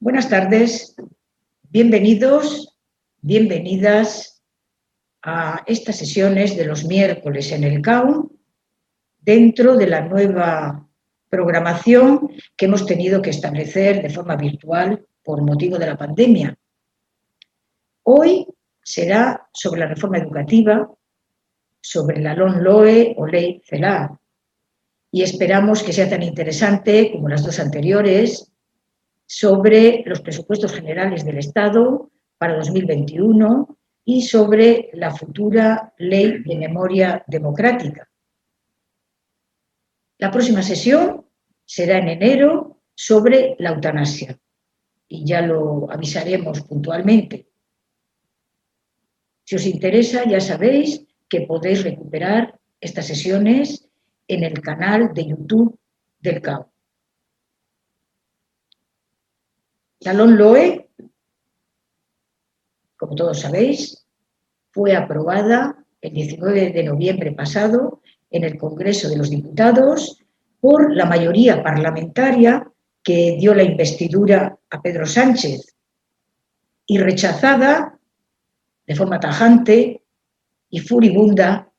Buenas 0.00 0.28
tardes, 0.28 0.94
bienvenidos, 1.70 2.78
bienvenidas 3.20 4.44
a 5.22 5.64
estas 5.66 5.96
sesiones 5.96 6.56
de 6.56 6.66
los 6.66 6.84
miércoles 6.84 7.50
en 7.50 7.64
el 7.64 7.82
CAU 7.82 8.30
dentro 9.18 9.76
de 9.76 9.88
la 9.88 10.02
nueva 10.02 10.88
programación 11.28 12.30
que 12.56 12.66
hemos 12.66 12.86
tenido 12.86 13.20
que 13.20 13.30
establecer 13.30 14.00
de 14.00 14.10
forma 14.10 14.36
virtual 14.36 15.04
por 15.24 15.42
motivo 15.42 15.78
de 15.78 15.86
la 15.86 15.98
pandemia. 15.98 16.56
Hoy 18.04 18.46
será 18.80 19.48
sobre 19.52 19.80
la 19.80 19.88
reforma 19.88 20.18
educativa, 20.18 20.88
sobre 21.80 22.20
la 22.20 22.34
LON-LOE 22.34 23.16
o 23.18 23.26
Ley 23.26 23.60
CELA, 23.66 24.16
y 25.10 25.22
esperamos 25.22 25.82
que 25.82 25.92
sea 25.92 26.08
tan 26.08 26.22
interesante 26.22 27.10
como 27.10 27.28
las 27.28 27.44
dos 27.44 27.58
anteriores 27.58 28.52
sobre 29.28 30.02
los 30.06 30.22
presupuestos 30.22 30.72
generales 30.72 31.22
del 31.22 31.36
Estado 31.36 32.10
para 32.38 32.56
2021 32.56 33.76
y 34.06 34.22
sobre 34.22 34.88
la 34.94 35.10
futura 35.10 35.92
ley 35.98 36.42
de 36.42 36.56
memoria 36.56 37.22
democrática. 37.26 38.08
La 40.16 40.30
próxima 40.30 40.62
sesión 40.62 41.26
será 41.66 41.98
en 41.98 42.08
enero 42.08 42.80
sobre 42.94 43.54
la 43.58 43.70
eutanasia 43.70 44.38
y 45.06 45.26
ya 45.26 45.42
lo 45.42 45.92
avisaremos 45.92 46.62
puntualmente. 46.62 47.50
Si 49.44 49.56
os 49.56 49.66
interesa, 49.66 50.24
ya 50.26 50.40
sabéis 50.40 51.06
que 51.28 51.42
podéis 51.42 51.84
recuperar 51.84 52.58
estas 52.80 53.06
sesiones 53.06 53.90
en 54.26 54.42
el 54.42 54.62
canal 54.62 55.12
de 55.12 55.26
YouTube 55.26 55.78
del 56.18 56.40
CAO. 56.40 56.72
La 60.00 60.12
LOE, 60.12 60.90
como 62.96 63.14
todos 63.14 63.40
sabéis, 63.40 64.06
fue 64.70 64.94
aprobada 64.94 65.84
el 66.00 66.12
19 66.12 66.70
de 66.70 66.84
noviembre 66.84 67.32
pasado 67.32 68.00
en 68.30 68.44
el 68.44 68.58
Congreso 68.58 69.08
de 69.08 69.16
los 69.16 69.30
Diputados 69.30 70.22
por 70.60 70.94
la 70.94 71.06
mayoría 71.06 71.62
parlamentaria 71.62 72.70
que 73.02 73.36
dio 73.40 73.54
la 73.54 73.62
investidura 73.64 74.56
a 74.70 74.82
Pedro 74.82 75.06
Sánchez 75.06 75.74
y 76.86 76.98
rechazada 76.98 77.98
de 78.86 78.94
forma 78.94 79.18
tajante 79.18 80.02
y 80.70 80.78
furibunda 80.80 81.72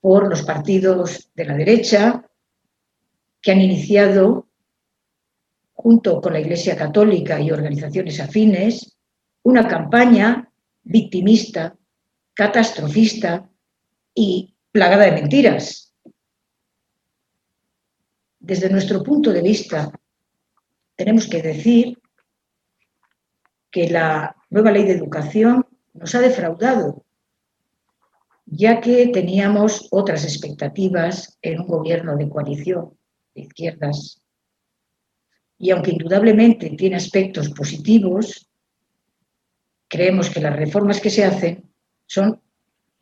por 0.00 0.28
los 0.28 0.42
partidos 0.42 1.30
de 1.34 1.44
la 1.44 1.54
derecha 1.54 2.28
que 3.40 3.52
han 3.52 3.60
iniciado 3.60 4.49
junto 5.82 6.20
con 6.20 6.34
la 6.34 6.40
Iglesia 6.40 6.76
Católica 6.76 7.40
y 7.40 7.50
organizaciones 7.50 8.20
afines, 8.20 8.98
una 9.42 9.66
campaña 9.66 10.52
victimista, 10.82 11.74
catastrofista 12.34 13.48
y 14.14 14.54
plagada 14.70 15.06
de 15.06 15.12
mentiras. 15.12 15.94
Desde 18.38 18.68
nuestro 18.68 19.02
punto 19.02 19.32
de 19.32 19.40
vista, 19.40 19.90
tenemos 20.96 21.26
que 21.26 21.40
decir 21.40 21.98
que 23.70 23.88
la 23.88 24.36
nueva 24.50 24.72
ley 24.72 24.84
de 24.84 24.92
educación 24.92 25.64
nos 25.94 26.14
ha 26.14 26.20
defraudado, 26.20 27.06
ya 28.44 28.82
que 28.82 29.06
teníamos 29.06 29.88
otras 29.90 30.24
expectativas 30.24 31.38
en 31.40 31.60
un 31.60 31.68
gobierno 31.68 32.18
de 32.18 32.28
coalición 32.28 32.98
de 33.34 33.42
izquierdas 33.42 34.19
y 35.60 35.70
aunque 35.70 35.90
indudablemente 35.90 36.70
tiene 36.70 36.96
aspectos 36.96 37.50
positivos, 37.50 38.48
creemos 39.88 40.30
que 40.30 40.40
las 40.40 40.56
reformas 40.56 41.00
que 41.00 41.10
se 41.10 41.22
hacen 41.22 41.70
son 42.06 42.40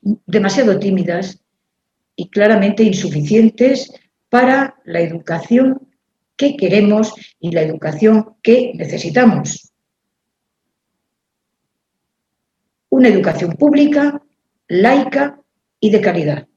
demasiado 0.01 0.77
tímidas 0.79 1.41
y 2.17 2.29
claramente 2.29 2.83
insuficientes 2.83 3.93
para 4.29 4.75
la 4.85 5.01
educación 5.01 5.89
que 6.37 6.57
queremos 6.57 7.15
y 7.39 7.53
la 7.53 7.63
educación 7.63 8.35
que 8.43 8.73
necesitamos. 8.75 9.73
Una 12.89 13.09
educación 13.09 13.53
pública, 13.53 14.21
laica 14.67 15.41
y 15.79 15.91
de 15.91 16.01
calidad, 16.01 16.49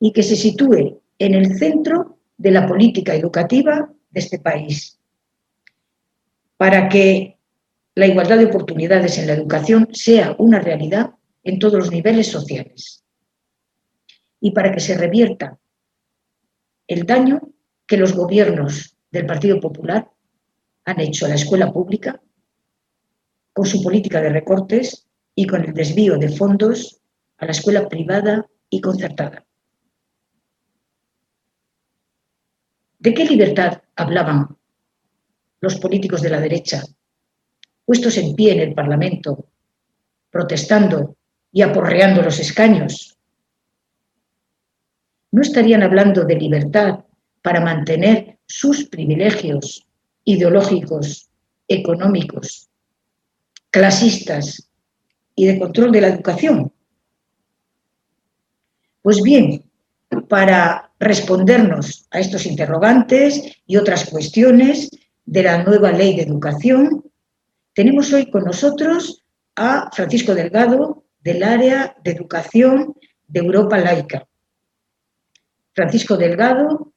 y 0.00 0.12
que 0.12 0.24
se 0.24 0.34
sitúe 0.34 1.00
en 1.16 1.34
el 1.34 1.56
centro 1.56 2.18
de 2.36 2.50
la 2.50 2.66
política 2.66 3.14
educativa 3.14 3.92
de 4.10 4.20
este 4.20 4.40
país 4.40 4.97
para 6.58 6.88
que 6.88 7.38
la 7.94 8.06
igualdad 8.06 8.36
de 8.38 8.46
oportunidades 8.46 9.16
en 9.16 9.28
la 9.28 9.32
educación 9.32 9.88
sea 9.92 10.34
una 10.38 10.58
realidad 10.58 11.12
en 11.44 11.58
todos 11.58 11.78
los 11.78 11.90
niveles 11.90 12.26
sociales 12.26 13.04
y 14.40 14.50
para 14.50 14.72
que 14.72 14.80
se 14.80 14.98
revierta 14.98 15.58
el 16.86 17.06
daño 17.06 17.40
que 17.86 17.96
los 17.96 18.12
gobiernos 18.12 18.96
del 19.10 19.24
Partido 19.24 19.60
Popular 19.60 20.10
han 20.84 21.00
hecho 21.00 21.26
a 21.26 21.28
la 21.28 21.36
escuela 21.36 21.72
pública 21.72 22.20
con 23.52 23.64
su 23.64 23.82
política 23.82 24.20
de 24.20 24.30
recortes 24.30 25.06
y 25.34 25.46
con 25.46 25.64
el 25.64 25.72
desvío 25.72 26.18
de 26.18 26.28
fondos 26.28 27.00
a 27.38 27.46
la 27.46 27.52
escuela 27.52 27.88
privada 27.88 28.46
y 28.68 28.80
concertada. 28.80 29.46
¿De 32.98 33.14
qué 33.14 33.24
libertad 33.24 33.82
hablaban 33.94 34.57
los 35.60 35.76
políticos 35.76 36.22
de 36.22 36.30
la 36.30 36.40
derecha, 36.40 36.82
puestos 37.84 38.16
en 38.18 38.34
pie 38.34 38.52
en 38.52 38.60
el 38.60 38.74
Parlamento, 38.74 39.46
protestando 40.30 41.16
y 41.52 41.62
aporreando 41.62 42.22
los 42.22 42.38
escaños, 42.38 43.18
no 45.30 45.42
estarían 45.42 45.82
hablando 45.82 46.24
de 46.24 46.36
libertad 46.36 47.04
para 47.42 47.60
mantener 47.60 48.38
sus 48.46 48.88
privilegios 48.88 49.86
ideológicos, 50.24 51.28
económicos, 51.66 52.68
clasistas 53.70 54.70
y 55.34 55.46
de 55.46 55.58
control 55.58 55.92
de 55.92 56.00
la 56.00 56.08
educación. 56.08 56.72
Pues 59.02 59.22
bien, 59.22 59.70
para 60.28 60.90
respondernos 60.98 62.06
a 62.10 62.20
estos 62.20 62.46
interrogantes 62.46 63.56
y 63.66 63.76
otras 63.76 64.08
cuestiones, 64.10 64.90
de 65.28 65.42
la 65.42 65.62
nueva 65.62 65.92
ley 65.92 66.16
de 66.16 66.22
educación, 66.22 67.04
tenemos 67.74 68.10
hoy 68.14 68.30
con 68.30 68.44
nosotros 68.44 69.26
a 69.56 69.90
Francisco 69.92 70.34
Delgado 70.34 71.04
del 71.20 71.42
área 71.42 71.94
de 72.02 72.12
educación 72.12 72.94
de 73.26 73.40
Europa 73.40 73.76
Laica. 73.76 74.26
Francisco 75.74 76.16
Delgado, 76.16 76.94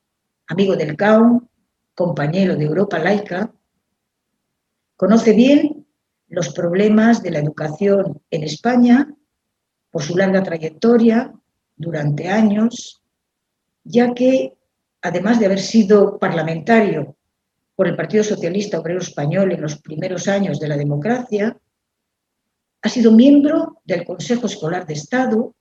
amigo 0.47 0.77
del 0.77 0.95
CAO, 0.95 1.43
compañero 1.93 2.55
de 2.55 2.63
Europa 2.63 2.99
Laica, 2.99 3.53
conoce 4.95 5.33
bien 5.33 5.85
los 6.29 6.53
problemas 6.53 7.21
de 7.21 7.31
la 7.31 7.39
educación 7.39 8.21
en 8.31 8.43
España 8.43 9.13
por 9.89 10.03
su 10.03 10.15
larga 10.15 10.41
trayectoria 10.41 11.33
durante 11.75 12.29
años, 12.29 13.03
ya 13.83 14.13
que, 14.13 14.55
además 15.01 15.37
de 15.37 15.47
haber 15.47 15.59
sido 15.59 16.17
parlamentario 16.17 17.17
por 17.81 17.87
el 17.87 17.95
Partido 17.95 18.23
Socialista 18.23 18.79
Obrero 18.79 18.99
Español 18.99 19.51
en 19.53 19.61
los 19.63 19.81
primeros 19.81 20.27
años 20.27 20.59
de 20.59 20.67
la 20.67 20.77
democracia, 20.77 21.59
ha 22.79 22.89
sido 22.89 23.11
miembro 23.11 23.81
del 23.83 24.05
Consejo 24.05 24.45
Escolar 24.45 24.85
de 24.85 24.93
Estado 24.93 25.55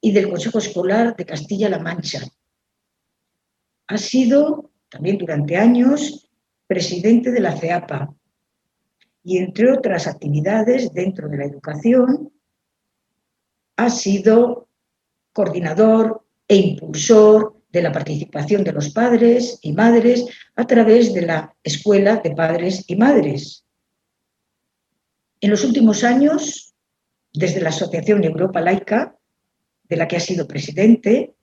y 0.00 0.10
del 0.10 0.28
Consejo 0.28 0.58
Escolar 0.58 1.14
de 1.14 1.24
Castilla-La 1.24 1.78
Mancha. 1.78 2.22
Ha 3.86 3.98
sido 3.98 4.72
también 4.88 5.16
durante 5.16 5.56
años 5.56 6.28
presidente 6.66 7.30
de 7.30 7.38
la 7.38 7.56
CEAPA 7.56 8.12
y 9.22 9.38
entre 9.38 9.70
otras 9.70 10.08
actividades 10.08 10.92
dentro 10.92 11.28
de 11.28 11.36
la 11.36 11.44
educación 11.44 12.32
ha 13.76 13.90
sido 13.90 14.66
coordinador 15.32 16.26
e 16.48 16.56
impulsor 16.56 17.51
de 17.72 17.82
la 17.82 17.90
participación 17.90 18.62
de 18.62 18.72
los 18.72 18.90
padres 18.90 19.58
y 19.62 19.72
madres 19.72 20.26
a 20.54 20.66
través 20.66 21.14
de 21.14 21.22
la 21.22 21.56
Escuela 21.62 22.16
de 22.16 22.32
Padres 22.32 22.84
y 22.86 22.96
Madres. 22.96 23.64
En 25.40 25.50
los 25.50 25.64
últimos 25.64 26.04
años, 26.04 26.74
desde 27.32 27.62
la 27.62 27.70
Asociación 27.70 28.22
Europa 28.24 28.60
Laica, 28.60 29.16
de 29.84 29.96
la 29.96 30.06
que 30.06 30.16
ha 30.16 30.20
sido 30.20 30.46
presidente, 30.46 31.34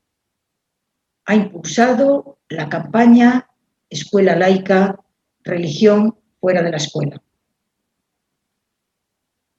ha 1.25 1.35
impulsado 1.35 2.39
la 2.47 2.69
campaña 2.69 3.49
Escuela 3.89 4.35
Laica, 4.35 4.99
Religión 5.43 6.15
fuera 6.39 6.61
de 6.61 6.69
la 6.69 6.77
escuela. 6.77 7.21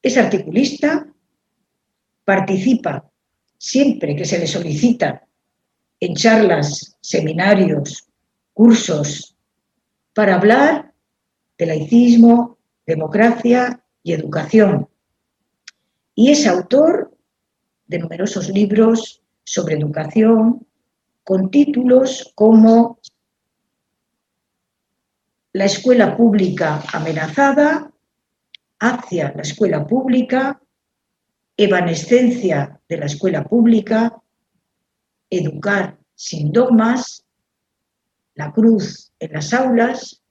Es 0.02 0.16
articulista, 0.16 1.06
participa 2.24 3.10
siempre 3.58 4.14
que 4.14 4.24
se 4.24 4.38
le 4.38 4.46
solicita 4.46 5.26
en 6.00 6.14
charlas, 6.14 6.96
seminarios, 7.00 8.08
cursos, 8.54 9.36
para 10.14 10.34
hablar 10.34 10.92
de 11.58 11.66
laicismo, 11.66 12.58
democracia 12.86 13.84
y 14.02 14.12
educación. 14.12 14.88
Y 16.14 16.30
es 16.30 16.46
autor 16.46 17.14
de 17.86 17.98
numerosos 17.98 18.48
libros 18.48 19.22
sobre 19.44 19.76
educación, 19.76 20.66
con 21.22 21.50
títulos 21.50 22.32
como 22.34 22.98
La 25.52 25.66
escuela 25.66 26.16
pública 26.16 26.82
amenazada, 26.92 27.90
hacia 28.78 29.32
la 29.34 29.42
escuela 29.42 29.86
pública, 29.86 30.60
evanescencia 31.56 32.80
de 32.88 32.96
la 32.96 33.06
escuela 33.06 33.44
pública, 33.44 34.19
educar 35.30 35.98
sin 36.14 36.52
dogmas, 36.52 37.24
la 38.34 38.52
cruz 38.52 39.12
en 39.18 39.32
las 39.32 39.54
aulas. 39.54 40.22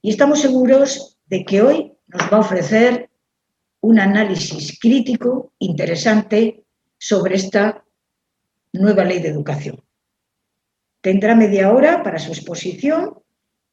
Y 0.00 0.10
estamos 0.10 0.40
seguros 0.40 1.18
de 1.26 1.44
que 1.44 1.60
hoy 1.60 1.92
nos 2.06 2.22
va 2.32 2.38
a 2.38 2.40
ofrecer 2.40 3.10
un 3.80 3.98
análisis 3.98 4.78
crítico 4.80 5.52
interesante 5.58 6.64
sobre 6.98 7.36
esta 7.36 7.84
nueva 8.72 9.04
ley 9.04 9.20
de 9.20 9.28
educación. 9.28 9.82
Tendrá 11.00 11.34
media 11.34 11.72
hora 11.72 12.02
para 12.02 12.18
su 12.18 12.32
exposición 12.32 13.22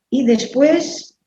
y 0.09 0.25
después 0.25 1.17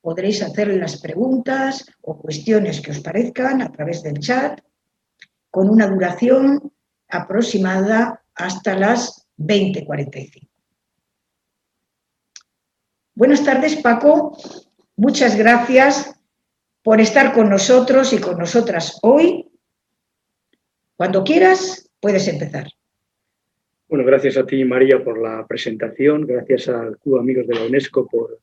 podréis 0.00 0.42
hacerle 0.42 0.76
las 0.76 1.00
preguntas 1.00 1.86
o 2.00 2.18
cuestiones 2.18 2.80
que 2.80 2.90
os 2.90 3.00
parezcan 3.00 3.62
a 3.62 3.70
través 3.70 4.02
del 4.02 4.18
chat 4.18 4.60
con 5.50 5.68
una 5.68 5.86
duración 5.86 6.72
aproximada 7.10 8.22
hasta 8.34 8.76
las 8.76 9.26
20.45. 9.38 10.48
Buenas 13.14 13.44
tardes, 13.44 13.76
Paco. 13.76 14.36
Muchas 14.96 15.36
gracias 15.36 16.14
por 16.82 17.00
estar 17.00 17.32
con 17.32 17.50
nosotros 17.50 18.12
y 18.12 18.18
con 18.18 18.38
nosotras 18.38 18.98
hoy. 19.02 19.50
Cuando 20.96 21.24
quieras, 21.24 21.90
puedes 22.00 22.28
empezar. 22.28 22.68
Bueno, 23.88 24.04
gracias 24.04 24.36
a 24.36 24.46
ti, 24.46 24.64
María, 24.64 25.02
por 25.02 25.20
la 25.20 25.46
presentación. 25.46 26.26
Gracias 26.26 26.68
al 26.68 26.96
Club 26.98 27.18
Amigos 27.18 27.46
de 27.46 27.54
la 27.56 27.64
UNESCO 27.64 28.06
por 28.06 28.40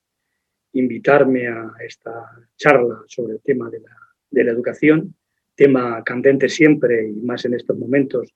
invitarme 0.74 1.48
a 1.48 1.72
esta 1.80 2.30
charla 2.56 3.02
sobre 3.08 3.34
el 3.34 3.42
tema 3.42 3.70
de 3.70 3.80
la, 3.80 3.96
de 4.30 4.44
la 4.44 4.52
educación, 4.52 5.16
tema 5.56 6.04
candente 6.04 6.50
siempre 6.50 7.08
y 7.08 7.14
más 7.14 7.46
en 7.46 7.54
estos 7.54 7.78
momentos 7.78 8.34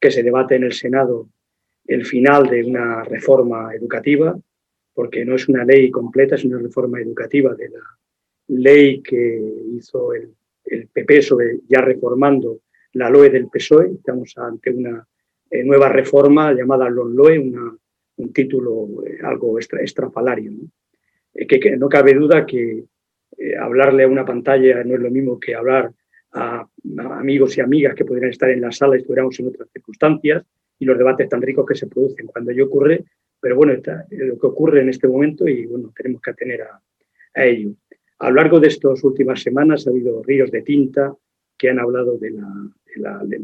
que 0.00 0.10
se 0.10 0.22
debate 0.22 0.56
en 0.56 0.64
el 0.64 0.72
Senado 0.72 1.28
el 1.86 2.04
final 2.04 2.46
de 2.48 2.64
una 2.64 3.02
reforma 3.02 3.74
educativa, 3.74 4.38
porque 4.94 5.24
no 5.24 5.36
es 5.36 5.48
una 5.48 5.64
ley 5.64 5.90
completa, 5.90 6.34
es 6.34 6.44
una 6.44 6.58
reforma 6.58 7.00
educativa 7.00 7.54
de 7.54 7.70
la 7.70 7.80
ley 8.48 9.00
que 9.02 9.40
hizo 9.76 10.12
el, 10.12 10.34
PP 10.92 11.22
sobre 11.22 11.60
ya 11.66 11.80
reformando 11.80 12.60
la 12.92 13.08
LOE 13.08 13.30
del 13.30 13.48
PSOE. 13.48 13.92
Estamos 13.94 14.36
ante 14.36 14.70
una 14.70 15.06
eh, 15.50 15.64
nueva 15.64 15.88
reforma 15.88 16.52
llamada 16.52 16.90
LONLOE, 16.90 17.38
una, 17.38 17.74
un 18.16 18.32
título 18.34 19.02
eh, 19.06 19.16
algo 19.22 19.58
extra, 19.58 19.80
estrafalario. 19.80 20.50
¿no? 20.50 20.68
Eh, 21.32 21.46
que, 21.46 21.74
no 21.78 21.88
cabe 21.88 22.12
duda 22.12 22.44
que 22.44 22.84
hablarle 23.58 24.02
a 24.02 24.08
una 24.08 24.26
pantalla 24.26 24.84
no 24.84 24.94
es 24.96 25.00
lo 25.00 25.10
mismo 25.10 25.40
que 25.40 25.54
hablar 25.54 25.90
a, 26.32 26.68
amigos 26.96 27.56
y 27.56 27.60
amigas 27.60 27.94
que 27.94 28.04
podrían 28.04 28.30
estar 28.30 28.50
en 28.50 28.60
la 28.60 28.72
sala 28.72 28.96
y 28.96 29.00
estuviéramos 29.00 29.38
en 29.40 29.48
otras 29.48 29.68
circunstancias 29.72 30.44
y 30.78 30.84
los 30.84 30.96
debates 30.96 31.28
tan 31.28 31.42
ricos 31.42 31.66
que 31.66 31.74
se 31.74 31.86
producen 31.86 32.26
cuando 32.26 32.50
ello 32.50 32.66
ocurre, 32.66 33.04
pero 33.40 33.56
bueno, 33.56 33.72
está, 33.72 34.06
lo 34.10 34.38
que 34.38 34.46
ocurre 34.46 34.80
en 34.80 34.88
este 34.88 35.08
momento 35.08 35.46
y 35.46 35.66
bueno, 35.66 35.92
tenemos 35.96 36.20
que 36.22 36.30
atener 36.30 36.62
a, 36.62 36.80
ello. 37.34 37.70
A 38.18 38.30
lo 38.30 38.36
largo 38.36 38.58
de 38.58 38.68
estas 38.68 39.04
últimas 39.04 39.40
semanas 39.40 39.86
ha 39.86 39.90
habido 39.90 40.22
ríos 40.22 40.50
de 40.50 40.62
tinta 40.62 41.14
que 41.56 41.70
han 41.70 41.78
hablado 41.78 42.18
de, 42.18 42.32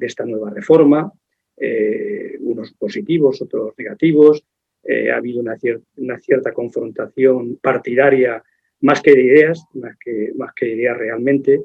esta 0.00 0.24
nueva 0.24 0.50
reforma, 0.50 1.12
eh, 1.56 2.36
unos 2.40 2.72
positivos, 2.72 3.40
otros 3.42 3.74
negativos. 3.78 4.44
Eh, 4.82 5.10
ha 5.10 5.16
habido 5.16 5.40
una, 5.40 5.56
una, 5.96 6.18
cierta 6.18 6.52
confrontación 6.52 7.56
partidaria 7.56 8.42
más 8.80 9.00
que 9.00 9.12
de 9.12 9.22
ideas, 9.22 9.64
más 9.74 9.96
que, 9.98 10.32
más 10.36 10.52
que 10.54 10.66
de 10.66 10.72
ideas 10.72 10.98
realmente, 10.98 11.62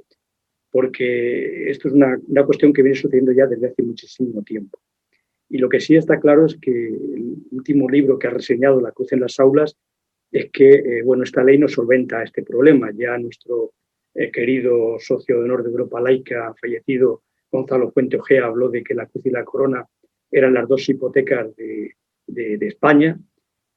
porque 0.72 1.70
esto 1.70 1.88
es 1.88 1.94
una, 1.94 2.20
cuestión 2.46 2.74
que 2.74 2.84
viene 2.84 2.98
sucediendo 2.98 3.32
ya 3.32 3.48
desde 3.48 3.68
hace 3.68 3.84
muchísimo 3.84 4.44
tiempo. 4.44 4.80
Y 5.50 5.58
lo 5.58 5.68
que 5.68 5.80
sí 5.80 5.96
está 5.96 6.20
claro 6.20 6.46
es 6.46 6.58
que 6.58 6.72
el 6.72 7.38
último 7.52 7.90
libro 7.90 8.20
que 8.20 8.28
ha 8.28 8.32
reseñado 8.32 8.80
La 8.80 8.92
Cruz 8.92 9.12
en 9.14 9.22
las 9.22 9.40
Aulas 9.40 9.76
es 10.32 10.52
que 10.52 10.70
eh, 10.70 11.02
bueno, 11.04 11.24
esta 11.24 11.44
ley 11.44 11.58
no 11.58 11.68
solventa 11.68 12.22
este 12.22 12.44
problema. 12.44 12.92
Ya 12.96 13.18
nuestro 13.18 13.72
eh, 14.14 14.32
querido 14.32 15.00
socio 15.00 15.38
de 15.38 15.46
honor 15.46 15.64
de 15.64 15.72
Europa 15.72 16.00
Laica, 16.00 16.54
fallecido 16.60 17.24
Gonzalo 17.52 17.92
Fuente 17.92 18.18
Ojea, 18.18 18.46
habló 18.46 18.70
de 18.70 18.84
que 18.84 18.94
la 18.94 19.08
Cruz 19.08 19.26
y 19.26 19.32
la 19.32 19.44
Corona 19.44 19.88
eran 20.30 20.54
las 20.54 20.68
dos 20.68 20.88
hipotecas 20.88 21.56
de, 21.56 21.96
España. 22.28 23.20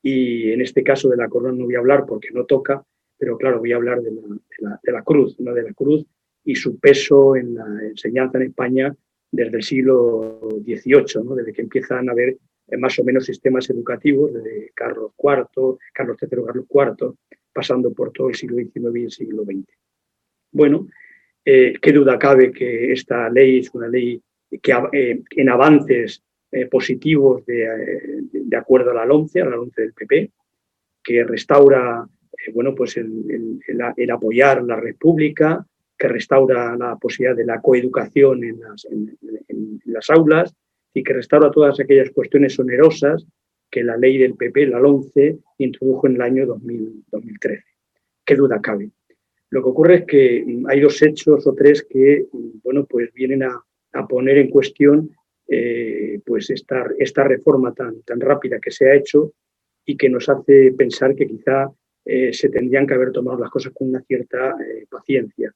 Y 0.03 0.53
en 0.53 0.61
este 0.61 0.83
caso 0.83 1.09
de 1.09 1.17
la 1.17 1.29
Corona 1.29 1.57
no 1.57 1.65
voy 1.65 1.75
a 1.75 1.79
hablar 1.79 2.05
porque 2.07 2.29
no 2.33 2.45
toca, 2.45 2.85
pero 3.17 3.39
claro, 3.39 3.61
voy 3.61 3.73
a 3.73 3.77
hablar 3.77 4.03
de 4.03 4.11
la, 4.59 4.79
de 4.83 4.93
la 4.93 5.03
Cruz, 5.03 5.41
¿no? 5.41 5.55
de 5.55 5.63
la 5.63 5.73
Cruz 5.73 6.05
y 6.45 6.55
su 6.55 6.79
peso 6.79 7.37
en 7.37 7.55
la 7.55 7.67
enseñanza 7.83 8.39
en 8.39 8.45
España 8.45 8.95
desde 9.31 9.57
el 9.57 9.63
siglo 9.63 10.41
XVIII, 10.65 11.37
desde 11.37 11.53
que 11.53 11.63
empiezan 11.63 12.09
a 12.09 12.13
haber 12.13 12.37
eh, 12.69 12.77
más 12.77 12.99
o 12.99 13.05
menos 13.05 13.25
sistemas 13.25 13.69
educativos, 13.71 14.33
desde 14.33 14.71
Carlos 14.75 15.13
IV, 15.19 15.79
Carlos 15.93 16.17
III, 16.21 16.29
Carlos 16.47 16.67
IV, 16.69 17.15
pasando 17.53 17.93
por 17.93 18.13
todo 18.13 18.29
el 18.29 18.35
siglo 18.35 18.57
XIX 18.57 18.97
y 18.97 19.05
el 19.05 19.11
siglo 19.11 19.45
XX. 19.45 19.67
Bueno, 20.53 20.89
eh, 21.45 21.75
qué 21.81 21.93
duda 21.93 22.19
cabe 22.19 22.53
que 22.53 22.93
esta 22.93 23.29
ley 23.31 23.59
es 23.59 23.71
una 23.75 23.89
ley 23.89 24.21
que 24.61 24.73
eh, 24.93 25.23
en 25.31 25.49
avances 25.49 26.23
positivos 26.71 27.47
de, 27.47 28.55
acuerdo 28.55 28.91
a 28.91 28.95
la 28.95 29.07
LONCE, 29.07 29.41
a 29.41 29.47
la 29.47 29.57
LONCE 29.57 29.81
del 29.81 29.95
PP, 29.95 30.31
que 31.03 31.25
restaura 31.25 32.07
bueno, 32.53 32.75
pues 32.75 32.99
el 32.99 34.11
apoyar 34.11 34.63
la 34.63 34.77
República, 34.77 35.67
que 36.03 36.09
restaura 36.09 36.77
la 36.77 36.97
posibilidad 36.97 37.37
de 37.37 37.45
la 37.45 37.61
coeducación 37.61 38.43
en 38.43 38.59
las, 39.85 40.11
aulas 40.11 40.53
y 40.93 41.05
que 41.05 41.13
restaura 41.13 41.49
todas 41.53 41.79
aquellas 41.79 42.11
cuestiones 42.11 42.59
onerosas 42.59 43.25
que 43.71 43.85
la 43.85 43.97
ley 43.97 44.19
del 44.19 44.35
PP, 44.35 44.67
la 44.67 44.81
11, 44.81 45.39
introdujo 45.59 46.09
en 46.09 46.17
el 46.17 46.23
año 46.23 46.47
2013. 46.47 47.63
Qué 48.25 48.35
duda 48.35 48.61
cabe. 48.61 48.91
Lo 49.51 49.63
que 49.63 49.69
ocurre 49.69 49.95
es 49.99 50.05
que 50.07 50.45
hay 50.67 50.81
dos 50.81 51.01
hechos 51.03 51.47
o 51.47 51.55
tres 51.55 51.87
que 51.89 52.27
bueno, 52.65 52.85
pues 52.85 53.13
vienen 53.15 53.45
a, 53.45 53.63
a 53.93 54.09
poner 54.09 54.39
en 54.39 54.51
cuestión 54.51 55.09
eh, 55.47 56.19
pues 56.27 56.51
esta, 56.51 56.85
esta 56.99 57.23
reforma 57.23 57.73
tan, 57.75 58.03
tan 58.03 58.21
rápida 58.21 58.59
que 58.59 58.73
se 58.73 58.91
ha 58.91 58.97
hecho 58.97 59.35
y 59.87 59.97
que 59.97 60.09
nos 60.09 60.29
hace 60.29 60.73
pensar 60.73 61.15
que 61.15 61.29
quizá 61.29 61.71
eh, 62.05 62.33
se 62.33 62.49
tendrían 62.49 62.89
que 62.89 62.95
haber 62.95 63.13
tomado 63.13 63.39
las 63.39 63.51
cosas 63.51 63.73
con 63.73 63.91
una 63.91 64.03
cierta 64.03 64.57
eh, 64.61 64.87
paciencia 64.91 65.55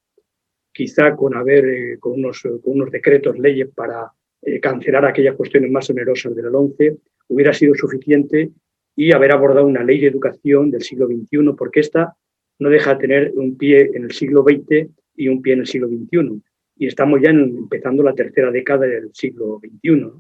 quizá 0.77 1.17
con 1.17 1.35
haber 1.35 1.65
eh, 1.65 1.99
con, 1.99 2.13
unos, 2.13 2.43
con 2.43 2.61
unos 2.65 2.91
decretos, 2.91 3.39
leyes 3.39 3.69
para 3.75 4.13
eh, 4.43 4.61
cancelar 4.61 5.07
aquellas 5.07 5.35
cuestiones 5.35 5.71
más 5.71 5.89
onerosas 5.89 6.37
del 6.37 6.55
11, 6.55 6.99
hubiera 7.29 7.55
sido 7.55 7.75
suficiente 7.75 8.51
y 8.95 9.13
haber 9.13 9.33
abordado 9.33 9.67
una 9.67 9.83
ley 9.83 10.01
de 10.01 10.09
educación 10.09 10.71
del 10.71 10.83
siglo 10.83 11.07
XXI, 11.07 11.55
porque 11.57 11.81
esta 11.81 12.15
no 12.59 12.69
deja 12.69 12.93
de 12.93 13.01
tener 13.01 13.33
un 13.37 13.57
pie 13.57 13.91
en 13.95 14.05
el 14.05 14.13
siglo 14.13 14.45
XX 14.45 14.91
y 15.17 15.29
un 15.29 15.41
pie 15.41 15.55
en 15.55 15.61
el 15.61 15.67
siglo 15.67 15.89
XXI. 15.89 16.43
Y 16.77 16.87
estamos 16.87 17.23
ya 17.23 17.31
empezando 17.31 18.03
la 18.03 18.15
tercera 18.15 18.51
década 18.51 18.87
del 18.87 19.09
siglo 19.15 19.59
XXI. 19.61 20.13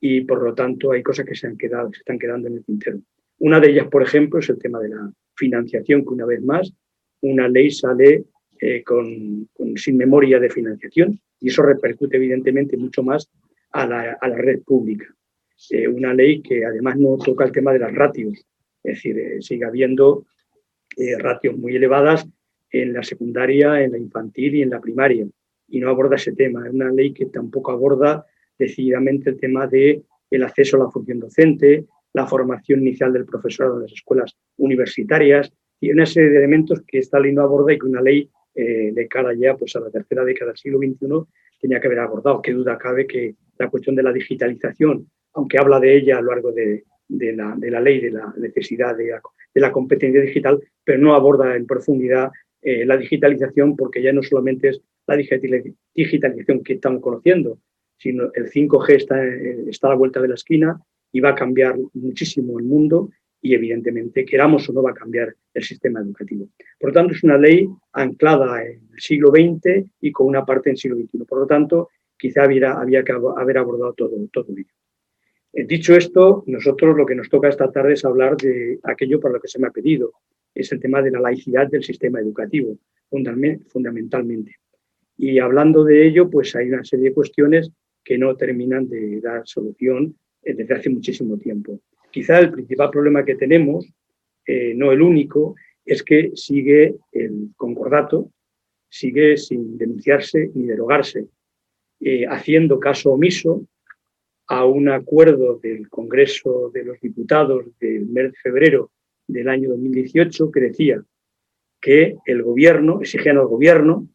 Y 0.00 0.20
por 0.20 0.42
lo 0.42 0.54
tanto 0.54 0.92
hay 0.92 1.02
cosas 1.02 1.24
que 1.24 1.34
se, 1.34 1.46
han 1.46 1.56
quedado, 1.56 1.90
se 1.92 2.00
están 2.00 2.18
quedando 2.18 2.48
en 2.48 2.58
el 2.58 2.64
tintero. 2.64 2.98
Una 3.38 3.58
de 3.58 3.70
ellas, 3.70 3.88
por 3.88 4.02
ejemplo, 4.02 4.38
es 4.38 4.50
el 4.50 4.58
tema 4.58 4.80
de 4.80 4.90
la 4.90 5.10
financiación, 5.34 6.02
que 6.02 6.10
una 6.10 6.26
vez 6.26 6.42
más 6.42 6.74
una 7.20 7.48
ley 7.48 7.70
sale 7.70 8.24
eh, 8.60 8.82
con, 8.82 9.48
sin 9.76 9.96
memoria 9.96 10.38
de 10.38 10.50
financiación 10.50 11.20
y 11.40 11.48
eso 11.48 11.62
repercute 11.62 12.16
evidentemente 12.16 12.76
mucho 12.76 13.02
más 13.02 13.30
a 13.72 13.86
la, 13.86 14.18
a 14.20 14.28
la 14.28 14.36
red 14.36 14.62
pública. 14.62 15.06
Eh, 15.70 15.88
una 15.88 16.14
ley 16.14 16.40
que 16.40 16.64
además 16.64 16.96
no 16.96 17.16
toca 17.18 17.44
el 17.44 17.52
tema 17.52 17.72
de 17.72 17.80
las 17.80 17.94
ratios, 17.94 18.46
es 18.82 18.94
decir, 18.94 19.18
eh, 19.18 19.42
sigue 19.42 19.64
habiendo 19.64 20.26
ratios 21.20 21.56
muy 21.56 21.76
elevadas 21.76 22.26
en 22.72 22.92
la 22.92 23.04
secundaria, 23.04 23.80
en 23.84 23.92
la 23.92 23.98
infantil 23.98 24.56
y 24.56 24.62
en 24.62 24.70
la 24.70 24.80
primaria, 24.80 25.28
y 25.68 25.78
no 25.78 25.90
aborda 25.90 26.16
ese 26.16 26.32
tema. 26.32 26.66
Es 26.66 26.74
una 26.74 26.90
ley 26.90 27.12
que 27.12 27.26
tampoco 27.26 27.70
aborda 27.70 28.26
decididamente 28.58 29.30
el 29.30 29.38
tema 29.38 29.68
de 29.68 30.02
el 30.30 30.42
acceso 30.42 30.76
a 30.76 30.84
la 30.84 30.90
función 30.90 31.20
docente, 31.20 31.86
la 32.12 32.26
formación 32.26 32.80
inicial 32.80 33.12
del 33.12 33.24
profesorado 33.24 33.76
en 33.76 33.82
las 33.82 33.92
escuelas 33.92 34.36
universitarias 34.56 35.52
y 35.80 35.90
una 35.90 36.06
serie 36.06 36.30
de 36.30 36.38
elementos 36.38 36.82
que 36.86 36.98
esta 36.98 37.20
ley 37.20 37.32
no 37.32 37.42
aborda 37.42 37.72
y 37.72 37.78
que 37.78 37.86
una 37.86 38.02
ley 38.02 38.28
eh, 38.60 38.90
de 38.92 39.06
cara 39.06 39.32
ya 39.34 39.56
pues, 39.56 39.76
a 39.76 39.80
la 39.80 39.88
tercera 39.88 40.24
década 40.24 40.50
del 40.50 40.58
siglo 40.58 40.78
XXI 40.78 41.30
tenía 41.60 41.80
que 41.80 41.86
haber 41.86 42.00
abordado. 42.00 42.42
Qué 42.42 42.52
duda 42.52 42.76
cabe 42.76 43.06
que 43.06 43.36
la 43.56 43.70
cuestión 43.70 43.94
de 43.94 44.02
la 44.02 44.12
digitalización, 44.12 45.08
aunque 45.34 45.58
habla 45.58 45.78
de 45.78 45.96
ella 45.96 46.18
a 46.18 46.20
lo 46.20 46.32
largo 46.32 46.50
de, 46.50 46.82
de 47.06 47.36
la, 47.36 47.54
de 47.56 47.70
la 47.70 47.80
ley 47.80 48.00
de 48.00 48.10
la 48.10 48.34
necesidad 48.36 48.96
de 48.96 49.60
la, 49.60 49.70
competencia 49.70 50.20
digital, 50.20 50.60
pero 50.82 50.98
no 50.98 51.14
aborda 51.14 51.54
en 51.54 51.66
profundidad 51.66 52.32
eh, 52.60 52.84
la 52.84 52.96
digitalización 52.96 53.76
porque 53.76 54.02
ya 54.02 54.12
no 54.12 54.24
solamente 54.24 54.70
es 54.70 54.82
la 55.06 55.16
digitalización 55.94 56.64
que 56.64 56.72
estamos 56.74 57.00
conociendo, 57.00 57.60
sino 57.96 58.32
el 58.34 58.50
5G 58.50 58.96
está, 58.96 59.24
eh, 59.24 59.66
está 59.68 59.86
a 59.86 59.90
la 59.90 59.96
vuelta 59.96 60.20
de 60.20 60.28
la 60.28 60.34
esquina 60.34 60.80
y 61.12 61.20
va 61.20 61.30
a 61.30 61.34
cambiar 61.36 61.76
muchísimo 61.94 62.58
el 62.58 62.64
mundo 62.64 63.10
y 63.40 63.54
evidentemente, 63.54 64.24
queramos 64.24 64.68
o 64.68 64.72
no, 64.72 64.82
va 64.82 64.90
a 64.90 64.94
cambiar 64.94 65.34
el 65.54 65.62
sistema 65.62 66.00
educativo. 66.00 66.48
Por 66.78 66.90
lo 66.90 66.94
tanto, 66.94 67.14
es 67.14 67.22
una 67.22 67.38
ley 67.38 67.68
anclada 67.92 68.64
en 68.64 68.88
el 68.92 69.00
siglo 69.00 69.30
XX 69.30 69.88
y 70.00 70.10
con 70.10 70.26
una 70.26 70.44
parte 70.44 70.70
en 70.70 70.74
el 70.74 70.78
siglo 70.78 70.96
XXI. 70.96 71.18
Por 71.24 71.38
lo 71.40 71.46
tanto, 71.46 71.90
quizá 72.16 72.42
había, 72.42 72.72
había 72.72 73.04
que 73.04 73.12
haber 73.12 73.58
abordado 73.58 73.92
todo, 73.92 74.16
todo 74.32 74.46
ello. 74.56 74.72
Eh, 75.52 75.64
dicho 75.64 75.94
esto, 75.94 76.44
nosotros 76.46 76.96
lo 76.96 77.06
que 77.06 77.14
nos 77.14 77.28
toca 77.28 77.48
esta 77.48 77.70
tarde 77.70 77.94
es 77.94 78.04
hablar 78.04 78.36
de 78.36 78.78
aquello 78.82 79.20
para 79.20 79.34
lo 79.34 79.40
que 79.40 79.48
se 79.48 79.58
me 79.58 79.68
ha 79.68 79.70
pedido, 79.70 80.12
es 80.54 80.70
el 80.72 80.80
tema 80.80 81.00
de 81.00 81.10
la 81.10 81.20
laicidad 81.20 81.68
del 81.68 81.84
sistema 81.84 82.20
educativo, 82.20 82.76
fundamentalmente. 83.68 84.56
Y 85.16 85.38
hablando 85.38 85.84
de 85.84 86.06
ello, 86.06 86.28
pues 86.28 86.54
hay 86.54 86.68
una 86.68 86.84
serie 86.84 87.08
de 87.08 87.14
cuestiones 87.14 87.70
que 88.04 88.18
no 88.18 88.36
terminan 88.36 88.88
de 88.88 89.20
dar 89.20 89.42
solución 89.46 90.16
eh, 90.42 90.54
desde 90.54 90.74
hace 90.74 90.90
muchísimo 90.90 91.36
tiempo. 91.36 91.80
Quizá 92.18 92.40
el 92.40 92.50
principal 92.50 92.90
problema 92.90 93.24
que 93.24 93.36
tenemos, 93.36 93.88
eh, 94.44 94.74
no 94.74 94.90
el 94.90 95.02
único, 95.02 95.54
es 95.84 96.02
que 96.02 96.32
sigue 96.34 96.96
el 97.12 97.50
concordato, 97.56 98.32
sigue 98.88 99.36
sin 99.36 99.78
denunciarse 99.78 100.50
ni 100.52 100.66
derogarse, 100.66 101.28
eh, 102.00 102.26
haciendo 102.26 102.80
caso 102.80 103.12
omiso 103.12 103.68
a 104.48 104.64
un 104.64 104.88
acuerdo 104.88 105.60
del 105.62 105.88
Congreso 105.88 106.72
de 106.74 106.86
los 106.86 107.00
Diputados 107.00 107.66
del 107.78 108.06
mes 108.06 108.32
de 108.32 108.38
febrero 108.42 108.90
del 109.28 109.48
año 109.48 109.68
2018 109.68 110.50
que 110.50 110.60
decía 110.60 111.00
que 111.80 112.16
el 112.26 112.42
gobierno, 112.42 113.00
exigían 113.00 113.38
al 113.38 113.46
gobierno 113.46 114.08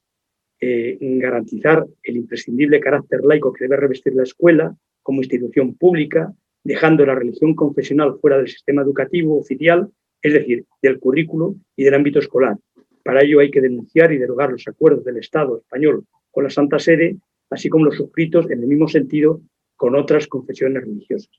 eh, 0.59 0.97
garantizar 0.99 1.87
el 2.03 2.17
imprescindible 2.17 2.81
carácter 2.81 3.23
laico 3.23 3.53
que 3.53 3.63
debe 3.63 3.77
revestir 3.77 4.13
la 4.13 4.23
escuela 4.23 4.75
como 5.01 5.21
institución 5.21 5.75
pública, 5.75 6.33
dejando 6.63 7.05
la 7.05 7.15
religión 7.15 7.55
confesional 7.55 8.17
fuera 8.19 8.37
del 8.37 8.47
sistema 8.47 8.81
educativo 8.81 9.37
oficial, 9.37 9.89
es 10.21 10.33
decir, 10.33 10.65
del 10.81 10.99
currículo 10.99 11.55
y 11.75 11.83
del 11.83 11.93
ámbito 11.93 12.19
escolar. 12.19 12.57
Para 13.03 13.23
ello 13.23 13.39
hay 13.39 13.51
que 13.51 13.61
denunciar 13.61 14.13
y 14.13 14.17
derogar 14.17 14.51
los 14.51 14.67
acuerdos 14.67 15.03
del 15.03 15.17
Estado 15.17 15.57
español 15.57 16.05
con 16.31 16.45
la 16.45 16.49
Santa 16.49 16.79
Sede, 16.79 17.17
así 17.49 17.69
como 17.69 17.85
los 17.85 17.97
suscritos 17.97 18.49
en 18.49 18.61
el 18.61 18.67
mismo 18.67 18.87
sentido 18.87 19.41
con 19.75 19.95
otras 19.95 20.27
confesiones 20.27 20.83
religiosas. 20.83 21.31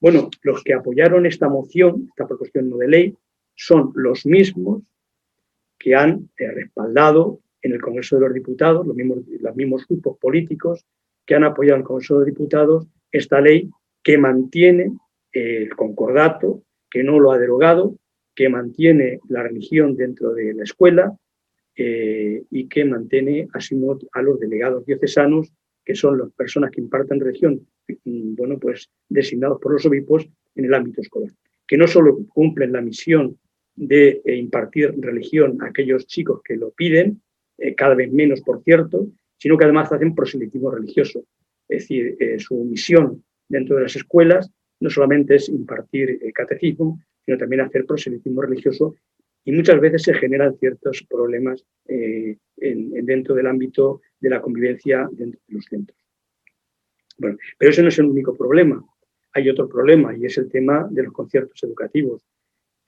Bueno, 0.00 0.30
los 0.42 0.62
que 0.62 0.72
apoyaron 0.72 1.26
esta 1.26 1.48
moción, 1.48 2.06
esta 2.08 2.26
proposición 2.26 2.70
no 2.70 2.76
de 2.78 2.88
ley, 2.88 3.16
son 3.54 3.92
los 3.94 4.24
mismos 4.24 4.82
que 5.78 5.94
han 5.94 6.30
eh, 6.38 6.50
respaldado 6.50 7.40
en 7.62 7.72
el 7.72 7.80
Congreso 7.80 8.16
de 8.16 8.22
los 8.22 8.34
Diputados, 8.34 8.86
los 8.86 8.96
mismos, 8.96 9.18
los 9.26 9.56
mismos 9.56 9.86
grupos 9.86 10.16
políticos 10.18 10.86
que 11.26 11.34
han 11.34 11.44
apoyado 11.44 11.76
en 11.76 11.80
el 11.82 11.86
Congreso 11.86 12.14
de 12.14 12.20
los 12.20 12.26
Diputados 12.26 12.86
esta 13.12 13.40
ley 13.40 13.68
que 14.02 14.18
mantiene 14.18 14.92
el 15.32 15.74
concordato, 15.76 16.62
que 16.90 17.04
no 17.04 17.18
lo 17.20 17.32
ha 17.32 17.38
derogado, 17.38 17.96
que 18.34 18.48
mantiene 18.48 19.20
la 19.28 19.42
religión 19.42 19.96
dentro 19.96 20.32
de 20.32 20.54
la 20.54 20.64
escuela 20.64 21.16
eh, 21.76 22.42
y 22.50 22.68
que 22.68 22.84
mantiene 22.84 23.48
a 24.12 24.22
los 24.22 24.40
delegados 24.40 24.84
diocesanos, 24.86 25.52
que 25.84 25.94
son 25.94 26.18
las 26.18 26.32
personas 26.32 26.70
que 26.70 26.80
imparten 26.80 27.20
religión, 27.20 27.66
mm, 28.04 28.34
bueno, 28.34 28.58
pues 28.58 28.88
designados 29.08 29.60
por 29.60 29.72
los 29.72 29.86
obispos 29.86 30.28
en 30.54 30.64
el 30.64 30.74
ámbito 30.74 31.00
escolar, 31.00 31.30
que 31.66 31.76
no 31.76 31.86
solo 31.86 32.18
cumplen 32.28 32.72
la 32.72 32.80
misión 32.80 33.38
de 33.76 34.20
eh, 34.24 34.36
impartir 34.36 34.94
religión 34.98 35.58
a 35.62 35.66
aquellos 35.66 36.06
chicos 36.06 36.40
que 36.42 36.56
lo 36.56 36.70
piden, 36.70 37.22
eh, 37.58 37.74
cada 37.74 37.94
vez 37.94 38.12
menos, 38.12 38.40
por 38.40 38.62
cierto, 38.62 39.06
sino 39.38 39.56
que 39.56 39.64
además 39.64 39.92
hacen 39.92 40.14
proselitismo 40.14 40.70
religioso. 40.70 41.24
Es 41.68 41.82
decir, 41.82 42.16
su 42.38 42.64
misión 42.64 43.22
dentro 43.50 43.76
de 43.76 43.82
las 43.82 43.96
escuelas 43.96 44.50
no 44.80 44.88
solamente 44.88 45.34
es 45.34 45.48
impartir 45.50 46.18
el 46.22 46.32
catecismo, 46.32 47.02
sino 47.24 47.36
también 47.36 47.60
hacer 47.60 47.84
proselitismo 47.84 48.40
religioso 48.40 48.94
y 49.44 49.52
muchas 49.52 49.80
veces 49.80 50.02
se 50.02 50.14
generan 50.14 50.56
ciertos 50.58 51.04
problemas 51.08 51.64
eh, 51.86 52.36
dentro 52.56 53.34
del 53.34 53.46
ámbito 53.46 54.00
de 54.18 54.30
la 54.30 54.40
convivencia 54.40 55.08
dentro 55.12 55.40
de 55.46 55.54
los 55.54 55.64
centros. 55.64 55.98
Bueno, 57.18 57.36
pero 57.58 57.70
ese 57.70 57.82
no 57.82 57.88
es 57.88 57.98
el 57.98 58.06
único 58.06 58.36
problema. 58.36 58.82
Hay 59.32 59.48
otro 59.48 59.68
problema 59.68 60.16
y 60.16 60.24
es 60.26 60.38
el 60.38 60.50
tema 60.50 60.88
de 60.90 61.02
los 61.02 61.12
conciertos 61.12 61.62
educativos. 61.62 62.22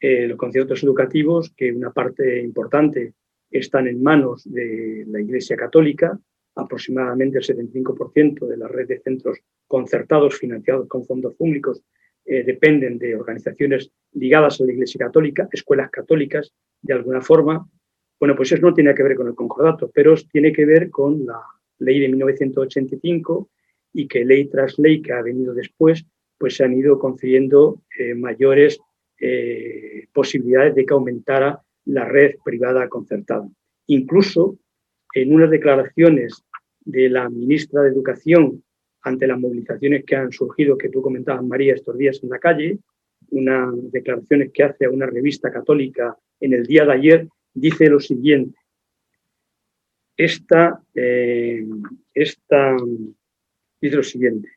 Eh, 0.00 0.26
los 0.26 0.38
conciertos 0.38 0.82
educativos, 0.82 1.52
que 1.56 1.72
una 1.72 1.92
parte 1.92 2.40
importante 2.40 3.14
están 3.50 3.86
en 3.86 4.02
manos 4.02 4.42
de 4.50 5.04
la 5.06 5.20
Iglesia 5.20 5.56
Católica, 5.56 6.18
aproximadamente 6.54 7.38
el 7.38 7.44
75% 7.44 8.46
de 8.46 8.56
la 8.56 8.68
red 8.68 8.88
de 8.88 9.00
centros 9.00 9.38
concertados 9.72 10.36
financiados 10.36 10.86
con 10.86 11.06
fondos 11.06 11.34
públicos 11.34 11.82
eh, 12.26 12.42
dependen 12.44 12.98
de 12.98 13.16
organizaciones 13.16 13.90
ligadas 14.12 14.60
a 14.60 14.66
la 14.66 14.72
Iglesia 14.74 15.06
Católica, 15.06 15.48
escuelas 15.50 15.90
católicas, 15.90 16.52
de 16.82 16.92
alguna 16.92 17.22
forma. 17.22 17.66
Bueno, 18.20 18.36
pues 18.36 18.52
eso 18.52 18.60
no 18.60 18.74
tiene 18.74 18.94
que 18.94 19.02
ver 19.02 19.16
con 19.16 19.28
el 19.28 19.34
concordato, 19.34 19.90
pero 19.94 20.14
tiene 20.30 20.52
que 20.52 20.66
ver 20.66 20.90
con 20.90 21.24
la 21.24 21.40
ley 21.78 22.00
de 22.00 22.08
1985 22.10 23.48
y 23.94 24.06
que 24.06 24.26
ley 24.26 24.44
tras 24.44 24.78
ley 24.78 25.00
que 25.00 25.14
ha 25.14 25.22
venido 25.22 25.54
después, 25.54 26.04
pues 26.36 26.56
se 26.56 26.64
han 26.64 26.74
ido 26.74 26.98
concediendo 26.98 27.80
eh, 27.98 28.14
mayores 28.14 28.78
eh, 29.18 30.06
posibilidades 30.12 30.74
de 30.74 30.84
que 30.84 30.92
aumentara 30.92 31.62
la 31.86 32.04
red 32.04 32.34
privada 32.44 32.90
concertada. 32.90 33.48
Incluso 33.86 34.58
en 35.14 35.32
unas 35.32 35.50
declaraciones 35.50 36.44
de 36.84 37.08
la 37.08 37.30
ministra 37.30 37.80
de 37.80 37.88
Educación 37.88 38.62
ante 39.02 39.26
las 39.26 39.38
movilizaciones 39.38 40.04
que 40.04 40.16
han 40.16 40.32
surgido, 40.32 40.78
que 40.78 40.88
tú 40.88 41.02
comentabas, 41.02 41.44
María, 41.44 41.74
estos 41.74 41.96
días 41.98 42.20
en 42.22 42.30
la 42.30 42.38
calle, 42.38 42.78
unas 43.30 43.70
declaraciones 43.90 44.50
que 44.52 44.62
hace 44.62 44.84
a 44.84 44.90
una 44.90 45.06
revista 45.06 45.50
católica 45.50 46.16
en 46.40 46.52
el 46.52 46.66
día 46.66 46.84
de 46.84 46.92
ayer, 46.92 47.28
dice 47.54 47.88
lo 47.88 48.00
siguiente. 48.00 48.58
Esta, 50.16 50.82
eh, 50.94 51.66
esta 52.14 52.76
dice 53.80 53.96
lo 53.96 54.02
siguiente. 54.02 54.48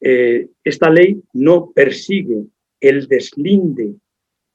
Eh, 0.00 0.48
esta 0.64 0.90
ley 0.90 1.22
no 1.34 1.70
persigue 1.72 2.44
el 2.80 3.06
deslinde 3.06 3.94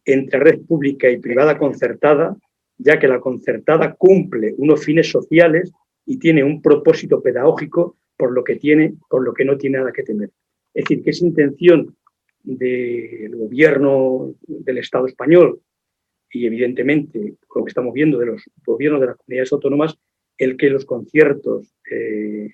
entre 0.03 0.39
red 0.39 0.62
pública 0.62 1.10
y 1.10 1.17
privada 1.17 1.58
concertada, 1.58 2.36
ya 2.77 3.00
que 3.00 3.08
la 3.08 3.20
concertada 3.20 3.94
cumple 3.94 4.53
unos 4.58 4.84
fines 4.84 5.10
sociales 5.10 5.72
y 6.05 6.17
tiene 6.17 6.44
un 6.44 6.62
propósito 6.62 7.22
pedagógico 7.22 7.98
por 8.18 8.32
lo 8.32 8.44
que 8.44 8.56
tiene, 8.56 8.96
por 9.10 9.24
lo 9.24 9.34
que 9.34 9.46
no 9.46 9.58
tiene 9.58 9.78
nada 9.78 9.92
que 9.92 10.04
temer. 10.04 10.30
Es 10.74 10.84
decir, 10.84 11.04
que 11.04 11.10
es 11.12 11.22
intención 11.22 11.96
del 12.44 13.36
gobierno 13.36 14.36
del 14.48 14.78
Estado 14.78 15.08
español 15.08 15.62
y 16.32 16.46
evidentemente 16.46 17.36
lo 17.56 17.64
que 17.64 17.70
estamos 17.70 17.94
viendo 17.94 18.20
de 18.20 18.28
los 18.28 18.44
gobiernos 18.66 19.02
de 19.02 19.08
las 19.08 19.18
comunidades 19.18 19.54
autónomas, 19.54 19.98
el 20.38 20.58
que 20.58 20.70
los 20.70 20.86
conciertos 20.86 21.74
eh, 21.90 22.50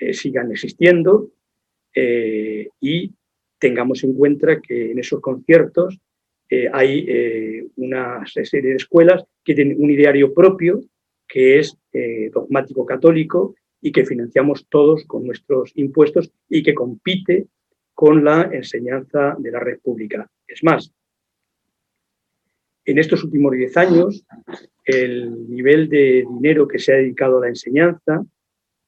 eh, 0.00 0.12
sigan 0.12 0.50
existiendo 0.50 1.30
eh, 1.94 2.68
y 2.80 3.12
tengamos 3.58 4.04
en 4.04 4.14
cuenta 4.14 4.60
que 4.60 4.90
en 4.90 4.98
esos 4.98 5.20
conciertos 5.20 5.98
hay 6.72 7.68
una 7.74 8.24
serie 8.26 8.70
de 8.70 8.76
escuelas 8.76 9.24
que 9.42 9.54
tienen 9.54 9.82
un 9.82 9.90
ideario 9.90 10.32
propio 10.32 10.82
que 11.26 11.58
es 11.58 11.76
dogmático 12.32 12.86
católico 12.86 13.56
y 13.84 13.92
que 13.92 14.06
financiamos 14.06 14.66
todos 14.70 15.04
con 15.04 15.26
nuestros 15.26 15.70
impuestos 15.74 16.32
y 16.48 16.62
que 16.62 16.72
compite 16.72 17.48
con 17.92 18.24
la 18.24 18.48
enseñanza 18.50 19.36
de 19.38 19.50
la 19.50 19.60
red 19.60 19.78
pública. 19.80 20.26
Es 20.48 20.64
más, 20.64 20.90
en 22.86 22.98
estos 22.98 23.22
últimos 23.24 23.52
10 23.52 23.76
años, 23.76 24.24
el 24.86 25.50
nivel 25.50 25.90
de 25.90 26.24
dinero 26.26 26.66
que 26.66 26.78
se 26.78 26.94
ha 26.94 26.96
dedicado 26.96 27.36
a 27.36 27.42
la 27.42 27.48
enseñanza 27.48 28.24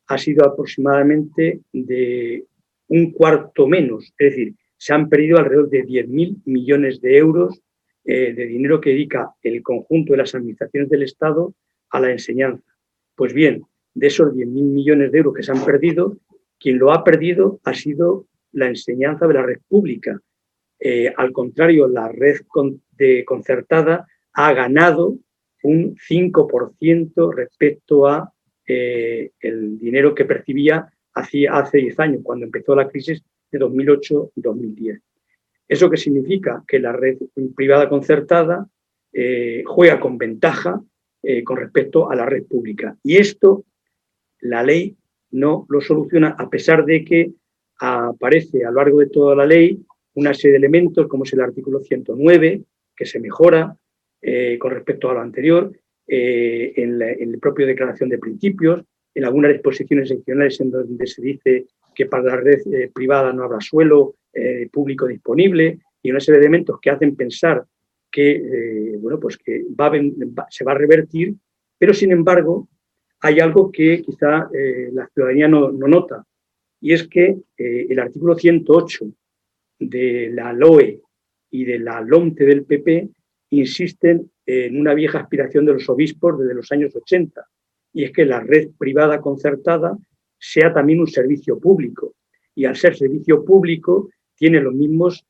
ha 0.06 0.18
sido 0.18 0.46
aproximadamente 0.46 1.60
de 1.74 2.46
un 2.88 3.10
cuarto 3.12 3.66
menos, 3.66 4.14
es 4.16 4.30
decir, 4.30 4.54
se 4.78 4.94
han 4.94 5.10
perdido 5.10 5.36
alrededor 5.36 5.68
de 5.68 5.84
10.000 5.84 6.40
millones 6.46 7.02
de 7.02 7.18
euros 7.18 7.60
eh, 8.02 8.32
de 8.32 8.46
dinero 8.46 8.80
que 8.80 8.90
dedica 8.90 9.34
el 9.42 9.62
conjunto 9.62 10.14
de 10.14 10.18
las 10.18 10.34
administraciones 10.34 10.88
del 10.88 11.02
Estado 11.02 11.52
a 11.90 12.00
la 12.00 12.12
enseñanza. 12.12 12.64
Pues 13.14 13.34
bien, 13.34 13.66
de 13.96 14.08
esos 14.08 14.32
10.000 14.34 14.46
millones 14.46 15.10
de 15.10 15.18
euros 15.18 15.34
que 15.34 15.42
se 15.42 15.52
han 15.52 15.64
perdido, 15.64 16.18
quien 16.60 16.78
lo 16.78 16.92
ha 16.92 17.02
perdido 17.02 17.60
ha 17.64 17.72
sido 17.72 18.26
la 18.52 18.68
enseñanza 18.68 19.26
de 19.26 19.34
la 19.34 19.42
red 19.42 19.58
pública. 19.66 20.20
Eh, 20.78 21.12
al 21.16 21.32
contrario, 21.32 21.88
la 21.88 22.08
red 22.12 22.36
de 22.92 23.24
concertada 23.24 24.06
ha 24.34 24.52
ganado 24.52 25.16
un 25.62 25.96
5% 25.96 27.34
respecto 27.34 28.06
a 28.06 28.30
eh, 28.66 29.30
el 29.40 29.78
dinero 29.78 30.14
que 30.14 30.26
percibía 30.26 30.86
hace, 31.14 31.48
hace 31.48 31.78
10 31.78 31.98
años, 32.00 32.20
cuando 32.22 32.44
empezó 32.44 32.74
la 32.76 32.88
crisis 32.88 33.24
de 33.50 33.58
2008-2010. 33.58 35.00
¿Eso 35.68 35.88
qué 35.88 35.96
significa? 35.96 36.62
Que 36.68 36.78
la 36.78 36.92
red 36.92 37.16
privada 37.54 37.88
concertada 37.88 38.68
eh, 39.10 39.62
juega 39.66 39.98
con 39.98 40.18
ventaja 40.18 40.82
con 41.42 41.56
respecto 41.56 42.08
a 42.08 42.14
la 42.14 42.24
red 42.24 42.44
pública. 42.44 42.96
Y 43.02 43.16
esto 43.16 43.64
la 44.48 44.62
ley 44.62 44.96
no 45.32 45.66
lo 45.68 45.80
soluciona, 45.80 46.36
a 46.38 46.48
pesar 46.48 46.84
de 46.84 47.04
que 47.04 47.32
aparece 47.78 48.64
a 48.64 48.70
lo 48.70 48.76
largo 48.76 49.00
de 49.00 49.08
toda 49.08 49.34
la 49.34 49.46
ley 49.46 49.78
una 50.14 50.32
serie 50.32 50.52
de 50.52 50.58
elementos, 50.58 51.06
como 51.08 51.24
es 51.24 51.32
el 51.34 51.40
artículo 51.40 51.80
109, 51.80 52.62
que 52.96 53.04
se 53.04 53.20
mejora 53.20 53.76
eh, 54.22 54.56
con 54.58 54.72
respecto 54.72 55.10
a 55.10 55.14
lo 55.14 55.20
anterior, 55.20 55.72
en, 56.08 57.00
la, 57.00 57.10
en, 57.10 57.34
el 57.34 57.40
propio 57.40 57.66
Declaración 57.66 58.08
de 58.08 58.18
Principios, 58.18 58.84
en 59.12 59.24
algunas 59.24 59.52
disposiciones 59.52 60.08
seccionales 60.08 60.60
en 60.60 60.70
donde 60.70 61.06
se 61.06 61.20
dice 61.20 61.66
que 61.92 62.06
para 62.06 62.22
la 62.22 62.36
red 62.36 62.60
privada 62.94 63.32
no 63.32 63.42
habrá 63.42 63.60
suelo, 63.60 64.14
eh, 64.38 64.68
público 64.70 65.06
disponible 65.06 65.78
y 66.02 66.10
una 66.10 66.20
serie 66.20 66.40
de 66.40 66.46
elementos 66.46 66.78
que 66.78 66.90
hacen 66.90 67.16
pensar 67.16 67.64
que, 68.12 68.32
eh, 68.32 68.96
bueno, 68.98 69.18
pues 69.18 69.38
que 69.38 69.64
se 70.50 70.64
va 70.64 70.72
a 70.72 70.74
revertir, 70.74 71.34
pero 71.78 71.94
sin 71.94 72.12
embargo 72.12 72.68
hay 73.20 73.40
algo 73.40 73.70
que 73.70 74.02
quizá 74.02 74.48
eh, 74.52 74.90
la 74.92 75.08
ciudadanía 75.08 75.48
no, 75.48 75.72
nota, 75.72 76.24
y 76.80 76.92
es 76.92 77.08
que 77.08 77.36
el 77.56 77.98
artículo 77.98 78.36
108 78.36 79.06
de 79.78 80.30
la 80.30 80.52
LOE 80.52 81.00
y 81.50 81.64
de 81.64 81.78
la 81.78 82.02
LOMTE 82.02 82.44
del 82.44 82.64
PP 82.64 83.08
insisten 83.50 84.30
en 84.44 84.78
una 84.78 84.92
vieja 84.92 85.20
aspiración 85.20 85.64
de 85.64 85.72
los 85.72 85.88
obispos 85.88 86.38
desde 86.38 86.54
los 86.54 86.70
años 86.70 86.94
80, 86.94 87.44
y 87.94 88.04
es 88.04 88.12
que 88.12 88.26
la 88.26 88.40
red 88.40 88.70
privada 88.78 89.20
concertada 89.20 89.96
sea 90.38 90.72
también 90.72 91.00
un 91.00 91.06
servicio 91.06 91.58
público. 91.58 92.14
Y 92.54 92.64
al 92.64 92.76
ser 92.76 92.96
servicio 92.96 93.44
público, 93.44 94.10
tiene 94.34 94.60
los 94.60 94.74
mismos 94.74 95.24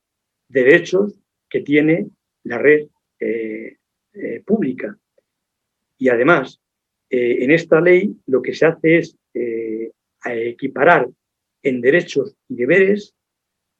derechos 0.48 1.18
que 1.48 1.60
tiene 1.60 2.08
la 2.44 2.58
red 2.58 2.88
eh, 3.20 3.76
eh, 4.12 4.42
pública. 4.44 4.96
Y 5.98 6.08
además, 6.08 6.60
eh, 7.10 7.38
en 7.40 7.50
esta 7.50 7.80
ley 7.80 8.14
lo 8.26 8.42
que 8.42 8.54
se 8.54 8.66
hace 8.66 8.98
es 8.98 9.16
equiparar 10.24 11.08
en 11.62 11.80
derechos 11.80 12.34
y 12.48 12.56
deberes 12.56 13.14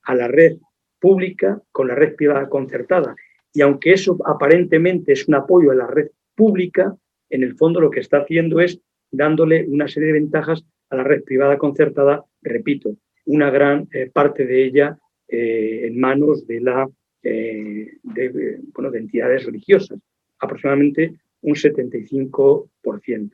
a 0.02 0.14
la 0.14 0.28
red 0.28 0.58
pública 1.00 1.60
con 1.72 1.88
la 1.88 1.94
red 1.94 2.14
privada 2.14 2.48
concertada. 2.48 3.16
Y 3.52 3.62
aunque 3.62 3.92
eso 3.94 4.16
aparentemente 4.24 5.12
es 5.12 5.26
un 5.26 5.34
apoyo 5.34 5.72
a 5.72 5.74
la 5.74 5.86
red 5.86 6.10
pública, 6.34 6.96
en 7.30 7.42
el 7.42 7.56
fondo 7.56 7.80
lo 7.80 7.90
que 7.90 8.00
está 8.00 8.18
haciendo 8.18 8.60
es 8.60 8.80
dándole 9.10 9.66
una 9.66 9.88
serie 9.88 10.08
de 10.08 10.20
ventajas 10.20 10.64
a 10.90 10.96
la 10.96 11.04
red 11.04 11.24
privada 11.24 11.58
concertada, 11.58 12.24
repito, 12.42 12.96
una 13.24 13.50
gran 13.50 13.88
parte 14.12 14.46
de 14.46 14.64
ella 14.64 14.98
eh, 15.28 15.86
en 15.86 15.98
manos 15.98 16.46
de, 16.46 16.60
la, 16.60 16.88
eh, 17.22 17.98
bueno, 18.02 18.90
de 18.90 18.98
entidades 18.98 19.44
religiosas, 19.44 19.98
aproximadamente 20.38 21.18
un 21.42 21.54
75%. 21.54 23.30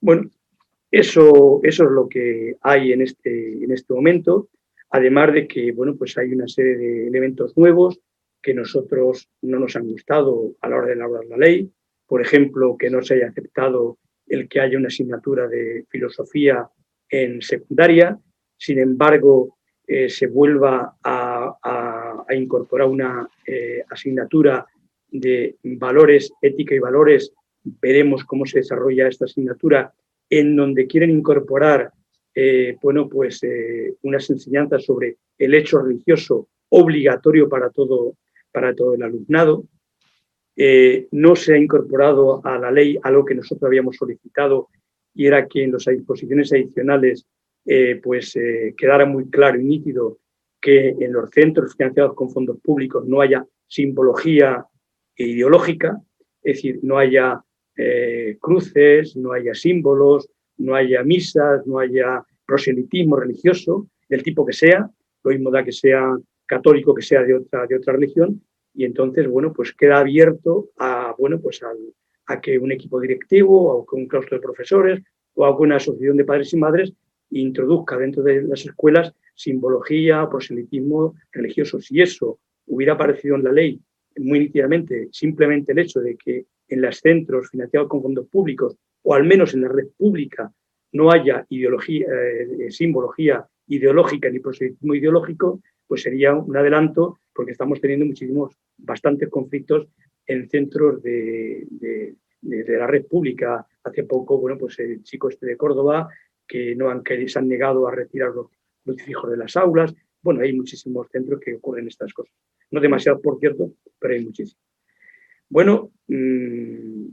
Bueno, 0.00 0.30
eso, 0.90 1.60
eso 1.62 1.84
es 1.84 1.90
lo 1.90 2.08
que 2.08 2.56
hay 2.62 2.92
en 2.92 3.02
este, 3.02 3.52
en 3.52 3.70
este 3.72 3.92
momento, 3.92 4.48
además 4.90 5.32
de 5.32 5.46
que 5.46 5.72
bueno, 5.72 5.96
pues 5.96 6.16
hay 6.16 6.32
una 6.32 6.48
serie 6.48 6.76
de 6.76 7.08
elementos 7.08 7.56
nuevos 7.56 8.00
que 8.40 8.54
nosotros 8.54 9.28
no 9.42 9.58
nos 9.58 9.76
han 9.76 9.88
gustado 9.88 10.54
a 10.60 10.68
la 10.68 10.76
hora 10.76 10.86
de 10.86 10.92
elaborar 10.94 11.26
la 11.26 11.36
ley, 11.36 11.70
por 12.06 12.22
ejemplo, 12.22 12.76
que 12.78 12.88
no 12.88 13.02
se 13.02 13.14
haya 13.14 13.28
aceptado 13.28 13.98
el 14.26 14.48
que 14.48 14.60
haya 14.60 14.78
una 14.78 14.88
asignatura 14.88 15.46
de 15.48 15.84
filosofía 15.88 16.68
en 17.10 17.42
secundaria, 17.42 18.18
sin 18.56 18.78
embargo, 18.78 19.58
eh, 19.86 20.08
se 20.08 20.26
vuelva 20.26 20.96
a, 21.02 22.24
incorporar 22.30 22.88
una 22.88 23.26
eh, 23.46 23.82
asignatura 23.88 24.66
de 25.10 25.56
valores, 25.62 26.32
ética 26.42 26.74
y 26.74 26.78
valores. 26.78 27.32
Veremos 27.62 28.24
cómo 28.24 28.46
se 28.46 28.60
desarrolla 28.60 29.08
esta 29.08 29.24
asignatura, 29.24 29.92
en 30.30 30.56
donde 30.56 30.86
quieren 30.86 31.10
incorporar 31.10 31.90
eh, 32.34 32.76
bueno, 32.82 33.08
pues, 33.08 33.40
unas 34.02 34.30
enseñanzas 34.30 34.84
sobre 34.84 35.16
el 35.38 35.54
hecho 35.54 35.80
religioso 35.80 36.48
obligatorio 36.68 37.48
para 37.48 37.70
todo, 37.70 38.14
para 38.52 38.74
todo 38.74 38.94
el 38.94 39.02
alumnado. 39.02 39.64
no 41.12 41.36
se 41.36 41.54
ha 41.54 41.58
incorporado 41.58 42.44
a 42.44 42.58
la 42.58 42.70
ley 42.70 42.98
algo 43.02 43.24
que 43.24 43.34
nosotros 43.34 43.66
habíamos 43.66 43.96
solicitado 43.96 44.68
y 45.14 45.26
era 45.26 45.46
que 45.48 45.64
en 45.64 45.72
las 45.72 45.84
disposiciones 45.84 46.52
adicionales 46.52 47.26
eh, 47.70 48.00
pues 48.02 48.34
eh, 48.36 48.74
quedara 48.76 49.04
muy 49.04 49.28
claro 49.28 49.60
y 49.60 49.64
nítido 49.64 50.18
que 50.58 50.88
en 50.88 51.12
los 51.12 51.28
centros 51.30 51.74
financiados 51.76 52.14
con 52.14 52.30
fondos 52.30 52.58
públicos 52.60 53.04
no 53.06 53.20
haya 53.20 53.44
simbología 53.66 54.64
ideológica, 55.26 56.00
es 56.42 56.56
decir, 56.56 56.80
no 56.82 56.98
haya 56.98 57.42
eh, 57.76 58.36
cruces, 58.40 59.16
no 59.16 59.32
haya 59.32 59.54
símbolos, 59.54 60.28
no 60.58 60.74
haya 60.74 61.02
misas, 61.02 61.66
no 61.66 61.78
haya 61.78 62.24
proselitismo 62.46 63.16
religioso, 63.16 63.88
del 64.08 64.22
tipo 64.22 64.46
que 64.46 64.52
sea, 64.52 64.90
lo 65.22 65.30
mismo 65.30 65.50
da 65.50 65.64
que 65.64 65.72
sea 65.72 66.16
católico 66.46 66.94
que 66.94 67.02
sea 67.02 67.22
de 67.22 67.34
otra, 67.34 67.66
de 67.66 67.76
otra 67.76 67.92
religión, 67.92 68.42
y 68.74 68.84
entonces, 68.84 69.28
bueno, 69.28 69.52
pues 69.52 69.74
queda 69.74 69.98
abierto 69.98 70.70
a, 70.78 71.14
bueno, 71.18 71.40
pues 71.40 71.60
a 71.62 72.40
que 72.40 72.58
un 72.58 72.72
equipo 72.72 73.00
directivo, 73.00 73.72
o 73.72 73.86
un 73.92 74.06
claustro 74.06 74.38
de 74.38 74.42
profesores, 74.42 75.00
o 75.34 75.44
a 75.44 75.56
una 75.56 75.76
asociación 75.76 76.16
de 76.16 76.24
padres 76.24 76.52
y 76.52 76.56
madres 76.56 76.92
introduzca 77.30 77.96
dentro 77.96 78.22
de 78.22 78.42
las 78.42 78.64
escuelas 78.64 79.12
simbología, 79.34 80.28
proselitismo 80.28 81.14
religioso. 81.32 81.80
Si 81.80 82.00
eso 82.00 82.40
hubiera 82.66 82.94
aparecido 82.94 83.36
en 83.36 83.44
la 83.44 83.52
ley 83.52 83.80
muy 84.18 84.40
nítidamente, 84.40 85.08
simplemente 85.12 85.72
el 85.72 85.78
hecho 85.78 86.00
de 86.00 86.16
que 86.16 86.46
en 86.68 86.82
los 86.82 86.98
centros 86.98 87.50
financiados 87.50 87.88
con 87.88 88.02
fondos 88.02 88.26
públicos, 88.28 88.76
o 89.02 89.14
al 89.14 89.24
menos 89.24 89.54
en 89.54 89.62
la 89.62 89.68
red 89.68 89.88
pública, 89.96 90.52
no 90.92 91.10
haya 91.10 91.46
ideología, 91.48 92.06
eh, 92.08 92.70
simbología 92.70 93.46
ideológica 93.66 94.30
ni 94.30 94.40
proselitismo 94.40 94.94
ideológico, 94.94 95.60
pues 95.86 96.02
sería 96.02 96.34
un 96.34 96.56
adelanto 96.56 97.18
porque 97.32 97.52
estamos 97.52 97.80
teniendo 97.80 98.06
muchísimos, 98.06 98.56
bastantes 98.76 99.28
conflictos 99.28 99.88
en 100.26 100.48
centros 100.48 101.02
de, 101.02 101.66
de, 101.70 102.78
la 102.78 102.86
red 102.86 103.06
pública. 103.06 103.66
Hace 103.84 104.04
poco, 104.04 104.38
bueno, 104.38 104.58
pues 104.58 104.78
el 104.78 105.02
chico 105.02 105.28
este 105.28 105.46
de 105.46 105.56
Córdoba 105.56 106.08
que 106.46 106.74
no 106.74 106.90
han, 106.90 107.02
que 107.02 107.28
se 107.28 107.38
han 107.38 107.48
negado 107.48 107.86
a 107.86 107.94
retirar 107.94 108.30
los 108.30 108.48
crucifijos 108.84 109.30
de 109.30 109.36
las 109.36 109.56
aulas. 109.56 109.94
Bueno, 110.22 110.40
hay 110.40 110.52
muchísimos 110.52 111.08
centros 111.10 111.40
que 111.40 111.54
ocurren 111.54 111.86
estas 111.86 112.12
cosas. 112.12 112.34
No 112.70 112.80
demasiado, 112.80 113.20
por 113.20 113.38
cierto, 113.38 113.72
pero 113.98 114.14
hay 114.14 114.24
muchísimos. 114.24 114.62
Bueno, 115.48 115.90
mmm, 116.08 117.06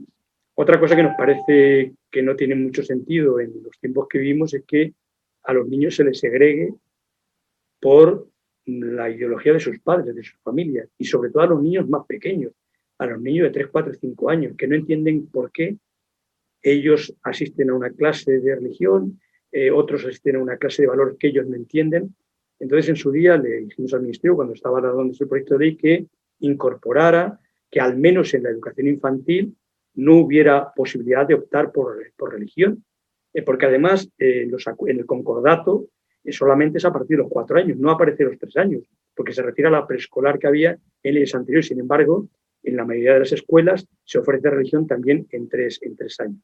otra 0.56 0.80
cosa 0.80 0.96
que 0.96 1.04
nos 1.04 1.15
parece 1.18 1.94
que 2.10 2.22
no 2.22 2.36
tiene 2.36 2.56
mucho 2.56 2.84
sentido 2.84 3.39
en 3.39 3.63
los 3.63 3.78
tiempos 3.80 4.08
que 4.10 4.20
vivimos 4.20 4.54
es 4.54 4.63
que 4.65 4.94
a 5.44 5.54
los 5.54 5.68
niños 5.68 5.96
se 5.96 6.04
les 6.04 6.20
segregue 6.20 6.74
por 7.80 8.28
la 8.65 9.10
ideología 9.10 9.54
de 9.54 9.60
sus 9.60 9.80
padres, 9.80 10.15
de 10.15 10.24
sus 10.24 10.39
familias, 10.41 10.89
y 10.98 11.06
sobre 11.06 11.30
todo 11.30 11.44
a 11.44 11.48
los 11.48 11.62
niños 11.62 11.88
más 11.88 12.06
pequeños, 12.08 12.54
a 12.98 13.06
los 13.06 13.22
niños 13.22 13.46
de 13.46 13.52
3, 13.52 13.68
4, 13.68 13.94
5 13.94 14.30
años, 14.30 14.56
que 14.58 14.68
no 14.68 14.76
entienden 14.76 15.28
por 15.28 15.52
qué 15.52 15.78
ellos 16.63 17.15
asisten 17.22 17.70
a 17.70 17.76
una 17.76 17.91
clase 17.91 18.39
de 18.39 18.56
religión, 18.56 19.22
eh, 19.52 19.70
otros 19.70 20.04
asisten 20.06 20.38
a 20.38 20.39
una 20.39 20.58
clase 20.58 20.82
de 20.82 20.88
valores 20.88 21.15
que 21.20 21.28
ellos 21.28 21.48
no 21.48 21.56
entienden. 21.56 22.15
Entonces, 22.60 22.89
en 22.89 22.96
su 22.96 23.12
día 23.12 23.38
le 23.38 23.62
dijimos 23.62 23.94
al 23.94 24.02
Ministerio, 24.02 24.36
cuando 24.36 24.54
estaba 24.54 24.82
dando 24.82 25.13
su 25.13 25.28
proyecto 25.28 25.58
de 25.58 25.65
ley, 25.65 25.76
que 25.76 26.06
incorporara 26.39 27.39
que 27.70 27.80
al 27.80 27.98
menos 27.98 28.34
en 28.34 28.44
la 28.44 28.50
educación 28.50 28.88
infantil 28.88 29.56
no 29.96 30.18
hubiera 30.18 30.74
posibilidad 30.74 31.28
de 31.28 31.36
optar 31.36 31.72
por, 31.72 31.98
por 32.15 32.34
religión, 32.34 32.84
eh, 33.34 33.41
porque 33.41 33.65
además 33.65 34.10
eh, 34.18 34.48
en 34.50 35.00
el 35.00 35.06
concordato 35.06 35.89
solamente 36.32 36.78
es 36.78 36.86
a 36.86 36.94
partir 36.94 37.18
de 37.18 37.24
los 37.24 37.32
cuatro 37.32 37.58
años, 37.58 37.78
no 37.78 37.91
aparece 37.91 38.24
los 38.24 38.38
tres 38.38 38.58
años, 38.58 38.84
porque 39.15 39.34
se 39.34 39.44
refiere 39.44 39.68
a 39.68 39.72
la 39.72 39.88
preescolar 39.88 40.39
que 40.39 40.48
había 40.48 40.78
en 41.04 41.13
leyes 41.13 41.36
anteriores. 41.36 41.68
Sin 41.68 41.80
embargo, 41.80 42.28
en 42.63 42.76
la 42.76 42.86
mayoría 42.86 43.13
de 43.13 43.20
las 43.20 43.32
escuelas 43.32 43.88
se 44.04 44.18
ofrece 44.18 44.50
religión 44.50 44.88
también 44.88 45.28
en 45.32 45.48
tres, 45.48 45.80
en 45.84 45.96
tres 45.96 46.20
años. 46.20 46.41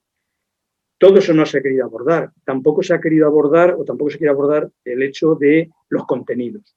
Todo 1.01 1.17
eso 1.17 1.33
no 1.33 1.47
se 1.47 1.57
ha 1.57 1.61
querido 1.63 1.83
abordar. 1.83 2.31
Tampoco 2.45 2.83
se 2.83 2.93
ha 2.93 3.01
querido 3.01 3.25
abordar 3.25 3.73
o 3.73 3.83
tampoco 3.83 4.11
se 4.11 4.19
quiere 4.19 4.29
abordar 4.29 4.69
el 4.85 5.01
hecho 5.01 5.33
de 5.33 5.71
los 5.89 6.05
contenidos. 6.05 6.75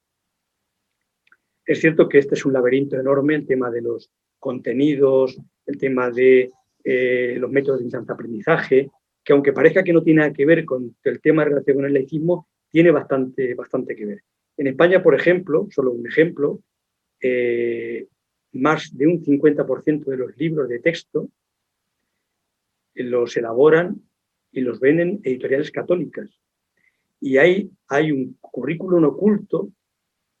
Es 1.63 1.79
cierto 1.79 2.09
que 2.09 2.17
este 2.17 2.33
es 2.33 2.43
un 2.43 2.53
laberinto 2.53 2.99
enorme, 2.99 3.35
el 3.35 3.45
tema 3.45 3.69
de 3.69 3.83
los 3.83 4.09
contenidos, 4.39 5.37
el 5.67 5.77
tema 5.77 6.09
de 6.09 6.51
eh, 6.83 7.37
los 7.37 7.51
métodos 7.51 7.77
de 7.77 7.85
enseñanza-aprendizaje, 7.85 8.89
que 9.23 9.33
aunque 9.33 9.53
parezca 9.53 9.83
que 9.83 9.93
no 9.93 10.01
tiene 10.01 10.21
nada 10.21 10.33
que 10.33 10.47
ver 10.47 10.65
con 10.65 10.95
el 11.03 11.21
tema 11.21 11.45
relación 11.45 11.75
con 11.77 11.85
el 11.85 11.93
laicismo, 11.93 12.47
tiene 12.71 12.89
bastante, 12.89 13.53
bastante 13.53 13.95
que 13.95 14.07
ver. 14.07 14.23
En 14.57 14.65
España, 14.65 15.03
por 15.03 15.13
ejemplo, 15.13 15.67
solo 15.69 15.91
un 15.91 16.07
ejemplo, 16.07 16.63
eh, 17.21 18.07
más 18.53 18.89
de 18.97 19.05
un 19.05 19.23
50% 19.23 20.05
de 20.05 20.17
los 20.17 20.35
libros 20.35 20.67
de 20.67 20.79
texto 20.79 21.29
los 22.95 23.37
elaboran 23.37 24.01
y 24.55 24.61
los 24.61 24.79
ven 24.79 24.99
en 24.99 25.19
editoriales 25.23 25.69
católicas. 25.69 26.29
Y 27.21 27.37
hay 27.37 28.11
un 28.11 28.37
currículum 28.41 29.03
oculto 29.03 29.71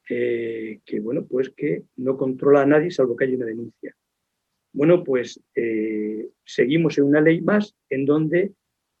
que, 0.03 0.99
bueno, 1.01 1.25
pues 1.25 1.49
que 1.49 1.83
no 1.97 2.15
controla 2.15 2.61
a 2.61 2.65
nadie 2.65 2.91
salvo 2.91 3.15
que 3.15 3.25
haya 3.25 3.35
una 3.35 3.45
denuncia. 3.45 3.95
Bueno, 4.71 5.03
pues 5.03 5.41
seguimos 6.43 6.97
en 6.97 7.05
una 7.05 7.21
ley 7.21 7.41
más 7.41 7.75
en 7.89 8.05
donde 8.05 8.53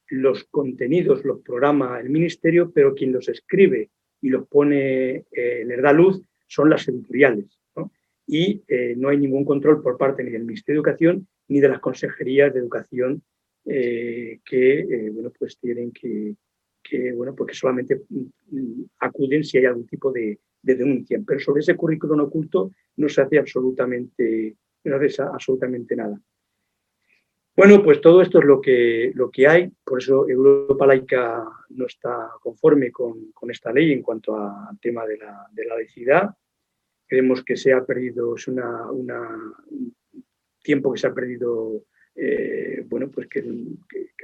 los 0.09 0.43
contenidos 0.45 1.23
los 1.25 1.41
programa 1.41 1.99
el 1.99 2.09
ministerio, 2.09 2.71
pero 2.71 2.93
quien 2.93 3.11
los 3.11 3.27
escribe 3.27 3.89
y 4.21 4.29
los 4.29 4.47
pone, 4.47 5.25
eh, 5.31 5.63
les 5.65 5.81
da 5.81 5.91
luz, 5.93 6.21
son 6.47 6.69
las 6.69 6.87
editoriales. 6.87 7.59
Y 8.27 8.63
eh, 8.67 8.95
no 8.97 9.09
hay 9.09 9.17
ningún 9.17 9.45
control 9.45 9.83
por 9.83 9.97
parte 9.97 10.23
ni 10.23 10.31
del 10.31 10.45
Ministerio 10.45 10.81
de 10.81 10.89
Educación 10.89 11.27
ni 11.47 11.59
de 11.59 11.69
las 11.69 11.79
consejerías 11.79 12.51
de 12.51 12.59
educación 12.59 13.21
eh, 13.65 14.39
que, 14.45 15.09
bueno, 15.11 15.31
pues 15.37 15.57
tienen 15.57 15.91
que, 15.91 16.35
bueno, 17.13 17.35
porque 17.35 17.55
solamente 17.55 18.03
mm, 18.09 18.83
acuden 18.99 19.43
si 19.43 19.57
hay 19.57 19.65
algún 19.65 19.87
tipo 19.87 20.11
de, 20.11 20.39
denuncia. 20.61 21.21
Pero 21.25 21.39
sobre 21.39 21.61
ese 21.61 21.75
currículum 21.75 22.21
oculto 22.21 22.71
no 22.97 23.07
se 23.07 23.21
hace 23.21 23.37
absolutamente, 23.37 24.55
no 24.83 24.95
hace 24.95 25.21
absolutamente 25.21 25.95
nada. 25.95 26.19
Bueno, 27.55 27.81
pues 27.83 28.01
todo 28.01 28.21
esto 28.21 28.39
es 28.39 28.45
lo 28.45 28.59
que, 28.59 29.11
lo 29.15 29.31
que 29.31 29.47
hay, 29.47 29.71
por 29.83 30.01
eso 30.01 30.27
Europa 30.27 30.85
Laica 30.85 31.45
no 31.69 31.85
está 31.85 32.31
conforme 32.41 32.91
con, 32.91 33.31
esta 33.49 33.71
ley 33.71 33.93
en 33.93 34.01
cuanto 34.01 34.35
al 34.35 34.77
tema 34.81 35.05
de 35.05 35.17
la, 35.17 35.47
de 35.53 35.65
la 35.65 35.75
laicidad. 35.75 36.35
Creemos 37.07 37.43
que 37.43 37.55
se 37.55 37.71
ha 37.71 37.85
perdido, 37.85 38.35
es 38.35 38.47
una, 38.49 38.91
un 38.91 39.95
tiempo 40.61 40.91
que 40.91 40.99
se 40.99 41.07
ha 41.07 41.13
perdido, 41.13 41.83
eh, 42.15 42.83
bueno, 42.87 43.09
pues 43.09 43.27
que, 43.27 43.43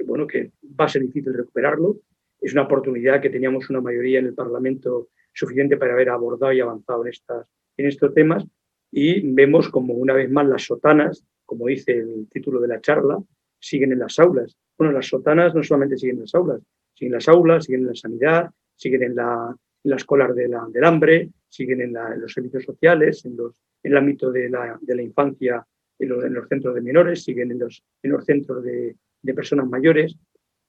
bueno, 0.04 0.26
que 0.26 0.52
va 0.78 0.86
a 0.86 0.88
ser 0.88 1.02
difícil 1.02 1.34
recuperarlo. 1.34 2.00
Es 2.40 2.52
una 2.52 2.62
oportunidad 2.62 3.20
que 3.20 3.30
teníamos 3.30 3.70
una 3.70 3.80
mayoría 3.80 4.18
en 4.18 4.26
el 4.26 4.34
Parlamento 4.34 5.08
suficiente 5.32 5.76
para 5.76 5.92
haber 5.92 6.08
abordado 6.08 6.52
y 6.52 6.60
avanzado 6.60 7.02
en, 7.02 7.10
estas, 7.10 7.46
en 7.76 7.86
estos 7.86 8.12
temas 8.14 8.44
y 8.90 9.32
vemos 9.32 9.68
como 9.68 9.94
una 9.94 10.12
vez 10.12 10.30
más 10.30 10.46
las 10.46 10.64
sotanas 10.64 11.24
como 11.52 11.66
dice 11.66 11.92
el 11.92 12.28
título 12.30 12.60
de 12.60 12.68
la 12.68 12.80
charla, 12.80 13.22
siguen 13.58 13.92
en 13.92 13.98
las 13.98 14.18
aulas. 14.18 14.56
Bueno, 14.78 14.90
las 14.90 15.06
sotanas 15.06 15.54
no 15.54 15.62
solamente 15.62 15.98
siguen 15.98 16.16
en 16.16 16.22
las 16.22 16.34
aulas, 16.34 16.62
siguen 16.94 17.12
en 17.12 17.16
las 17.16 17.28
aulas, 17.28 17.64
siguen 17.66 17.82
en 17.82 17.86
la 17.88 17.94
sanidad, 17.94 18.50
siguen 18.74 19.02
en, 19.02 19.16
la, 19.16 19.54
las 19.84 20.04
colas 20.04 20.34
de 20.34 20.48
la, 20.48 20.66
del 20.72 20.84
hambre, 20.84 21.28
siguen 21.50 21.82
en, 21.82 21.92
los 22.18 22.32
servicios 22.32 22.64
sociales, 22.64 23.26
en, 23.26 23.36
los, 23.36 23.52
en 23.82 23.92
el 23.92 23.98
ámbito 23.98 24.32
de 24.32 24.48
la, 24.48 24.78
de 24.80 24.94
la 24.94 25.02
infancia, 25.02 25.62
en 26.02 26.08
los, 26.08 26.24
en 26.24 26.34
los, 26.34 26.48
centros 26.48 26.74
de 26.74 26.80
menores, 26.80 27.24
siguen 27.24 27.50
en 27.50 27.58
los, 27.58 27.82
en 28.02 28.12
los 28.12 28.24
centros 28.24 28.62
de, 28.62 28.96
de 29.22 29.34
personas 29.34 29.68
mayores. 29.68 30.16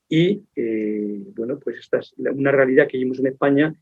Y 0.09 0.43
eh, 0.55 1.23
bueno, 1.35 1.59
pues 1.59 1.77
esta 1.79 1.99
es 1.99 2.13
una 2.17 2.51
realidad 2.51 2.87
que 2.87 2.97
vivimos 2.97 3.19
en 3.19 3.27
España 3.27 3.73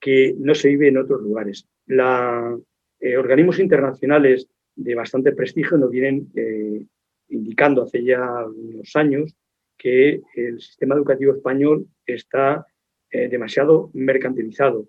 que 0.00 0.34
no 0.38 0.54
se 0.54 0.68
vive 0.68 0.88
en 0.88 0.98
otros 0.98 1.22
lugares. 1.22 1.66
Los 1.86 2.60
eh, 3.00 3.16
organismos 3.16 3.58
internacionales 3.58 4.48
de 4.74 4.94
bastante 4.94 5.32
prestigio 5.32 5.78
nos 5.78 5.90
vienen 5.90 6.28
eh, 6.34 6.84
indicando 7.28 7.82
hace 7.82 8.04
ya 8.04 8.44
unos 8.46 8.94
años 8.96 9.34
que 9.76 10.22
el 10.34 10.60
sistema 10.60 10.94
educativo 10.94 11.34
español 11.34 11.86
está 12.06 12.66
eh, 13.10 13.28
demasiado 13.28 13.90
mercantilizado. 13.94 14.88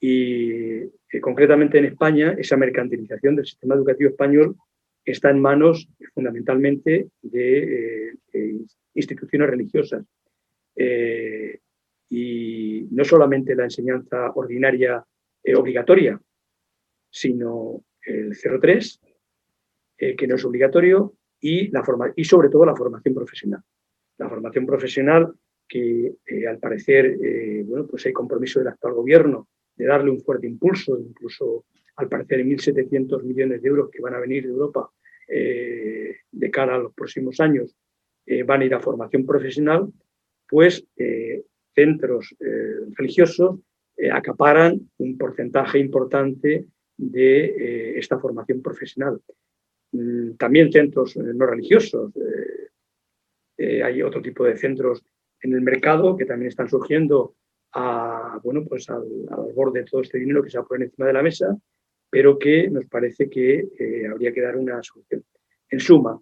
Y 0.00 0.50
eh, 0.52 1.20
concretamente 1.20 1.78
en 1.78 1.86
España, 1.86 2.34
esa 2.38 2.56
mercantilización 2.56 3.36
del 3.36 3.46
sistema 3.46 3.74
educativo 3.74 4.10
español 4.10 4.56
está 5.12 5.30
en 5.30 5.40
manos 5.40 5.88
fundamentalmente 6.14 7.08
de 7.22 8.14
instituciones 8.94 9.50
religiosas. 9.50 10.04
y 12.10 12.86
no 12.90 13.04
solamente 13.04 13.54
la 13.54 13.64
enseñanza 13.64 14.30
ordinaria 14.34 15.04
obligatoria, 15.56 16.20
sino 17.10 17.84
el 18.02 18.36
03, 18.36 19.00
eh, 19.98 20.16
que 20.16 20.26
no 20.26 20.36
es 20.36 20.44
obligatorio, 20.44 21.14
y, 21.40 21.68
la 21.70 21.84
forma, 21.84 22.12
y 22.16 22.24
sobre 22.24 22.48
todo 22.48 22.64
la 22.64 22.74
formación 22.74 23.14
profesional. 23.14 23.62
La 24.18 24.28
formación 24.28 24.66
profesional 24.66 25.32
que 25.68 26.14
eh, 26.26 26.46
al 26.48 26.58
parecer 26.58 27.16
eh, 27.22 27.62
bueno, 27.64 27.86
pues 27.86 28.06
hay 28.06 28.12
compromiso 28.12 28.58
del 28.58 28.68
actual 28.68 28.94
gobierno 28.94 29.48
de 29.76 29.86
darle 29.86 30.10
un 30.10 30.20
fuerte 30.20 30.46
impulso, 30.46 30.98
incluso 30.98 31.66
al 31.96 32.08
parecer 32.08 32.44
1.700 32.44 33.22
millones 33.22 33.62
de 33.62 33.68
euros 33.68 33.90
que 33.90 34.00
van 34.00 34.14
a 34.14 34.18
venir 34.18 34.44
de 34.44 34.50
Europa 34.50 34.90
de 35.28 36.50
cara 36.50 36.76
a 36.76 36.78
los 36.78 36.94
próximos 36.94 37.38
años 37.40 37.76
van 38.46 38.62
a 38.62 38.64
ir 38.64 38.74
a 38.74 38.80
formación 38.80 39.26
profesional, 39.26 39.92
pues 40.48 40.84
centros 41.74 42.34
religiosos 42.96 43.60
acaparan 44.12 44.90
un 44.98 45.18
porcentaje 45.18 45.78
importante 45.78 46.66
de 46.98 47.44
eh, 47.44 47.98
esta 47.98 48.18
formación 48.18 48.60
profesional. 48.60 49.20
Mm, 49.92 50.32
también 50.32 50.70
centros 50.70 51.16
eh, 51.16 51.20
no 51.34 51.46
religiosos. 51.46 52.12
Eh, 53.56 53.82
hay 53.82 54.02
otro 54.02 54.20
tipo 54.20 54.44
de 54.44 54.56
centros 54.56 55.02
en 55.40 55.54
el 55.54 55.62
mercado 55.62 56.16
que 56.16 56.26
también 56.26 56.48
están 56.48 56.68
surgiendo 56.68 57.34
bueno, 58.42 58.64
pues 58.64 58.88
al, 58.88 59.04
borde 59.54 59.80
de 59.80 59.84
todo 59.84 60.00
este 60.00 60.18
dinero 60.18 60.42
que 60.42 60.50
se 60.50 60.60
poner 60.62 60.86
encima 60.86 61.06
de 61.06 61.12
la 61.12 61.22
mesa, 61.22 61.56
pero 62.10 62.38
que 62.38 62.68
nos 62.70 62.86
parece 62.86 63.28
que 63.28 63.68
habría 64.10 64.32
que 64.32 64.40
dar 64.40 64.56
una 64.56 64.82
solución. 64.82 65.24
En 65.70 65.80
suma, 65.80 66.20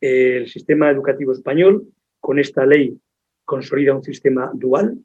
el 0.00 0.48
sistema 0.48 0.90
educativo 0.90 1.32
español, 1.32 1.86
con 2.18 2.38
esta 2.38 2.64
ley, 2.64 2.98
consolida 3.44 3.94
un 3.94 4.02
sistema 4.02 4.50
dual, 4.54 4.98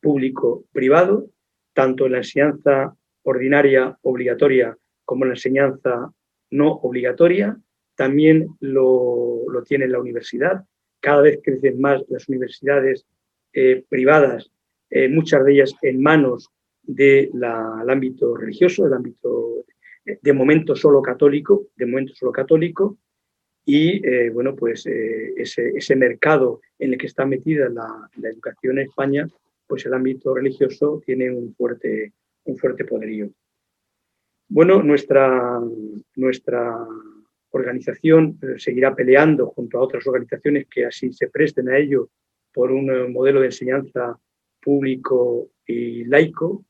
público-privado, 0.00 1.30
tanto 1.72 2.06
en 2.06 2.12
la 2.12 2.18
enseñanza 2.18 2.96
ordinaria 3.22 3.98
obligatoria 4.02 4.76
como 5.04 5.24
la 5.24 5.32
enseñanza 5.32 6.12
no 6.50 6.72
obligatoria. 6.72 7.58
También 7.94 8.48
lo, 8.60 9.44
tiene 9.66 9.88
la 9.88 10.00
universidad. 10.00 10.64
Cada 11.00 11.22
vez 11.22 11.40
crecen 11.42 11.80
más 11.80 12.02
las 12.08 12.28
universidades 12.28 13.06
eh, 13.52 13.84
privadas, 13.88 14.50
eh, 14.90 15.08
muchas 15.08 15.44
de 15.44 15.52
ellas 15.52 15.74
en 15.82 16.00
manos 16.00 16.50
del 16.82 17.44
ámbito 17.44 18.36
religioso, 18.36 18.84
del 18.84 18.94
ámbito 18.94 19.64
de 20.04 20.32
momento 20.32 20.74
solo 20.74 21.02
católico, 21.02 21.68
de 21.76 21.86
momento 21.86 22.14
solo 22.14 22.32
católico, 22.32 22.98
y 23.64 24.04
eh, 24.06 24.30
bueno, 24.30 24.56
pues 24.56 24.86
ese, 24.86 25.68
ese, 25.76 25.94
mercado 25.94 26.60
en 26.78 26.92
el 26.92 26.98
que 26.98 27.06
está 27.06 27.26
metida 27.26 27.68
la, 27.68 28.08
la, 28.16 28.28
educación 28.28 28.78
en 28.78 28.88
España, 28.88 29.28
pues 29.66 29.86
el 29.86 29.94
ámbito 29.94 30.34
religioso 30.34 31.00
tiene 31.04 31.30
un 31.30 31.54
fuerte, 31.54 32.12
un 32.44 32.56
fuerte 32.56 32.84
poderío. 32.84 33.30
Bueno, 34.48 34.82
nuestra, 34.82 35.60
nuestra 36.16 36.84
organización 37.50 38.36
eh, 38.42 38.58
seguirá 38.58 38.96
peleando 38.96 39.46
junto 39.46 39.78
a 39.78 39.82
otras 39.82 40.04
organizaciones 40.06 40.66
que 40.68 40.86
así 40.86 41.12
se 41.12 41.28
presten 41.28 41.68
a 41.68 41.78
ello 41.78 42.08
por 42.52 42.72
un 42.72 42.90
eh, 42.90 43.08
modelo 43.08 43.40
de 43.40 43.46
enseñanza 43.46 44.18
público 44.60 45.50
y 45.66 46.04
laico, 46.04 46.64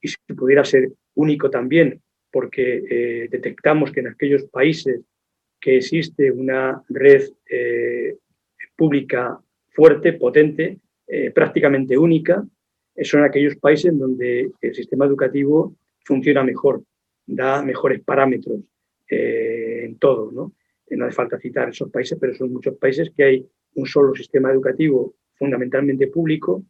y 0.00 0.08
si 0.08 0.16
pudiera 0.36 0.64
ser 0.64 0.90
único 1.14 1.50
también, 1.50 2.00
porque 2.30 2.82
eh, 2.88 3.28
detectamos 3.30 3.92
que 3.92 4.00
en 4.00 4.08
aquellos 4.08 4.44
países 4.44 5.00
que 5.60 5.76
existe 5.76 6.30
una 6.30 6.82
red 6.88 7.24
pública 8.76 9.38
fuerte, 9.68 10.14
potente, 10.14 10.78
prácticamente 11.34 11.98
única, 11.98 12.42
son 13.02 13.24
aquellos 13.24 13.56
países 13.56 13.96
donde 13.98 14.50
el 14.60 14.74
sistema 14.74 15.04
educativo 15.04 15.76
funciona 16.04 16.42
mejor, 16.42 16.82
da 17.26 17.62
mejores 17.62 18.00
parámetros 18.02 18.60
eh, 19.08 19.84
en 19.84 19.98
todo. 19.98 20.30
¿no? 20.32 20.52
Eh, 20.88 20.96
no 20.96 21.06
hace 21.06 21.14
falta 21.14 21.38
citar 21.38 21.68
esos 21.68 21.90
países, 21.90 22.18
pero 22.20 22.34
son 22.34 22.52
muchos 22.52 22.76
países 22.76 23.10
que 23.16 23.24
hay 23.24 23.46
un 23.74 23.86
solo 23.86 24.14
sistema 24.14 24.50
educativo 24.50 25.14
fundamentalmente 25.34 26.08
público, 26.08 26.64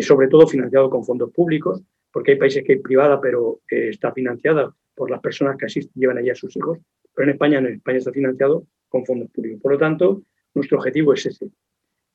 sobre 0.00 0.28
todo 0.28 0.46
financiado 0.46 0.90
con 0.90 1.04
fondos 1.04 1.30
públicos, 1.32 1.82
porque 2.14 2.32
hay 2.32 2.38
países 2.38 2.62
que 2.64 2.74
hay 2.74 2.78
privada, 2.78 3.20
pero 3.20 3.60
está 3.68 4.12
financiada 4.12 4.72
por 4.94 5.10
las 5.10 5.20
personas 5.20 5.56
que 5.58 5.66
asisten, 5.66 5.92
llevan 6.00 6.18
allá 6.18 6.32
a 6.32 6.36
sus 6.36 6.56
hijos, 6.56 6.78
pero 7.12 7.28
en 7.28 7.34
España 7.34 7.60
no, 7.60 7.66
en 7.66 7.74
España 7.74 7.98
está 7.98 8.12
financiado 8.12 8.68
con 8.88 9.04
fondos 9.04 9.28
públicos. 9.30 9.60
Por 9.60 9.72
lo 9.72 9.78
tanto, 9.78 10.22
nuestro 10.54 10.78
objetivo 10.78 11.12
es 11.12 11.26
ese. 11.26 11.50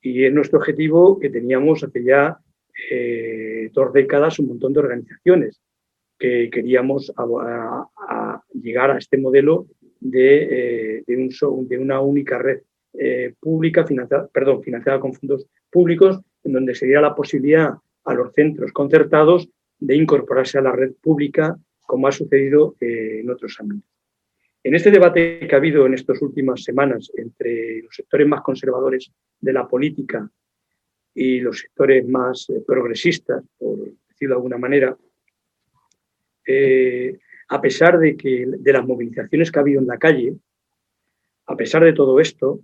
Y 0.02 0.24
es 0.24 0.34
nuestro 0.34 0.60
objetivo 0.60 1.20
que 1.20 1.30
teníamos 1.30 1.84
hace 1.84 2.02
ya 2.02 2.40
eh, 2.90 3.70
dos 3.74 3.92
décadas 3.92 4.40
un 4.40 4.48
montón 4.48 4.72
de 4.72 4.80
organizaciones 4.80 5.62
que 6.18 6.50
queríamos 6.50 7.14
llegar 8.54 8.92
a 8.92 8.98
este 8.98 9.18
modelo 9.18 9.68
de, 10.00 11.00
eh, 11.00 11.04
de 11.06 11.78
una 11.78 12.00
única 12.00 12.38
red 12.38 12.62
eh, 12.94 13.34
pública, 13.40 13.86
financiada, 13.86 14.28
perdón, 14.28 14.64
financiada 14.64 15.00
con 15.00 15.14
fondos 15.14 15.46
públicos, 15.70 16.20
en 16.44 16.54
donde 16.54 16.76
se 16.76 16.86
diera 16.86 17.02
la 17.02 17.16
posibilidad 17.16 17.74
a 18.06 18.14
los 18.14 18.34
centros 18.34 18.72
concertados 18.72 19.50
de 19.80 19.96
incorporarse 19.96 20.58
a 20.58 20.62
la 20.62 20.72
red 20.72 20.94
pública, 21.02 21.58
como 21.82 22.08
ha 22.08 22.12
sucedido 22.12 22.76
en 22.80 23.30
otros 23.30 23.58
ámbitos. 23.60 23.90
En 24.62 24.76
este 24.76 24.92
debate 24.92 25.48
que 25.48 25.56
ha 25.56 25.58
habido 25.58 25.86
en 25.86 25.94
estas 25.94 26.22
últimas 26.22 26.64
semanas 26.64 27.10
entre 27.16 27.82
los 27.82 27.96
sectores 27.96 28.28
más 28.28 28.42
conservadores 28.42 29.12
de 29.40 29.54
la 29.54 29.68
política 29.68 30.30
y 31.16 31.40
los 31.40 31.60
sectores 31.60 32.08
más 32.08 32.50
eh, 32.50 32.62
progresistas, 32.66 33.44
por 33.58 33.80
decirlo 34.10 34.36
de 34.36 34.40
alguna 34.40 34.58
manera, 34.58 34.98
a 37.50 37.62
pesar 37.62 38.00
de, 38.00 38.18
que, 38.18 38.46
de 38.48 38.74
las 38.74 38.86
movilizaciones 38.86 39.52
que 39.52 39.60
ha 39.60 39.62
habido 39.62 39.80
en 39.82 39.88
la 39.88 40.00
calle, 40.00 40.34
a 41.46 41.56
pesar 41.56 41.84
de 41.84 41.94
todo 41.94 42.20
esto, 42.20 42.62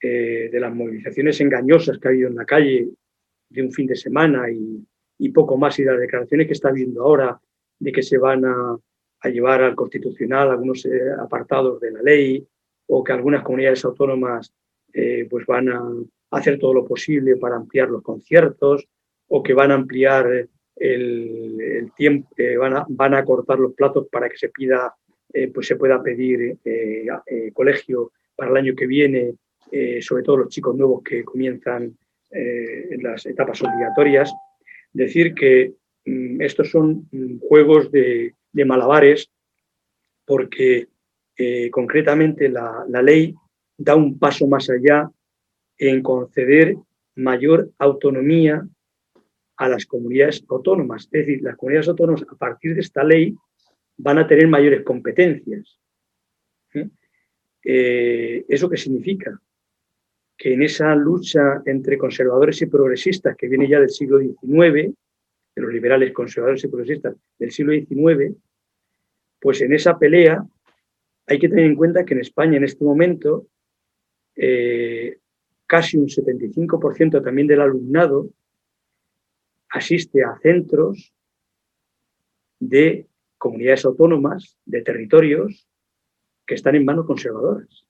de 0.00 0.58
las 0.58 0.74
movilizaciones 0.74 1.38
engañosas 1.42 1.98
que 1.98 2.08
ha 2.08 2.10
habido 2.10 2.28
en 2.28 2.36
la 2.36 2.46
calle 2.46 2.88
de 3.50 3.62
un 3.62 3.70
fin 3.70 3.86
de 3.86 3.96
semana 3.96 4.50
y, 4.50 4.82
y 5.20 5.28
poco 5.28 5.58
más, 5.58 5.78
y 5.78 5.84
las 5.84 6.00
declaraciones 6.00 6.46
que 6.46 6.54
está 6.54 6.70
habiendo 6.70 7.02
ahora 7.02 7.38
de 7.78 7.92
que 7.92 8.02
se 8.02 8.16
van 8.16 8.44
a, 8.44 8.78
llevar 9.24 9.62
al 9.62 9.74
constitucional 9.74 10.50
algunos 10.50 10.86
eh, 10.86 11.10
apartados 11.20 11.78
de 11.78 11.90
la 11.90 12.00
ley 12.00 12.46
o 12.86 13.04
que 13.04 13.12
algunas 13.12 13.42
comunidades 13.42 13.84
autónomas 13.84 14.50
eh, 14.94 15.26
pues 15.28 15.44
van 15.44 15.68
a 15.68 15.82
hacer 16.30 16.58
todo 16.58 16.72
lo 16.72 16.86
posible 16.86 17.36
para 17.36 17.56
ampliar 17.56 17.90
los 17.90 18.02
conciertos 18.02 18.88
o 19.28 19.42
que 19.42 19.52
van 19.52 19.72
a 19.72 19.74
ampliar 19.74 20.48
el, 20.74 21.60
el 21.60 21.92
tiempo, 21.92 22.30
eh, 22.38 22.56
van, 22.56 22.78
a, 22.78 22.86
van 22.88 23.12
a 23.12 23.22
cortar 23.22 23.58
los 23.58 23.74
platos 23.74 24.08
para 24.10 24.26
que 24.26 24.38
se 24.38 24.48
pida, 24.48 24.94
pues 25.54 25.66
se 25.66 25.76
pueda 25.76 26.02
pedir 26.02 26.58
colegio 27.52 28.10
para 28.34 28.50
el 28.50 28.56
año 28.56 28.74
que 28.74 28.86
viene, 28.86 29.34
sobre 30.00 30.24
todo 30.24 30.38
los 30.38 30.48
chicos 30.48 30.74
nuevos 30.74 31.04
que 31.04 31.22
comienzan 31.22 31.96
en 32.32 33.02
las 33.02 33.26
etapas 33.26 33.62
obligatorias. 33.62 34.32
Decir 34.92 35.34
que 35.34 35.74
mm, 36.04 36.40
estos 36.40 36.70
son 36.70 37.08
mm, 37.10 37.38
juegos 37.40 37.90
de, 37.90 38.34
malabares 38.52 39.30
porque 40.26 40.88
eh, 41.36 41.70
concretamente 41.70 42.48
la, 42.48 42.84
ley 43.02 43.34
da 43.78 43.94
un 43.94 44.18
paso 44.18 44.46
más 44.46 44.68
allá 44.68 45.10
en 45.78 46.02
conceder 46.02 46.76
mayor 47.14 47.70
autonomía 47.78 48.66
a 49.56 49.68
las 49.68 49.86
comunidades 49.86 50.44
autónomas. 50.48 51.04
Es 51.04 51.26
decir, 51.26 51.42
las 51.42 51.56
comunidades 51.56 51.88
autónomas 51.88 52.24
a 52.28 52.36
partir 52.36 52.74
de 52.74 52.80
esta 52.80 53.04
ley 53.04 53.34
van 53.96 54.18
a 54.18 54.26
tener 54.26 54.48
mayores 54.48 54.82
competencias. 54.82 55.78
¿Eh? 56.74 56.88
Eh, 57.64 58.44
¿Eso 58.48 58.68
qué 58.68 58.76
significa? 58.76 59.40
Que 60.40 60.54
en 60.54 60.62
esa 60.62 60.94
lucha 60.94 61.60
entre 61.66 61.98
conservadores 61.98 62.62
y 62.62 62.66
progresistas 62.66 63.36
que 63.36 63.46
viene 63.46 63.68
ya 63.68 63.78
del 63.78 63.90
siglo 63.90 64.18
XIX, 64.20 64.94
de 65.54 65.62
los 65.62 65.70
liberales 65.70 66.14
conservadores 66.14 66.64
y 66.64 66.68
progresistas 66.68 67.14
del 67.38 67.50
siglo 67.50 67.72
XIX, 67.74 68.34
pues 69.38 69.60
en 69.60 69.74
esa 69.74 69.98
pelea 69.98 70.42
hay 71.26 71.38
que 71.38 71.48
tener 71.50 71.66
en 71.66 71.76
cuenta 71.76 72.06
que 72.06 72.14
en 72.14 72.20
España 72.20 72.56
en 72.56 72.64
este 72.64 72.82
momento 72.82 73.48
eh, 74.34 75.18
casi 75.66 75.98
un 75.98 76.06
75% 76.06 77.22
también 77.22 77.46
del 77.46 77.60
alumnado 77.60 78.30
asiste 79.68 80.24
a 80.24 80.38
centros 80.42 81.12
de 82.58 83.06
comunidades 83.36 83.84
autónomas, 83.84 84.56
de 84.64 84.80
territorios 84.80 85.68
que 86.46 86.54
están 86.54 86.76
en 86.76 86.86
manos 86.86 87.06
conservadoras. 87.06 87.89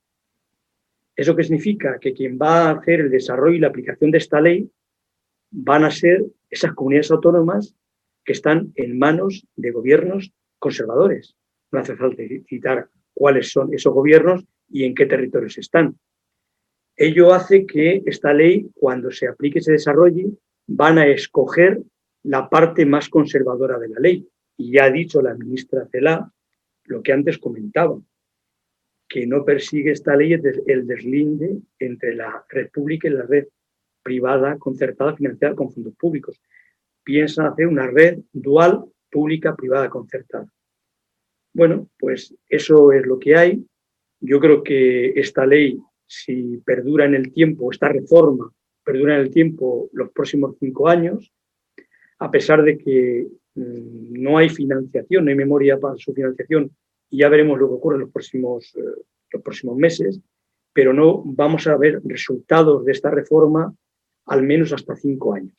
¿Eso 1.20 1.37
qué 1.37 1.44
significa? 1.44 1.98
Que 2.00 2.14
quien 2.14 2.38
va 2.40 2.62
a 2.62 2.70
hacer 2.70 3.00
el 3.00 3.11
desarrollo 3.11 3.54
y 3.54 3.59
la 3.59 3.66
aplicación 3.66 4.11
de 4.11 4.16
esta 4.16 4.40
ley 4.40 4.70
van 5.50 5.85
a 5.85 5.90
ser 5.90 6.24
esas 6.48 6.72
comunidades 6.72 7.11
autónomas 7.11 7.76
que 8.24 8.33
están 8.33 8.72
en 8.74 8.98
manos 8.98 9.46
de 9.54 9.70
gobiernos 9.70 10.33
conservadores. 10.59 11.37
No 11.72 11.80
hace 11.80 11.94
falta 11.94 12.22
citar 12.48 12.88
cuáles 13.12 13.52
son 13.52 13.68
esos 13.74 13.92
gobiernos 13.92 14.46
y 14.70 14.85
en 14.85 14.94
qué 14.94 15.04
territorios 15.04 15.59
están. 15.59 15.98
Ello 16.96 17.35
hace 17.35 17.66
que 17.66 18.02
esta 18.06 18.33
ley, 18.33 18.70
cuando 18.72 19.11
se 19.11 19.28
aplique 19.28 19.59
y 19.59 19.62
se 19.62 19.72
desarrolle, 19.72 20.24
van 20.68 20.96
a 20.96 21.06
escoger 21.06 21.83
la 22.22 22.48
parte 22.48 22.87
más 22.87 23.11
conservadora 23.11 23.78
de 23.78 23.88
la 23.90 24.00
ley. 24.00 24.26
Y 24.56 24.72
ya 24.72 24.85
ha 24.85 24.90
dicho 24.90 25.20
la 25.20 25.35
ministra 25.35 25.87
Celá 25.92 26.33
lo 26.85 27.02
que 27.02 27.12
antes 27.12 27.37
comentaba, 27.37 28.00
que 29.10 29.26
no 29.26 29.44
persigue 29.44 29.90
esta 29.90 30.14
ley 30.14 30.34
el 30.34 30.86
deslinde 30.86 31.58
entre 31.80 32.14
la 32.14 32.44
red 32.48 32.70
pública 32.70 33.08
y 33.08 33.10
la 33.10 33.24
red 33.24 33.48
privada 34.04 34.56
concertada 34.56 35.16
financiada 35.16 35.56
con 35.56 35.72
fondos 35.72 35.96
públicos. 35.96 36.40
Piensan 37.02 37.46
hacer 37.46 37.66
una 37.66 37.88
red 37.88 38.20
dual 38.32 38.84
pública-privada 39.10 39.90
concertada. 39.90 40.46
Bueno, 41.52 41.88
pues 41.98 42.32
eso 42.48 42.92
es 42.92 43.04
lo 43.04 43.18
que 43.18 43.34
hay. 43.34 43.66
Yo 44.20 44.38
creo 44.38 44.62
que 44.62 45.08
esta 45.16 45.44
ley, 45.44 45.76
si 46.06 46.58
perdura 46.64 47.04
en 47.04 47.16
el 47.16 47.32
tiempo, 47.32 47.72
esta 47.72 47.88
reforma 47.88 48.52
perdura 48.84 49.16
en 49.16 49.22
el 49.22 49.30
tiempo 49.30 49.90
los 49.92 50.12
próximos 50.12 50.56
cinco 50.60 50.88
años, 50.88 51.32
a 52.20 52.30
pesar 52.30 52.62
de 52.62 52.78
que 52.78 53.26
mm, 53.56 54.22
no 54.22 54.38
hay 54.38 54.48
financiación, 54.50 55.24
no 55.24 55.30
hay 55.30 55.36
memoria 55.36 55.80
para 55.80 55.96
su 55.96 56.14
financiación, 56.14 56.70
y 57.10 57.18
ya 57.18 57.28
veremos 57.28 57.58
lo 57.58 57.68
que 57.68 57.74
ocurre 57.74 57.96
en 57.96 58.02
los 58.02 58.10
próximos, 58.10 58.74
eh, 58.76 59.02
los 59.32 59.42
próximos 59.42 59.76
meses, 59.76 60.20
pero 60.72 60.92
no 60.92 61.22
vamos 61.24 61.66
a 61.66 61.76
ver 61.76 62.00
resultados 62.04 62.84
de 62.84 62.92
esta 62.92 63.10
reforma 63.10 63.74
al 64.26 64.42
menos 64.42 64.72
hasta 64.72 64.94
cinco 64.94 65.34
años. 65.34 65.54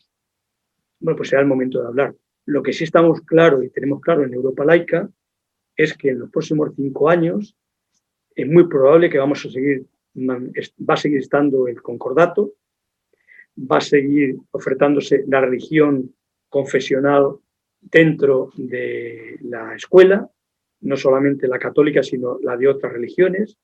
Bueno, 1.00 1.18
pues 1.18 1.30
será 1.30 1.42
el 1.42 1.48
momento 1.48 1.82
de 1.82 1.88
hablar. 1.88 2.16
Lo 2.46 2.64
que 2.64 2.74
sí 2.74 2.86
estamos 2.86 3.22
claro 3.22 3.62
y 3.62 3.70
tenemos 3.70 4.02
claro 4.02 4.24
en 4.24 4.34
Europa 4.34 4.66
laica 4.66 5.10
es 5.76 5.98
que 5.98 6.10
en 6.10 6.20
los 6.20 6.30
próximos 6.30 6.72
cinco 6.76 7.10
años 7.10 7.56
es 8.36 8.48
muy 8.48 8.68
probable 8.68 9.10
que 9.10 9.18
vamos 9.18 9.46
a 9.46 9.50
seguir, 9.50 9.86
va 10.16 10.94
a 10.94 10.98
seguir 10.98 11.20
estando 11.20 11.68
el 11.68 11.82
concordato, 11.82 12.54
va 13.58 13.78
a 13.78 13.82
seguir 13.82 14.38
ofertándose 14.52 15.26
la 15.28 15.42
religión 15.42 16.16
confesional 16.50 17.38
dentro 17.82 18.52
de 18.56 19.38
la 19.42 19.76
escuela, 19.76 20.30
no 20.82 20.98
solamente 20.98 21.48
la 21.48 21.60
católica, 21.60 22.04
sino 22.04 22.40
la 22.42 22.58
de 22.58 22.68
otras 22.68 22.94
religiones. 22.94 23.58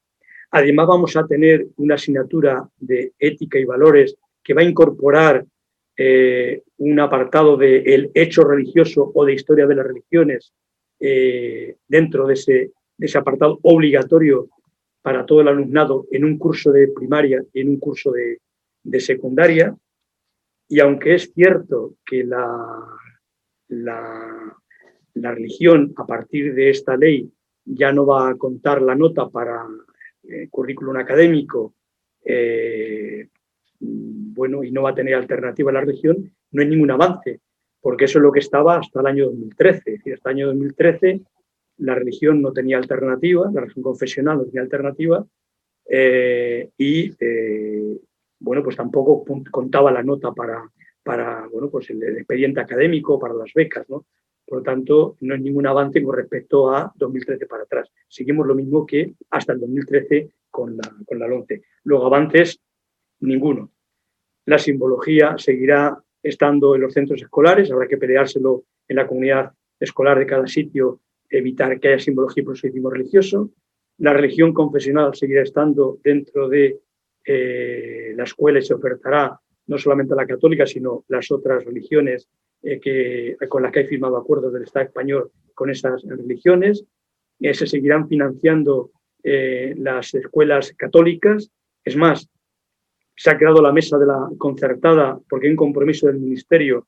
Además, 0.52 0.88
vamos 0.88 1.16
a 1.18 1.26
tener 1.26 1.68
una 1.78 1.96
asignatura 1.96 2.68
de 2.78 3.14
ética 3.20 3.60
y 3.60 3.66
valores 3.66 4.16
que 4.44 4.54
va 4.54 4.62
a 4.62 4.66
incorporar 4.66 5.46
eh, 6.00 6.64
un 6.78 7.00
apartado 7.00 7.58
del 7.58 8.12
hecho 8.14 8.44
religioso 8.44 9.12
o 9.14 9.26
de 9.26 9.34
historia 9.34 9.66
de 9.66 9.76
las 9.76 9.88
religiones 9.88 10.54
eh, 11.00 11.78
dentro 11.88 12.28
de 12.28 12.34
ese, 12.36 12.72
apartado 13.18 13.60
obligatorio 13.64 14.48
para 15.02 15.26
todo 15.26 15.42
el 15.42 15.48
alumnado 15.48 16.06
en 16.12 16.24
un 16.24 16.38
curso 16.38 16.72
de 16.72 16.90
primaria 16.90 17.44
y 17.52 17.62
en 17.62 17.70
un 17.70 17.80
curso 17.80 18.12
de, 18.12 18.40
secundaria. 19.00 19.76
Y 20.70 20.80
aunque 20.80 21.16
es 21.16 21.32
cierto 21.34 21.96
que 22.06 22.24
la, 22.24 22.86
la, 23.70 24.56
religión 25.24 25.94
a 25.98 26.06
partir 26.06 26.54
de 26.54 26.70
esta 26.70 26.96
ley 26.96 27.32
ya 27.66 27.92
no 27.92 28.06
va 28.06 28.30
a 28.30 28.36
contar 28.36 28.82
la 28.82 28.96
nota 28.96 29.30
para 29.30 29.66
eh, 30.24 30.48
currículum 30.50 30.96
académico, 30.98 31.76
eh, 32.24 33.28
bueno, 33.80 34.64
y 34.64 34.72
no 34.72 34.84
va 34.84 34.92
a 34.92 34.96
tener 34.96 35.16
alternativa 35.16 35.70
a 35.72 35.74
la 35.74 35.82
religión, 35.82 36.32
no 36.52 36.62
hay 36.62 36.68
ningún 36.68 36.92
avance 36.92 37.42
porque 37.88 38.06
eso 38.06 38.20
es 38.20 38.24
lo 38.24 38.34
que 38.34 38.40
estaba 38.40 38.78
hasta 38.78 39.00
el 39.00 39.08
año 39.08 39.26
2013. 39.28 39.78
Es 39.78 39.98
decir, 40.00 40.14
hasta 40.14 40.30
el 40.30 40.36
año 40.36 40.48
2013 40.48 41.22
la 41.78 41.96
religión 41.96 42.42
no 42.42 42.52
tenía 42.52 42.78
alternativa, 42.78 43.50
la 43.54 43.62
religión 43.62 43.84
confesional 43.84 44.38
no 44.38 44.46
tenía 44.46 44.62
alternativa, 44.62 45.26
eh, 45.90 46.70
y 46.78 47.14
eh, 47.20 47.98
bueno, 48.40 48.64
pues 48.64 48.76
tampoco 48.76 49.24
contaba 49.52 49.92
la 49.92 50.04
nota 50.04 50.34
para, 50.34 50.70
para 51.02 51.48
bueno, 51.48 51.70
pues 51.70 51.90
el, 51.92 52.04
expediente 52.04 52.60
académico, 52.60 53.20
para 53.20 53.36
las 53.36 53.54
becas, 53.54 53.88
¿no? 53.90 54.06
Por 54.48 54.60
lo 54.60 54.64
tanto, 54.64 55.18
no 55.20 55.34
hay 55.34 55.42
ningún 55.42 55.68
avance 55.68 56.02
con 56.02 56.16
respecto 56.16 56.74
a 56.74 56.92
2013 56.96 57.48
para 57.48 57.64
atrás. 57.64 57.92
Seguimos 58.08 58.48
lo 58.48 58.56
mismo 58.56 58.86
que 58.86 59.14
hasta 59.30 59.52
el 59.52 59.60
2013 59.60 60.30
con 60.50 60.78
la, 60.78 60.90
con 61.06 61.20
la 61.20 61.28
LONCE. 61.28 61.64
Luego, 61.84 62.06
avances, 62.06 62.62
ninguno. 63.20 63.72
La 64.46 64.58
simbología 64.58 65.38
seguirá 65.38 66.02
estando 66.24 66.76
en 66.76 66.82
los 66.82 66.94
centros 66.94 67.22
escolares, 67.22 67.70
habrá 67.72 67.90
que 67.90 67.98
peleárselo 67.98 68.64
en 68.88 68.96
la 68.96 69.06
comunidad 69.06 69.52
escolar 69.78 70.18
de 70.18 70.26
cada 70.26 70.48
sitio, 70.48 71.02
evitar 71.30 71.78
que 71.78 71.90
haya 71.90 72.00
simbología 72.00 72.42
y 72.42 72.46
proselitismo 72.46 72.90
religioso. 72.90 73.52
La 73.98 74.14
religión 74.14 74.54
confesional 74.54 75.14
seguirá 75.14 75.42
estando 75.42 76.00
dentro 76.02 76.48
de 76.48 76.80
eh, 77.26 78.14
la 78.16 78.24
escuela 78.24 78.60
y 78.60 78.62
se 78.62 78.74
ofertará 78.74 79.38
no 79.66 79.78
solamente 79.78 80.14
a 80.14 80.18
la 80.18 80.26
católica, 80.26 80.66
sino 80.66 81.04
las 81.10 81.30
otras 81.32 81.66
religiones 81.66 82.30
eh, 82.64 82.80
que, 82.80 83.38
con 83.48 83.64
las 83.64 83.72
que 83.72 83.80
hay 83.80 83.88
firmado 83.88 84.18
acuerdos 84.18 84.54
del 84.54 84.64
Estado 84.64 84.86
español 84.86 85.32
con 85.54 85.70
esas 85.70 86.04
religiones. 86.04 86.86
Eh, 87.40 87.54
se 87.54 87.68
seguirán 87.68 88.08
financiando 88.08 88.92
las 89.24 90.14
escuelas 90.14 90.72
católicas. 90.78 91.52
Es 91.84 91.98
más, 91.98 92.30
se 93.14 93.30
ha 93.30 93.38
creado 93.38 93.62
la 93.62 93.74
mesa 93.74 93.98
de 93.98 94.06
la 94.06 94.30
concertada 94.38 95.20
porque 95.28 95.48
hay 95.48 95.52
un 95.52 95.58
compromiso 95.58 96.08
del 96.08 96.20
Ministerio 96.20 96.88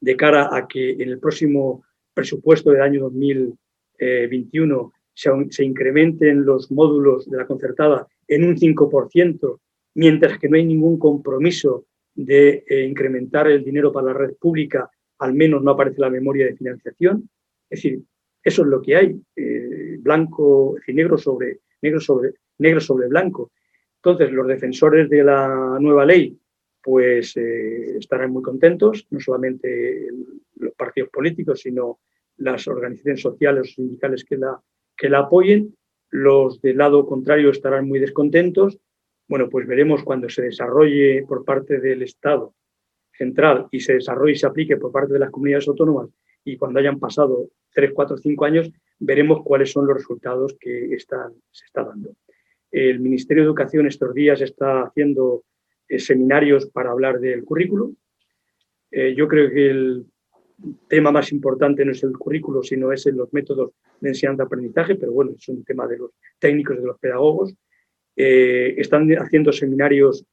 de 0.00 0.16
cara 0.16 0.48
a 0.50 0.66
que 0.66 0.90
en 0.90 1.02
el 1.02 1.20
próximo 1.20 1.84
presupuesto 2.14 2.70
del 2.70 2.82
año 2.82 3.00
2021 3.02 4.92
se, 5.14 5.64
incrementen 5.64 6.44
los 6.44 6.70
módulos 6.70 7.28
de 7.28 7.36
la 7.36 7.46
concertada 7.46 8.06
en 8.26 8.44
un 8.44 8.56
5%, 8.56 9.60
mientras 9.94 10.38
que 10.38 10.48
no 10.48 10.56
hay 10.56 10.64
ningún 10.64 10.98
compromiso 10.98 11.86
de 12.24 12.64
eh, 12.66 12.84
incrementar 12.84 13.48
el 13.48 13.64
dinero 13.64 13.92
para 13.92 14.08
la 14.08 14.12
red 14.12 14.34
pública, 14.38 14.90
al 15.18 15.34
menos 15.34 15.62
no 15.62 15.72
aparece 15.72 16.00
la 16.00 16.10
memoria 16.10 16.46
de 16.46 16.56
financiación. 16.56 17.28
Es 17.68 17.82
decir, 17.82 18.02
eso 18.42 18.62
es 18.62 18.68
lo 18.68 18.80
que 18.80 18.96
hay, 18.96 19.20
eh, 19.36 19.96
blanco, 20.00 20.76
negro 20.88 21.18
sobre, 21.18 21.60
negro, 21.82 22.00
sobre, 22.00 22.34
negro 22.58 22.80
sobre 22.80 23.08
blanco. 23.08 23.52
Entonces, 23.96 24.32
los 24.32 24.46
defensores 24.46 25.10
de 25.10 25.22
la 25.22 25.76
nueva 25.78 26.06
ley 26.06 26.38
pues 26.82 27.36
eh, 27.36 27.98
estarán 27.98 28.32
muy 28.32 28.42
contentos, 28.42 29.06
no 29.10 29.20
solamente 29.20 30.08
los 30.56 30.72
partidos 30.74 31.10
políticos, 31.10 31.60
sino 31.60 32.00
las 32.38 32.66
organizaciones 32.68 33.20
sociales 33.20 33.70
o 33.72 33.74
sindicales 33.74 34.24
que 34.24 34.36
la, 34.36 34.58
que 34.96 35.10
la 35.10 35.20
apoyen. 35.20 35.76
Los 36.10 36.60
del 36.62 36.78
lado 36.78 37.06
contrario 37.06 37.50
estarán 37.50 37.86
muy 37.86 37.98
descontentos. 37.98 38.78
Bueno, 39.30 39.48
pues 39.48 39.64
veremos 39.64 40.02
cuando 40.02 40.28
se 40.28 40.42
desarrolle 40.42 41.24
por 41.24 41.44
parte 41.44 41.78
del 41.78 42.02
Estado 42.02 42.52
central 43.12 43.68
y 43.70 43.78
se 43.78 43.94
desarrolle 43.94 44.32
y 44.32 44.36
se 44.36 44.48
aplique 44.48 44.76
por 44.76 44.90
parte 44.90 45.12
de 45.12 45.20
las 45.20 45.30
comunidades 45.30 45.68
autónomas 45.68 46.08
y 46.44 46.56
cuando 46.56 46.80
hayan 46.80 46.98
pasado 46.98 47.48
tres, 47.72 47.92
cuatro, 47.94 48.16
cinco 48.16 48.44
años, 48.44 48.72
veremos 48.98 49.42
cuáles 49.44 49.70
son 49.70 49.86
los 49.86 49.96
resultados 49.96 50.56
que 50.58 50.92
están, 50.94 51.32
se 51.52 51.64
está 51.64 51.84
dando. 51.84 52.16
El 52.72 52.98
Ministerio 52.98 53.44
de 53.44 53.46
Educación 53.46 53.86
estos 53.86 54.12
días 54.14 54.40
está 54.40 54.82
haciendo 54.82 55.44
eh, 55.86 56.00
seminarios 56.00 56.66
para 56.66 56.90
hablar 56.90 57.20
del 57.20 57.44
currículo. 57.44 57.92
Eh, 58.90 59.14
yo 59.16 59.28
creo 59.28 59.48
que 59.48 59.70
el 59.70 60.06
tema 60.88 61.12
más 61.12 61.30
importante 61.30 61.84
no 61.84 61.92
es 61.92 62.02
el 62.02 62.18
currículo, 62.18 62.64
sino 62.64 62.90
es 62.90 63.06
en 63.06 63.18
los 63.18 63.32
métodos 63.32 63.74
de 64.00 64.08
enseñanza-aprendizaje, 64.08 64.96
pero 64.96 65.12
bueno, 65.12 65.30
es 65.38 65.48
un 65.48 65.62
tema 65.62 65.86
de 65.86 65.98
los 65.98 66.10
técnicos 66.40 66.78
de 66.78 66.86
los 66.86 66.98
pedagogos. 66.98 67.54
Eh, 68.22 68.74
están 68.78 69.08
haciendo 69.18 69.52
seminarios 69.52 70.24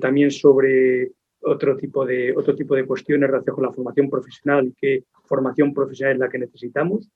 también 0.00 0.30
sobre 0.30 1.12
otro 1.42 1.76
tipo 1.76 2.04
de, 2.04 2.34
otro 2.36 2.54
tipo 2.54 2.74
de 2.74 2.84
cuestiones 2.84 3.30
relacionadas 3.30 3.54
con 3.54 3.64
la 3.64 3.72
formación 3.72 4.10
profesional 4.10 4.66
y 4.66 4.72
qué 4.72 5.04
formación 5.24 5.72
profesional 5.72 6.14
es 6.14 6.20
la 6.20 6.28
que 6.28 6.38
necesitamos, 6.38 7.08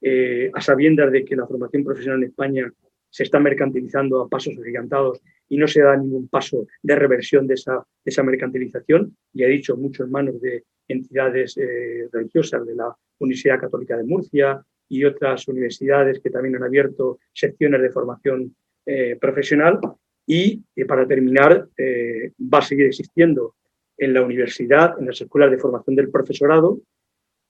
eh, 0.00 0.50
a 0.52 0.60
sabiendas 0.60 1.12
de 1.12 1.24
que 1.24 1.36
la 1.36 1.46
formación 1.46 1.84
profesional 1.84 2.22
en 2.22 2.30
España 2.30 2.72
se 3.08 3.24
está 3.24 3.38
mercantilizando 3.38 4.22
a 4.22 4.28
pasos 4.28 4.54
gigantados 4.54 5.20
y 5.48 5.58
no 5.58 5.68
se 5.68 5.82
da 5.82 5.96
ningún 5.96 6.28
paso 6.28 6.66
de 6.82 6.96
reversión 6.96 7.46
de 7.46 7.54
esa, 7.54 7.84
esa 8.04 8.22
mercantilización, 8.22 9.16
y 9.34 9.44
ha 9.44 9.48
dicho 9.48 9.76
mucho 9.76 10.02
en 10.02 10.10
manos 10.10 10.40
de 10.40 10.64
entidades 10.88 11.56
eh, 11.58 12.08
religiosas 12.10 12.66
de 12.66 12.74
la 12.74 12.96
Universidad 13.18 13.60
Católica 13.60 13.96
de 13.96 14.04
Murcia 14.04 14.64
y 14.88 15.04
otras 15.04 15.46
universidades 15.46 16.20
que 16.20 16.30
también 16.30 16.56
han 16.56 16.64
abierto 16.64 17.18
secciones 17.32 17.82
de 17.82 17.90
formación 17.90 18.56
eh, 18.86 19.16
profesional, 19.20 19.78
y 20.26 20.62
para 20.86 21.06
terminar, 21.06 21.68
eh, 21.76 22.32
va 22.40 22.58
a 22.58 22.62
seguir 22.62 22.86
existiendo 22.86 23.54
en 23.98 24.14
la 24.14 24.22
universidad, 24.22 24.98
en 24.98 25.06
las 25.06 25.20
escuelas 25.20 25.50
de 25.50 25.58
formación 25.58 25.96
del 25.96 26.10
profesorado, 26.10 26.80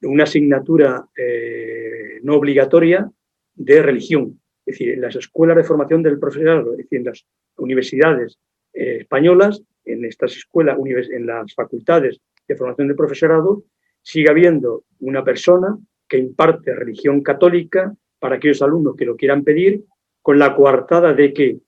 una 0.02 0.24
asignatura 0.24 1.06
eh, 1.16 2.18
no 2.22 2.36
obligatoria 2.36 3.10
de 3.54 3.82
religión. 3.82 4.40
Es 4.66 4.74
decir, 4.74 4.94
en 4.94 5.00
las 5.00 5.16
escuelas 5.16 5.56
de 5.56 5.64
formación 5.64 6.02
del 6.02 6.18
profesorado, 6.18 6.72
es 6.72 6.78
decir, 6.78 6.98
en 6.98 7.04
las 7.04 7.24
universidades 7.56 8.38
eh, 8.72 8.98
españolas, 9.00 9.62
en 9.84 10.04
estas 10.04 10.36
escuelas, 10.36 10.78
en 11.10 11.26
las 11.26 11.54
facultades 11.54 12.20
de 12.46 12.56
formación 12.56 12.88
del 12.88 12.96
profesorado, 12.96 13.64
sigue 14.02 14.30
habiendo 14.30 14.84
una 15.00 15.24
persona 15.24 15.76
que 16.08 16.18
imparte 16.18 16.74
religión 16.74 17.22
católica 17.22 17.94
para 18.18 18.36
aquellos 18.36 18.62
alumnos 18.62 18.96
que 18.96 19.04
lo 19.04 19.16
quieran 19.16 19.42
pedir, 19.42 19.82
con 20.22 20.38
la 20.38 20.54
coartada 20.54 21.12
de 21.12 21.32
que 21.32 21.58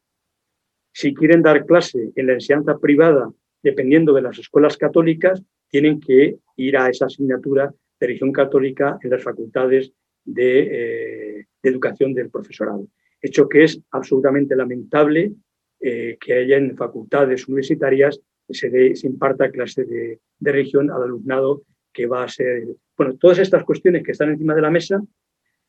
si 0.93 1.13
quieren 1.13 1.43
dar 1.43 1.67
clase 1.67 2.13
en 2.15 2.27
la 2.29 2.35
enseñanza 2.35 2.79
privada, 2.79 3.29
dependiendo 3.63 4.13
de 4.13 4.23
las 4.23 4.39
escuelas 4.39 4.77
católicas, 4.77 5.43
tienen 5.69 6.01
que 6.01 6.37
ir 6.57 6.77
a 6.79 6.89
esa 6.89 7.07
asignatura 7.07 7.75
de 7.99 8.07
religión 8.07 8.33
católica 8.33 8.97
en 9.03 9.11
las 9.11 9.23
facultades 9.23 9.93
de, 10.25 11.39
eh, 11.41 11.47
educación 11.63 12.15
del 12.15 12.31
profesorado. 12.31 12.87
Hecho 13.21 13.49
que 13.49 13.65
es 13.65 13.81
absolutamente 13.91 14.55
lamentable 14.55 15.33
eh, 15.81 16.17
que 16.21 16.35
haya 16.35 16.57
en 16.57 16.77
facultades 16.77 17.49
universitarias 17.49 18.21
se, 18.49 18.95
se 18.95 19.07
imparta 19.07 19.51
clase 19.51 19.85
de, 19.85 20.21
de 20.39 20.53
religión 20.53 20.91
al 20.91 21.03
alumnado 21.03 21.63
que 21.93 22.07
va 22.07 22.25
a 22.25 22.29
ser... 22.29 22.65
Bueno, 22.97 23.17
todas 23.17 23.39
estas 23.39 23.65
cuestiones 23.65 24.03
que 24.03 24.13
están 24.13 24.31
encima 24.31 24.55
de 24.55 24.63
la 24.63 24.71
mesa 24.71 25.03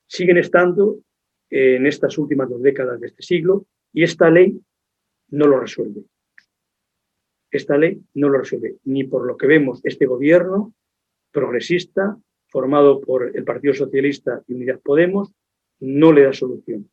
siguen 0.06 0.38
estando 0.38 1.00
en 1.50 1.86
estas 1.86 2.18
últimas 2.18 2.50
dos 2.50 2.62
décadas 2.62 3.00
de 3.00 3.08
este 3.08 3.24
siglo 3.24 3.66
y 3.94 4.04
esta 4.04 4.30
ley 4.30 4.60
no 5.30 5.48
lo 5.48 5.60
resuelve. 5.60 6.04
Esta 7.52 7.78
ley 7.78 8.02
no 8.16 8.30
lo 8.30 8.40
resuelve, 8.40 8.78
ni 8.84 9.06
por 9.06 9.26
lo 9.26 9.38
que 9.38 9.48
vemos 9.48 9.80
este 9.84 10.06
gobierno 10.06 10.74
progresista, 11.32 12.18
formado 12.50 13.02
por 13.02 13.36
el 13.36 13.44
Partido 13.44 13.74
Socialista 13.74 14.42
y 14.48 14.54
Unidad 14.54 14.80
Podemos, 14.82 15.34
no 15.80 16.12
le 16.12 16.24
da 16.24 16.34
solución. 16.34 16.90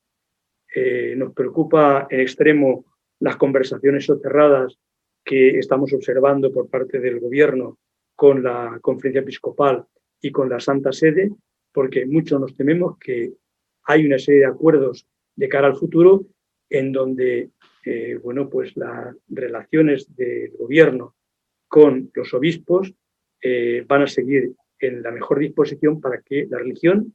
Eh, 0.75 1.15
nos 1.17 1.33
preocupa 1.33 2.07
en 2.11 2.21
extremo 2.21 2.85
las 3.21 3.37
conversaciones 3.37 4.07
soterradas 4.07 4.79
que 5.25 5.59
estamos 5.59 5.93
observando 5.93 6.53
por 6.53 6.69
parte 6.69 6.99
del 6.99 7.21
gobierno 7.21 7.79
con 8.17 8.43
la 8.43 8.79
conferencia 8.81 9.21
episcopal 9.21 9.85
y 10.21 10.31
con 10.31 10.49
la 10.49 10.61
Santa 10.61 10.93
Sede, 10.93 11.31
porque 11.73 12.07
mucho 12.07 12.39
nos 12.39 12.55
tememos 12.57 12.99
que 12.99 13.33
hay 13.85 14.07
una 14.07 14.19
serie 14.19 14.41
de 14.41 14.47
acuerdos 14.47 15.07
de 15.35 15.49
cara 15.49 15.69
al 15.69 15.77
futuro 15.77 16.27
en 16.69 16.93
donde 16.93 17.51
eh, 17.85 18.19
bueno, 18.23 18.49
pues 18.49 18.77
las 18.77 19.15
relaciones 19.29 20.15
del 20.15 20.53
gobierno 20.57 21.17
con 21.67 22.11
los 22.15 22.33
obispos 22.35 22.95
eh, 23.41 23.85
van 23.87 24.03
a 24.03 24.07
seguir 24.07 24.53
en 24.79 25.03
la 25.03 25.11
mejor 25.11 25.41
disposición 25.41 26.01
para 26.01 26.21
que 26.23 26.47
la 26.49 26.59
religión 26.59 27.15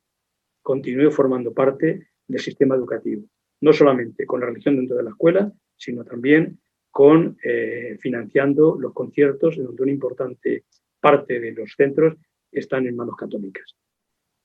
continúe 0.62 1.12
formando 1.12 1.54
parte 1.54 2.08
del 2.28 2.42
sistema 2.42 2.76
educativo. 2.76 3.24
No 3.62 3.72
solamente 3.72 4.26
con 4.26 4.42
la 4.42 4.48
religión 4.48 4.76
dentro 4.76 4.98
de 4.98 5.04
la 5.04 5.12
escuela, 5.12 5.52
sino 5.78 6.04
también 6.04 6.60
con 6.92 7.38
eh, 7.44 7.98
financiando 8.02 8.78
los 8.80 8.94
conciertos, 8.94 9.58
en 9.58 9.66
donde 9.66 9.84
una 9.84 9.92
importante 9.92 10.66
parte 11.00 11.40
de 11.40 11.52
los 11.54 11.74
centros 11.78 12.16
están 12.52 12.88
en 12.88 12.96
manos 12.96 13.16
católicas. 13.16 13.76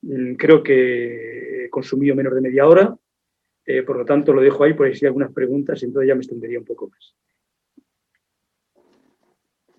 Mm, 0.02 0.34
creo 0.34 0.62
que 0.62 1.64
he 1.64 1.70
consumido 1.70 2.14
menos 2.14 2.34
de 2.34 2.40
media 2.40 2.66
hora. 2.66 2.96
Eh, 3.64 3.82
por 3.82 3.96
lo 3.96 4.04
tanto, 4.04 4.32
lo 4.32 4.42
dejo 4.42 4.64
ahí 4.64 4.74
por 4.74 4.92
si 4.94 5.04
hay 5.04 5.08
algunas 5.08 5.32
preguntas 5.32 5.82
entonces 5.82 6.08
ya 6.08 6.14
me 6.14 6.20
extendería 6.20 6.58
un 6.58 6.64
poco 6.64 6.88
más. 6.88 7.14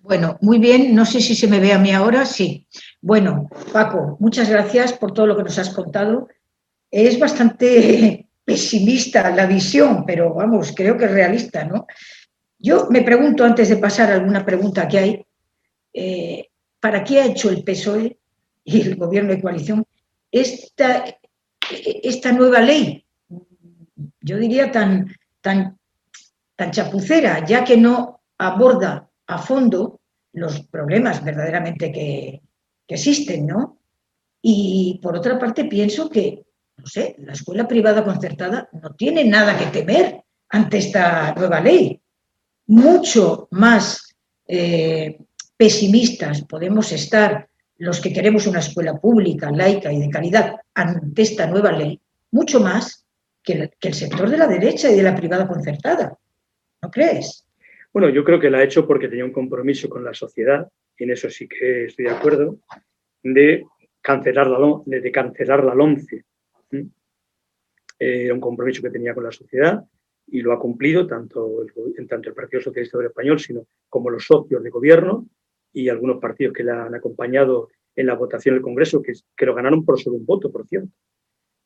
Bueno, 0.00 0.38
muy 0.42 0.58
bien. 0.58 0.94
No 0.94 1.06
sé 1.06 1.20
si 1.20 1.34
se 1.34 1.46
me 1.46 1.60
ve 1.60 1.72
a 1.72 1.78
mí 1.78 1.90
ahora. 1.90 2.26
Sí. 2.26 2.66
Bueno, 3.00 3.48
Paco, 3.72 4.16
muchas 4.20 4.50
gracias 4.50 4.92
por 4.92 5.12
todo 5.12 5.26
lo 5.26 5.36
que 5.36 5.44
nos 5.44 5.58
has 5.58 5.70
contado. 5.70 6.28
Es 6.90 7.18
bastante 7.18 8.26
pesimista 8.44 9.34
la 9.34 9.46
visión, 9.46 10.04
pero 10.06 10.34
vamos, 10.34 10.74
creo 10.76 10.98
que 10.98 11.06
es 11.06 11.10
realista, 11.10 11.64
¿no? 11.64 11.86
Yo 12.58 12.88
me 12.90 13.02
pregunto, 13.02 13.44
antes 13.44 13.68
de 13.68 13.76
pasar 13.76 14.10
a 14.10 14.14
alguna 14.14 14.44
pregunta 14.44 14.86
que 14.88 14.98
hay, 14.98 15.26
eh, 15.92 16.48
¿para 16.80 17.02
qué 17.02 17.20
ha 17.20 17.26
hecho 17.26 17.50
el 17.50 17.64
PSOE 17.64 18.18
y 18.64 18.80
el 18.82 18.96
Gobierno 18.96 19.30
de 19.30 19.40
coalición 19.40 19.86
esta, 20.40 21.04
esta 22.02 22.32
nueva 22.32 22.60
ley 22.60 23.04
yo 24.24 24.38
diría, 24.38 24.72
tan, 24.72 25.14
tan, 25.40 25.78
tan 26.56 26.70
chapucera, 26.70 27.44
ya 27.44 27.62
que 27.62 27.76
no 27.76 28.22
aborda 28.38 29.10
a 29.26 29.38
fondo 29.38 30.00
los 30.32 30.60
problemas 30.66 31.22
verdaderamente 31.22 31.92
que, 31.92 32.40
existen, 32.86 33.46
¿no? 33.46 33.78
Y 34.40 35.00
por 35.02 35.16
otra 35.16 35.38
parte 35.38 35.64
pienso 35.64 36.08
que, 36.08 36.44
no 36.76 36.86
sé, 36.86 37.16
la 37.18 37.32
escuela 37.32 37.66
privada 37.66 38.04
concertada 38.04 38.68
no 38.72 38.94
tiene 38.94 39.24
nada 39.24 39.58
que 39.58 39.66
temer 39.66 40.22
ante 40.50 40.78
esta 40.78 41.34
nueva 41.34 41.60
ley. 41.60 42.00
Mucho 42.66 43.48
más 43.50 44.14
eh, 44.46 45.18
pesimistas 45.56 46.42
podemos 46.42 46.92
estar 46.92 47.48
los 47.78 48.00
que 48.00 48.12
queremos 48.12 48.46
una 48.46 48.60
escuela 48.60 49.00
pública, 49.00 49.50
laica 49.50 49.92
y 49.92 50.00
de 50.00 50.10
calidad 50.10 50.56
ante 50.74 51.22
esta 51.22 51.46
nueva 51.46 51.72
ley, 51.72 52.00
mucho 52.30 52.60
más 52.60 53.06
que 53.42 53.70
el, 53.80 53.94
sector 53.94 54.30
de 54.30 54.38
la 54.38 54.46
derecha 54.46 54.90
y 54.90 54.96
de 54.96 55.02
la 55.02 55.14
privada 55.14 55.46
concertada. 55.46 56.16
¿No 56.82 56.90
crees? 56.90 57.46
Bueno, 57.92 58.08
yo 58.08 58.24
creo 58.24 58.40
que 58.40 58.50
la 58.50 58.58
ha 58.58 58.64
hecho 58.64 58.86
porque 58.86 59.08
tenía 59.08 59.24
un 59.24 59.32
compromiso 59.32 59.88
con 59.88 60.02
la 60.04 60.14
sociedad, 60.14 60.68
y 60.96 61.04
en 61.04 61.10
eso 61.10 61.28
sí 61.28 61.46
que 61.48 61.86
estoy 61.86 62.06
de 62.06 62.10
acuerdo, 62.12 62.58
de 63.22 63.64
cancelar 64.00 64.46
la, 64.46 64.58
de 64.86 65.12
cancelar 65.12 65.64
la 65.64 65.74
LOMCE. 65.74 66.24
Era 67.98 68.34
un 68.34 68.40
compromiso 68.40 68.82
que 68.82 68.90
tenía 68.90 69.14
con 69.14 69.24
la 69.24 69.32
sociedad 69.32 69.84
y 70.26 70.40
lo 70.40 70.52
ha 70.52 70.58
cumplido 70.58 71.06
tanto 71.06 71.62
el, 71.62 72.08
tanto 72.08 72.30
el 72.30 72.34
Partido 72.34 72.62
Socialista 72.62 72.98
Español 73.04 73.38
sino 73.38 73.66
como 73.88 74.10
los 74.10 74.24
socios 74.24 74.62
de 74.62 74.70
gobierno 74.70 75.26
y 75.74 75.88
algunos 75.88 76.18
partidos 76.18 76.54
que 76.54 76.64
le 76.64 76.70
han 76.70 76.94
acompañado 76.94 77.68
en 77.94 78.06
la 78.06 78.14
votación 78.14 78.54
del 78.54 78.62
Congreso, 78.62 79.02
que, 79.02 79.12
que 79.36 79.46
lo 79.46 79.54
ganaron 79.54 79.84
por 79.84 80.00
solo 80.00 80.16
un 80.16 80.24
voto, 80.24 80.50
por 80.50 80.66
cierto. 80.66 80.88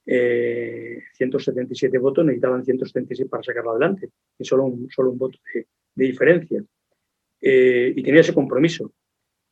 177 0.04 1.94
eh, 1.94 2.00
votos, 2.00 2.24
necesitaban 2.24 2.64
176 2.64 3.28
para 3.28 3.42
sacarlo 3.42 3.72
adelante, 3.72 4.08
y 4.38 4.44
solo 4.44 4.64
un, 4.64 4.88
solo 4.90 5.10
un 5.10 5.18
voto 5.18 5.38
de, 5.54 5.66
diferencia. 5.94 6.64
Eh, 7.40 7.92
y 7.94 8.02
tenía 8.02 8.22
ese 8.22 8.34
compromiso. 8.34 8.92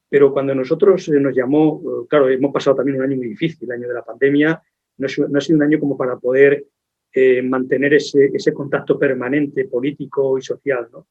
pero 0.08 0.32
cuando 0.32 0.54
nosotros 0.54 1.08
nos 1.08 1.36
llamó, 1.36 2.06
claro, 2.08 2.28
hemos 2.30 2.52
pasado 2.52 2.76
también 2.76 2.96
un 2.96 3.04
año 3.04 3.16
muy 3.16 3.28
difícil, 3.28 3.68
el 3.68 3.76
año 3.76 3.88
de 3.88 3.94
la 3.94 4.04
pandemia, 4.04 4.62
no, 4.98 5.06
ha 5.06 5.40
sido 5.40 5.56
un 5.56 5.62
año 5.62 5.78
como 5.78 5.96
para 5.96 6.16
poder 6.16 6.64
mantener 7.44 7.94
ese, 7.94 8.30
ese, 8.32 8.52
contacto 8.52 8.98
permanente 8.98 9.64
político 9.66 10.38
y 10.38 10.42
social. 10.42 10.88
¿no? 10.92 11.06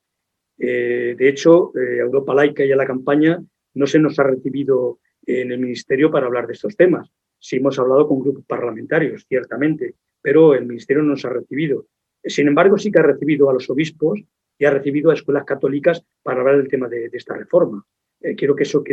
De 0.57 1.29
hecho, 1.29 1.71
Europa 1.75 2.33
Laica 2.33 2.63
y 2.63 2.71
a 2.71 2.75
la 2.75 2.85
campaña 2.85 3.43
no 3.73 3.87
se 3.87 3.99
nos 3.99 4.17
ha 4.19 4.23
recibido 4.23 4.99
en 5.25 5.51
el 5.51 5.59
Ministerio 5.59 6.11
para 6.11 6.27
hablar 6.27 6.47
de 6.47 6.53
estos 6.53 6.75
temas. 6.75 7.11
Sí 7.39 7.57
hemos 7.57 7.77
hablado 7.77 8.07
con 8.07 8.19
grupos 8.19 8.45
parlamentarios, 8.45 9.25
ciertamente, 9.27 9.95
pero 10.21 10.53
el 10.53 10.65
Ministerio 10.65 11.03
no 11.03 11.09
nos 11.09 11.25
ha 11.25 11.29
recibido. 11.29 11.87
Sin 12.23 12.47
embargo, 12.47 12.77
sí 12.77 12.91
que 12.91 12.99
ha 12.99 13.03
recibido 13.03 13.49
a 13.49 13.53
los 13.53 13.69
obispos 13.69 14.23
y 14.57 14.65
ha 14.65 14.71
recibido 14.71 15.11
a 15.11 15.13
escuelas 15.13 15.43
católicas 15.43 16.03
para 16.23 16.39
hablar 16.39 16.57
del 16.57 16.69
tema 16.69 16.87
de, 16.87 17.09
esta 17.13 17.35
reforma. 17.35 17.85
Eh, 18.21 18.35
quiero 18.35 18.55
que 18.55 18.63
eso 18.63 18.83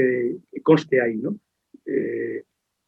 conste 0.62 1.00
ahí. 1.00 1.16
¿no? 1.16 1.38
Eh, 1.86 2.44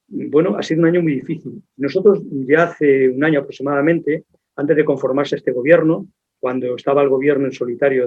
bueno, 0.09 0.57
ha 0.57 0.63
sido 0.63 0.81
un 0.81 0.89
año 0.89 1.03
muy 1.03 1.15
difícil. 1.15 1.63
Nosotros 1.77 2.21
ya 2.31 2.65
hace 2.65 3.09
un 3.09 3.25
año 3.25 3.41
aproximadamente, 3.41 4.25
antes 4.57 4.77
de 4.77 4.85
conformarse 4.85 5.37
este 5.37 5.53
gobierno, 5.53 6.07
cuando 6.39 6.75
estaba 6.75 7.03
el 7.03 7.09
gobierno 7.09 7.47
en 7.47 7.53
solitario 7.53 8.07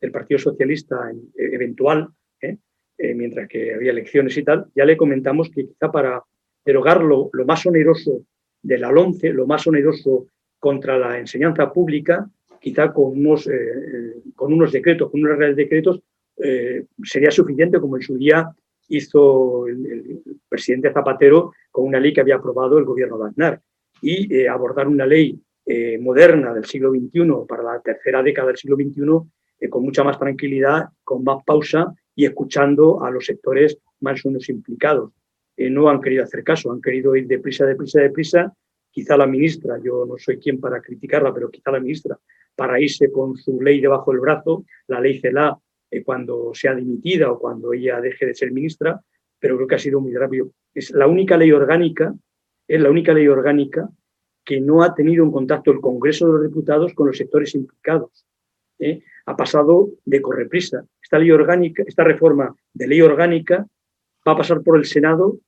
del 0.00 0.12
Partido 0.12 0.38
Socialista 0.38 1.12
eventual, 1.36 2.08
¿eh? 2.40 2.56
Eh, 3.02 3.14
mientras 3.14 3.48
que 3.48 3.72
había 3.72 3.92
elecciones 3.92 4.36
y 4.36 4.42
tal, 4.42 4.66
ya 4.74 4.84
le 4.84 4.94
comentamos 4.94 5.48
que 5.48 5.66
quizá 5.66 5.90
para 5.90 6.22
derogar 6.62 7.02
lo, 7.02 7.30
más 7.46 7.64
oneroso 7.64 8.26
de 8.60 8.76
la 8.76 8.92
LONCE, 8.92 9.32
lo 9.32 9.46
más 9.46 9.66
oneroso 9.66 10.26
contra 10.58 10.98
la 10.98 11.18
enseñanza 11.18 11.72
pública, 11.72 12.28
quizá 12.60 12.92
con 12.92 13.18
unos, 13.18 13.46
eh, 13.46 13.54
eh, 13.54 14.14
con 14.36 14.52
unos 14.52 14.70
decretos, 14.70 15.10
con 15.10 15.20
unos 15.20 15.38
reales 15.38 15.56
decretos, 15.56 16.00
sería 17.02 17.30
suficiente, 17.30 17.78
como 17.80 17.96
en 17.96 18.02
su 18.02 18.16
día 18.16 18.48
hizo 18.88 19.66
el, 19.66 20.22
presidente 20.48 20.90
Zapatero 20.90 21.52
con 21.70 21.86
una 21.86 22.00
ley 22.00 22.14
que 22.14 22.22
había 22.22 22.36
aprobado 22.36 22.78
el 22.78 22.86
gobierno 22.86 23.18
de 23.18 23.28
Aznar. 23.28 23.60
Y 24.00 24.46
abordar 24.46 24.88
una 24.88 25.04
ley 25.06 25.38
moderna 26.00 26.54
del 26.54 26.64
siglo 26.64 26.90
XXI 26.92 27.46
para 27.46 27.62
la 27.62 27.80
tercera 27.80 28.22
década 28.22 28.48
del 28.48 28.56
siglo 28.56 28.76
XXI 28.76 29.02
con 29.68 29.82
mucha 29.82 30.02
más 30.04 30.18
tranquilidad, 30.18 30.88
con 31.04 31.22
más 31.24 31.44
pausa 31.44 31.94
y 32.14 32.24
escuchando 32.24 33.04
a 33.04 33.10
los 33.10 33.26
sectores 33.26 33.78
más 34.00 34.24
o 34.24 34.28
menos 34.28 34.48
implicados. 34.48 35.12
Eh, 35.56 35.68
no 35.68 35.88
han 35.88 36.00
querido 36.00 36.24
hacer 36.24 36.42
caso, 36.42 36.72
han 36.72 36.80
querido 36.80 37.14
ir 37.14 37.26
deprisa, 37.26 37.66
deprisa, 37.66 38.00
deprisa. 38.00 38.54
Quizá 38.90 39.16
la 39.16 39.26
ministra, 39.26 39.78
yo 39.82 40.06
no 40.06 40.16
soy 40.16 40.38
quien 40.38 40.58
para 40.58 40.80
criticarla, 40.80 41.32
pero 41.32 41.50
quizá 41.50 41.70
la 41.70 41.80
ministra, 41.80 42.18
para 42.56 42.80
irse 42.80 43.12
con 43.12 43.36
su 43.36 43.60
ley 43.60 43.80
debajo 43.80 44.10
del 44.10 44.20
brazo, 44.20 44.64
la 44.88 45.00
ley 45.00 45.20
CELA, 45.20 45.58
eh, 45.90 46.02
cuando 46.02 46.52
sea 46.54 46.74
dimitida 46.74 47.30
o 47.30 47.38
cuando 47.38 47.72
ella 47.72 48.00
deje 48.00 48.26
de 48.26 48.34
ser 48.34 48.52
ministra, 48.52 49.00
pero 49.38 49.56
creo 49.56 49.68
que 49.68 49.74
ha 49.74 49.78
sido 49.78 50.00
muy 50.00 50.14
rápido. 50.14 50.50
Es 50.74 50.90
la 50.92 51.06
única 51.06 51.36
ley 51.36 51.52
orgánica, 51.52 52.14
es 52.66 52.80
la 52.80 52.90
única 52.90 53.12
ley 53.12 53.28
orgánica 53.28 53.88
que 54.44 54.60
no 54.60 54.82
ha 54.82 54.94
tenido 54.94 55.24
en 55.24 55.30
contacto 55.30 55.70
el 55.70 55.80
Congreso 55.80 56.26
de 56.26 56.32
los 56.32 56.42
Diputados 56.42 56.94
con 56.94 57.06
los 57.06 57.16
sectores 57.16 57.54
implicados. 57.54 58.26
¿eh? 58.78 59.02
Ha 59.30 59.36
pasado 59.36 59.90
de 60.04 60.20
correprisa. 60.20 60.84
Esta 61.00 61.18
ley 61.18 61.30
orgánica, 61.30 61.84
esta 61.86 62.04
reforma 62.04 62.54
de 62.74 62.88
ley 62.88 63.00
orgánica 63.00 63.66
va 64.26 64.32
a 64.32 64.36
pasar 64.36 64.60
por 64.62 64.76
el 64.76 64.84
Senado 64.84 65.38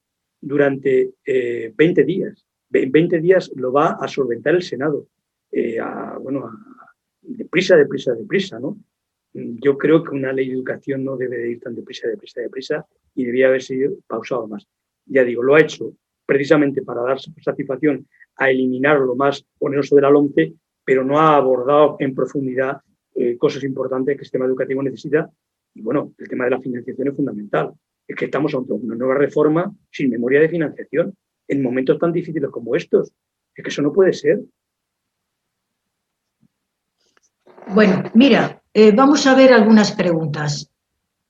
durante 0.41 1.11
20 1.25 2.01
eh, 2.01 2.05
días. 2.05 2.47
En 2.73 2.91
20 2.91 3.21
días 3.21 3.51
lo 3.57 3.73
va 3.73 3.99
a 4.01 4.09
solventar 4.09 4.55
el 4.55 4.63
Senado. 4.63 5.09
Eh, 5.51 5.79
bueno, 6.21 6.51
deprisa, 7.21 7.77
deprisa, 7.77 8.15
deprisa, 8.15 8.59
¿no? 8.59 8.79
Yo 9.35 9.77
creo 9.77 10.05
que 10.05 10.15
una 10.15 10.33
ley 10.33 10.49
de 10.49 10.55
educación 10.55 11.05
no 11.05 11.17
debe 11.17 11.39
de 11.39 11.51
ir 11.53 11.61
tan 11.61 11.75
deprisa, 11.75 12.07
deprisa, 12.07 12.41
deprisa 12.41 12.87
y 13.15 13.25
debía 13.25 13.49
haber 13.49 13.63
sido 13.63 13.95
pausado 14.07 14.47
más. 14.47 14.67
Ya 15.07 15.25
digo, 15.25 15.43
lo 15.43 15.55
ha 15.55 15.61
hecho 15.61 15.95
precisamente 16.25 16.83
para 16.83 17.03
dar 17.03 17.19
satisfacción 17.19 18.07
a 18.37 18.51
eliminar 18.51 19.01
lo 19.01 19.17
más 19.17 19.45
oneroso 19.59 19.97
de 19.97 20.03
la 20.03 20.11
LOMCE, 20.11 20.55
pero 20.85 21.03
no 21.03 21.19
ha 21.19 21.37
abordado 21.37 21.97
en 21.99 22.15
profundidad 22.15 22.81
eh, 23.15 23.37
cosas 23.37 23.63
importantes 23.65 24.15
que 24.15 24.21
el 24.21 24.25
sistema 24.25 24.47
educativo 24.47 24.83
necesita. 24.83 25.31
Y 25.75 25.83
bueno, 25.83 26.13
el 26.19 26.29
tema 26.29 26.45
de 26.45 26.51
la 26.51 26.61
financiación 26.61 27.09
es 27.09 27.17
fundamental. 27.17 27.73
Es 28.07 28.17
que 28.17 28.27
estamos 28.27 28.55
ante 28.55 28.73
una 28.73 28.95
nueva 28.95 29.15
reforma 29.15 29.73
sin 29.91 30.11
memoria 30.11 30.41
de 30.41 30.49
financiación 30.49 31.15
en 31.49 31.63
momentos 31.63 31.99
tan 31.99 32.13
difíciles 32.13 32.51
como 32.51 32.75
estos. 32.77 33.13
Es 33.55 33.63
que 33.63 33.71
eso 33.71 33.83
no 33.83 33.93
puede 33.93 34.13
ser. 34.13 34.41
Bueno, 37.75 38.03
mira, 38.15 38.63
eh, 38.75 38.93
vamos 38.93 39.27
a 39.27 39.35
ver 39.35 39.53
algunas 39.53 39.93
preguntas. 39.93 40.71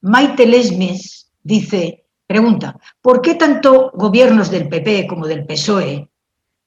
Maite 0.00 0.46
Lesmes 0.46 1.30
dice, 1.42 2.04
pregunta, 2.26 2.78
¿por 3.00 3.20
qué 3.20 3.34
tanto 3.34 3.90
gobiernos 3.94 4.50
del 4.50 4.68
PP 4.68 5.06
como 5.08 5.26
del 5.26 5.44
PSOE 5.44 6.08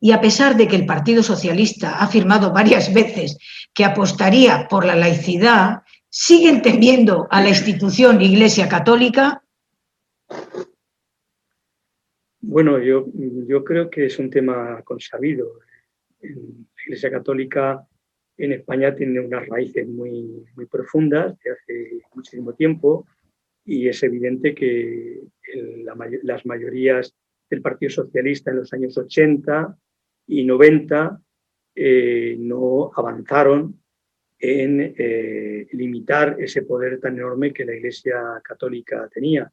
y 0.06 0.12
a 0.12 0.22
pesar 0.22 0.56
de 0.56 0.68
que 0.68 0.76
el 0.76 0.86
Partido 0.86 1.24
Socialista 1.24 1.96
ha 1.98 2.04
afirmado 2.04 2.54
varias 2.54 2.94
veces 2.94 3.40
que 3.74 3.84
apostaría 3.84 4.68
por 4.70 4.86
la 4.86 4.96
laicidad, 4.96 5.82
siguen 6.10 6.62
temiendo 6.62 7.28
a 7.32 7.42
la 7.42 7.50
institución 7.50 8.22
Iglesia 8.22 8.70
Católica? 8.70 9.42
Bueno, 12.40 12.78
yo, 12.78 13.08
yo 13.48 13.64
creo 13.64 13.90
que 13.90 14.06
es 14.06 14.20
un 14.20 14.30
tema 14.30 14.84
consabido. 14.84 15.54
La 16.22 16.84
Iglesia 16.86 17.10
Católica 17.10 17.84
en 18.38 18.52
España 18.52 18.94
tiene 18.94 19.22
unas 19.22 19.48
raíces 19.48 19.88
muy, 19.88 20.46
muy 20.56 20.68
profundas 20.68 21.36
de 21.40 21.50
hace 21.52 22.02
muchísimo 22.14 22.54
tiempo 22.54 23.08
y 23.66 23.88
es 23.88 24.04
evidente 24.04 24.54
que 24.54 25.24
las 26.22 26.46
mayorías 26.46 27.12
del 27.50 27.64
Partido 27.64 27.90
Socialista 27.90 28.52
en 28.52 28.58
los 28.58 28.72
años 28.72 28.96
80 29.00 29.80
y 30.28 30.44
90 30.44 31.22
eh, 31.76 32.36
no 32.40 32.92
avanzaron 32.96 33.82
en 34.40 34.96
eh, 34.98 35.68
limitar 35.72 36.38
ese 36.40 36.64
poder 36.64 37.00
tan 37.00 37.18
enorme 37.18 37.54
que 37.54 37.66
la 37.66 37.76
Iglesia 37.76 38.42
Católica 38.44 39.10
tenía. 39.12 39.52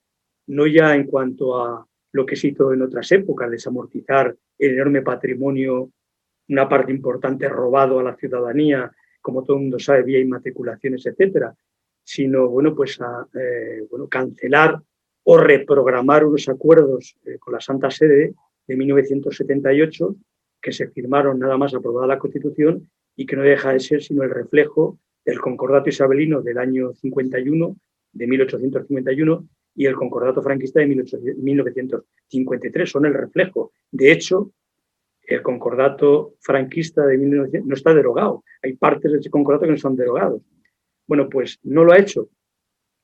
No 0.48 0.66
ya 0.66 0.94
en 0.94 1.06
cuanto 1.06 1.60
a 1.60 1.86
lo 2.12 2.26
que 2.26 2.36
se 2.36 2.48
hizo 2.48 2.72
en 2.72 2.82
otras 2.82 3.10
épocas, 3.12 3.50
desamortizar 3.50 4.36
el 4.58 4.74
enorme 4.74 5.02
patrimonio, 5.02 5.90
una 6.48 6.68
parte 6.68 6.92
importante 6.92 7.48
robado 7.48 7.98
a 7.98 8.02
la 8.02 8.16
ciudadanía, 8.16 8.90
como 9.20 9.42
todo 9.42 9.56
el 9.56 9.62
mundo 9.62 9.78
sabe, 9.78 10.02
vía 10.02 10.18
inmatriculaciones, 10.18 11.06
etcétera, 11.06 11.54
sino 12.02 12.48
bueno, 12.48 12.74
pues 12.74 13.00
a 13.00 13.26
eh, 13.34 13.86
bueno, 13.90 14.08
cancelar 14.08 14.80
o 15.24 15.38
reprogramar 15.38 16.24
unos 16.24 16.48
acuerdos 16.48 17.16
con 17.38 17.54
la 17.54 17.60
Santa 17.60 17.90
Sede 17.90 18.34
de 18.66 18.76
1978 18.76 20.16
que 20.62 20.72
se 20.72 20.88
firmaron 20.88 21.40
nada 21.40 21.58
más 21.58 21.74
aprobada 21.74 22.06
la 22.06 22.18
Constitución 22.18 22.88
y 23.16 23.26
que 23.26 23.36
no 23.36 23.42
deja 23.42 23.72
de 23.72 23.80
ser 23.80 24.02
sino 24.02 24.22
el 24.22 24.30
reflejo 24.30 24.98
del 25.24 25.40
concordato 25.40 25.88
isabelino 25.88 26.40
del 26.40 26.58
año 26.58 26.94
51, 26.94 27.76
de 28.12 28.26
1851, 28.26 29.48
y 29.74 29.86
el 29.86 29.94
concordato 29.94 30.42
franquista 30.42 30.80
de 30.80 30.86
1953. 30.86 32.90
Son 32.90 33.06
el 33.06 33.14
reflejo. 33.14 33.72
De 33.90 34.12
hecho, 34.12 34.52
el 35.22 35.42
concordato 35.42 36.34
franquista 36.40 37.06
de 37.06 37.18
1900 37.18 37.68
no 37.68 37.74
está 37.74 37.94
derogado. 37.94 38.44
Hay 38.62 38.74
partes 38.74 39.12
de 39.12 39.18
ese 39.18 39.30
concordato 39.30 39.64
que 39.64 39.70
no 39.70 39.76
están 39.76 39.96
derogados. 39.96 40.42
Bueno, 41.06 41.28
pues 41.28 41.58
no 41.62 41.84
lo 41.84 41.92
ha 41.92 41.98
hecho. 41.98 42.28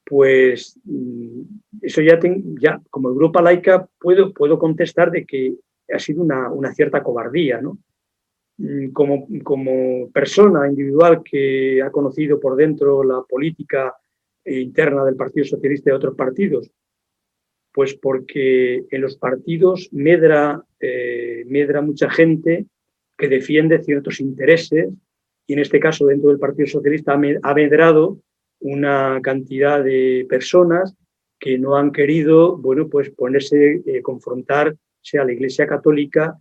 Pues 0.04 0.78
mm, 0.84 1.42
eso 1.82 2.02
ya, 2.02 2.18
ya 2.61 2.80
como 2.90 3.09
Europa 3.09 3.42
laica 3.42 3.88
puedo, 3.98 4.32
puedo 4.32 4.59
contestar 4.59 5.11
de 5.11 5.24
que 5.24 5.54
ha 5.93 5.99
sido 5.99 6.22
una, 6.22 6.74
cierta 6.74 7.03
cobardía, 7.03 7.61
¿no? 7.61 7.78
Mm, 8.59 8.91
como, 8.91 9.26
como, 9.43 10.11
persona 10.11 10.68
individual 10.68 11.22
que 11.22 11.82
ha 11.82 11.91
conocido 11.91 12.41
por 12.41 12.57
dentro 12.57 13.05
la 13.05 13.22
política 13.28 13.95
interna 14.45 15.05
del 15.05 15.16
Partido 15.16 15.45
Socialista 15.45 15.91
y 15.91 15.93
otros 15.93 16.14
partidos, 16.14 16.70
pues 17.72 17.95
porque 17.95 18.84
en 18.91 19.01
los 19.01 19.16
partidos 19.16 19.89
medra, 19.93 20.62
eh, 20.80 21.45
medra 21.47 21.80
mucha 21.82 22.11
gente 22.11 22.66
que 23.16 23.28
defiende 23.28 23.82
ciertos 23.82 24.20
intereses 24.20 24.89
y 25.47 25.53
en 25.53 25.59
este 25.59 25.80
caso 25.80 26.07
dentro 26.07 26.30
del 26.30 26.39
Partido 26.39 26.66
Socialista 26.66 27.12
ha 27.43 27.55
medrado 27.55 28.18
una 28.61 29.20
cantidad 29.22 29.82
de 29.82 30.26
personas 30.28 30.95
que 31.39 31.59
no 31.59 31.76
han 31.76 31.93
querido, 31.93 32.57
bueno, 32.57 32.89
pues 32.89 33.11
ponerse, 33.11 33.82
eh, 33.86 34.03
confrontar 34.03 34.74
sea 35.01 35.24
la 35.24 35.32
Iglesia 35.32 35.66
Católica 35.66 36.38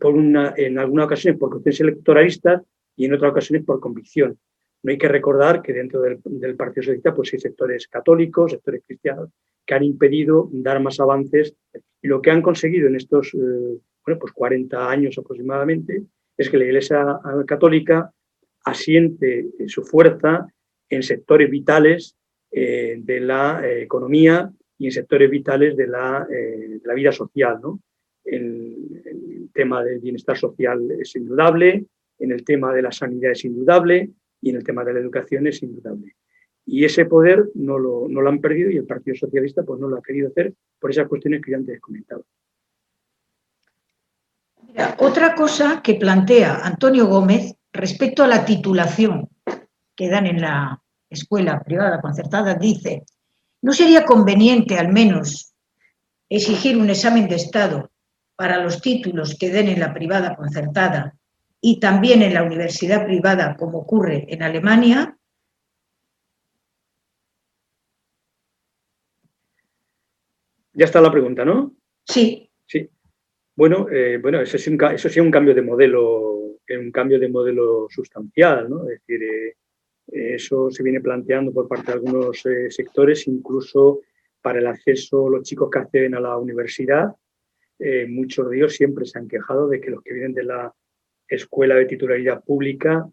por 0.00 0.14
una, 0.14 0.54
en 0.56 0.78
algunas 0.78 1.06
ocasiones 1.06 1.38
por 1.38 1.50
cuestiones 1.50 1.80
electoralistas 1.80 2.62
y 2.96 3.06
en 3.06 3.14
otras 3.14 3.32
ocasiones 3.32 3.64
por 3.64 3.80
convicción. 3.80 4.38
No 4.82 4.90
hay 4.90 4.98
que 4.98 5.08
recordar 5.08 5.62
que 5.62 5.72
dentro 5.72 6.00
del, 6.00 6.20
Partido 6.56 6.82
Socialista 6.82 7.14
pues 7.14 7.32
hay 7.32 7.40
sectores 7.40 7.86
católicos, 7.88 8.52
sectores 8.52 8.82
cristianos, 8.86 9.30
que 9.66 9.74
han 9.74 9.82
impedido 9.82 10.48
dar 10.52 10.80
más 10.80 11.00
avances 11.00 11.54
y 12.02 12.08
lo 12.08 12.22
que 12.22 12.30
han 12.30 12.42
conseguido 12.42 12.88
en 12.88 12.96
estos 12.96 13.34
eh, 13.34 13.78
bueno, 14.06 14.18
pues 14.18 14.32
40 14.32 14.90
años 14.90 15.18
aproximadamente 15.18 16.02
es 16.36 16.48
que 16.48 16.56
la 16.56 16.64
Iglesia 16.64 17.20
Católica 17.46 18.10
asiente 18.64 19.48
su 19.66 19.82
fuerza 19.82 20.46
en 20.88 21.02
sectores 21.02 21.50
vitales 21.50 22.16
eh, 22.50 22.96
de 22.98 23.20
la 23.20 23.60
eh, 23.64 23.82
economía 23.82 24.50
y 24.80 24.86
en 24.86 24.92
sectores 24.92 25.30
vitales 25.30 25.76
de 25.76 25.86
la, 25.86 26.26
de 26.26 26.80
la 26.82 26.94
vida 26.94 27.12
social. 27.12 27.60
¿no? 27.62 27.80
El, 28.24 29.50
tema 29.52 29.84
del 29.84 29.98
bienestar 29.98 30.38
social 30.38 30.90
es 30.92 31.14
indudable, 31.16 31.84
en 32.18 32.32
el 32.32 32.44
tema 32.44 32.72
de 32.72 32.82
la 32.82 32.92
sanidad 32.92 33.32
es 33.32 33.44
indudable 33.44 34.10
y 34.40 34.50
en 34.50 34.56
el 34.56 34.64
tema 34.64 34.84
de 34.84 34.94
la 34.94 35.00
educación 35.00 35.46
es 35.48 35.62
indudable. 35.62 36.14
Y 36.64 36.84
ese 36.84 37.04
poder 37.04 37.50
no 37.54 37.78
lo, 37.78 38.06
no 38.08 38.22
lo 38.22 38.28
han 38.30 38.40
perdido 38.40 38.70
y 38.70 38.76
el 38.76 38.86
Partido 38.86 39.16
Socialista 39.16 39.64
pues, 39.64 39.80
no 39.80 39.88
lo 39.88 39.98
ha 39.98 40.02
querido 40.02 40.28
hacer 40.28 40.54
por 40.78 40.90
esas 40.90 41.08
cuestiones 41.08 41.42
que 41.42 41.50
yo 41.50 41.58
antes 41.58 41.76
he 41.76 41.80
comentado. 41.80 42.24
Mira, 44.62 44.96
otra 45.00 45.34
cosa 45.34 45.82
que 45.82 45.96
plantea 45.96 46.64
Antonio 46.64 47.06
Gómez 47.06 47.54
respecto 47.72 48.22
a 48.22 48.28
la 48.28 48.46
titulación 48.46 49.28
que 49.94 50.08
dan 50.08 50.26
en 50.26 50.40
la 50.40 50.80
escuela 51.10 51.60
privada 51.64 52.00
concertada, 52.00 52.54
dice, 52.54 53.02
¿no 53.62 53.72
sería 53.72 54.04
conveniente 54.04 54.78
al 54.78 54.92
menos 54.92 55.54
exigir 56.28 56.76
un 56.76 56.90
examen 56.90 57.28
de 57.28 57.36
Estado 57.36 57.90
para 58.36 58.62
los 58.62 58.80
títulos 58.80 59.36
que 59.38 59.50
den 59.50 59.68
en 59.68 59.80
la 59.80 59.92
privada 59.92 60.36
concertada 60.36 61.16
y 61.60 61.78
también 61.78 62.22
en 62.22 62.34
la 62.34 62.42
universidad 62.42 63.04
privada, 63.04 63.56
como 63.56 63.78
ocurre 63.78 64.26
en 64.28 64.42
Alemania? 64.42 65.16
Ya 70.72 70.86
está 70.86 71.00
la 71.00 71.10
pregunta, 71.10 71.44
¿no? 71.44 71.74
Sí. 72.04 72.50
Sí. 72.66 72.88
Bueno, 73.56 73.88
eh, 73.90 74.18
bueno 74.22 74.40
eso, 74.40 74.56
sí 74.56 74.70
un, 74.70 74.82
eso 74.84 75.08
sí 75.08 75.20
un 75.20 75.30
cambio 75.30 75.54
de 75.54 75.62
modelo, 75.62 76.56
un 76.68 76.92
cambio 76.92 77.18
de 77.18 77.28
modelo 77.28 77.88
sustancial, 77.90 78.70
¿no? 78.70 78.88
Es 78.88 79.00
decir, 79.00 79.22
eh, 79.22 79.56
eso 80.12 80.70
se 80.70 80.82
viene 80.82 81.00
planteando 81.00 81.52
por 81.52 81.68
parte 81.68 81.86
de 81.86 81.92
algunos 81.92 82.44
eh, 82.46 82.70
sectores, 82.70 83.26
incluso 83.26 84.00
para 84.42 84.58
el 84.58 84.66
acceso, 84.66 85.28
los 85.28 85.42
chicos 85.42 85.70
que 85.70 85.78
acceden 85.78 86.14
a 86.14 86.20
la 86.20 86.36
universidad, 86.36 87.14
eh, 87.78 88.06
muchos 88.06 88.50
de 88.50 88.58
ellos 88.58 88.74
siempre 88.74 89.06
se 89.06 89.18
han 89.18 89.26
quejado 89.26 89.66
de 89.66 89.80
que 89.80 89.90
los 89.90 90.02
que 90.02 90.12
vienen 90.12 90.34
de 90.34 90.44
la 90.44 90.74
escuela 91.26 91.74
de 91.74 91.86
titularidad 91.86 92.44
pública, 92.44 93.08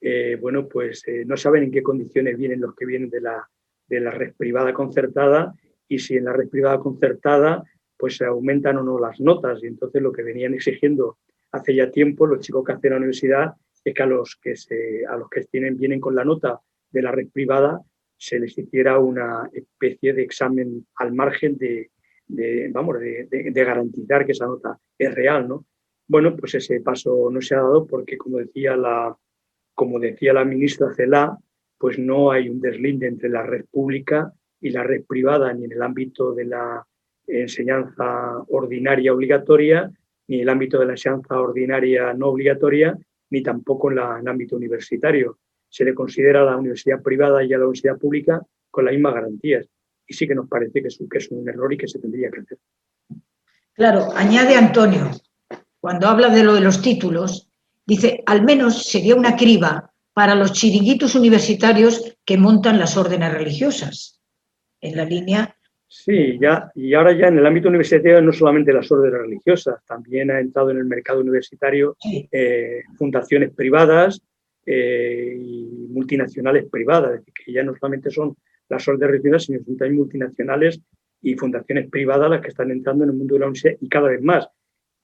eh, 0.00 0.36
bueno, 0.40 0.68
pues 0.68 1.02
eh, 1.08 1.24
no 1.26 1.36
saben 1.36 1.64
en 1.64 1.70
qué 1.72 1.82
condiciones 1.82 2.36
vienen 2.36 2.60
los 2.60 2.74
que 2.76 2.86
vienen 2.86 3.10
de 3.10 3.20
la, 3.20 3.48
de 3.88 4.00
la 4.00 4.12
red 4.12 4.34
privada 4.36 4.72
concertada 4.72 5.54
y 5.88 5.98
si 5.98 6.16
en 6.16 6.24
la 6.24 6.32
red 6.32 6.48
privada 6.48 6.78
concertada 6.78 7.64
pues 7.96 8.16
se 8.16 8.24
aumentan 8.24 8.78
o 8.78 8.82
no 8.82 8.98
las 8.98 9.20
notas. 9.20 9.62
Y 9.62 9.66
entonces 9.66 10.00
lo 10.02 10.12
que 10.12 10.22
venían 10.22 10.54
exigiendo 10.54 11.18
hace 11.50 11.74
ya 11.74 11.90
tiempo 11.90 12.26
los 12.26 12.40
chicos 12.40 12.64
que 12.64 12.72
hacen 12.72 12.90
la 12.90 12.96
universidad 12.96 13.54
es 13.84 13.94
que 13.94 14.02
a 14.02 14.06
los 14.06 14.36
que, 14.36 14.56
se, 14.56 15.04
a 15.06 15.16
los 15.16 15.28
que 15.28 15.44
tienen, 15.44 15.76
vienen 15.76 16.00
con 16.00 16.14
la 16.14 16.24
nota 16.24 16.60
de 16.90 17.02
la 17.02 17.10
red 17.10 17.28
privada 17.32 17.80
se 18.16 18.38
les 18.38 18.56
hiciera 18.56 19.00
una 19.00 19.50
especie 19.52 20.12
de 20.12 20.22
examen 20.22 20.86
al 20.94 21.12
margen 21.12 21.58
de, 21.58 21.90
vamos, 22.70 23.00
de, 23.00 23.52
garantizar 23.52 24.24
que 24.24 24.30
esa 24.30 24.46
nota 24.46 24.78
es 24.96 25.12
real, 25.12 25.48
¿no? 25.48 25.66
Bueno, 26.06 26.36
pues 26.36 26.54
ese 26.54 26.80
paso 26.80 27.28
no 27.32 27.40
se 27.40 27.56
ha 27.56 27.58
dado 27.58 27.84
porque, 27.84 28.16
como 28.16 28.38
decía 28.38 28.76
la, 28.76 29.16
como 29.74 29.98
decía 29.98 30.32
la 30.32 30.44
ministra 30.44 30.94
Celá, 30.94 31.36
pues 31.78 31.98
no 31.98 32.30
hay 32.30 32.48
un 32.48 32.60
deslinde 32.60 33.08
entre 33.08 33.28
la 33.28 33.42
red 33.42 33.64
pública 33.68 34.32
y 34.60 34.70
la 34.70 34.84
red 34.84 35.04
privada, 35.04 35.52
ni 35.52 35.64
en 35.64 35.72
el 35.72 35.82
ámbito 35.82 36.32
de 36.32 36.44
la 36.44 36.86
enseñanza 37.26 38.38
ordinaria 38.48 39.12
obligatoria, 39.12 39.90
ni 40.28 40.36
en 40.36 40.42
el 40.42 40.48
ámbito 40.48 40.78
de 40.78 40.86
la 40.86 40.92
enseñanza 40.92 41.40
ordinaria 41.40 42.14
no 42.14 42.28
obligatoria, 42.28 42.96
ni 43.32 43.42
tampoco 43.42 43.90
en, 43.90 43.96
la, 43.96 44.18
en 44.18 44.20
el 44.20 44.28
ámbito 44.28 44.56
universitario. 44.56 45.38
Se 45.68 45.84
le 45.84 45.94
considera 45.94 46.42
a 46.42 46.44
la 46.44 46.56
universidad 46.56 47.02
privada 47.02 47.42
y 47.42 47.52
a 47.52 47.58
la 47.58 47.64
universidad 47.64 47.98
pública 47.98 48.42
con 48.70 48.84
las 48.84 48.92
mismas 48.92 49.14
garantías. 49.14 49.66
Y 50.06 50.12
sí 50.12 50.28
que 50.28 50.34
nos 50.34 50.48
parece 50.48 50.82
que 50.82 50.88
es, 50.88 51.00
un, 51.00 51.08
que 51.08 51.18
es 51.18 51.30
un 51.30 51.48
error 51.48 51.72
y 51.72 51.78
que 51.78 51.88
se 51.88 51.98
tendría 51.98 52.30
que 52.30 52.40
hacer. 52.40 52.58
Claro, 53.72 54.10
añade 54.14 54.54
Antonio, 54.54 55.10
cuando 55.80 56.08
habla 56.08 56.28
de 56.28 56.44
lo 56.44 56.52
de 56.52 56.60
los 56.60 56.82
títulos, 56.82 57.48
dice, 57.86 58.22
al 58.26 58.44
menos 58.44 58.84
sería 58.84 59.16
una 59.16 59.34
criba 59.34 59.94
para 60.12 60.34
los 60.34 60.52
chiringuitos 60.52 61.14
universitarios 61.14 62.18
que 62.26 62.36
montan 62.36 62.78
las 62.78 62.98
órdenes 62.98 63.32
religiosas, 63.32 64.20
en 64.80 64.96
la 64.96 65.04
línea... 65.04 65.56
Sí, 65.94 66.38
ya, 66.40 66.72
y 66.74 66.94
ahora 66.94 67.12
ya 67.12 67.28
en 67.28 67.36
el 67.36 67.44
ámbito 67.44 67.68
universitario 67.68 68.22
no 68.22 68.32
solamente 68.32 68.72
las 68.72 68.90
órdenes 68.90 69.20
religiosas, 69.20 69.84
también 69.84 70.30
ha 70.30 70.40
entrado 70.40 70.70
en 70.70 70.78
el 70.78 70.86
mercado 70.86 71.20
universitario 71.20 71.98
eh, 72.30 72.80
fundaciones 72.96 73.50
privadas 73.50 74.18
eh, 74.64 75.36
y 75.38 75.88
multinacionales 75.90 76.64
privadas, 76.70 77.10
es 77.10 77.18
decir, 77.18 77.34
que 77.34 77.52
ya 77.52 77.62
no 77.62 77.74
solamente 77.76 78.10
son 78.10 78.34
las 78.70 78.88
órdenes 78.88 79.10
religiosas, 79.10 79.44
sino 79.44 79.58
que 79.58 79.74
también 79.74 79.96
multinacionales 79.96 80.80
y 81.20 81.34
fundaciones 81.34 81.90
privadas 81.90 82.30
las 82.30 82.40
que 82.40 82.48
están 82.48 82.70
entrando 82.70 83.04
en 83.04 83.10
el 83.10 83.16
mundo 83.16 83.34
de 83.34 83.40
la 83.40 83.46
universidad 83.48 83.76
y 83.78 83.88
cada 83.90 84.08
vez 84.08 84.22
más. 84.22 84.48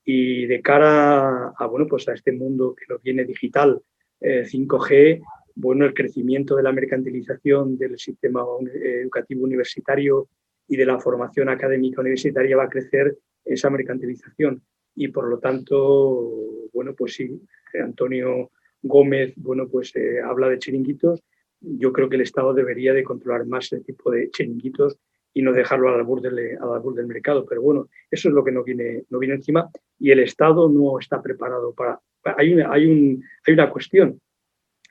Y 0.03 0.47
de 0.47 0.59
cara 0.59 1.49
a, 1.49 1.67
bueno, 1.67 1.85
pues 1.85 2.09
a 2.09 2.13
este 2.13 2.31
mundo 2.31 2.73
que 2.73 2.91
nos 2.91 2.99
viene 3.03 3.25
digital, 3.25 3.79
eh, 4.21 4.43
5G, 4.43 5.21
bueno, 5.53 5.85
el 5.85 5.93
crecimiento 5.93 6.55
de 6.55 6.63
la 6.63 6.71
mercantilización 6.71 7.77
del 7.77 7.99
sistema 7.99 8.43
educativo 8.81 9.43
universitario 9.43 10.27
y 10.69 10.77
de 10.77 10.85
la 10.85 10.99
formación 10.99 11.49
académica 11.49 11.99
universitaria 11.99 12.55
va 12.55 12.65
a 12.65 12.69
crecer 12.69 13.17
esa 13.43 13.69
mercantilización. 13.69 14.61
Y 14.95 15.09
por 15.09 15.27
lo 15.27 15.39
tanto, 15.39 16.69
bueno, 16.71 16.93
pues 16.93 17.15
sí, 17.15 17.41
Antonio 17.73 18.51
Gómez, 18.81 19.33
bueno, 19.35 19.67
pues 19.67 19.95
eh, 19.95 20.21
habla 20.21 20.47
de 20.47 20.59
chiringuitos. 20.59 21.23
Yo 21.59 21.91
creo 21.91 22.07
que 22.07 22.15
el 22.15 22.21
Estado 22.21 22.53
debería 22.53 22.93
de 22.93 23.03
controlar 23.03 23.45
más 23.47 23.65
ese 23.65 23.83
tipo 23.83 24.11
de 24.11 24.29
chiringuitos 24.29 24.97
y 25.33 25.41
no 25.41 25.53
dejarlo 25.53 25.89
al 25.89 25.95
albur 25.95 26.21
del, 26.21 26.57
al 26.61 26.73
albur 26.73 26.93
del 26.93 27.07
mercado. 27.07 27.45
Pero 27.45 27.61
bueno, 27.63 27.89
eso 28.11 28.29
es 28.29 28.35
lo 28.35 28.43
que 28.43 28.51
no 28.51 28.63
viene, 28.63 29.05
no 29.09 29.17
viene 29.17 29.35
encima 29.35 29.69
y 29.97 30.11
el 30.11 30.19
Estado 30.19 30.69
no 30.69 30.99
está 30.99 31.21
preparado 31.21 31.73
para... 31.73 31.99
Hay 32.37 32.53
una, 32.53 32.71
hay, 32.71 32.85
un, 32.85 33.23
hay 33.47 33.53
una 33.53 33.71
cuestión. 33.71 34.21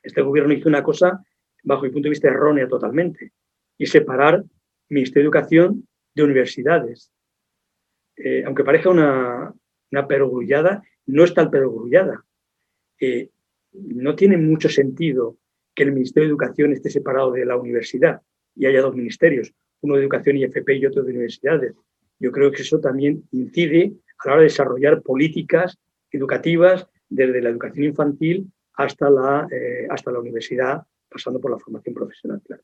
Este 0.03 0.21
gobierno 0.21 0.53
hizo 0.53 0.67
una 0.67 0.83
cosa, 0.83 1.23
bajo 1.63 1.83
mi 1.83 1.89
punto 1.89 2.07
de 2.07 2.11
vista, 2.11 2.27
errónea 2.27 2.67
totalmente, 2.67 3.31
y 3.77 3.85
separar 3.85 4.43
Ministerio 4.89 5.29
de 5.29 5.37
Educación 5.37 5.87
de 6.15 6.23
universidades. 6.23 7.11
Eh, 8.15 8.43
aunque 8.45 8.63
parezca 8.63 8.89
una, 8.89 9.53
una 9.91 10.07
perogrullada, 10.07 10.83
no 11.05 11.23
es 11.23 11.33
tal 11.33 11.49
perogrullada. 11.49 12.25
Eh, 12.99 13.29
no 13.71 14.15
tiene 14.15 14.37
mucho 14.37 14.69
sentido 14.69 15.37
que 15.73 15.83
el 15.83 15.93
Ministerio 15.93 16.27
de 16.27 16.31
Educación 16.31 16.73
esté 16.73 16.89
separado 16.89 17.31
de 17.31 17.45
la 17.45 17.55
universidad 17.55 18.21
y 18.55 18.65
haya 18.65 18.81
dos 18.81 18.95
ministerios, 18.95 19.53
uno 19.81 19.95
de 19.95 20.01
Educación 20.01 20.37
y 20.37 20.43
FP 20.43 20.75
y 20.75 20.85
otro 20.85 21.03
de 21.03 21.11
universidades. 21.11 21.73
Yo 22.19 22.31
creo 22.31 22.51
que 22.51 22.63
eso 22.63 22.79
también 22.79 23.23
incide 23.31 23.93
a 24.19 24.27
la 24.27 24.33
hora 24.33 24.41
de 24.41 24.49
desarrollar 24.49 25.01
políticas 25.01 25.77
educativas 26.11 26.87
desde 27.07 27.41
la 27.41 27.49
educación 27.49 27.85
infantil 27.85 28.51
hasta 28.73 29.09
la, 29.09 29.47
eh, 29.51 29.87
hasta 29.89 30.11
la 30.11 30.19
universidad, 30.19 30.83
pasando 31.09 31.39
por 31.39 31.51
la 31.51 31.59
formación 31.59 31.95
profesional. 31.95 32.41
Claro. 32.45 32.63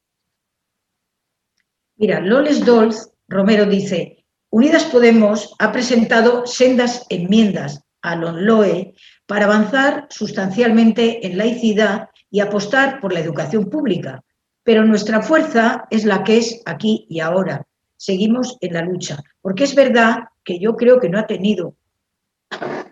Mira, 1.97 2.19
Loles 2.19 2.65
Dolz 2.65 3.09
Romero 3.29 3.65
dice, 3.65 4.25
Unidas 4.49 4.83
Podemos 4.85 5.55
ha 5.59 5.71
presentado 5.71 6.45
sendas 6.45 7.05
enmiendas 7.09 7.83
a 8.01 8.17
LONLOE 8.17 8.93
para 9.25 9.45
avanzar 9.45 10.07
sustancialmente 10.09 11.25
en 11.25 11.37
laicidad 11.37 12.09
y 12.29 12.41
apostar 12.41 12.99
por 12.99 13.13
la 13.13 13.21
educación 13.21 13.69
pública, 13.69 14.21
pero 14.63 14.83
nuestra 14.83 15.21
fuerza 15.21 15.85
es 15.89 16.03
la 16.03 16.23
que 16.23 16.37
es 16.37 16.61
aquí 16.65 17.05
y 17.09 17.21
ahora. 17.21 17.65
Seguimos 17.95 18.57
en 18.59 18.73
la 18.73 18.81
lucha, 18.81 19.23
porque 19.41 19.63
es 19.63 19.73
verdad 19.73 20.25
que 20.43 20.59
yo 20.59 20.75
creo 20.75 20.99
que 20.99 21.09
no 21.09 21.17
ha 21.17 21.27
tenido 21.27 21.75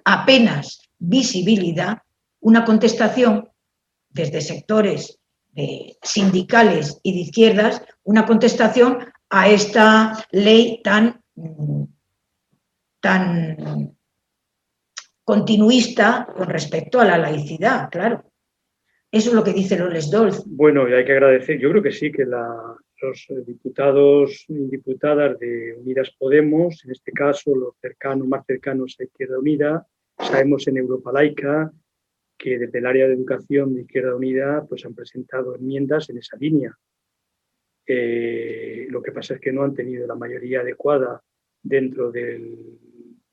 apenas 0.05 0.79
visibilidad 0.97 1.97
una 2.39 2.63
contestación 2.63 3.49
desde 4.09 4.39
sectores 4.39 5.19
sindicales 6.01 6.99
y 7.03 7.13
de 7.13 7.19
izquierdas, 7.19 7.83
una 8.03 8.25
contestación 8.25 8.99
a 9.29 9.49
esta 9.49 10.25
ley 10.31 10.81
tan, 10.83 11.21
tan 12.99 13.95
continuista 15.23 16.27
con 16.35 16.47
respecto 16.49 16.99
a 16.99 17.05
la 17.05 17.17
laicidad, 17.17 17.89
claro. 17.89 18.23
Eso 19.11 19.29
es 19.29 19.35
lo 19.35 19.43
que 19.43 19.53
dice 19.53 19.77
Loles 19.77 20.09
Dolz. 20.09 20.43
Bueno, 20.45 20.89
y 20.89 20.93
hay 20.93 21.05
que 21.05 21.11
agradecer, 21.11 21.59
yo 21.59 21.69
creo 21.69 21.83
que 21.83 21.91
sí, 21.91 22.11
que 22.11 22.25
los 22.25 23.27
diputados 23.45 24.45
y 24.47 24.69
diputadas 24.69 25.37
de 25.39 25.75
Unidas 25.79 26.09
Podemos, 26.17 26.83
en 26.85 26.91
este 26.91 27.11
caso 27.11 27.55
los 27.55 27.75
cercanos, 27.79 28.27
más 28.27 28.45
cercanos 28.45 28.95
a 28.99 29.03
Izquierda 29.03 29.37
Unida, 29.37 29.87
sabemos 30.17 30.67
en 30.67 30.77
Europa 30.77 31.11
Laica 31.11 31.71
que 32.43 32.59
desde 32.59 32.79
el 32.79 32.85
área 32.85 33.07
de 33.07 33.13
educación 33.13 33.73
de 33.73 33.83
Izquierda 33.83 34.17
Unida 34.17 34.65
pues 34.67 34.85
han 34.85 34.93
presentado 34.93 35.55
enmiendas 35.55 36.09
en 36.09 36.17
esa 36.17 36.35
línea. 36.35 36.77
Eh, 37.87 38.85
lo 38.89 39.01
que 39.01 39.13
pasa 39.13 39.35
es 39.35 39.39
que 39.39 39.53
no 39.53 39.63
han 39.63 39.73
tenido 39.73 40.05
la 40.05 40.15
mayoría 40.15 40.59
adecuada 40.59 41.21
dentro 41.61 42.11
del, 42.11 42.53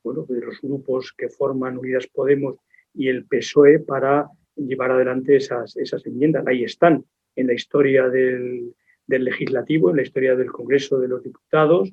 bueno, 0.01 0.25
de 0.29 0.39
los 0.39 0.61
grupos 0.61 1.11
que 1.11 1.27
forman 1.27 1.77
Unidas 1.77 2.07
Podemos 2.07 2.55
y 2.93 3.09
el 3.09 3.25
PSOE 3.25 3.79
para 3.79 4.29
llevar 4.55 4.91
adelante 4.91 5.35
esas, 5.35 5.75
esas 5.75 6.05
enmiendas. 6.05 6.47
Ahí 6.47 6.63
están, 6.63 7.03
en 7.35 7.47
la 7.47 7.53
historia 7.53 8.07
del, 8.07 8.73
del, 9.05 9.25
legislativo, 9.25 9.89
en 9.89 9.97
la 9.97 10.03
historia 10.03 10.37
del 10.37 10.53
Congreso 10.53 10.99
de 10.99 11.09
los 11.09 11.21
Diputados, 11.21 11.91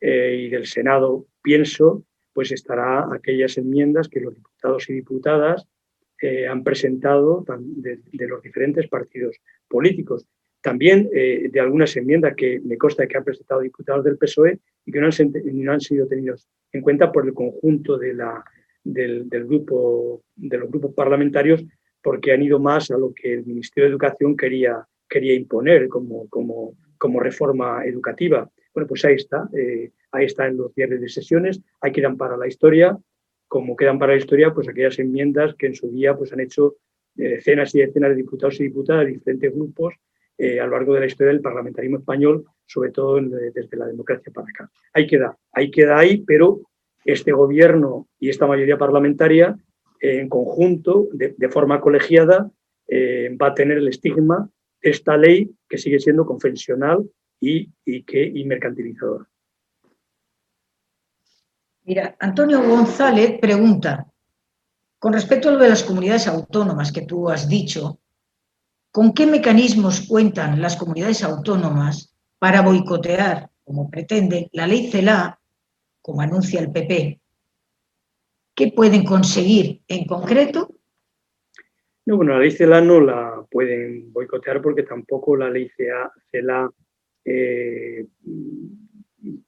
y 0.00 0.48
del 0.50 0.66
Senado, 0.66 1.26
pienso, 1.42 2.04
pues 2.34 2.52
estará 2.52 3.08
aquellas 3.14 3.56
enmiendas 3.56 4.08
que 4.08 4.20
los 4.20 4.34
diputados 4.34 4.90
y 4.90 4.94
diputadas 4.94 5.66
han 6.48 6.62
presentado 6.62 7.44
de, 7.58 8.26
los 8.26 8.42
diferentes 8.42 8.88
partidos 8.88 9.36
políticos. 9.68 10.26
También 10.62 11.10
de 11.10 11.60
algunas 11.60 11.94
enmiendas 11.96 12.34
que 12.34 12.60
me 12.64 12.78
consta 12.78 13.06
que 13.06 13.18
han 13.18 13.24
presentado 13.24 13.60
diputados 13.60 14.04
del 14.04 14.16
PSOE 14.16 14.58
y 14.86 14.92
que 14.92 14.98
no 14.98 15.06
han, 15.08 15.12
no 15.52 15.72
han 15.72 15.80
sido 15.80 16.06
tenidos 16.06 16.48
en 16.72 16.80
cuenta 16.80 17.12
por 17.12 17.26
el 17.26 17.34
conjunto 17.34 17.98
de 17.98 18.14
la, 18.14 18.42
del, 18.84 19.26
grupo, 19.46 20.22
de 20.36 20.58
los 20.58 20.68
grupos 20.68 20.94
parlamentarios 20.94 21.64
porque 22.02 22.32
han 22.32 22.42
ido 22.42 22.58
más 22.58 22.90
a 22.90 22.98
lo 22.98 23.12
que 23.14 23.32
el 23.32 23.46
Ministerio 23.46 23.84
de 23.84 23.92
Educación 23.92 24.36
quería, 24.36 24.86
quería 25.08 25.34
imponer 25.34 25.88
como, 25.88 26.28
como, 26.28 26.76
como 26.98 27.20
reforma 27.20 27.84
educativa. 27.86 28.48
Bueno, 28.74 28.86
pues 28.86 29.04
ahí 29.06 29.14
está, 29.14 29.48
eh, 29.56 29.90
ahí 30.12 30.26
está 30.26 30.46
en 30.46 30.58
los 30.58 30.74
diarios 30.74 31.00
de 31.00 31.08
sesiones, 31.08 31.62
ahí 31.80 31.92
quedan 31.92 32.18
para 32.18 32.36
la 32.36 32.46
historia, 32.46 32.96
como 33.48 33.76
quedan 33.76 33.98
para 33.98 34.12
la 34.12 34.18
historia, 34.18 34.52
pues 34.52 34.68
aquellas 34.68 34.98
enmiendas 34.98 35.54
que 35.54 35.66
en 35.66 35.74
su 35.74 35.90
día 35.90 36.16
pues, 36.16 36.32
han 36.32 36.40
hecho 36.40 36.76
eh, 37.16 37.28
decenas 37.28 37.74
y 37.74 37.80
decenas 37.80 38.10
de 38.10 38.16
diputados 38.16 38.58
y 38.60 38.64
diputadas 38.64 39.06
de 39.06 39.12
diferentes 39.12 39.54
grupos 39.54 39.94
eh, 40.36 40.58
a 40.58 40.66
lo 40.66 40.72
largo 40.72 40.94
de 40.94 41.00
la 41.00 41.06
historia 41.06 41.32
del 41.32 41.40
parlamentarismo 41.40 41.98
español, 41.98 42.44
sobre 42.66 42.90
todo 42.90 43.20
desde 43.20 43.76
la 43.76 43.86
democracia 43.86 44.32
para 44.32 44.48
acá. 44.48 44.70
Ahí 44.92 45.06
queda, 45.06 45.36
ahí 45.52 45.70
queda 45.70 45.98
ahí, 45.98 46.24
pero 46.26 46.60
este 47.04 47.32
gobierno 47.32 48.08
y 48.18 48.30
esta 48.30 48.46
mayoría 48.46 48.78
parlamentaria 48.78 49.56
eh, 50.00 50.18
en 50.18 50.28
conjunto, 50.28 51.08
de, 51.12 51.48
forma 51.48 51.80
colegiada, 51.80 52.50
va 53.40 53.46
a 53.48 53.54
tener 53.54 53.78
el 53.78 53.88
estigma 53.88 54.50
de 54.82 54.90
esta 54.90 55.16
ley 55.16 55.50
que 55.68 55.78
sigue 55.78 55.98
siendo 55.98 56.26
confesional 56.26 57.08
y, 57.40 57.70
que, 58.02 58.24
y 58.24 58.44
mercantilizadora. 58.44 59.26
Mira, 61.86 62.16
Antonio 62.18 62.62
González 62.66 63.38
pregunta, 63.38 64.06
con 64.98 65.12
respecto 65.12 65.50
a 65.50 65.52
lo 65.52 65.58
de 65.58 65.68
las 65.68 65.84
comunidades 65.84 66.26
autónomas 66.26 66.90
que 66.90 67.02
tú 67.02 67.28
has 67.28 67.46
dicho, 67.46 68.00
¿con 68.90 69.12
qué 69.12 69.26
mecanismos 69.26 70.06
cuentan 70.08 70.62
las 70.62 70.76
comunidades 70.76 71.22
autónomas 71.22 72.16
para 72.38 72.62
boicotear, 72.62 73.50
como 73.64 73.90
pretende 73.90 74.48
la 74.52 74.66
ley 74.66 74.90
CELA, 74.90 75.38
como 76.00 76.22
anuncia 76.22 76.58
el 76.60 76.72
PP, 76.72 77.20
¿qué 78.54 78.72
pueden 78.72 79.04
conseguir 79.04 79.82
en 79.86 80.06
concreto? 80.06 80.74
No, 82.06 82.16
bueno, 82.16 82.32
la 82.32 82.40
ley 82.40 82.50
CELA 82.50 82.80
no 82.80 82.98
la 82.98 83.44
pueden 83.50 84.10
boicotear 84.10 84.62
porque 84.62 84.84
tampoco 84.84 85.36
la 85.36 85.50
ley 85.50 85.68
CELA 86.30 86.70
eh, 87.26 88.06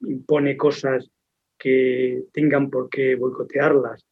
impone 0.03 0.55
cosas 0.59 1.11
que 1.59 2.25
tengan 2.33 2.71
por 2.71 2.89
qué 2.89 3.15
boicotearlas. 3.15 4.05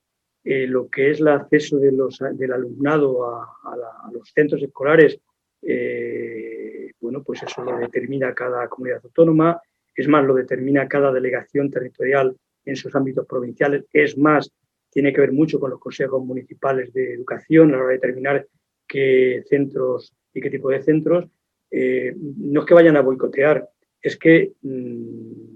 Eh, 0.43 0.67
lo 0.67 0.89
que 0.89 1.11
es 1.11 1.21
el 1.21 1.29
acceso 1.29 1.79
de 1.79 1.93
los, 1.93 2.19
del 2.33 2.53
alumnado 2.53 3.25
a, 3.27 4.11
los 4.13 4.31
centros 4.31 4.63
escolares, 4.63 5.19
eh, 5.63 6.91
bueno, 7.01 7.23
pues 7.23 7.43
eso 7.43 7.65
lo 7.65 7.79
determina 7.79 8.35
cada 8.35 8.69
comunidad 8.69 9.01
autónoma, 9.03 9.61
es 9.97 10.07
más, 10.07 10.25
lo 10.25 10.35
determina 10.35 10.87
cada 10.87 11.13
delegación 11.13 11.71
territorial 11.71 12.37
en 12.65 12.77
sus 12.77 12.95
ámbitos 12.95 13.27
provinciales, 13.27 13.85
es 13.93 14.19
más, 14.19 14.51
tiene 14.91 15.13
que 15.13 15.21
ver 15.21 15.33
mucho 15.33 15.59
con 15.59 15.71
los 15.71 15.81
consejos 15.81 16.25
municipales 16.25 16.93
de 16.93 17.15
educación 17.15 17.73
a 17.73 17.77
la 17.77 17.83
hora 17.83 17.89
de 17.89 17.95
determinar 17.95 18.47
qué 18.87 19.43
centros 19.49 20.15
y 20.33 20.41
qué 20.41 20.51
tipo 20.51 20.71
de 20.71 20.83
centros. 20.83 21.27
Eh, 21.71 22.15
no 22.17 22.61
es 22.61 22.67
que 22.67 22.75
vayan 22.75 22.97
a 22.97 23.01
boicotear, 23.01 23.69
es 24.01 24.17
que 24.17 24.53
mm, 24.63 25.54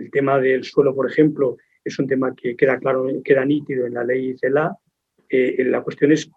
el 0.00 0.10
tema 0.10 0.40
del 0.40 0.64
suelo, 0.64 0.94
por 0.94 1.10
ejemplo, 1.10 1.58
es 1.84 1.98
un 1.98 2.06
tema 2.06 2.34
que 2.34 2.56
queda 2.56 2.78
claro, 2.78 3.06
queda 3.22 3.44
nítido 3.44 3.86
en 3.86 3.94
la 3.94 4.04
ley 4.04 4.36
CELA. 4.38 4.76
Eh, 5.28 5.64
la 5.64 5.82
cuestión 5.82 6.12
es 6.12 6.30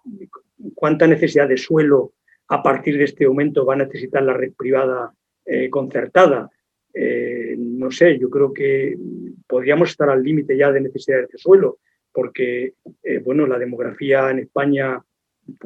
cuánta 0.75 1.07
necesidad 1.07 1.47
de 1.47 1.57
suelo 1.57 2.13
a 2.49 2.61
partir 2.61 2.97
de 2.97 3.05
este 3.05 3.25
aumento 3.25 3.65
va 3.65 3.73
a 3.73 3.77
necesitar 3.77 4.21
la 4.23 4.33
red 4.33 4.51
privada 4.53 5.13
eh, 5.45 5.69
concertada. 5.69 6.49
Eh, 6.93 7.55
no 7.57 7.89
sé, 7.89 8.19
yo 8.19 8.29
creo 8.29 8.53
que 8.53 8.97
podríamos 9.47 9.89
estar 9.89 10.09
al 10.09 10.23
límite 10.23 10.57
ya 10.57 10.71
de 10.71 10.81
necesidades 10.81 11.29
de 11.29 11.37
suelo, 11.37 11.79
porque 12.11 12.73
bueno, 13.23 13.47
la 13.47 13.57
demografía 13.57 14.29
en 14.29 14.37
España 14.39 15.01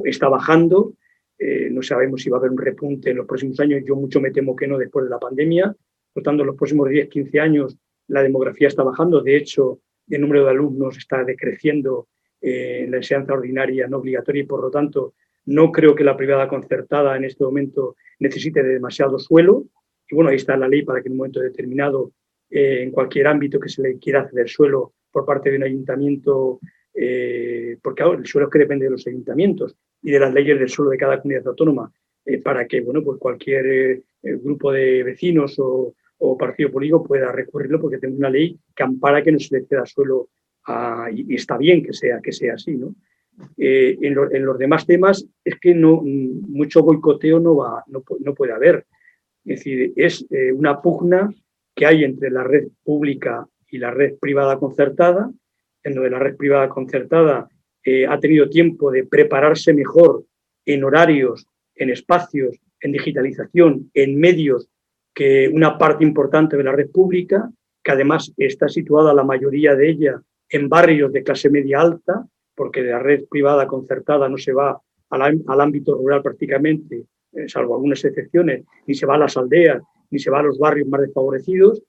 está 0.05 0.29
bajando, 0.29 0.93
no 1.37 1.81
sabemos 1.81 2.21
si 2.21 2.29
va 2.29 2.37
a 2.37 2.39
haber 2.39 2.51
un 2.51 2.57
repunte 2.57 3.09
en 3.09 3.17
los 3.17 3.27
próximos 3.27 3.59
años, 3.59 3.83
yo 3.85 3.97
mucho 3.97 4.21
me 4.21 4.31
temo 4.31 4.55
que 4.55 4.65
no 4.65 4.77
después 4.77 5.03
de 5.03 5.09
la 5.09 5.19
pandemia, 5.19 5.75
por 6.13 6.23
tanto, 6.23 6.43
en 6.43 6.47
los 6.47 6.55
próximos 6.55 6.89
10, 6.89 7.09
15 7.09 7.39
años 7.41 7.77
la 8.07 8.23
demografía 8.23 8.67
está 8.67 8.83
bajando, 8.83 9.21
de 9.21 9.35
hecho, 9.35 9.79
el 10.09 10.21
número 10.21 10.45
de 10.45 10.51
alumnos 10.51 10.97
está 10.97 11.23
decreciendo 11.23 12.07
en 12.39 12.91
la 12.91 12.97
enseñanza 12.97 13.33
ordinaria 13.33 13.87
no 13.87 13.97
obligatoria 13.97 14.43
y 14.43 14.45
por 14.45 14.61
lo 14.61 14.69
tanto 14.69 15.15
no 15.47 15.71
creo 15.71 15.95
que 15.95 16.03
la 16.03 16.15
privada 16.15 16.47
concertada 16.47 17.15
en 17.15 17.23
este 17.23 17.43
momento 17.43 17.95
necesite 18.19 18.61
de 18.61 18.73
demasiado 18.73 19.17
suelo, 19.17 19.65
y 20.09 20.15
bueno, 20.15 20.29
ahí 20.29 20.35
está 20.35 20.55
la 20.57 20.67
ley 20.67 20.83
para 20.83 21.01
que 21.01 21.07
en 21.07 21.13
un 21.13 21.17
momento 21.17 21.39
determinado, 21.39 22.11
eh, 22.49 22.81
en 22.83 22.91
cualquier 22.91 23.27
ámbito 23.27 23.59
que 23.59 23.69
se 23.69 23.81
le 23.81 23.97
quiera 23.97 24.27
ceder 24.27 24.49
suelo 24.49 24.93
por 25.11 25.25
parte 25.25 25.49
de 25.49 25.57
un 25.57 25.63
ayuntamiento, 25.63 26.59
eh, 26.93 27.77
porque 27.81 28.03
ahora 28.03 28.19
el 28.19 28.25
suelo 28.25 28.47
es 28.47 28.53
que 28.53 28.59
depende 28.59 28.85
de 28.85 28.91
los 28.91 29.07
ayuntamientos 29.07 29.75
y 30.01 30.11
de 30.11 30.19
las 30.19 30.33
leyes 30.33 30.59
del 30.59 30.69
suelo 30.69 30.91
de 30.91 30.97
cada 30.97 31.21
comunidad 31.21 31.47
autónoma, 31.47 31.91
eh, 32.25 32.39
para 32.39 32.67
que 32.67 32.81
bueno, 32.81 33.01
pues 33.03 33.17
cualquier 33.17 34.01
grupo 34.21 34.71
de 34.71 35.03
vecinos 35.03 35.55
o, 35.59 35.93
partido 36.37 36.71
político 36.71 37.03
pueda 37.03 37.31
recurrirlo, 37.31 37.79
porque 37.79 37.97
tenemos 37.97 38.19
una 38.19 38.29
ley 38.29 38.57
que 38.75 38.83
ampara 38.83 39.23
que 39.23 39.31
no 39.31 39.39
se 39.39 39.57
le 39.57 39.65
ceda 39.65 39.85
suelo 39.85 40.29
y, 41.11 41.35
está 41.35 41.57
bien 41.57 41.83
que 41.83 41.93
sea, 41.93 42.19
que 42.21 42.31
sea 42.31 42.55
así. 42.55 42.75
¿no? 42.75 42.95
en, 43.57 44.45
los 44.45 44.57
demás 44.57 44.85
temas 44.85 45.27
es 45.43 45.55
que 45.59 45.73
no, 45.73 46.01
mucho 46.03 46.83
boicoteo 46.83 47.39
no, 47.39 47.55
va, 47.55 47.83
no, 47.87 48.03
no 48.19 48.33
puede 48.33 48.53
haber. 48.53 48.85
Es 49.45 49.59
decir, 49.59 49.93
es 49.95 50.25
eh, 50.29 50.51
una 50.51 50.81
pugna 50.81 51.33
que 51.73 51.85
hay 51.85 52.03
entre 52.03 52.29
la 52.29 52.43
red 52.43 52.67
pública 52.83 53.47
y 53.69 53.77
la 53.77 53.91
red 53.91 54.15
privada 54.19 54.59
concertada, 54.59 55.31
en 55.83 55.93
donde 55.93 56.09
la 56.09 56.19
red 56.19 56.35
privada 56.35 56.67
concertada 56.67 57.47
eh, 57.83 58.05
ha 58.05 58.19
tenido 58.19 58.49
tiempo 58.49 58.91
de 58.91 59.05
prepararse 59.05 59.73
mejor 59.73 60.25
en 60.65 60.83
horarios, 60.83 61.47
en 61.75 61.89
espacios, 61.89 62.57
en 62.81 62.91
digitalización, 62.91 63.89
en 63.93 64.19
medios, 64.19 64.69
que 65.17 65.49
una 65.51 65.79
parte 65.79 66.03
importante 66.03 66.55
de 66.57 66.63
la 66.63 66.73
red 66.73 66.91
pública, 66.91 67.49
que 67.83 67.91
además 67.91 68.31
está 68.37 68.69
situada 68.69 69.15
la 69.15 69.23
mayoría 69.23 69.73
de 69.73 69.89
ella 69.89 70.21
en 70.47 70.69
barrios 70.69 71.11
de 71.11 71.23
clase 71.23 71.49
media 71.49 71.81
alta, 71.81 72.23
porque 72.53 72.83
la 72.83 72.99
red 72.99 73.25
privada 73.27 73.65
concertada 73.65 74.29
no 74.29 74.37
se 74.37 74.53
va 74.53 74.79
al 75.09 75.59
ámbito 75.59 75.95
rural 75.95 76.21
prácticamente, 76.21 77.05
eh, 77.33 77.49
salvo 77.49 77.73
algunas 77.73 78.05
excepciones, 78.05 78.63
ni 78.85 78.93
se 78.93 79.07
va 79.07 79.15
a 79.15 79.17
las 79.17 79.35
aldeas, 79.37 79.81
ni 80.11 80.19
se 80.19 80.29
va 80.29 80.41
a 80.41 80.43
los 80.43 80.59
barrios 80.59 80.87
más 80.87 81.01
desfavorecidos, 81.01 81.81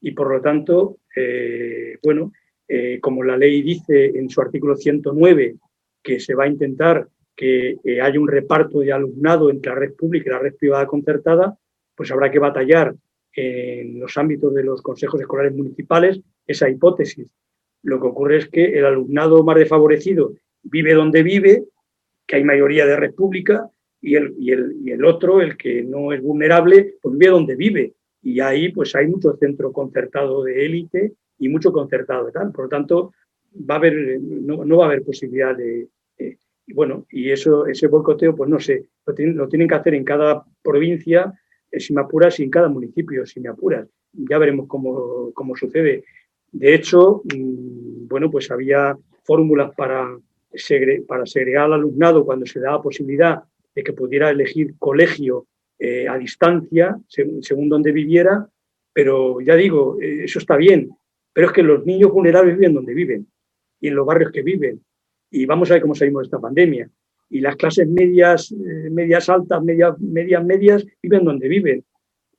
y 0.00 0.12
por 0.12 0.32
lo 0.32 0.40
tanto, 0.40 1.00
eh, 1.14 1.98
bueno, 2.02 2.32
eh, 2.66 2.98
como 2.98 3.22
la 3.22 3.36
ley 3.36 3.60
dice 3.60 4.06
en 4.06 4.30
su 4.30 4.40
artículo 4.40 4.74
109, 4.74 5.56
que 6.02 6.18
se 6.18 6.34
va 6.34 6.44
a 6.44 6.48
intentar 6.48 7.06
que 7.36 7.76
haya 8.02 8.18
un 8.18 8.28
reparto 8.28 8.80
de 8.80 8.90
alumnado 8.90 9.50
entre 9.50 9.70
la 9.70 9.80
red 9.80 9.92
pública 9.92 10.30
y 10.30 10.32
la 10.32 10.38
red 10.38 10.54
privada 10.54 10.86
concertada, 10.86 11.58
pues 12.00 12.10
habrá 12.12 12.30
que 12.30 12.38
batallar 12.38 12.94
en 13.34 14.00
los 14.00 14.16
ámbitos 14.16 14.54
de 14.54 14.64
los 14.64 14.80
consejos 14.80 15.20
escolares 15.20 15.54
municipales 15.54 16.18
esa 16.46 16.66
hipótesis. 16.66 17.28
Lo 17.82 18.00
que 18.00 18.06
ocurre 18.06 18.38
es 18.38 18.48
que 18.48 18.78
el 18.78 18.86
alumnado 18.86 19.44
más 19.44 19.56
desfavorecido 19.56 20.32
vive 20.62 20.94
donde 20.94 21.22
vive, 21.22 21.64
que 22.26 22.36
hay 22.36 22.44
mayoría 22.44 22.86
de 22.86 22.96
red 22.96 23.12
pública, 23.12 23.68
y 24.00 24.14
el, 24.14 24.34
y 24.38 24.50
el, 24.52 24.76
y 24.82 24.92
el 24.92 25.04
otro, 25.04 25.42
el 25.42 25.58
que 25.58 25.82
no 25.82 26.14
es 26.14 26.22
vulnerable, 26.22 26.94
pues 27.02 27.18
vive 27.18 27.32
donde 27.32 27.54
vive. 27.54 27.92
Y 28.22 28.40
ahí 28.40 28.72
pues 28.72 28.94
hay 28.94 29.06
mucho 29.06 29.36
centro 29.36 29.70
concertado 29.70 30.42
de 30.42 30.64
élite 30.64 31.12
y 31.38 31.50
mucho 31.50 31.70
concertado 31.70 32.24
de 32.24 32.32
tal. 32.32 32.50
Por 32.50 32.64
lo 32.64 32.68
tanto, 32.70 33.12
va 33.70 33.74
a 33.74 33.76
haber, 33.76 34.18
no, 34.22 34.64
no 34.64 34.78
va 34.78 34.84
a 34.84 34.86
haber 34.86 35.02
posibilidad 35.02 35.54
de... 35.54 35.86
bueno, 36.68 37.04
y 37.10 37.30
eso, 37.30 37.66
ese 37.66 37.88
boicoteo, 37.88 38.34
pues 38.34 38.48
no 38.48 38.58
sé, 38.58 38.86
lo 39.04 39.12
tienen, 39.12 39.36
lo 39.36 39.48
tienen 39.50 39.68
que 39.68 39.74
hacer 39.74 39.92
en 39.92 40.04
cada 40.04 40.42
provincia, 40.62 41.34
si 41.78 41.92
me 41.92 42.00
apuras, 42.00 42.38
y 42.40 42.44
en 42.44 42.50
cada 42.50 42.68
municipio, 42.68 43.24
si 43.26 43.40
me 43.40 43.48
apuras. 43.48 43.88
Ya 44.12 44.38
veremos 44.38 44.66
cómo, 44.66 45.32
cómo 45.32 45.56
sucede. 45.56 46.04
De 46.52 46.74
hecho, 46.74 47.22
mm, 47.24 48.08
bueno, 48.08 48.30
pues 48.30 48.50
había 48.50 48.96
fórmulas 49.24 49.74
para, 49.76 50.18
para 51.06 51.26
segregar 51.26 51.64
al 51.66 51.74
alumnado 51.74 52.24
cuando 52.24 52.46
se 52.46 52.60
daba 52.60 52.82
posibilidad 52.82 53.42
de 53.74 53.82
que 53.84 53.92
pudiera 53.92 54.30
elegir 54.30 54.74
colegio 54.78 55.46
eh, 55.78 56.08
a 56.08 56.18
distancia, 56.18 56.98
según, 57.06 57.68
donde 57.68 57.92
viviera, 57.92 58.48
pero 58.92 59.40
ya 59.40 59.54
digo, 59.54 59.98
eh, 60.00 60.24
eso 60.24 60.38
está 60.38 60.56
bien, 60.56 60.90
pero 61.32 61.46
es 61.46 61.52
que 61.52 61.62
los 61.62 61.86
niños 61.86 62.12
vulnerables 62.12 62.56
viven 62.56 62.74
donde 62.74 62.92
viven 62.92 63.26
y 63.80 63.88
en 63.88 63.94
los 63.94 64.04
barrios 64.04 64.32
que 64.32 64.42
viven. 64.42 64.84
Y 65.30 65.46
vamos 65.46 65.70
a 65.70 65.74
ver 65.74 65.82
cómo 65.82 65.94
salimos 65.94 66.22
de 66.22 66.26
esta 66.26 66.40
pandemia. 66.40 66.90
Y 67.30 67.40
las 67.40 67.56
clases 67.56 67.88
medias, 67.88 68.52
eh, 68.52 68.90
medias 68.90 69.28
altas, 69.28 69.62
medias, 69.62 69.98
medias, 70.00 70.44
medias, 70.44 70.84
viven 71.02 71.24
donde 71.24 71.48
viven. 71.48 71.84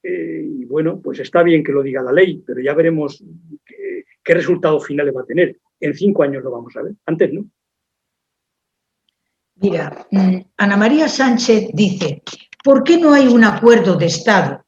eh, 0.03 0.43
y 0.61 0.65
bueno, 0.65 0.99
pues 0.99 1.19
está 1.19 1.43
bien 1.43 1.63
que 1.63 1.71
lo 1.71 1.83
diga 1.83 2.01
la 2.01 2.11
ley, 2.11 2.43
pero 2.45 2.59
ya 2.59 2.73
veremos 2.73 3.23
qué, 3.65 4.03
qué 4.23 4.33
resultados 4.33 4.85
finales 4.85 5.13
va 5.15 5.21
a 5.21 5.25
tener. 5.25 5.57
En 5.79 5.93
cinco 5.93 6.23
años 6.23 6.43
lo 6.43 6.51
vamos 6.51 6.75
a 6.75 6.81
ver, 6.81 6.93
antes 7.05 7.31
no. 7.33 7.45
Mira, 9.55 10.07
mm, 10.09 10.37
Ana 10.57 10.77
María 10.77 11.07
Sánchez 11.07 11.69
dice, 11.73 12.23
¿por 12.63 12.83
qué 12.83 12.97
no 12.97 13.13
hay 13.13 13.27
un 13.27 13.43
acuerdo 13.43 13.95
de 13.95 14.07
Estado 14.07 14.65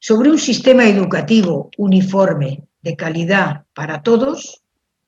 sobre 0.00 0.30
un 0.30 0.38
sistema 0.38 0.88
educativo 0.88 1.70
uniforme, 1.78 2.64
de 2.82 2.96
calidad 2.96 3.64
para 3.74 4.02
todos, 4.02 4.62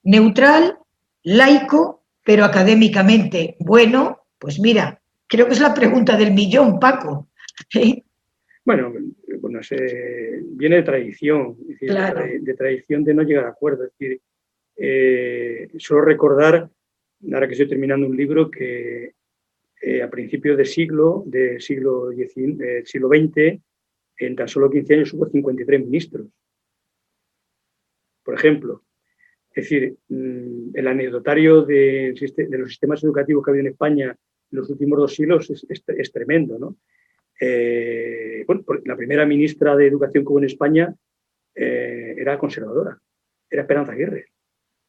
neutral, 0.05 0.79
laico, 1.25 2.05
pero 2.25 2.45
académicamente 2.45 3.57
bueno? 3.59 4.16
Pues 4.39 4.61
mira, 4.61 5.01
creo 5.27 5.47
que 5.47 5.53
es 5.53 5.61
la 5.61 5.75
pregunta 5.75 6.17
del 6.17 6.33
millón, 6.33 6.79
Paco. 6.79 7.29
Bueno, 8.65 8.93
bueno 9.41 9.61
viene 10.57 10.77
de 10.77 10.83
tradición, 10.83 11.57
de, 11.81 12.55
tradición 12.55 13.05
de 13.05 13.15
no 13.15 13.23
llegar 13.23 13.45
a 13.45 13.51
acuerdo. 13.51 13.85
Es 13.85 13.93
decir, 13.93 14.21
eh, 14.77 15.69
solo 15.79 16.03
recordar, 16.03 16.69
ahora 17.33 17.47
que 17.47 17.53
estoy 17.53 17.69
terminando 17.69 18.07
un 18.07 18.17
libro, 18.17 18.51
que 18.51 19.15
eh, 19.81 20.03
a 20.03 20.11
principios 20.11 20.57
de 20.57 20.65
siglo, 20.65 21.23
del 21.27 21.61
siglo, 21.61 22.11
XIX, 22.11 22.89
siglo 22.89 23.09
XX, 23.09 23.61
en 24.19 24.37
tan 24.37 24.49
solo 24.49 24.71
15 24.71 24.95
años 24.95 25.13
hubo 25.13 25.29
53 25.29 25.81
ministros. 25.81 26.27
Por 28.25 28.35
ejemplo, 28.35 28.83
es 29.57 29.65
decir, 29.71 29.97
mm, 30.11 30.73
el 30.75 30.87
anecdotario 30.87 31.63
de, 31.63 32.15
los 32.51 32.69
sistemas 32.69 33.03
educativos 33.03 33.43
que 33.43 33.51
ha 33.51 33.53
habido 33.53 33.67
en 33.67 33.73
España 33.73 34.05
en 34.09 34.59
los 34.59 34.69
últimos 34.69 34.99
dos 34.99 35.15
siglos 35.15 35.51
es, 35.51 36.13
tremendo. 36.13 36.59
¿no? 36.59 36.77
Eh, 37.41 38.45
bueno, 38.47 38.63
la 38.85 38.97
primera 38.97 39.25
ministra 39.25 39.75
de 39.75 39.87
Educación 39.87 40.25
que 40.25 40.29
hubo 40.29 40.39
en 40.41 40.45
España 40.45 40.95
eh, 41.55 42.15
era 42.19 42.39
conservadora, 42.39 42.99
era 43.49 43.63
Esperanza 43.63 43.93
Aguirre. 43.93 44.27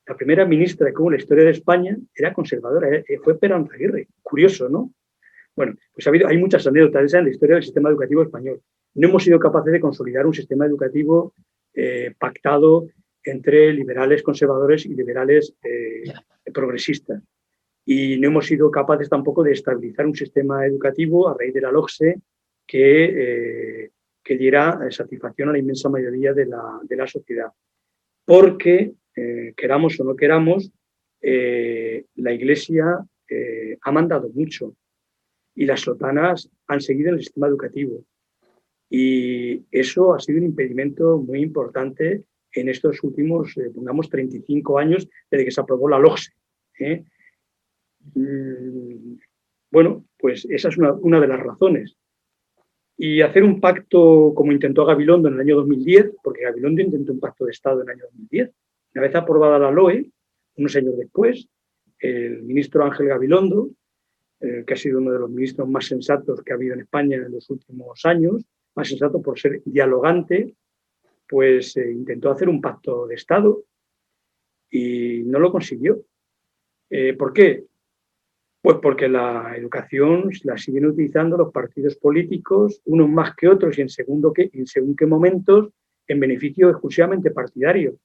La 0.05 0.17
primera 0.17 0.45
ministra 0.45 0.91
que 0.91 1.01
hubo 1.01 1.11
en 1.11 1.13
la 1.13 1.21
historia 1.21 1.45
de 1.45 1.51
España 1.51 1.97
era 2.13 2.33
conservadora, 2.33 2.93
eh, 2.93 3.19
fue 3.23 3.33
Esperanza 3.33 3.73
Aguirre. 3.73 4.09
Curioso, 4.21 4.67
¿no? 4.67 4.91
Bueno, 5.55 5.75
pues 5.93 6.05
ha 6.05 6.09
habido, 6.09 6.27
hay 6.27 6.37
muchas 6.37 6.67
anécdotas 6.67 7.13
en 7.13 7.23
la 7.23 7.29
historia 7.29 7.55
del 7.55 7.63
sistema 7.63 7.89
educativo 7.89 8.21
español. 8.21 8.61
No 8.95 9.07
hemos 9.07 9.23
sido 9.23 9.39
capaces 9.39 9.71
de 9.71 9.79
consolidar 9.79 10.25
un 10.25 10.33
sistema 10.33 10.65
educativo 10.65 11.33
pactado 12.19 12.87
entre 13.29 13.73
liberales 13.73 14.23
conservadores 14.23 14.85
y 14.85 14.95
liberales 14.95 15.53
eh, 15.63 16.03
progresistas. 16.53 17.21
Y 17.85 18.17
no 18.17 18.27
hemos 18.27 18.47
sido 18.47 18.69
capaces 18.69 19.09
tampoco 19.09 19.43
de 19.43 19.53
estabilizar 19.53 20.05
un 20.05 20.15
sistema 20.15 20.65
educativo 20.65 21.29
a 21.29 21.37
raíz 21.37 21.53
de 21.53 21.61
la 21.61 21.71
LOCSE 21.71 22.19
que, 22.65 23.89
que 24.21 24.37
diera 24.37 24.91
satisfacción 24.91 25.47
a 25.47 25.51
la 25.53 25.59
inmensa 25.59 25.87
mayoría 25.87 26.33
de 26.33 26.47
la, 26.47 26.81
de 26.83 26.95
la 26.97 27.07
sociedad. 27.07 27.49
Porque 28.25 28.93
eh, 29.17 29.53
queramos 29.57 29.99
o 29.99 30.03
no 30.03 30.15
queramos, 30.15 30.71
eh, 31.21 32.05
la 32.15 32.33
Iglesia 32.33 33.03
eh, 33.27 33.77
ha 33.81 33.91
mandado 33.91 34.29
mucho 34.29 34.75
y 35.55 35.65
las 35.65 35.81
sotanas 35.81 36.51
han 36.67 36.81
seguido 36.81 37.09
en 37.09 37.15
el 37.15 37.23
sistema 37.23 37.47
educativo. 37.47 38.03
Y 38.89 39.65
eso 39.71 40.13
ha 40.13 40.19
sido 40.19 40.37
un 40.37 40.45
impedimento 40.45 41.17
muy 41.17 41.41
importante 41.41 42.25
en 42.53 42.69
estos 42.69 43.03
últimos, 43.03 43.53
pongamos, 43.73 44.09
35 44.09 44.79
años 44.79 45.07
desde 45.29 45.45
que 45.45 45.51
se 45.51 45.61
aprobó 45.61 45.89
la 45.89 45.99
LOGSE. 45.99 46.31
Mm, 48.13 49.15
bueno, 49.71 50.05
pues 50.17 50.45
esa 50.49 50.69
es 50.69 50.77
una, 50.77 50.93
una, 50.93 51.19
de 51.19 51.27
las 51.27 51.39
razones. 51.39 51.95
Y 52.97 53.21
hacer 53.21 53.43
un 53.43 53.59
pacto 53.59 54.33
como 54.33 54.51
intentó 54.51 54.85
Gabilondo 54.85 55.27
en 55.27 55.35
el 55.35 55.41
año 55.41 55.57
2010, 55.57 56.15
porque 56.23 56.43
Gabilondo 56.43 56.81
intentó 56.81 57.13
un 57.13 57.19
pacto 57.19 57.45
de 57.45 57.51
Estado 57.51 57.81
en 57.81 57.89
el 57.89 57.95
año 57.95 58.05
2010, 58.11 58.51
una 58.95 59.01
vez 59.03 59.15
aprobada 59.15 59.59
la 59.59 59.71
LOE, 59.71 60.09
unos 60.55 60.75
años 60.75 60.97
después, 60.97 61.47
el 61.99 62.43
ministro 62.43 62.83
Ángel 62.83 63.07
Gabilondo, 63.07 63.69
eh, 64.39 64.63
que 64.65 64.73
ha 64.73 64.77
sido 64.77 64.99
uno 64.99 65.11
de 65.11 65.19
los 65.19 65.29
ministros 65.29 65.67
más 65.67 65.85
sensatos 65.85 66.41
que 66.43 66.51
ha 66.51 66.55
habido 66.55 66.73
en 66.73 66.81
España 66.81 67.17
en 67.17 67.31
los 67.31 67.49
últimos 67.49 68.05
años, 68.05 68.45
más 68.75 68.87
sensato 68.87 69.21
por 69.21 69.39
ser 69.39 69.61
dialogante, 69.65 70.55
pues 71.27 71.75
eh, 71.77 71.91
intentó 71.91 72.31
hacer 72.31 72.49
un 72.49 72.61
pacto 72.61 73.07
de 73.07 73.15
Estado 73.15 73.63
y 74.69 75.23
no 75.23 75.39
lo 75.39 75.51
consiguió. 75.51 76.01
Eh, 76.89 77.13
¿Por 77.13 77.33
qué? 77.33 77.65
Pues 78.61 78.77
porque 78.81 79.07
la 79.07 79.55
educación 79.55 80.29
la 80.43 80.57
siguen 80.57 80.87
utilizando 80.87 81.37
los 81.37 81.51
partidos 81.51 81.95
políticos, 81.95 82.81
unos 82.85 83.09
más 83.09 83.35
que 83.35 83.47
otros 83.47 83.77
y 83.77 83.81
en, 83.81 83.89
segundo 83.89 84.33
que, 84.33 84.49
en 84.53 84.65
según 84.65 84.95
qué 84.95 85.05
momentos, 85.05 85.69
en 86.07 86.19
beneficio 86.19 86.69
exclusivamente 86.69 87.31
partidario 87.31 87.97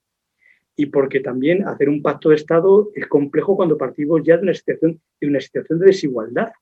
y 0.77 0.87
porque 0.87 1.21
también 1.21 1.67
hacer 1.67 1.89
un 1.89 2.03
pacto 2.03 2.31
de 2.31 2.37
Estado 2.37 2.91
es 2.95 3.07
complejo 3.07 3.57
cuando 3.57 3.77
partimos 3.77 4.23
ya 4.25 4.37
de 4.37 4.45
una 4.45 4.55
situación 4.55 5.01
de, 5.21 5.27
una 5.27 5.41
situación 5.41 5.79
de 5.79 5.87
desigualdad. 5.87 6.53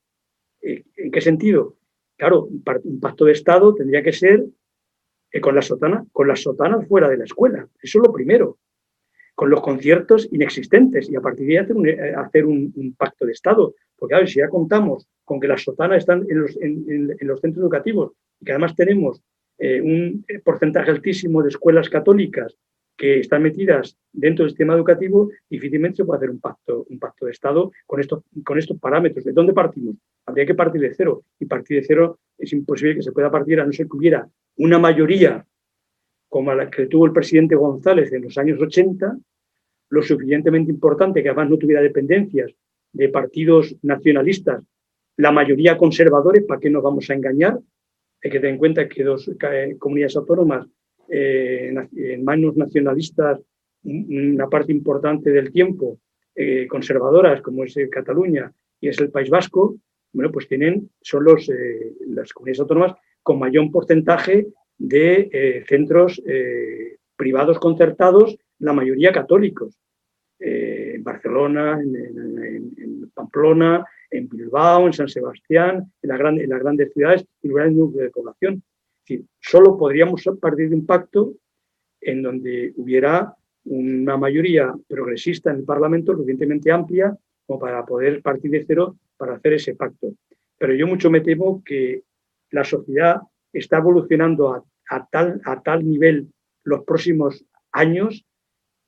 Eh, 0.61 0.83
¿En 0.97 1.11
qué 1.11 1.21
sentido? 1.21 1.77
Claro, 2.17 2.43
un 2.45 2.99
pacto 2.99 3.25
de 3.25 3.31
Estado 3.31 3.73
tendría 3.73 4.03
que 4.03 4.13
ser 4.13 4.45
eh, 5.31 5.41
con 5.41 5.55
la 5.55 5.61
sotana, 5.61 6.05
con 6.11 6.27
las 6.27 6.41
sotanas 6.41 6.87
fuera 6.87 7.09
de 7.09 7.17
la 7.17 7.23
escuela. 7.23 7.67
Eso 7.81 7.99
es 7.99 8.07
lo 8.07 8.13
primero. 8.13 8.57
Con 9.33 9.49
los 9.49 9.61
conciertos 9.61 10.27
inexistentes 10.31 11.09
y 11.09 11.15
a 11.15 11.21
partir 11.21 11.47
de 11.47 11.59
ahí 11.59 11.65
hacer 12.15 12.45
un, 12.45 12.73
eh, 12.75 12.93
pacto 12.97 13.25
de 13.25 13.31
Estado. 13.31 13.73
Porque, 13.97 14.15
a 14.15 14.19
ver, 14.19 14.27
si 14.27 14.39
ya 14.39 14.49
contamos 14.49 15.07
con 15.23 15.39
que 15.39 15.47
las 15.47 15.63
sotanas 15.63 15.99
están 15.99 16.25
en 16.29 16.41
los, 16.41 16.57
en, 16.61 17.17
los 17.21 17.39
centros 17.39 17.63
educativos 17.63 18.11
y 18.39 18.45
que 18.45 18.51
además 18.51 18.75
tenemos 18.75 19.21
un 19.83 20.25
porcentaje 20.43 20.89
altísimo 20.89 21.43
de 21.43 21.49
escuelas 21.49 21.87
católicas 21.87 22.57
que 22.97 23.19
están 23.19 23.43
metidas 23.43 23.95
dentro 24.11 24.43
del 24.43 24.49
sistema 24.49 24.73
educativo, 24.73 25.29
difícilmente 25.47 25.97
se 25.97 26.05
puede 26.05 26.17
hacer 26.17 26.31
un 26.31 26.39
pacto, 26.39 26.87
un 26.89 26.97
pacto 26.97 27.25
de 27.25 27.31
Estado 27.31 27.71
con 27.85 28.01
con 28.43 28.57
estos 28.57 28.79
parámetros. 28.79 29.23
¿De 29.23 29.33
dónde 29.33 29.53
partimos? 29.53 29.97
Habría 30.25 30.45
que 30.45 30.55
partir 30.55 30.81
de 30.81 30.93
cero. 30.93 31.23
Y 31.39 31.45
partir 31.45 31.79
de 31.79 31.85
cero 31.85 32.19
es 32.37 32.53
imposible 32.53 32.95
que 32.95 33.01
se 33.01 33.11
pueda 33.11 33.31
partir 33.31 33.59
a 33.59 33.65
no 33.65 33.71
ser 33.71 33.87
que 33.87 33.97
hubiera 33.97 34.27
una 34.57 34.79
mayoría 34.79 35.45
como 36.29 36.53
la 36.53 36.69
que 36.69 36.87
tuvo 36.87 37.05
el 37.05 37.11
presidente 37.11 37.55
González 37.55 38.11
en 38.13 38.21
los 38.21 38.37
años 38.37 38.59
80, 38.61 39.17
lo 39.89 40.01
suficientemente 40.01 40.71
importante 40.71 41.21
que 41.21 41.29
además 41.29 41.49
no 41.49 41.57
tuviera 41.57 41.81
dependencias 41.81 42.53
de 42.93 43.09
partidos 43.09 43.75
nacionalistas, 43.81 44.63
la 45.17 45.31
mayoría 45.31 45.77
conservadores, 45.77 46.43
¿para 46.45 46.59
qué 46.59 46.69
nos 46.69 46.83
vamos 46.83 47.09
a 47.09 47.13
engañar? 47.13 47.59
Hay 48.23 48.31
que 48.31 48.39
tener 48.39 48.53
en 48.53 48.59
cuenta 48.59 48.87
que 48.87 49.03
dos 49.03 49.29
eh, 49.29 49.75
comunidades 49.77 50.15
autónomas 50.15 50.67
eh, 51.09 51.73
en 51.97 52.23
manos 52.23 52.55
nacionalistas 52.55 53.39
una 53.83 54.47
parte 54.47 54.71
importante 54.71 55.31
del 55.31 55.51
tiempo, 55.51 55.99
eh, 56.35 56.67
conservadoras 56.67 57.41
como 57.41 57.63
es 57.63 57.75
Cataluña 57.89 58.51
y 58.79 58.87
es 58.87 58.99
el 58.99 59.09
País 59.09 59.29
Vasco, 59.29 59.75
bueno, 60.13 60.31
pues 60.31 60.47
tienen, 60.47 60.89
son 61.01 61.23
los, 61.23 61.49
eh, 61.49 61.93
las 62.07 62.33
comunidades 62.33 62.61
autónomas 62.61 62.93
con 63.23 63.39
mayor 63.39 63.69
porcentaje 63.71 64.47
de 64.77 65.63
centros 65.67 66.19
privados 67.15 67.59
concertados, 67.59 68.35
la 68.57 68.73
mayoría 68.73 69.11
católicos. 69.11 69.77
en 70.39 71.03
Barcelona, 71.03 71.79
en, 71.79 73.11
Pamplona, 73.13 73.85
en 74.09 74.27
Bilbao, 74.27 74.87
en 74.87 74.93
San 74.93 75.07
Sebastián, 75.07 75.93
en, 76.01 76.09
la 76.09 76.29
en 76.29 76.49
las 76.49 76.59
grandes 76.59 76.91
ciudades 76.93 77.27
y 77.43 77.49
núcleos 77.49 78.05
de 78.05 78.09
población 78.09 78.63
decir, 79.01 79.25
solo 79.39 79.77
podríamos 79.77 80.23
partir 80.39 80.69
de 80.69 80.75
un 80.75 80.85
pacto 80.85 81.33
en 81.99 82.21
donde 82.21 82.73
hubiera 82.77 83.35
una 83.65 84.17
mayoría 84.17 84.73
progresista 84.87 85.51
en 85.51 85.57
el 85.57 85.63
Parlamento 85.63 86.13
suficientemente 86.13 86.71
amplia 86.71 87.15
como 87.45 87.59
para 87.59 87.85
poder 87.85 88.21
partir 88.21 88.51
de 88.51 88.63
cero 88.65 88.95
para 89.21 89.35
hacer 89.35 89.53
ese 89.53 89.75
pacto. 89.75 90.15
Pero 90.57 90.73
yo 90.73 90.87
mucho 90.87 91.11
me 91.11 91.21
temo 91.21 91.61
que 91.63 92.01
la 92.49 92.63
sociedad 92.63 93.21
está 93.53 93.77
evolucionando 93.77 94.51
a, 94.89 95.07
tal, 95.11 95.39
a 95.45 95.61
tal 95.61 95.87
nivel 95.87 96.31
los 96.63 96.83
próximos 96.85 97.45
años 97.71 98.25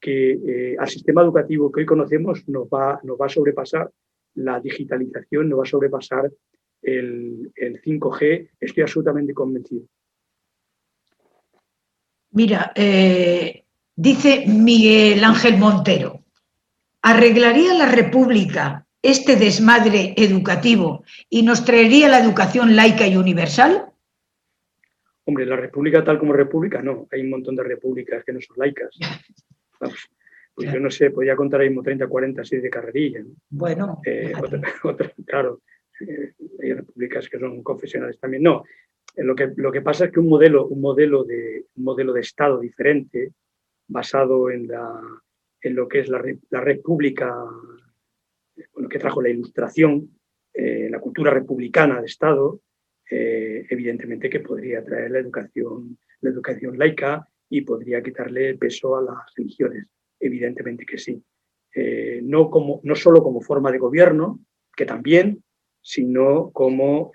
que 0.01 0.31
eh, 0.31 0.75
al 0.79 0.89
sistema 0.89 1.21
educativo 1.21 1.71
que 1.71 1.81
hoy 1.81 1.85
conocemos 1.85 2.49
nos 2.49 2.65
va, 2.65 2.99
nos 3.03 3.15
va 3.15 3.27
a 3.27 3.29
sobrepasar 3.29 3.91
la 4.33 4.59
digitalización, 4.59 5.49
nos 5.49 5.59
va 5.59 5.63
a 5.63 5.67
sobrepasar 5.67 6.31
el, 6.81 7.51
el 7.55 7.79
5G, 7.79 8.49
estoy 8.59 8.81
absolutamente 8.81 9.35
convencido. 9.35 9.85
Mira, 12.31 12.71
eh, 12.75 13.65
dice 13.95 14.45
Miguel 14.47 15.23
Ángel 15.23 15.57
Montero, 15.59 16.23
¿arreglaría 17.03 17.75
la 17.75 17.91
República 17.91 18.87
este 19.03 19.35
desmadre 19.35 20.13
educativo 20.15 21.03
y 21.29 21.43
nos 21.43 21.65
traería 21.65 22.07
la 22.07 22.19
educación 22.19 22.75
laica 22.75 23.05
y 23.05 23.17
universal? 23.17 23.91
Hombre, 25.25 25.45
la 25.45 25.57
República 25.57 26.03
tal 26.03 26.17
como 26.17 26.33
República, 26.33 26.81
no. 26.81 27.07
Hay 27.11 27.21
un 27.21 27.29
montón 27.29 27.55
de 27.55 27.63
repúblicas 27.63 28.23
que 28.23 28.33
no 28.33 28.41
son 28.41 28.57
laicas. 28.57 28.97
pues 30.55 30.71
yo 30.71 30.79
no 30.79 30.89
sé, 30.89 31.11
podría 31.11 31.35
contar 31.35 31.61
ahí 31.61 31.69
mismo 31.69 31.83
30, 31.83 32.07
40 32.07 32.41
así 32.41 32.57
de 32.57 32.69
carrerilla. 32.69 33.23
Bueno. 33.49 34.01
Eh, 34.05 34.33
claro, 35.25 35.61
eh, 35.99 36.33
hay 36.61 36.73
repúblicas 36.73 37.27
que 37.29 37.39
son 37.39 37.61
confesionales 37.61 38.17
también. 38.19 38.43
No, 38.43 38.63
Lo 39.17 39.35
que, 39.35 39.51
lo 39.55 39.71
que 39.71 39.81
pasa 39.81 40.05
es 40.05 40.11
que 40.11 40.19
un 40.19 40.29
modelo, 40.29 40.67
un 40.67 40.79
modelo, 40.79 41.25
de, 41.25 41.65
un 41.75 41.83
modelo 41.83 42.13
de 42.13 42.21
Estado 42.21 42.59
diferente, 42.59 43.33
basado 43.87 44.49
en, 44.49 44.67
la, 44.67 45.01
en 45.61 45.75
lo 45.75 45.87
que 45.87 45.99
es 45.99 46.09
la, 46.09 46.21
la 46.49 46.61
república, 46.61 47.33
bueno, 48.73 48.89
que 48.89 48.99
trajo 48.99 49.21
la 49.21 49.29
ilustración, 49.29 50.09
eh, 50.53 50.87
la 50.89 50.99
cultura 50.99 51.31
republicana 51.31 51.99
de 51.99 52.05
Estado, 52.05 52.61
eh, 53.09 53.65
evidentemente 53.69 54.29
que 54.29 54.39
podría 54.39 54.83
traer 54.83 55.11
la 55.11 55.19
educación, 55.19 55.97
la 56.21 56.29
educación 56.29 56.77
laica 56.77 57.27
y 57.49 57.61
podría 57.61 58.01
quitarle 58.01 58.55
peso 58.55 58.95
a 58.95 59.01
las 59.01 59.33
religiones, 59.35 59.87
evidentemente 60.19 60.85
que 60.85 60.97
sí. 60.97 61.21
Eh, 61.75 62.21
no, 62.23 62.49
como, 62.49 62.79
no 62.83 62.95
solo 62.95 63.23
como 63.23 63.41
forma 63.41 63.71
de 63.71 63.79
gobierno, 63.79 64.39
que 64.75 64.85
también, 64.85 65.43
sino 65.81 66.49
como, 66.51 67.11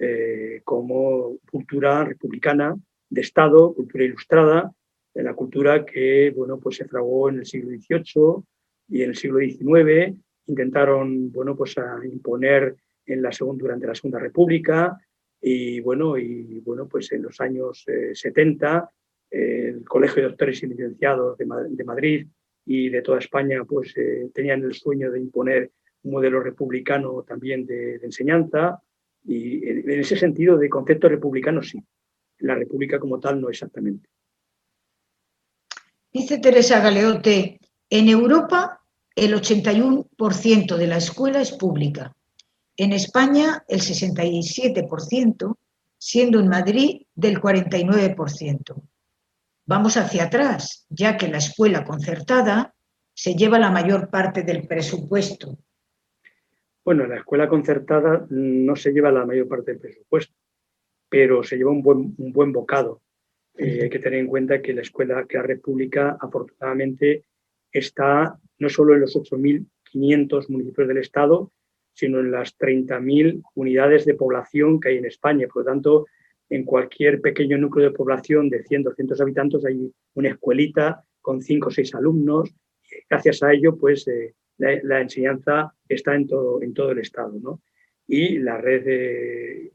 como 0.63 1.39
cultura 1.51 2.05
republicana 2.05 2.77
de 3.09 3.21
Estado, 3.23 3.73
cultura 3.73 4.05
ilustrada, 4.05 4.73
la 5.15 5.35
cultura 5.35 5.85
que 5.85 6.33
bueno, 6.37 6.59
pues 6.59 6.77
se 6.77 6.85
fraguó 6.87 7.29
en 7.29 7.39
el 7.39 7.47
siglo 7.47 7.71
XVIII 7.71 8.45
y 8.89 9.03
en 9.03 9.11
el 9.11 9.17
siglo 9.17 9.39
XIX. 9.39 10.17
Intentaron 10.49 11.31
bueno, 11.31 11.57
pues 11.57 11.77
imponer 12.05 12.77
en 13.07 13.23
la 13.23 13.33
segunda, 13.33 13.63
durante 13.63 13.87
la 13.87 13.95
Segunda 13.95 14.19
República 14.19 14.99
y 15.41 15.81
bueno, 15.81 16.19
y, 16.19 16.61
bueno 16.61 16.87
pues 16.89 17.11
en 17.13 17.23
los 17.23 17.41
años 17.41 17.85
70 18.13 18.91
eh, 19.31 19.75
el 19.75 19.85
Colegio 19.85 20.23
de 20.23 20.29
Doctores 20.29 20.63
y 20.63 20.67
Licenciados 20.67 21.39
de, 21.39 21.85
Madrid 21.85 22.27
y 22.65 22.89
de 22.89 23.03
toda 23.03 23.19
España 23.19 23.65
pues 23.65 23.97
eh, 23.97 24.31
tenían 24.35 24.63
el 24.63 24.75
sueño 24.75 25.11
de 25.11 25.21
imponer 25.21 25.71
un 26.03 26.13
modelo 26.13 26.41
republicano 26.41 27.23
también 27.27 27.67
de, 27.67 27.97
enseñanza 27.97 28.83
y 29.25 29.67
en, 29.69 29.91
ese 29.91 30.17
sentido 30.17 30.57
de 30.57 30.69
concepto 30.69 31.09
republicano 31.09 31.63
sí, 31.63 31.83
la 32.39 32.55
república 32.55 32.99
como 32.99 33.21
tal 33.21 33.41
no 33.41 33.49
exactamente. 33.49 34.09
Dice 36.13 36.39
Teresa 36.39 36.81
Galeote, 36.81 37.61
en 37.91 38.09
Europa 38.09 38.78
el 39.19 39.35
81% 39.35 40.77
de 40.77 40.87
la 40.87 40.97
escuela 40.97 41.41
es 41.41 41.53
pública, 41.53 42.15
en 42.77 42.93
España 42.93 43.65
el 43.67 43.81
67%, 43.81 45.57
siendo 45.99 46.39
en 46.39 46.49
Madrid 46.49 47.03
del 47.17 47.41
49%. 47.41 48.83
Vamos 49.67 49.97
hacia 49.97 50.25
atrás, 50.25 50.87
ya 50.89 51.17
que 51.17 51.27
la 51.27 51.39
escuela 51.39 51.85
concertada 51.85 52.75
se 53.13 53.35
lleva 53.35 53.59
la 53.59 53.73
mayor 53.73 54.09
parte 54.09 54.45
del 54.45 54.69
presupuesto. 54.69 55.59
Bueno, 56.85 57.05
la 57.07 57.17
escuela 57.17 57.49
concertada 57.49 58.25
no 58.31 58.77
se 58.77 58.93
lleva 58.93 59.11
la 59.11 59.27
mayor 59.27 59.49
parte 59.49 59.73
del 59.73 59.81
presupuesto, 59.81 60.33
pero 61.09 61.43
se 61.43 61.57
lleva 61.57 61.73
un 61.73 61.83
buen, 61.83 62.53
bocado. 62.53 63.03
Eh, 63.57 63.81
hay 63.83 63.91
que 63.91 63.99
tener 63.99 64.21
en 64.21 64.29
cuenta 64.29 64.63
que 64.63 64.73
la 64.73 64.83
escuela, 64.83 65.27
que 65.29 65.37
la 65.37 65.43
República, 65.43 66.17
afortunadamente, 66.21 67.25
está 67.73 68.39
no 68.59 68.69
solo 68.69 68.95
en 68.95 69.01
los 69.01 69.17
8.500 69.17 70.49
municipios 70.49 70.89
del 70.89 70.99
Estado, 70.99 71.53
sino 71.93 72.21
en 72.21 72.31
las 72.31 72.57
30.000 72.59 73.43
unidades 73.55 74.05
de 74.05 74.15
población 74.15 74.79
que 74.79 74.91
hay 74.91 74.99
en 74.99 75.07
España. 75.07 75.49
Por 75.53 75.65
lo 75.65 75.71
tanto, 75.73 76.07
en 76.49 76.65
cualquier 76.65 77.21
pequeño 77.21 77.59
núcleo 77.59 77.91
de 77.91 77.97
población 77.97 78.49
de 78.49 78.63
100, 78.63 78.85
200 78.85 79.21
habitantes 79.21 79.65
hay 79.65 79.93
una 80.15 80.29
escuelita 80.29 81.05
con 81.21 81.43
5 81.43 81.69
o 81.69 81.71
6 81.71 81.95
alumnos. 81.95 82.55
Gracias 83.11 83.43
a 83.43 83.53
ello, 83.53 83.77
pues 83.77 84.07
eh, 84.09 84.35
la, 84.59 85.01
enseñanza 85.01 85.75
está 85.89 86.15
en 86.15 86.27
todo, 86.27 86.61
el 86.63 86.99
Estado. 86.99 87.33
¿no? 87.41 87.61
Y 88.07 88.39
la 88.39 88.59
red 88.59 88.85
eh, 88.87 89.73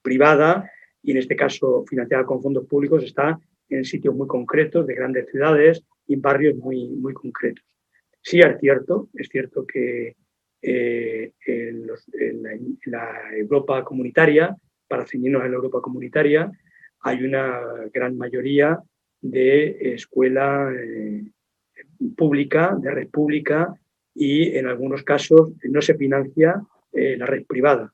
privada, 0.00 0.70
y 1.02 1.10
en 1.10 1.18
este 1.18 1.36
caso 1.36 1.84
financiada 1.88 2.24
con 2.24 2.40
fondos 2.40 2.66
públicos, 2.66 3.04
está 3.04 3.38
en 3.68 3.84
sitios 3.84 4.14
muy 4.14 4.26
concretos 4.26 4.86
de 4.86 4.94
grandes 4.94 5.28
ciudades 5.30 5.84
y 6.06 6.16
barrios 6.16 6.56
muy, 6.56 6.88
muy 6.88 7.12
concretos. 7.14 7.64
Sí 8.24 8.40
es 8.40 8.58
cierto, 8.58 9.10
es 9.12 9.28
cierto 9.28 9.66
que 9.66 10.16
eh, 10.62 11.32
en, 11.46 11.86
la, 12.86 13.36
Europa 13.36 13.84
comunitaria, 13.84 14.56
para 14.88 15.04
ceñirnos 15.04 15.44
en 15.44 15.50
la 15.50 15.56
Europa 15.56 15.82
comunitaria, 15.82 16.50
hay 17.00 17.22
una 17.22 17.60
gran 17.92 18.16
mayoría 18.16 18.80
de 19.20 19.92
escuela 19.94 20.72
eh, 20.72 21.22
pública, 22.16 22.74
de 22.80 22.90
red 22.92 23.08
pública, 23.08 23.74
y 24.14 24.56
en 24.56 24.68
algunos 24.68 25.02
casos 25.02 25.52
no 25.64 25.82
se 25.82 25.94
financia 25.94 26.62
eh, 26.94 27.18
la 27.18 27.26
red 27.26 27.44
privada. 27.44 27.92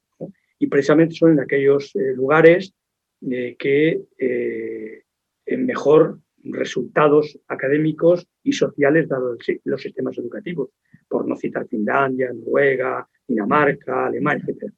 Y 0.61 0.69
precisamente 0.69 1.17
son 1.17 1.33
en 1.33 1.41
aquellos 1.41 1.93
lugares 2.15 2.73
que 3.21 4.03
mejor 5.47 6.21
resultados 6.45 7.39
académicos 7.49 8.27
y 8.43 8.53
sociales 8.53 9.09
dados 9.09 9.39
los 9.65 9.83
sistemas 9.83 10.17
educativos, 10.19 10.71
por 11.09 11.27
no 11.27 11.37
citar 11.37 11.67
Finlandia, 11.67 12.33
Noruega, 12.33 13.07
Dinamarca, 13.27 14.07
Alemania, 14.07 14.45
etc. 14.47 14.73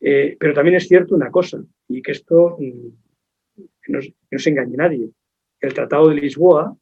Eh, 0.00 0.36
pero 0.38 0.52
también 0.52 0.76
es 0.76 0.88
cierto 0.88 1.14
una 1.14 1.30
cosa, 1.30 1.62
y 1.88 2.02
que 2.02 2.12
esto 2.12 2.56
mm, 2.58 3.62
no, 3.88 4.00
se 4.00 4.50
engañe 4.50 4.76
nadie. 4.76 5.10
El 5.60 5.74
Tratado 5.74 6.08
de 6.08 6.16
Lisboa, 6.16 6.76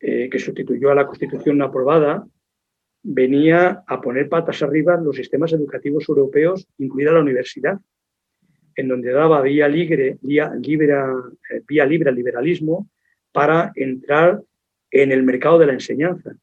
eh, 0.00 0.28
que 0.30 0.38
sustituyó 0.38 0.90
a 0.90 0.94
la 0.94 1.06
Constitución 1.06 1.60
aprobada, 1.62 2.26
venía 3.02 3.84
a 3.86 4.00
poner 4.00 4.28
patas 4.28 4.62
arriba 4.62 4.96
los 4.96 5.16
sistemas 5.16 5.52
educativos 5.52 6.08
europeos, 6.08 6.66
incluida 6.78 7.12
la 7.12 7.20
universidad, 7.20 7.78
en 8.76 8.88
donde 8.88 9.12
daba 9.12 9.42
vía 9.42 9.68
libre, 9.68 10.18
vía 10.22 10.52
libre, 10.54 10.94
eh, 11.50 11.62
vía 11.66 11.84
libre 11.84 12.10
al 12.10 12.16
liberalismo 12.16 12.88
para 13.34 13.72
entrar 13.74 14.40
en 14.92 15.10
el 15.10 15.24
mercado 15.24 15.58
de 15.58 15.66
la 15.66 15.72
enseñanza. 15.72 16.36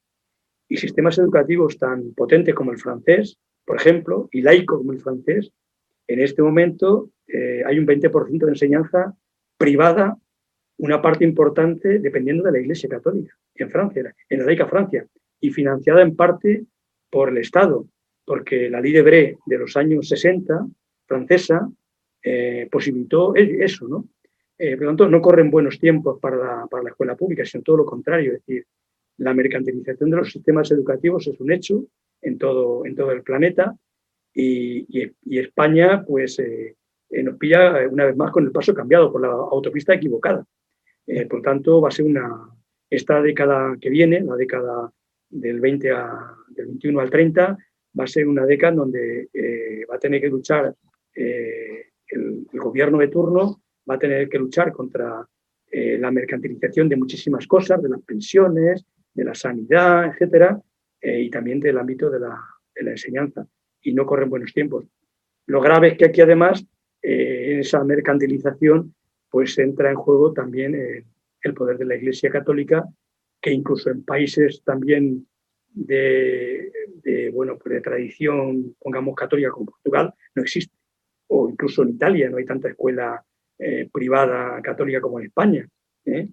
Y 0.67 0.75
sistemas 0.75 1.17
educativos 1.17 1.77
tan 1.77 2.13
potentes 2.13 2.53
como 2.53 2.73
el 2.73 2.79
francés, 2.79 3.37
por 3.63 3.77
ejemplo, 3.77 4.27
y 4.33 4.41
laico 4.41 4.77
como 4.77 4.91
el 4.91 4.99
francés, 4.99 5.51
en 6.07 6.19
este 6.19 6.41
momento 6.41 7.09
eh, 7.27 7.63
hay 7.65 7.79
un 7.79 7.87
20% 7.87 8.45
de 8.45 8.51
enseñanza 8.51 9.15
privada, 9.57 10.17
una 10.79 11.01
parte 11.01 11.23
importante 11.23 11.99
dependiendo 11.99 12.43
de 12.43 12.51
la 12.51 12.59
Iglesia 12.59 12.89
Católica, 12.89 13.33
en 13.55 13.69
Francia, 13.69 14.13
en 14.27 14.39
la 14.39 14.45
laica 14.45 14.67
Francia, 14.67 15.07
y 15.39 15.49
financiada 15.51 16.01
en 16.01 16.17
parte 16.17 16.65
por 17.09 17.29
el 17.29 17.37
Estado, 17.37 17.87
porque 18.25 18.69
la 18.69 18.81
ley 18.81 18.91
de 18.91 19.01
Bre 19.01 19.37
de 19.45 19.57
los 19.57 19.77
años 19.77 20.09
60, 20.09 20.67
francesa, 21.07 21.69
eh, 22.21 22.67
posibilitó 22.69 23.33
eso, 23.35 23.87
¿no? 23.87 24.09
Eh, 24.63 24.77
por 24.77 24.83
lo 24.83 24.89
tanto, 24.91 25.09
no 25.09 25.21
corren 25.21 25.49
buenos 25.49 25.79
tiempos 25.79 26.19
para 26.19 26.37
la, 26.37 26.67
para 26.69 26.83
la 26.83 26.89
escuela 26.91 27.15
pública, 27.15 27.43
sino 27.43 27.63
todo 27.63 27.77
lo 27.77 27.85
contrario. 27.85 28.33
Es 28.33 28.45
decir, 28.45 28.63
la 29.17 29.33
mercantilización 29.33 30.11
de 30.11 30.17
los 30.17 30.31
sistemas 30.31 30.69
educativos 30.69 31.25
es 31.25 31.39
un 31.39 31.51
hecho 31.51 31.83
en 32.21 32.37
todo, 32.37 32.85
en 32.85 32.95
todo 32.95 33.11
el 33.11 33.23
planeta 33.23 33.75
y, 34.31 34.85
y, 34.87 35.39
España 35.39 36.05
pues, 36.05 36.37
eh, 36.37 36.75
eh, 37.09 37.23
nos 37.23 37.37
pilla 37.37 37.87
una 37.89 38.05
vez 38.05 38.15
más 38.15 38.29
con 38.29 38.45
el 38.45 38.51
paso 38.51 38.75
cambiado 38.75 39.11
por 39.11 39.21
la 39.21 39.29
autopista 39.29 39.95
equivocada. 39.95 40.45
por 41.07 41.37
lo 41.37 41.41
tanto, 41.41 41.81
va 41.81 41.87
a 41.87 41.91
ser 41.91 42.05
una, 42.05 42.47
esta 42.87 43.19
década 43.19 43.75
que 43.81 43.89
viene, 43.89 44.21
la 44.21 44.35
década 44.35 44.93
del, 45.27 45.59
20 45.59 45.89
a, 45.89 46.35
del 46.49 46.67
21 46.67 46.99
al 46.99 47.09
30, 47.09 47.57
va 47.99 48.03
a 48.03 48.07
ser 48.07 48.27
una 48.27 48.45
década 48.45 48.75
donde 48.75 49.27
va 49.89 49.95
a 49.95 49.99
tener 49.99 50.21
que 50.21 50.29
luchar 50.29 50.75
el, 51.15 51.83
el 52.11 52.59
gobierno 52.59 52.99
de 52.99 53.07
turno 53.07 53.61
va 53.91 53.95
a 53.95 53.99
tener 53.99 54.29
que 54.29 54.39
luchar 54.39 54.71
contra 54.71 55.27
eh, 55.69 55.97
la 55.97 56.11
mercantilización 56.11 56.87
de 56.87 56.95
muchísimas 56.95 57.45
cosas, 57.45 57.81
de 57.81 57.89
las 57.89 58.01
pensiones, 58.01 58.85
de 59.13 59.23
la 59.25 59.35
sanidad, 59.35 60.05
etcétera, 60.05 60.59
eh, 61.01 61.21
y 61.21 61.29
también 61.29 61.59
del 61.59 61.77
ámbito 61.77 62.09
de 62.09 62.19
la, 62.19 62.39
enseñanza. 62.75 63.45
Y 63.81 63.93
no 63.93 64.05
corren 64.05 64.29
buenos 64.29 64.53
tiempos. 64.53 64.85
Lo 65.47 65.59
grave 65.61 65.89
es 65.89 65.97
que 65.97 66.05
aquí, 66.05 66.21
además, 66.21 66.65
eh, 67.01 67.53
en 67.53 67.59
esa 67.59 67.83
mercantilización, 67.83 68.95
pues 69.29 69.57
entra 69.59 69.89
en 69.91 69.97
juego 69.97 70.33
también 70.33 70.75
el 70.75 71.53
poder 71.53 71.77
de 71.77 71.85
la 71.85 71.95
Iglesia 71.95 72.29
Católica, 72.29 72.85
que 73.41 73.51
incluso 73.51 73.89
en 73.89 74.03
países 74.03 74.61
también 74.63 75.27
de, 75.73 76.71
bueno, 77.33 77.57
pues 77.57 77.75
de 77.75 77.81
tradición, 77.81 78.75
pongamos 78.79 79.15
católica 79.15 79.51
como 79.51 79.67
Portugal, 79.67 80.13
no 80.35 80.41
existe. 80.41 80.75
O 81.27 81.49
incluso 81.49 81.83
en 81.83 81.89
Italia 81.89 82.29
no 82.29 82.37
hay 82.37 82.45
tanta 82.45 82.69
escuela 82.69 83.23
eh, 83.63 83.87
privada 83.93 84.59
católica 84.59 84.99
como 84.99 85.19
en 85.19 85.27
España, 85.27 85.67
¿eh? 86.05 86.27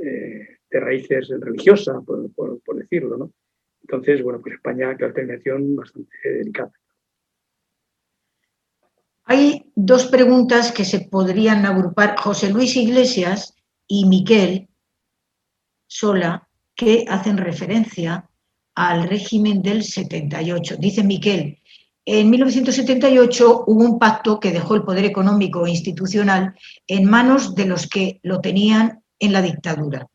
Eh, 0.00 0.48
de 0.68 0.80
raíces 0.80 1.28
religiosas, 1.40 2.02
por, 2.04 2.28
decirlo. 2.74 3.30
Entonces, 3.82 4.20
bueno, 4.20 4.40
pues 4.40 4.54
España, 4.54 4.96
que 4.96 5.04
una 5.04 5.76
bastante 5.76 6.10
delicada. 6.24 6.72
Hay 9.24 9.70
dos 9.76 10.06
preguntas 10.06 10.72
que 10.72 10.84
se 10.84 11.06
podrían 11.08 11.64
agrupar. 11.66 12.18
José 12.18 12.50
Luis 12.50 12.74
Iglesias 12.76 13.54
y 13.86 14.06
Miquel 14.06 14.68
Sola, 15.86 16.48
que 16.74 17.04
hacen 17.08 17.36
referencia 17.36 18.28
al 18.74 19.08
régimen 19.08 19.62
del 19.62 19.84
78. 19.84 20.78
Dice 20.78 21.04
Miquel, 21.04 21.61
en 22.04 22.30
1978 22.30 23.64
hubo 23.66 23.84
un 23.84 23.98
pacto 23.98 24.40
que 24.40 24.50
dejó 24.50 24.74
el 24.74 24.82
poder 24.82 25.04
económico 25.04 25.66
e 25.66 25.70
institucional 25.70 26.54
en 26.86 27.08
manos 27.08 27.54
de 27.54 27.66
los 27.66 27.86
que 27.86 28.18
lo 28.22 28.40
tenían 28.40 29.02
en 29.18 29.32
la 29.32 29.40
dictadura. 29.40 30.08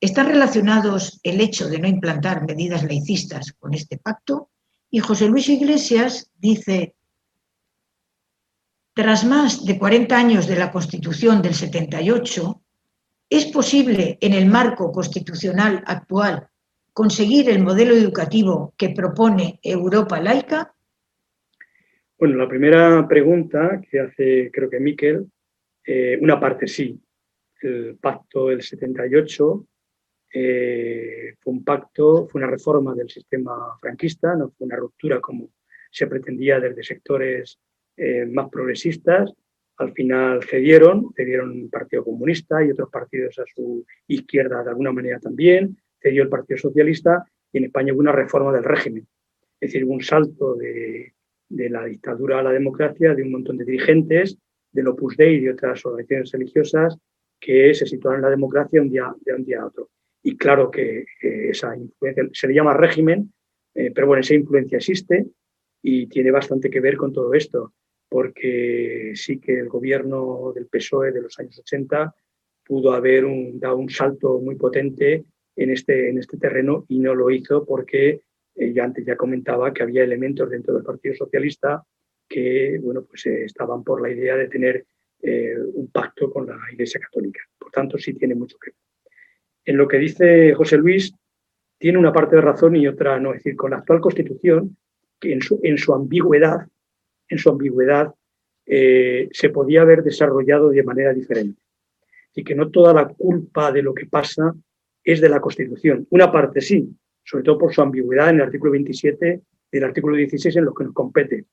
¿Están 0.00 0.26
relacionados 0.26 1.18
el 1.22 1.40
hecho 1.40 1.68
de 1.68 1.78
no 1.78 1.88
implantar 1.88 2.46
medidas 2.46 2.84
laicistas 2.84 3.52
con 3.58 3.74
este 3.74 3.98
pacto? 3.98 4.50
Y 4.90 5.00
José 5.00 5.28
Luis 5.28 5.48
Iglesias 5.48 6.30
dice, 6.36 6.94
tras 8.94 9.24
más 9.24 9.64
de 9.64 9.78
40 9.78 10.16
años 10.16 10.46
de 10.46 10.56
la 10.56 10.70
Constitución 10.70 11.40
del 11.40 11.54
78, 11.54 12.62
¿es 13.30 13.46
posible 13.46 14.18
en 14.20 14.34
el 14.34 14.46
marco 14.46 14.92
constitucional 14.92 15.82
actual 15.86 16.48
conseguir 16.92 17.48
el 17.48 17.62
modelo 17.62 17.94
educativo 17.94 18.74
que 18.76 18.90
propone 18.90 19.58
Europa 19.62 20.20
laica? 20.20 20.74
Bueno, 22.18 22.34
la 22.34 22.48
primera 22.48 23.06
pregunta 23.06 23.80
que 23.88 24.00
hace, 24.00 24.50
creo 24.52 24.68
que 24.68 24.80
Miquel, 24.80 25.24
eh, 25.86 26.18
una 26.20 26.40
parte 26.40 26.66
sí. 26.66 27.00
El 27.60 27.96
pacto 27.96 28.48
del 28.48 28.60
78 28.60 29.66
eh, 30.34 31.34
fue 31.38 31.52
un 31.52 31.62
pacto, 31.62 32.26
fue 32.26 32.40
una 32.40 32.50
reforma 32.50 32.92
del 32.96 33.08
sistema 33.08 33.78
franquista, 33.80 34.34
no 34.34 34.50
fue 34.50 34.66
una 34.66 34.74
ruptura 34.74 35.20
como 35.20 35.50
se 35.92 36.08
pretendía 36.08 36.58
desde 36.58 36.82
sectores 36.82 37.60
eh, 37.96 38.26
más 38.26 38.48
progresistas. 38.50 39.32
Al 39.76 39.92
final 39.92 40.42
cedieron, 40.42 41.12
cedieron 41.14 41.52
el 41.56 41.68
Partido 41.68 42.02
Comunista 42.02 42.64
y 42.64 42.72
otros 42.72 42.90
partidos 42.90 43.38
a 43.38 43.44
su 43.46 43.86
izquierda 44.08 44.64
de 44.64 44.70
alguna 44.70 44.90
manera 44.90 45.20
también, 45.20 45.76
cedió 46.00 46.24
el 46.24 46.28
Partido 46.28 46.58
Socialista 46.58 47.24
y 47.52 47.58
en 47.58 47.66
España 47.66 47.92
hubo 47.92 48.00
una 48.00 48.10
reforma 48.10 48.52
del 48.52 48.64
régimen. 48.64 49.06
Es 49.60 49.70
decir, 49.72 49.84
un 49.84 50.00
salto 50.02 50.56
de, 50.56 51.12
de 51.48 51.70
la 51.70 51.84
dictadura 51.84 52.40
a 52.40 52.42
la 52.42 52.52
democracia 52.52 53.14
de 53.14 53.22
un 53.22 53.32
montón 53.32 53.56
de 53.56 53.64
dirigentes 53.64 54.38
del 54.70 54.88
Opus 54.88 55.16
Dei 55.16 55.36
y 55.36 55.40
de 55.40 55.52
otras 55.52 55.84
organizaciones 55.86 56.32
religiosas 56.32 56.98
que 57.40 57.72
se 57.74 57.86
situaron 57.86 58.18
en 58.18 58.24
la 58.24 58.30
democracia 58.30 58.82
un 58.82 58.90
día, 58.90 59.14
de 59.20 59.34
un 59.34 59.44
día 59.44 59.62
a 59.62 59.66
otro. 59.66 59.90
Y 60.22 60.36
claro 60.36 60.70
que 60.70 61.04
esa 61.22 61.76
influencia, 61.76 62.28
se 62.32 62.48
le 62.48 62.54
llama 62.54 62.74
régimen, 62.74 63.32
eh, 63.74 63.92
pero 63.94 64.08
bueno, 64.08 64.20
esa 64.20 64.34
influencia 64.34 64.78
existe 64.78 65.26
y 65.82 66.06
tiene 66.08 66.30
bastante 66.30 66.68
que 66.68 66.80
ver 66.80 66.96
con 66.96 67.12
todo 67.12 67.32
esto, 67.34 67.72
porque 68.08 69.12
sí 69.14 69.38
que 69.38 69.54
el 69.54 69.68
gobierno 69.68 70.52
del 70.54 70.66
PSOE 70.66 71.12
de 71.12 71.22
los 71.22 71.38
años 71.38 71.58
80 71.60 72.14
pudo 72.66 72.92
haber 72.92 73.24
un, 73.24 73.58
dado 73.58 73.76
un 73.76 73.88
salto 73.88 74.40
muy 74.40 74.56
potente 74.56 75.24
en 75.56 75.70
este, 75.70 76.10
en 76.10 76.18
este 76.18 76.36
terreno 76.36 76.84
y 76.88 76.98
no 76.98 77.14
lo 77.14 77.30
hizo 77.30 77.64
porque 77.64 78.20
eh, 78.58 78.74
antes 78.80 79.06
ya 79.06 79.16
comentaba 79.16 79.72
que 79.72 79.84
había 79.84 80.02
elementos 80.02 80.50
dentro 80.50 80.74
del 80.74 80.82
Partido 80.82 81.14
Socialista 81.14 81.82
que 82.28 82.78
bueno, 82.82 83.04
pues, 83.08 83.24
eh, 83.26 83.44
estaban 83.44 83.84
por 83.84 84.02
la 84.02 84.10
idea 84.10 84.36
de 84.36 84.48
tener 84.48 84.84
eh, 85.22 85.56
un 85.74 85.88
pacto 85.90 86.30
con 86.30 86.46
la 86.46 86.58
Iglesia 86.72 87.00
Católica. 87.00 87.40
Por 87.56 87.70
tanto, 87.70 87.96
sí 87.98 88.14
tiene 88.14 88.34
mucho 88.34 88.58
que 88.58 88.70
ver. 88.70 88.76
En 89.64 89.76
lo 89.76 89.86
que 89.86 89.98
dice 89.98 90.52
José 90.54 90.76
Luis, 90.76 91.14
tiene 91.78 91.98
una 91.98 92.12
parte 92.12 92.36
de 92.36 92.42
razón 92.42 92.76
y 92.76 92.86
otra 92.86 93.18
no. 93.20 93.30
Es 93.30 93.38
decir, 93.38 93.56
con 93.56 93.70
la 93.70 93.78
actual 93.78 94.00
Constitución, 94.00 94.76
que 95.20 95.32
en 95.32 95.40
su, 95.40 95.60
en 95.62 95.78
su 95.78 95.94
ambigüedad, 95.94 96.66
en 97.28 97.38
su 97.38 97.50
ambigüedad 97.50 98.12
se 98.66 99.48
podía 99.48 99.80
haber 99.80 100.02
desarrollado 100.02 100.68
de 100.68 100.82
manera 100.82 101.14
diferente. 101.14 101.62
Y 102.34 102.44
que 102.44 102.54
no 102.54 102.70
toda 102.70 102.92
la 102.92 103.08
culpa 103.08 103.72
de 103.72 103.82
lo 103.82 103.94
que 103.94 104.04
pasa 104.04 104.54
es 105.02 105.22
de 105.22 105.28
la 105.30 105.40
Constitución. 105.40 106.06
Una 106.10 106.30
parte 106.30 106.60
sí, 106.60 106.94
sobre 107.28 107.44
todo 107.44 107.58
por 107.58 107.74
su 107.74 107.82
ambigüedad 107.82 108.30
en 108.30 108.36
el 108.36 108.42
artículo 108.42 108.72
27 108.72 109.42
y 109.70 109.76
el 109.76 109.84
artículo 109.84 110.16
16 110.16 110.56
en 110.56 110.64
los 110.64 110.74
que 110.74 110.84
nos 110.84 110.94
compete, 110.94 111.44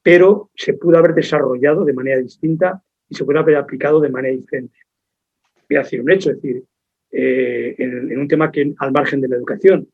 pero 0.00 0.50
se 0.54 0.74
pudo 0.74 0.98
haber 0.98 1.14
desarrollado 1.14 1.84
de 1.84 1.92
manera 1.92 2.20
distinta 2.20 2.80
y 3.08 3.16
se 3.16 3.24
puede 3.24 3.40
haber 3.40 3.56
aplicado 3.56 4.00
de 4.00 4.08
manera 4.08 4.36
diferente. 4.36 4.78
Voy 5.68 5.78
a 5.78 5.82
decir 5.82 6.00
un 6.00 6.12
hecho, 6.12 6.30
es 6.30 6.36
decir, 6.40 6.62
eh, 7.10 7.74
en, 7.76 8.16
un 8.16 8.28
tema 8.28 8.52
que 8.52 8.72
al 8.78 8.92
margen 8.92 9.20
de 9.20 9.26
la 9.26 9.36
educación, 9.36 9.88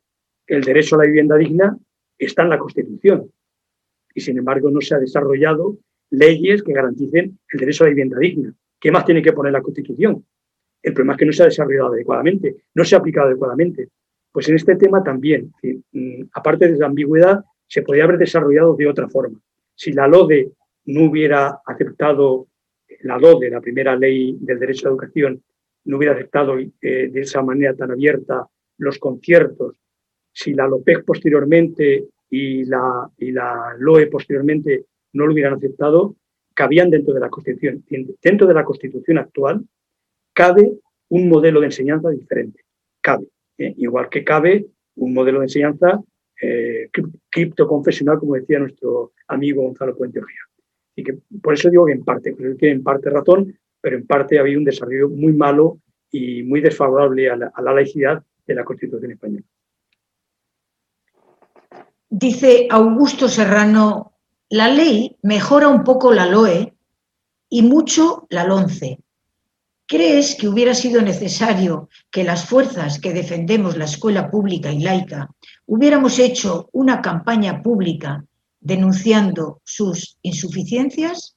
el 0.47 0.63
derecho 0.63 0.97
a 0.97 0.99
la 0.99 1.07
vivienda 1.07 1.37
digna 1.37 1.79
está 2.19 2.43
en 2.43 2.51
la 2.51 2.59
Constitución 2.59 3.31
y 4.15 4.21
sin 4.21 4.37
embargo 4.37 4.71
no 4.71 4.83
se 4.83 4.95
ha 4.95 4.99
desarrollado 4.99 5.79
leyes 6.11 6.63
que 6.63 6.75
garanticen 6.75 7.39
el 7.51 7.61
derecho 7.61 7.85
a 7.85 7.87
la 7.87 7.95
vivienda 7.95 8.19
digna. 8.19 8.55
¿Qué 8.79 8.93
más 8.93 9.07
tiene 9.07 9.23
que 9.23 9.33
poner 9.33 9.53
la 9.53 9.63
Constitución? 9.63 10.27
El 10.83 10.93
problema 10.93 11.15
es 11.15 11.19
que 11.21 11.27
no 11.27 11.33
se 11.33 11.43
ha 11.43 11.47
desarrollado 11.47 11.95
adecuadamente, 11.95 12.57
no 12.75 12.85
se 12.85 12.95
ha 12.95 12.99
aplicado 12.99 13.29
adecuadamente. 13.29 13.89
Pues 14.33 14.49
en 14.49 14.57
este 14.57 14.77
tema 14.77 15.03
también, 15.03 15.53
mm, 15.63 16.23
aparte 16.33 16.67
de 16.67 16.75
esa 16.75 16.87
ambigüedad, 16.87 17.45
se 17.67 17.83
podría 17.83 18.05
haber 18.05 18.19
desarrollado 18.19 18.75
de 18.75 18.89
otra 18.89 19.09
forma. 19.09 19.39
Si 19.75 19.93
la 19.93 20.09
LODE 20.09 20.53
no 20.87 21.05
hubiera 21.05 21.61
aceptado, 21.65 22.49
la 23.03 23.19
LODE, 23.19 23.51
la 23.51 23.61
primera 23.61 23.95
ley 23.97 24.37
del 24.41 24.59
derecho 24.59 24.87
a 24.87 24.91
la 24.91 24.95
educación, 24.95 25.43
no 25.85 25.97
hubiera 25.97 26.15
aceptado 26.15 26.59
eh, 26.59 26.71
de 26.81 27.21
esa 27.21 27.43
manera 27.43 27.75
tan 27.75 27.91
abierta 27.91 28.47
los 28.79 28.99
conciertos, 28.99 29.77
si 30.33 30.55
la 30.55 30.67
LOPEC 30.67 31.05
posteriormente 31.05 32.07
y 32.31 32.65
la, 32.65 33.11
y 33.19 33.33
la 33.33 33.75
LOE 33.79 34.07
posteriormente 34.07 34.87
no 35.13 35.27
lo 35.27 35.33
hubieran 35.33 35.55
aceptado, 35.55 36.17
cabían 36.55 36.91
dentro 36.91 37.13
de 37.15 37.21
la 37.21 37.29
Constitución. 37.29 37.85
Dentro 38.23 38.47
de 38.47 38.55
la 38.55 38.65
Constitución 38.65 39.19
actual 39.19 39.63
cabe 40.33 40.73
un 41.09 41.29
modelo 41.29 41.61
de 41.61 41.67
enseñanza 41.67 42.09
diferente. 42.11 42.65
Cabe. 43.01 43.27
¿Eh? 43.67 43.75
igual 43.79 44.09
que 44.09 44.25
cabe 44.25 44.67
un 44.97 45.15
modelo 45.15 45.41
de 45.41 45.47
enseñanza 45.47 46.01
eh, 46.41 46.91
criptoconfesional, 47.31 48.19
como 48.19 48.35
decía 48.35 48.59
nuestro 48.59 49.13
amigo 49.29 49.63
Gonzalo 49.63 49.97
Puente 49.97 50.21
Ojea. 50.21 50.43
Que 50.97 51.19
por 51.41 51.55
eso 51.55 51.71
digo 51.71 51.87
que 51.87 51.93
en 51.93 52.05
parte, 52.05 52.35
creo 52.35 52.57
que 52.57 52.71
en 52.71 52.83
parte 52.83 53.11
razón, 53.11 53.59
pero 53.81 53.97
en 53.97 54.07
parte 54.07 54.39
ha 54.39 54.43
habido 54.43 54.59
un 54.59 54.65
desarrollo 54.65 55.09
muy 55.09 55.33
malo 55.33 55.79
y 56.11 56.43
muy 56.43 56.61
desfavorable 56.61 57.31
a 57.31 57.37
la, 57.37 57.53
a 57.55 57.63
la 57.63 57.73
laicidad 57.73 58.23
de 58.47 58.55
la 58.55 58.65
Constitución 58.65 59.13
española. 59.13 59.45
Dice 62.11 62.67
Augusto 62.71 63.29
Serrano, 63.29 64.13
la 64.51 64.69
ley 64.69 65.17
mejora 65.23 65.69
un 65.69 65.83
poco 65.83 66.13
la 66.13 66.27
LOE 66.27 66.75
y 67.49 67.63
mucho 67.63 68.27
la 68.29 68.45
LONCE, 68.45 68.99
¿Crees 69.93 70.37
que 70.41 70.49
hubiera 70.49 70.73
sido 70.73 71.03
necesario 71.03 71.91
que 72.11 72.25
las 72.25 72.49
fuerzas 72.49 72.99
que 72.99 73.13
defendemos 73.13 73.77
la 73.77 73.85
escuela 73.85 74.31
pública 74.31 74.73
y 74.73 74.81
laica 74.83 75.29
hubiéramos 75.67 76.19
hecho 76.19 76.71
una 76.73 77.03
campaña 77.03 77.63
pública 77.63 78.25
denunciando 78.59 79.61
sus 79.65 80.17
insuficiencias? 80.23 81.37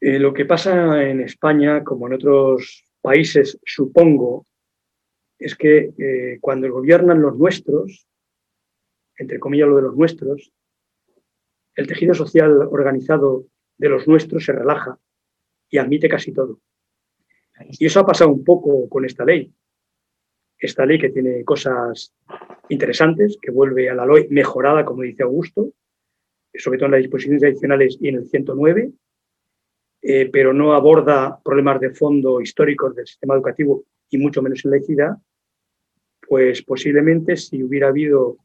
Eh, 0.00 0.18
lo 0.18 0.32
que 0.32 0.46
pasa 0.46 1.02
en 1.02 1.20
España, 1.20 1.84
como 1.84 2.06
en 2.06 2.14
otros 2.14 2.82
países, 3.02 3.60
supongo, 3.62 4.46
es 5.38 5.54
que 5.54 5.92
eh, 5.98 6.38
cuando 6.40 6.72
gobiernan 6.72 7.20
los 7.20 7.36
nuestros, 7.36 8.08
entre 9.18 9.38
comillas 9.38 9.68
lo 9.68 9.76
de 9.76 9.82
los 9.82 9.96
nuestros, 9.96 10.50
el 11.74 11.86
tejido 11.86 12.14
social 12.14 12.52
organizado 12.70 13.44
de 13.76 13.90
los 13.90 14.08
nuestros 14.08 14.46
se 14.46 14.52
relaja 14.52 14.98
y 15.70 15.78
admite 15.78 16.08
casi 16.08 16.32
todo. 16.32 16.60
Y 17.70 17.86
eso 17.86 18.00
ha 18.00 18.06
pasado 18.06 18.30
un 18.30 18.44
poco 18.44 18.88
con 18.88 19.04
esta 19.04 19.24
ley. 19.24 19.52
Esta 20.58 20.86
ley 20.86 20.98
que 20.98 21.10
tiene 21.10 21.44
cosas 21.44 22.14
interesantes, 22.68 23.38
que 23.40 23.50
vuelve 23.50 23.88
a 23.88 23.94
la 23.94 24.06
ley 24.06 24.28
mejorada, 24.30 24.84
como 24.84 25.02
dice 25.02 25.22
Augusto, 25.22 25.72
sobre 26.54 26.78
todo 26.78 26.86
en 26.86 26.92
las 26.92 27.02
disposiciones 27.02 27.42
adicionales 27.42 27.98
y 28.00 28.08
en 28.08 28.16
el 28.16 28.28
109, 28.28 28.92
eh, 30.02 30.30
pero 30.32 30.52
no 30.52 30.74
aborda 30.74 31.40
problemas 31.42 31.80
de 31.80 31.90
fondo 31.90 32.40
históricos 32.40 32.94
del 32.94 33.06
sistema 33.06 33.34
educativo 33.34 33.84
y 34.10 34.18
mucho 34.18 34.42
menos 34.42 34.64
en 34.64 34.70
la 34.70 34.76
equidad, 34.78 35.16
pues 36.26 36.62
posiblemente 36.62 37.36
si 37.36 37.62
hubiera 37.62 37.88
habido 37.88 38.38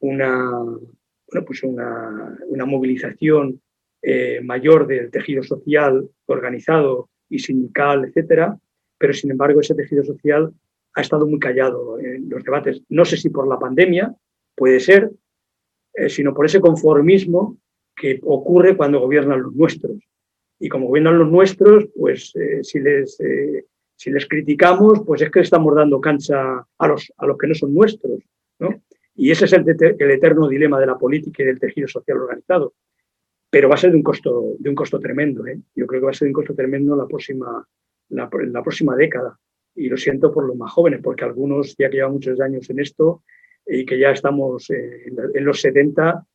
una, 0.00 0.50
bueno, 0.50 1.46
pues 1.46 1.62
una, 1.62 2.38
una 2.46 2.64
movilización 2.64 3.60
eh, 4.00 4.40
mayor 4.44 4.86
del 4.86 5.10
tejido 5.10 5.42
social 5.42 6.08
organizado 6.26 7.10
y 7.28 7.40
sindical, 7.40 8.04
etcétera, 8.04 8.56
pero 8.96 9.12
sin 9.12 9.32
embargo 9.32 9.60
ese 9.60 9.74
tejido 9.74 10.04
social 10.04 10.52
ha 10.94 11.00
estado 11.00 11.26
muy 11.26 11.40
callado 11.40 11.98
en 11.98 12.28
los 12.28 12.44
debates. 12.44 12.80
No 12.88 13.04
sé 13.04 13.16
si 13.16 13.28
por 13.30 13.48
la 13.48 13.58
pandemia, 13.58 14.14
puede 14.54 14.78
ser, 14.78 15.10
eh, 15.94 16.08
sino 16.08 16.32
por 16.32 16.46
ese 16.46 16.60
conformismo 16.60 17.58
que 17.96 18.20
ocurre 18.22 18.76
cuando 18.76 19.00
gobiernan 19.00 19.42
los 19.42 19.54
nuestros. 19.54 19.98
Y 20.60 20.68
como 20.68 20.86
gobiernan 20.86 21.18
los 21.18 21.30
nuestros, 21.30 21.86
pues 21.96 22.32
eh, 22.36 22.62
si, 22.62 22.78
les, 22.78 23.18
si 23.96 24.10
les 24.10 24.28
criticamos, 24.28 25.02
pues 25.04 25.22
es 25.22 25.30
que 25.30 25.40
estamos 25.40 25.74
dando 25.74 26.00
cancha 26.00 26.64
a 26.78 26.88
los, 26.88 27.12
a 27.16 27.26
los 27.26 27.36
que 27.36 27.48
no 27.48 27.54
son 27.54 27.74
nuestros. 27.74 28.20
¿no? 28.60 28.80
Y 29.16 29.32
ese 29.32 29.46
es 29.46 29.52
el, 29.52 29.64
el 29.66 30.10
eterno 30.12 30.48
dilema 30.48 30.78
de 30.78 30.86
la 30.86 30.98
política 30.98 31.42
y 31.42 31.46
del 31.46 31.58
tejido 31.58 31.88
social 31.88 32.18
organizado 32.18 32.74
pero 33.50 33.68
va 33.68 33.74
a 33.74 33.78
ser 33.78 33.90
de 33.90 33.96
un 33.96 34.02
costo, 34.02 34.54
de 34.58 34.68
un 34.68 34.74
costo 34.74 34.98
tremendo. 34.98 35.46
¿eh? 35.46 35.58
Yo 35.74 35.86
creo 35.86 36.00
que 36.00 36.04
va 36.06 36.10
a 36.10 36.14
ser 36.14 36.26
de 36.26 36.30
un 36.30 36.34
costo 36.34 36.54
tremendo 36.54 36.94
la 36.96 37.06
próxima, 37.06 37.66
la, 38.10 38.28
próxima 38.28 38.94
década. 38.96 39.38
Y 39.74 39.88
lo 39.88 39.96
siento 39.96 40.32
por 40.32 40.46
los 40.46 40.56
más 40.56 40.72
jóvenes, 40.72 41.00
porque 41.02 41.24
algunos 41.24 41.74
ya 41.78 41.88
que 41.88 41.96
llevan 41.96 42.12
muchos 42.12 42.40
años 42.40 42.68
en 42.68 42.80
esto 42.80 43.22
y 43.64 43.86
que 43.86 43.98
ya 43.98 44.10
estamos 44.10 44.68
eh, 44.70 45.12
en, 45.34 45.44
los 45.44 45.60
70, 45.60 46.26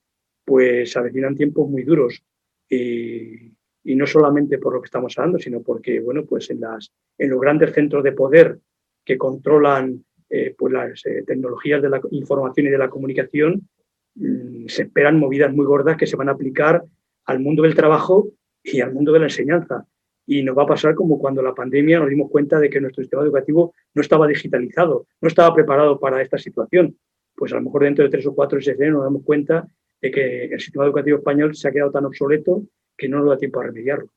pues 0.46 0.96
avecinan 0.96 1.36
tiempos 1.36 1.70
muy 1.70 1.84
duros. 1.84 2.24
Y, 2.70 3.52
y, 3.84 3.96
no 3.96 4.08
solamente 4.08 4.58
por 4.58 4.74
lo 4.74 4.82
que 4.82 4.86
estamos 4.86 5.18
hablando, 5.18 5.40
sino 5.40 5.62
porque, 5.62 6.00
bueno, 6.00 6.26
pues 6.26 6.50
en, 6.50 6.62
las, 6.62 6.92
en 7.18 7.30
los 7.30 7.40
grandes 7.40 7.74
centros 7.74 8.04
de 8.04 8.14
poder 8.14 8.60
que 9.04 9.18
controlan 9.18 10.04
eh, 10.36 10.56
pues 10.58 10.74
las 10.74 11.06
eh, 11.06 11.24
tecnologías 11.28 11.80
de 11.80 11.90
la 11.90 12.02
información 12.10 12.66
y 12.66 12.70
de 12.72 12.78
la 12.80 12.90
comunicación, 12.90 13.70
mm, 14.16 14.66
se 14.68 14.84
esperan 14.84 15.20
movidas 15.20 15.54
muy 15.54 15.64
gordas 15.64 15.96
que 15.96 16.08
se 16.08 16.16
van 16.16 16.30
a 16.30 16.32
aplicar 16.32 16.84
al 17.26 17.40
mundo 17.40 17.64
del 17.64 17.76
trabajo 17.76 18.30
y 18.64 18.82
al 18.82 18.94
mundo 18.94 19.12
de 19.12 19.20
la 19.20 19.26
enseñanza. 19.26 19.86
Y 20.26 20.42
nos 20.42 20.58
va 20.58 20.64
a 20.64 20.68
pasar 20.68 20.96
como 20.96 21.20
cuando 21.20 21.42
la 21.42 21.54
pandemia 21.54 22.00
nos 22.00 22.10
dimos 22.10 22.30
cuenta 22.32 22.60
de 22.60 22.70
que 22.70 22.80
nuestro 22.80 23.04
sistema 23.04 23.24
educativo 23.24 23.74
no 23.94 24.02
estaba 24.02 24.28
digitalizado, 24.28 25.08
no 25.20 25.28
estaba 25.28 25.54
preparado 25.54 26.00
para 26.00 26.22
esta 26.22 26.38
situación. 26.38 26.98
Pues 27.36 27.52
a 27.52 27.56
lo 27.56 27.64
mejor 27.64 27.84
dentro 27.84 28.06
de 28.06 28.12
tres 28.12 28.26
o 28.26 28.34
cuatro 28.34 28.60
SC 28.60 28.80
nos 28.90 29.04
damos 29.04 29.24
cuenta 29.24 29.68
de 30.02 30.12
que 30.12 30.46
el 30.46 30.60
sistema 30.60 30.86
educativo 30.86 31.18
español 31.18 31.56
se 31.56 31.68
ha 31.68 31.72
quedado 31.72 31.92
tan 31.92 32.06
obsoleto 32.06 32.64
que 32.98 33.10
no 33.10 33.20
nos 33.20 33.30
da 33.30 33.38
tiempo 33.38 33.60
a 33.60 33.64
remediarlo. 33.64 34.10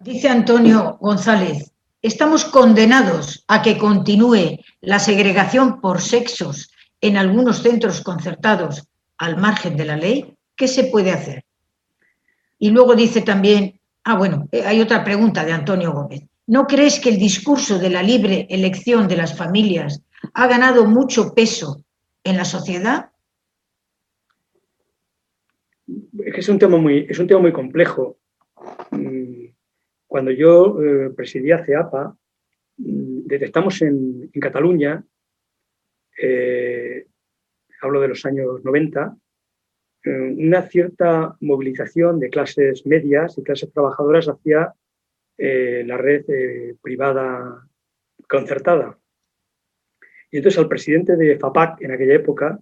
Dice 0.00 0.28
Antonio 0.28 0.96
González, 1.00 1.74
estamos 2.02 2.44
condenados 2.44 3.44
a 3.48 3.62
que 3.62 3.78
continúe 3.78 4.60
la 4.80 4.98
segregación 5.00 5.80
por 5.80 6.00
sexos 6.00 6.70
en 7.00 7.16
algunos 7.16 7.62
centros 7.62 8.00
concertados 8.02 8.88
al 9.18 9.36
margen 9.36 9.76
de 9.76 9.84
la 9.84 9.96
ley. 9.96 10.37
¿Qué 10.58 10.66
se 10.66 10.84
puede 10.84 11.12
hacer? 11.12 11.44
Y 12.58 12.70
luego 12.70 12.96
dice 12.96 13.22
también, 13.22 13.80
ah, 14.02 14.18
bueno, 14.18 14.48
eh, 14.50 14.62
hay 14.66 14.80
otra 14.80 15.04
pregunta 15.04 15.44
de 15.44 15.52
Antonio 15.52 15.92
Gómez. 15.92 16.24
¿No 16.48 16.66
crees 16.66 16.98
que 16.98 17.10
el 17.10 17.18
discurso 17.18 17.78
de 17.78 17.90
la 17.90 18.02
libre 18.02 18.48
elección 18.50 19.06
de 19.06 19.16
las 19.16 19.38
familias 19.38 20.02
ha 20.34 20.48
ganado 20.48 20.84
mucho 20.84 21.32
peso 21.32 21.84
en 22.24 22.36
la 22.36 22.44
sociedad? 22.44 23.12
Es 26.26 26.38
es 26.38 26.48
un 26.48 26.58
tema 26.58 26.76
muy, 26.76 27.06
es 27.08 27.18
un 27.20 27.28
tema 27.28 27.40
muy 27.40 27.52
complejo. 27.52 28.18
Mm, 28.90 29.44
cuando 30.08 30.32
yo 30.32 30.82
eh, 30.82 31.10
presidía 31.10 31.64
CEAPA, 31.64 32.16
mm, 32.78 33.26
detectamos 33.26 33.80
en, 33.82 34.28
Cataluña, 34.40 35.04
eh, 36.20 37.06
hablo 37.80 38.00
de 38.00 38.08
los 38.08 38.26
años 38.26 38.64
90, 38.64 39.06
eh, 39.06 39.27
una 40.04 40.62
cierta 40.62 41.36
movilización 41.40 42.20
de 42.20 42.30
clases 42.30 42.86
medias 42.86 43.36
y 43.36 43.42
clases 43.42 43.72
trabajadoras 43.72 44.28
hacia 44.28 44.74
la 45.36 45.96
red 45.96 46.24
privada 46.80 47.68
concertada. 48.28 48.98
Y 50.30 50.38
entonces 50.38 50.58
al 50.58 50.68
presidente 50.68 51.16
de 51.16 51.38
FAPAC 51.38 51.82
en 51.82 51.92
aquella 51.92 52.14
época, 52.14 52.58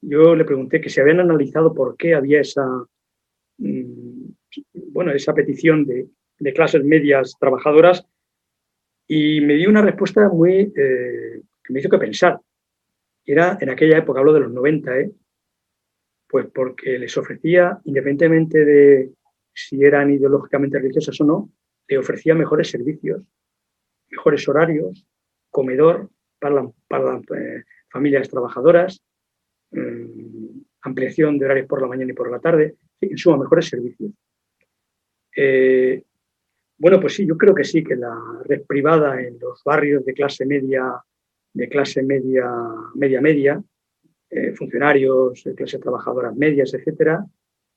yo 0.00 0.34
le 0.34 0.44
pregunté 0.44 0.80
que 0.80 0.90
se 0.90 1.00
habían 1.00 1.20
analizado 1.20 1.72
por 1.72 1.96
qué 1.96 2.14
había 2.14 2.40
esa, 2.40 2.66
mm, 3.58 4.24
bueno, 4.92 5.12
esa 5.12 5.34
petición 5.34 5.86
de 5.86 6.52
clases 6.52 6.84
medias 6.84 7.36
trabajadoras 7.38 8.06
y 9.14 9.40
me 9.40 9.54
dio 9.54 9.68
una 9.68 9.82
respuesta 9.82 10.28
muy 10.28 10.72
eh, 10.74 11.42
que 11.62 11.72
me 11.72 11.80
hizo 11.80 11.88
que 11.88 11.98
pensar. 11.98 12.40
Era 13.24 13.58
en 13.60 13.70
aquella 13.70 13.98
época, 13.98 14.20
hablo 14.20 14.32
de 14.32 14.40
los 14.40 14.52
90, 14.52 15.00
¿eh? 15.00 15.10
Pues 16.32 16.46
porque 16.46 16.98
les 16.98 17.14
ofrecía, 17.18 17.78
independientemente 17.84 18.64
de 18.64 19.12
si 19.52 19.84
eran 19.84 20.10
ideológicamente 20.10 20.78
religiosas 20.78 21.20
o 21.20 21.24
no, 21.24 21.52
le 21.86 21.98
ofrecía 21.98 22.34
mejores 22.34 22.70
servicios, 22.70 23.22
mejores 24.08 24.48
horarios, 24.48 25.06
comedor 25.50 26.08
para, 26.40 26.66
para 26.88 27.04
las 27.04 27.22
eh, 27.36 27.64
familias 27.90 28.30
trabajadoras, 28.30 29.02
mm, 29.72 30.60
ampliación 30.80 31.38
de 31.38 31.44
horarios 31.44 31.66
por 31.66 31.82
la 31.82 31.88
mañana 31.88 32.12
y 32.12 32.14
por 32.14 32.30
la 32.30 32.40
tarde, 32.40 32.76
en 33.02 33.18
suma, 33.18 33.36
mejores 33.36 33.68
servicios. 33.68 34.12
Bueno, 36.78 36.98
pues 36.98 37.12
sí, 37.12 37.26
yo 37.26 37.36
creo 37.36 37.54
que 37.54 37.64
sí, 37.64 37.84
que 37.84 37.94
la 37.94 38.18
red 38.46 38.62
privada 38.62 39.20
en 39.20 39.38
los 39.38 39.62
barrios 39.64 40.02
de 40.06 40.14
clase 40.14 40.46
media, 40.46 40.98
de 41.52 41.68
clase 41.68 42.02
media, 42.02 42.50
media, 42.94 43.20
media, 43.20 43.62
eh, 44.34 44.52
funcionarios, 44.52 45.44
de 45.44 45.54
clase 45.54 45.78
trabajadoras 45.78 46.34
medias, 46.34 46.72
etcétera, 46.72 47.22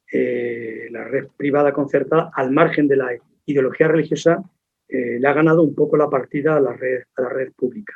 eh, 0.09 0.87
la 0.89 1.03
red 1.03 1.27
privada 1.35 1.73
concertada, 1.73 2.31
al 2.33 2.51
margen 2.51 2.87
de 2.87 2.95
la 2.95 3.09
ideología 3.45 3.89
religiosa, 3.89 4.41
eh, 4.87 5.19
le 5.19 5.27
ha 5.27 5.33
ganado 5.33 5.63
un 5.63 5.75
poco 5.75 5.97
la 5.97 6.09
partida 6.09 6.55
a 6.55 6.61
la 6.61 6.71
red, 6.71 7.03
a 7.17 7.23
la 7.23 7.29
red 7.29 7.51
pública. 7.51 7.93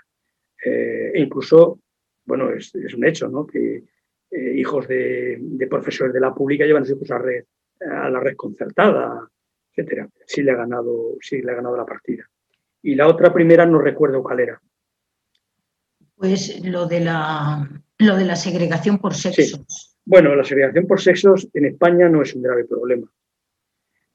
e 0.62 1.22
incluso, 1.22 1.80
bueno, 2.26 2.52
es, 2.52 2.74
un 2.94 3.06
hecho, 3.06 3.30
¿no? 3.30 3.48
Que 3.48 3.82
hijos 4.30 4.90
de, 4.90 5.40
profesores 5.70 6.14
de 6.14 6.20
la 6.20 6.36
pública 6.36 6.66
llevan 6.66 6.84
sus 6.84 6.98
hijos 6.98 7.12
a, 7.12 7.18
red, 7.18 7.46
a 7.80 8.10
la 8.10 8.20
red 8.20 8.36
concertada, 8.36 9.26
etcétera. 9.72 10.10
Sí 10.26 10.44
le 10.44 10.52
ha 10.52 10.56
ganado, 10.56 11.16
sí 11.22 11.42
le 11.42 11.54
ha 11.54 11.56
ganado 11.56 11.78
la 11.78 11.86
partida. 11.86 12.30
Y 12.82 12.96
la 12.96 13.08
otra 13.08 13.32
primera 13.32 13.66
no 13.66 13.80
recuerdo 13.80 14.22
cuál 14.22 14.42
era. 14.42 14.62
Pues 16.18 16.62
lo 16.66 16.86
de 16.86 17.00
la, 17.00 17.70
lo 18.00 18.16
de 18.16 18.26
la 18.26 18.36
segregación 18.36 18.98
por 18.98 19.14
sexos. 19.14 19.96
Bueno, 20.06 20.36
la 20.36 20.44
segregación 20.44 20.88
por 20.88 21.02
sexos 21.02 21.48
en 21.54 21.66
España 21.66 22.10
no 22.10 22.22
es 22.22 22.34
un 22.34 22.42
grave 22.42 22.66
problema. 22.66 23.12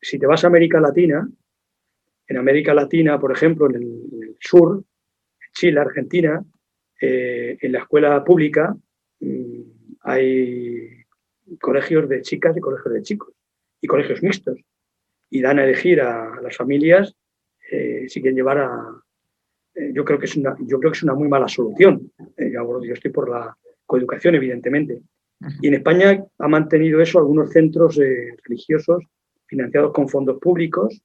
Si 0.01 0.19
te 0.19 0.27
vas 0.27 0.43
a 0.45 0.49
América 0.49 0.81
Latina, 0.81 1.29
en 2.27 2.37
América 2.37 2.75
Latina, 2.75 3.21
por 3.21 3.31
ejemplo, 3.31 3.69
en 3.69 3.77
el, 3.77 4.37
sur, 4.41 4.83
Chile, 5.53 5.81
Argentina, 5.81 6.43
eh, 7.01 7.59
en 7.61 7.73
la 7.73 7.81
escuela 7.81 8.25
pública 8.25 8.75
mm, 9.21 9.61
hay 10.01 11.05
colegios 11.61 12.09
de 12.09 12.23
chicas 12.23 12.57
y 12.57 12.61
colegios 12.61 12.95
de 12.95 13.03
chicos 13.03 13.35
y 13.81 13.87
colegios 13.87 14.23
mixtos 14.23 14.59
y 15.31 15.41
dan 15.43 15.59
a 15.59 15.65
elegir 15.65 16.01
a, 16.01 16.41
las 16.41 16.57
familias 16.57 17.15
eh, 17.71 18.07
si 18.09 18.21
quieren 18.21 18.37
llevar 18.37 18.59
a... 18.59 19.03
Eh, 19.75 19.93
yo, 19.93 20.05
creo 20.05 20.19
que 20.19 20.27
es 20.27 20.37
una, 20.37 20.57
yo 20.61 20.79
creo 20.79 20.91
que 20.91 20.97
es 20.97 21.03
una 21.03 21.15
muy 21.15 21.29
mala 21.29 21.49
solución. 21.49 22.11
Yo, 22.37 22.81
estoy 22.93 23.11
por 23.11 23.29
la 23.29 23.57
coeducación, 23.87 24.35
evidentemente. 24.35 25.03
Y 25.61 25.69
en 25.69 25.75
España 25.75 26.25
ha 26.39 26.49
mantenido 26.49 27.01
eso 27.01 27.19
algunos 27.19 27.51
centros 27.51 27.99
religiosos 28.45 29.05
financiados 29.47 29.93
con 29.93 30.09
fondos 30.09 30.39
públicos. 30.39 31.03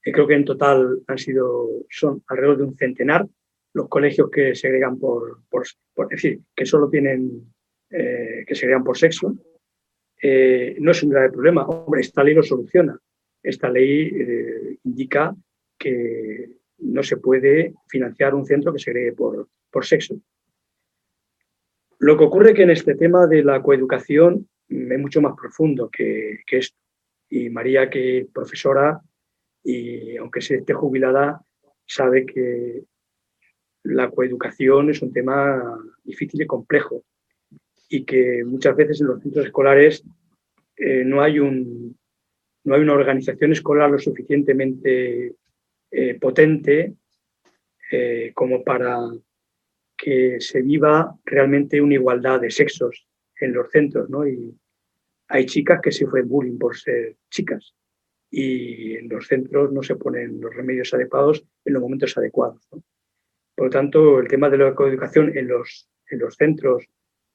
creo 0.00 0.26
que 0.26 0.34
en 0.34 0.44
total 0.44 1.02
han 1.06 1.18
sido, 1.18 1.68
son 1.88 2.22
alrededor 2.26 2.58
de 2.58 2.64
un 2.64 2.76
centenar 2.76 3.26
los 3.74 3.88
colegios 3.88 4.30
que 4.30 4.54
segregan 4.54 4.98
por, 4.98 5.42
por, 5.48 5.64
por 5.94 6.12
es 6.12 6.22
decir, 6.22 6.40
que 6.54 6.66
solo 6.66 6.90
tienen, 6.90 7.52
que 7.88 8.54
segregan 8.54 8.84
por 8.84 8.98
sexo 8.98 9.34
eh, 10.22 10.76
no 10.78 10.92
es 10.92 11.02
un 11.02 11.10
grave 11.10 11.30
problema. 11.30 11.66
Hombre, 11.66 12.00
esta 12.00 12.22
ley 12.22 12.34
lo 12.34 12.44
soluciona. 12.44 12.96
Esta 13.42 13.68
ley 13.68 14.08
eh, 14.14 14.78
indica 14.84 15.34
que 15.76 16.58
no 16.78 17.02
se 17.02 17.16
puede 17.16 17.74
financiar 17.88 18.34
un 18.34 18.46
centro 18.46 18.72
que 18.72 18.78
se 18.78 18.92
cree 18.92 19.12
por, 19.12 19.48
por 19.68 19.84
sexo. 19.84 20.16
Lo 22.02 22.18
que 22.18 22.24
ocurre 22.24 22.52
que 22.52 22.62
en 22.62 22.70
este 22.70 22.96
tema 22.96 23.28
de 23.28 23.44
la 23.44 23.62
coeducación 23.62 24.48
es 24.68 24.98
mucho 24.98 25.22
más 25.22 25.36
profundo 25.40 25.88
que, 25.88 26.40
que 26.44 26.58
esto. 26.58 26.76
Y 27.28 27.48
María, 27.48 27.88
que 27.88 28.18
es 28.18 28.26
profesora, 28.26 29.00
y 29.62 30.16
aunque 30.16 30.40
se 30.40 30.56
esté 30.56 30.74
jubilada, 30.74 31.40
sabe 31.86 32.26
que 32.26 32.82
la 33.84 34.10
coeducación 34.10 34.90
es 34.90 35.00
un 35.00 35.12
tema 35.12 35.78
difícil 36.02 36.42
y 36.42 36.46
complejo 36.46 37.04
y 37.88 38.04
que 38.04 38.42
muchas 38.44 38.74
veces 38.74 39.00
en 39.00 39.06
los 39.06 39.22
centros 39.22 39.46
escolares 39.46 40.02
eh, 40.76 41.04
no, 41.04 41.22
hay 41.22 41.38
un, 41.38 41.96
no 42.64 42.74
hay 42.74 42.80
una 42.80 42.94
organización 42.94 43.52
escolar 43.52 43.88
lo 43.92 44.00
suficientemente 44.00 45.36
eh, 45.88 46.18
potente 46.20 46.94
eh, 47.92 48.32
como 48.34 48.64
para 48.64 48.98
que 50.02 50.40
se 50.40 50.62
viva 50.62 51.16
realmente 51.24 51.80
una 51.80 51.94
igualdad 51.94 52.40
de 52.40 52.50
sexos 52.50 53.06
en 53.38 53.52
los 53.52 53.70
centros. 53.70 54.10
¿no? 54.10 54.26
Y 54.26 54.52
hay 55.28 55.46
chicas 55.46 55.80
que 55.80 55.92
se 55.92 56.08
fue 56.08 56.22
bullying 56.22 56.58
por 56.58 56.76
ser 56.76 57.14
chicas 57.30 57.72
y 58.28 58.96
en 58.96 59.08
los 59.08 59.28
centros 59.28 59.70
no 59.70 59.80
se 59.80 59.94
ponen 59.94 60.40
los 60.40 60.52
remedios 60.52 60.92
adecuados 60.92 61.46
en 61.64 61.74
los 61.74 61.82
momentos 61.82 62.18
adecuados. 62.18 62.66
Por 63.54 63.66
lo 63.66 63.70
tanto, 63.70 64.18
el 64.18 64.26
tema 64.26 64.50
de 64.50 64.58
la 64.58 64.74
coeducación 64.74 65.36
en 65.38 65.46
los, 65.46 65.88
en 66.10 66.18
los 66.18 66.34
centros 66.34 66.84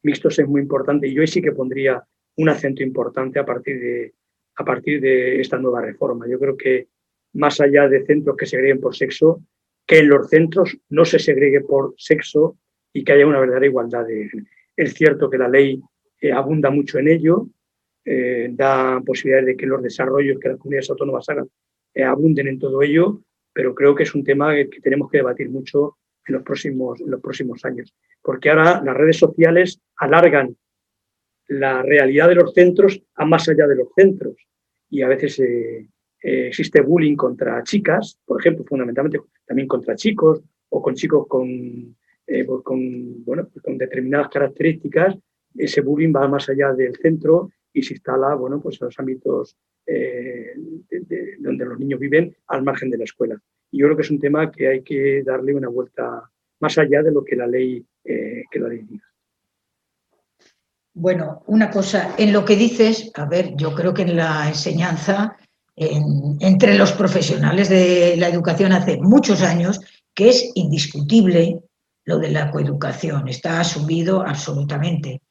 mixtos 0.04 0.38
es 0.38 0.48
muy 0.48 0.60
importante 0.60 1.08
y 1.08 1.14
yo 1.14 1.26
sí 1.26 1.42
que 1.42 1.54
pondría 1.54 2.04
un 2.36 2.50
acento 2.50 2.84
importante 2.84 3.40
a 3.40 3.46
partir 3.46 3.80
de, 3.80 4.14
a 4.56 4.66
partir 4.66 5.00
de 5.00 5.40
esta 5.40 5.58
nueva 5.58 5.82
reforma. 5.82 6.28
Yo 6.28 6.38
creo 6.38 6.58
que 6.58 6.90
más 7.34 7.62
allá 7.62 7.88
de 7.88 8.06
centros 8.06 8.36
que 8.36 8.46
segreguen 8.46 8.82
por 8.82 8.94
sexo, 8.94 9.42
que 9.88 10.00
en 10.00 10.10
los 10.10 10.30
centros 10.30 10.78
no 10.90 11.06
se 11.06 11.18
segregue 11.18 11.62
por 11.62 11.96
sexo 11.98 12.58
y 12.94 13.04
que 13.04 13.14
haya 13.14 13.26
una 13.26 13.40
verdadera 13.40 13.66
igualdad 13.66 14.06
de 14.06 14.30
Es 14.76 14.94
cierto 14.94 15.30
que 15.30 15.38
la 15.38 15.48
ley 15.48 15.82
eh, 16.22 16.32
abunda 16.32 16.70
mucho 16.70 17.00
en 17.00 17.08
ello, 17.08 17.48
eh, 18.06 18.50
da 18.52 19.02
posibilidades 19.06 19.48
de 19.48 19.58
que 19.58 19.66
los 19.66 19.82
desarrollos 19.82 20.40
que 20.40 20.50
las 20.50 20.58
comunidades 20.58 20.90
autónomas 20.90 21.28
hagan 21.30 21.50
eh, 21.94 22.04
abunden 22.04 22.48
en 22.48 22.60
todo 22.60 22.82
ello, 22.82 23.22
pero 23.54 23.74
creo 23.74 23.96
que 23.96 24.04
es 24.04 24.14
un 24.14 24.24
tema 24.24 24.54
que 24.54 24.82
tenemos 24.82 25.10
que 25.10 25.18
debatir 25.18 25.50
mucho 25.50 25.98
en 26.28 26.36
los 26.36 26.44
próximos, 26.44 27.00
en 27.02 27.12
los 27.12 27.22
próximos 27.22 27.64
años 27.66 27.94
porque 28.28 28.50
ahora 28.50 28.82
las 28.84 28.98
redes 28.98 29.16
sociales 29.16 29.80
alargan 29.96 30.58
la 31.48 31.82
realidad 31.82 32.28
de 32.28 32.36
los 32.36 32.54
centros 32.54 33.02
a 33.16 33.24
más 33.24 33.48
allá 33.48 33.66
de 33.68 33.78
los 33.78 33.88
centros. 33.96 34.36
Y 34.90 35.02
a 35.02 35.08
veces 35.08 35.40
eh, 35.40 35.88
eh, 36.22 36.48
existe 36.48 36.82
bullying 36.82 37.16
contra 37.16 37.64
chicas, 37.64 38.20
por 38.26 38.40
ejemplo, 38.40 38.66
fundamentalmente 38.66 39.20
también 39.46 39.68
contra 39.68 39.96
chicos 39.96 40.42
o 40.70 40.82
con 40.82 40.96
chicos 40.96 41.28
con, 41.28 41.48
eh, 42.28 42.44
pues 42.46 42.62
bueno, 43.26 43.48
pues 43.52 43.64
con 43.64 43.78
determinadas 43.78 44.30
características. 44.30 45.16
Ese 45.56 45.82
bullying 45.82 46.14
va 46.16 46.28
más 46.28 46.50
allá 46.50 46.74
del 46.74 46.96
centro 46.96 47.52
y 47.74 47.84
se 47.84 47.94
instala 47.94 48.36
bueno, 48.36 48.62
pues 48.62 48.82
en 48.82 48.86
los 48.86 49.00
ámbitos 49.00 49.58
donde 51.40 51.66
los 51.66 51.80
niños 51.80 52.00
viven 52.00 52.36
al 52.48 52.64
margen 52.64 52.90
de 52.90 52.98
la 52.98 53.06
escuela. 53.06 53.42
Y 53.72 53.80
yo 53.80 53.86
creo 53.86 53.96
que 53.96 54.04
es 54.04 54.12
un 54.12 54.20
tema 54.20 54.52
que 54.52 54.68
hay 54.68 54.82
que 54.82 55.24
darle 55.24 55.56
una 55.56 55.70
vuelta 55.70 56.30
más 56.60 56.78
allá 56.78 57.02
de 57.04 57.12
lo 57.12 57.24
que 57.24 57.38
la 57.38 57.48
ley, 57.48 57.86
que 58.04 58.60
la 58.60 58.68
ley 58.68 58.82
diga. 58.84 59.08
Bueno, 61.00 61.44
una 61.46 61.70
cosa, 61.70 62.16
en 62.18 62.34
lo 62.34 62.44
que 62.44 62.56
dices, 62.56 63.12
a 63.14 63.26
ver, 63.26 63.56
yo 63.56 63.76
creo 63.76 63.94
que 63.94 64.02
en 64.02 64.16
la 64.16 64.48
enseñanza, 64.48 65.38
entre 65.78 66.76
los 66.76 66.92
profesionales 66.92 67.70
de 67.70 68.16
la 68.18 68.30
educación 68.30 68.72
hace 68.72 68.98
muchos 68.98 69.44
años, 69.44 69.80
que 70.14 70.30
es 70.30 70.52
indiscutible 70.56 71.60
lo 72.04 72.18
de 72.18 72.32
la 72.32 72.50
coeducación, 72.50 73.28
está 73.28 73.60
asumido 73.60 74.22
absolutamente. 74.22 75.22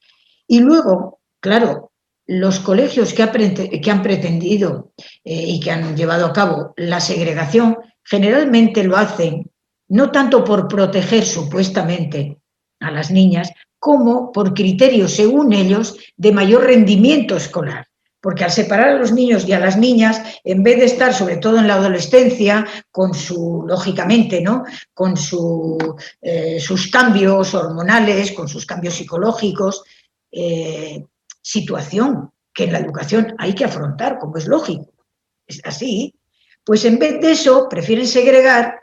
Y 0.47 0.60
luego, 0.60 1.18
claro, 1.40 1.90
los 2.27 2.60
colegios 2.60 3.12
que, 3.12 3.23
han 3.23 4.02
pretendido 4.02 4.93
eh, 5.24 5.44
y 5.47 5.60
que 5.60 5.70
han 5.70 5.97
llevado 5.97 6.27
a 6.27 6.32
cabo 6.32 6.74
la 6.77 7.01
segregación 7.01 7.78
generalmente 8.05 8.85
lo 8.85 8.97
hacen 8.97 9.51
no 9.89 10.10
tanto 10.10 10.44
por 10.44 10.68
proteger 10.68 11.24
supuestamente 11.24 12.39
a 12.81 12.90
las 12.90 13.10
niñas, 13.10 13.51
como 13.78 14.32
por 14.32 14.55
criterios, 14.55 15.12
según 15.12 15.52
ellos, 15.52 15.97
de 16.16 16.32
mayor 16.32 16.64
rendimiento 16.64 17.36
escolar. 17.36 17.85
Porque 18.27 18.43
al 18.43 18.51
separar 18.51 18.89
a 18.89 18.98
los 18.98 19.12
niños 19.12 19.47
y 19.47 19.53
a 19.53 19.61
las 19.61 19.77
niñas, 19.77 20.20
en 20.43 20.65
vez 20.65 20.78
de 20.81 20.86
estar, 20.86 21.15
sobre 21.15 21.36
todo 21.36 21.61
en 21.61 21.69
la 21.69 21.74
adolescencia, 21.74 22.66
con 22.90 23.15
su, 23.15 23.62
lógicamente, 23.69 24.40
¿no? 24.40 24.65
con 24.93 25.15
eh, 26.23 26.59
sus 26.59 26.90
cambios 26.90 27.55
hormonales, 27.55 28.32
con 28.32 28.48
sus 28.48 28.66
cambios 28.66 28.94
psicológicos, 28.94 29.85
eh, 30.32 31.07
situación 31.40 32.32
que 32.53 32.65
en 32.65 32.73
la 32.73 32.81
educación 32.81 33.36
hay 33.39 33.55
que 33.55 33.65
afrontar, 33.65 34.19
como 34.19 34.39
es 34.39 34.48
lógico. 34.48 34.93
Es 35.47 35.61
así. 35.62 36.12
Pues 36.65 36.85
en 36.85 36.98
vez 36.98 37.20
de 37.20 37.31
eso, 37.31 37.69
prefieren 37.70 38.09
segregar 38.09 38.81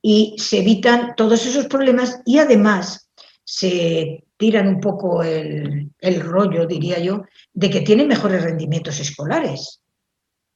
y 0.00 0.36
se 0.38 0.58
evitan 0.58 1.16
todos 1.16 1.44
esos 1.44 1.66
problemas 1.66 2.20
y 2.24 2.38
además 2.38 3.10
se 3.42 4.23
tiran 4.36 4.68
un 4.68 4.80
poco 4.80 5.22
el, 5.22 5.90
rollo, 6.20 6.66
diría 6.66 6.98
yo, 6.98 7.22
de 7.52 7.70
que 7.70 7.80
tienen 7.80 8.08
mejores 8.08 8.42
rendimientos 8.42 9.00
escolares, 9.00 9.80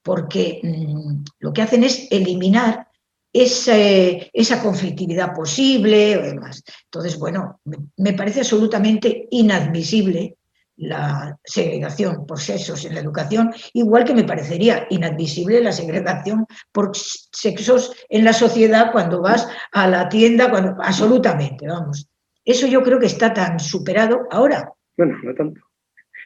porque 0.02 0.60
mm, 0.62 1.24
lo 1.40 1.52
que 1.52 1.62
hacen 1.62 1.84
es 1.84 2.08
eliminar 2.10 2.88
esa 3.32 4.62
conflictividad 4.62 5.34
posible 5.34 6.16
o 6.16 6.22
demás. 6.22 6.62
Entonces, 6.84 7.18
bueno, 7.18 7.60
me, 7.96 8.12
parece 8.14 8.40
absolutamente 8.40 9.28
inadmisible 9.30 10.36
la 10.76 11.36
segregación 11.44 12.24
por 12.24 12.40
sexos 12.40 12.84
en 12.84 12.94
la 12.94 13.00
educación, 13.00 13.52
igual 13.72 14.04
que 14.04 14.14
me 14.14 14.24
parecería 14.24 14.86
inadmisible 14.90 15.60
la 15.60 15.72
segregación 15.72 16.46
por 16.72 16.92
sexos 16.96 17.92
en 18.08 18.24
la 18.24 18.32
sociedad 18.32 18.92
cuando 18.92 19.20
vas 19.20 19.48
a 19.72 19.88
la 19.88 20.08
tienda, 20.08 20.50
cuando, 20.50 20.76
absolutamente, 20.80 21.66
vamos. 21.66 22.08
Eso 22.48 22.66
yo 22.66 22.82
creo 22.82 22.98
que 22.98 23.04
está 23.04 23.34
tan 23.34 23.60
superado 23.60 24.26
ahora. 24.30 24.72
Bueno, 24.96 25.18
no 25.22 25.34
tanto. 25.34 25.60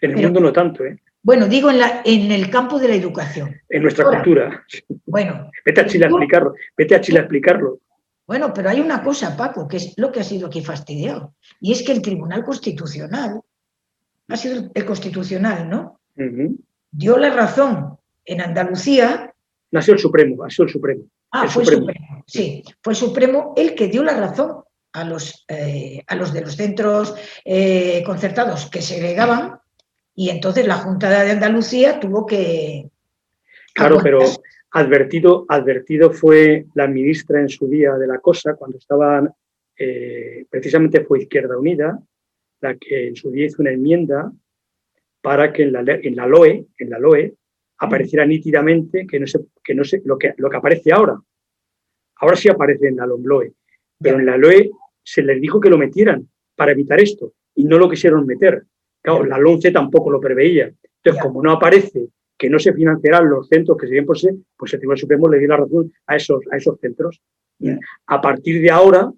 En 0.00 0.16
el 0.16 0.22
mundo 0.22 0.38
no 0.38 0.52
tanto, 0.52 0.84
¿eh? 0.84 0.96
Bueno, 1.20 1.48
digo 1.48 1.68
en, 1.68 1.80
la, 1.80 2.02
en 2.04 2.30
el 2.30 2.48
campo 2.48 2.78
de 2.78 2.86
la 2.86 2.94
educación. 2.94 3.60
En 3.68 3.82
nuestra 3.82 4.04
cultura. 4.04 4.64
Bueno. 5.04 5.50
Vete 5.66 5.80
a 5.80 5.86
Chile 5.86 6.04
a 6.04 6.08
explicarlo. 6.08 6.54
Vete 6.76 6.94
a 6.94 7.00
Chile 7.00 7.18
a 7.18 7.22
explicarlo. 7.22 7.80
Bueno, 8.24 8.52
pero 8.54 8.70
hay 8.70 8.80
una 8.80 9.02
cosa, 9.02 9.36
Paco, 9.36 9.66
que 9.66 9.78
es 9.78 9.94
lo 9.96 10.12
que 10.12 10.20
ha 10.20 10.24
sido 10.24 10.46
aquí 10.46 10.62
fastidiado. 10.62 11.34
Y 11.60 11.72
es 11.72 11.82
que 11.82 11.90
el 11.90 12.00
Tribunal 12.00 12.44
Constitucional, 12.44 13.40
ha 14.28 14.36
sido 14.36 14.70
el 14.72 14.84
Constitucional, 14.84 15.68
¿no? 15.68 15.98
Dio 16.92 17.18
la 17.18 17.30
razón 17.30 17.98
en 18.24 18.40
Andalucía. 18.42 19.34
Sido 19.72 19.94
el 19.94 20.00
Supremo, 20.00 20.44
ha 20.44 20.50
sido 20.50 20.66
el 20.66 20.72
Supremo. 20.72 21.02
Ah, 21.32 21.48
fue 21.48 21.64
el 21.64 21.68
Supremo. 21.68 22.24
Sí, 22.28 22.62
fue 22.80 22.92
el 22.92 22.96
Supremo 22.96 23.54
el 23.56 23.74
que 23.74 23.88
dio 23.88 24.04
la 24.04 24.16
razón 24.16 24.62
a 24.92 25.04
los, 25.04 25.44
eh, 25.48 26.02
a 26.06 26.14
los 26.14 26.32
de 26.32 26.42
los 26.42 26.56
centros 26.56 27.14
eh, 27.44 28.02
concertados 28.04 28.68
que 28.70 28.82
segregaban 28.82 29.58
y 30.14 30.30
entonces 30.30 30.66
la 30.66 30.76
Junta 30.76 31.08
de 31.24 31.30
Andalucía 31.30 31.98
tuvo 31.98 32.26
que... 32.26 32.90
Claro, 33.74 33.98
pero 34.02 34.20
advertido, 34.72 35.46
advertido 35.48 36.10
fue 36.10 36.66
la 36.74 36.86
ministra 36.86 37.40
en 37.40 37.48
su 37.48 37.66
día 37.66 37.94
de 37.94 38.06
la 38.06 38.18
cosa, 38.18 38.54
cuando 38.54 38.76
estaban, 38.76 39.30
eh, 39.78 40.44
precisamente 40.50 41.04
fue 41.04 41.22
Izquierda 41.22 41.56
Unida, 41.56 41.98
la 42.60 42.76
que 42.76 43.08
en 43.08 43.16
su 43.16 43.30
día 43.30 43.46
hizo 43.46 43.62
una 43.62 43.72
enmienda 43.72 44.30
para 45.22 45.52
que 45.52 45.62
en 45.62 45.72
la, 45.72 45.80
en 45.86 46.16
la 46.16 46.26
LOE, 46.26 46.66
en 46.78 46.90
la 46.90 46.98
LOE 46.98 47.34
apareciera 47.78 48.26
nítidamente 48.26 49.06
que 49.06 49.18
no 49.18 49.26
sé, 49.26 49.40
que 49.64 49.74
no 49.74 49.84
sé 49.84 50.02
lo, 50.04 50.18
que, 50.18 50.34
lo 50.36 50.50
que 50.50 50.56
aparece 50.56 50.92
ahora. 50.92 51.18
Ahora 52.16 52.36
sí 52.36 52.48
aparece 52.48 52.88
en 52.88 52.96
la 52.96 53.06
LOMLOE, 53.06 53.52
pero 53.98 54.20
en 54.20 54.26
la 54.26 54.36
LOE 54.36 54.70
se 55.02 55.22
les 55.22 55.40
dijo 55.40 55.60
que 55.60 55.70
lo 55.70 55.78
metieran 55.78 56.28
para 56.54 56.72
evitar 56.72 57.00
esto 57.00 57.32
y 57.54 57.64
no 57.64 57.78
lo 57.78 57.88
quisieron 57.88 58.26
meter. 58.26 58.64
Claro, 59.00 59.24
la 59.24 59.38
LONCE 59.38 59.72
tampoco 59.72 60.10
lo 60.10 60.20
preveía. 60.20 60.72
Entonces, 61.02 61.22
como 61.22 61.42
no 61.42 61.52
aparece 61.52 62.08
que 62.38 62.48
no 62.48 62.58
se 62.58 62.72
financiarán 62.72 63.28
los 63.28 63.48
centros 63.48 63.76
que 63.76 63.86
se 63.86 63.92
bien 63.92 64.06
por 64.06 64.18
sí, 64.18 64.28
pues 64.56 64.72
el 64.72 64.80
Tribunal 64.80 64.98
Supremo 64.98 65.28
le 65.28 65.38
dio 65.38 65.48
la 65.48 65.58
razón 65.58 65.92
a 66.06 66.16
esos, 66.16 66.40
a 66.50 66.56
esos 66.56 66.78
centros. 66.80 67.20
A 68.06 68.20
partir 68.20 68.60
de 68.60 68.70
ahora, 68.70 69.12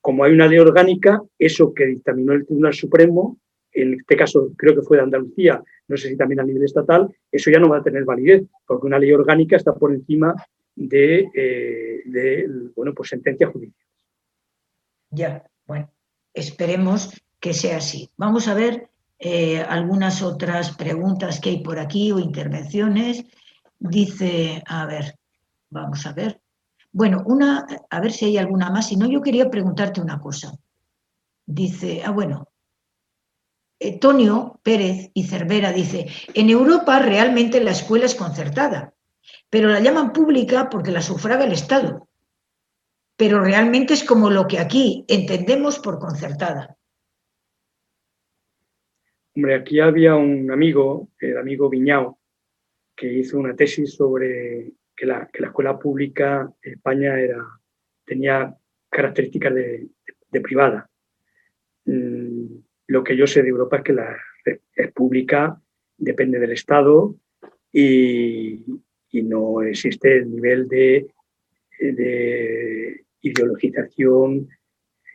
como 0.00 0.24
hay 0.24 0.32
una 0.32 0.48
ley 0.48 0.58
orgánica, 0.58 1.22
eso 1.38 1.72
que 1.72 1.86
dictaminó 1.86 2.32
el 2.32 2.44
Tribunal 2.44 2.74
Supremo, 2.74 3.38
en 3.72 3.94
este 3.94 4.16
caso 4.16 4.52
creo 4.56 4.74
que 4.74 4.82
fue 4.82 4.96
de 4.96 5.04
Andalucía, 5.04 5.62
no 5.88 5.96
sé 5.96 6.08
si 6.08 6.16
también 6.16 6.40
a 6.40 6.44
nivel 6.44 6.64
estatal, 6.64 7.08
eso 7.30 7.50
ya 7.50 7.58
no 7.58 7.68
va 7.68 7.78
a 7.78 7.82
tener 7.82 8.04
validez, 8.04 8.42
porque 8.66 8.86
una 8.86 8.98
ley 8.98 9.12
orgánica 9.12 9.56
está 9.56 9.74
por 9.74 9.92
encima 9.92 10.34
de, 10.74 11.28
eh, 11.34 12.02
de 12.06 12.48
bueno, 12.74 12.92
pues 12.94 13.08
sentencias 13.10 13.50
judiciales. 13.50 13.83
Ya, 15.14 15.44
bueno, 15.66 15.90
esperemos 16.32 17.10
que 17.40 17.54
sea 17.54 17.78
así. 17.78 18.10
Vamos 18.16 18.48
a 18.48 18.54
ver 18.54 18.90
eh, 19.18 19.60
algunas 19.60 20.22
otras 20.22 20.76
preguntas 20.76 21.40
que 21.40 21.50
hay 21.50 21.62
por 21.62 21.78
aquí 21.78 22.10
o 22.12 22.18
intervenciones. 22.18 23.24
Dice, 23.78 24.62
a 24.66 24.86
ver, 24.86 25.18
vamos 25.70 26.04
a 26.06 26.12
ver. 26.12 26.40
Bueno, 26.92 27.22
una, 27.26 27.66
a 27.90 28.00
ver 28.00 28.12
si 28.12 28.26
hay 28.26 28.38
alguna 28.38 28.70
más. 28.70 28.88
Si 28.88 28.96
no, 28.96 29.06
yo 29.06 29.20
quería 29.20 29.50
preguntarte 29.50 30.00
una 30.00 30.20
cosa. 30.20 30.52
Dice, 31.46 32.02
ah, 32.04 32.10
bueno, 32.10 32.48
Tonio 34.00 34.60
Pérez 34.62 35.10
y 35.14 35.24
Cervera 35.24 35.72
dice, 35.72 36.06
en 36.32 36.48
Europa 36.48 36.98
realmente 36.98 37.62
la 37.62 37.72
escuela 37.72 38.06
es 38.06 38.14
concertada, 38.14 38.94
pero 39.50 39.68
la 39.68 39.80
llaman 39.80 40.12
pública 40.12 40.70
porque 40.70 40.90
la 40.90 41.02
sufraga 41.02 41.44
el 41.44 41.52
Estado 41.52 42.08
pero 43.16 43.40
realmente 43.40 43.94
es 43.94 44.04
como 44.04 44.30
lo 44.30 44.46
que 44.46 44.58
aquí 44.58 45.04
entendemos 45.08 45.78
por 45.78 45.98
concertada. 45.98 46.76
Hombre, 49.36 49.54
aquí 49.54 49.80
había 49.80 50.14
un 50.14 50.50
amigo, 50.50 51.08
el 51.18 51.38
amigo 51.38 51.68
Viñao, 51.68 52.18
que 52.96 53.12
hizo 53.12 53.38
una 53.38 53.54
tesis 53.54 53.94
sobre 53.94 54.72
que 54.96 55.06
la, 55.06 55.28
escuela 55.32 55.78
pública 55.78 56.52
en 56.62 56.72
España 56.74 57.14
tenía 58.04 58.56
características 58.88 59.54
de, 59.54 59.88
privada. 60.40 60.88
Mm, 61.84 62.46
lo 62.88 63.04
que 63.04 63.16
yo 63.16 63.26
sé 63.26 63.42
de 63.42 63.48
Europa 63.48 63.78
es 63.78 63.82
que 63.82 63.92
la 63.92 64.16
es 64.74 64.92
pública, 64.92 65.60
depende 65.96 66.38
del 66.38 66.52
Estado 66.52 67.16
y, 67.72 68.64
no 69.12 69.62
existe 69.62 70.16
el 70.16 70.28
nivel 70.28 70.66
de 70.66 71.06
ideologización, 73.24 74.48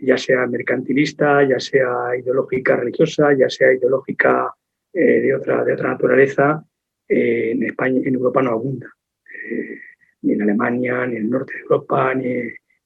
ya 0.01 0.17
sea 0.17 0.47
mercantilista, 0.47 1.43
ya 1.47 1.59
sea 1.59 2.15
ideológica 2.17 2.75
religiosa, 2.75 3.33
ya 3.33 3.49
sea 3.49 3.73
ideológica 3.73 4.53
eh, 4.93 5.21
de, 5.21 5.35
otra, 5.35 5.63
de 5.63 5.73
otra 5.73 5.89
naturaleza, 5.89 6.63
eh, 7.07 7.51
en 7.51 7.63
España, 7.63 8.01
en 8.03 8.15
Europa 8.15 8.41
no 8.41 8.51
abunda. 8.51 8.87
Eh, 9.25 9.77
ni 10.21 10.33
en 10.33 10.41
Alemania, 10.41 11.05
ni 11.05 11.17
en 11.17 11.23
el 11.23 11.29
norte 11.29 11.53
de 11.53 11.61
Europa, 11.61 12.13
ni, 12.13 12.27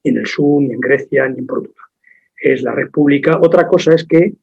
en 0.04 0.16
el 0.16 0.26
sur, 0.26 0.62
ni 0.62 0.74
en 0.74 0.80
Grecia, 0.80 1.28
ni 1.28 1.38
en 1.38 1.46
Portugal. 1.46 1.86
Es 2.36 2.62
la 2.62 2.72
red 2.72 2.90
pública. 2.90 3.38
Otra 3.40 3.66
cosa 3.66 3.94
es 3.94 4.04
que 4.04 4.34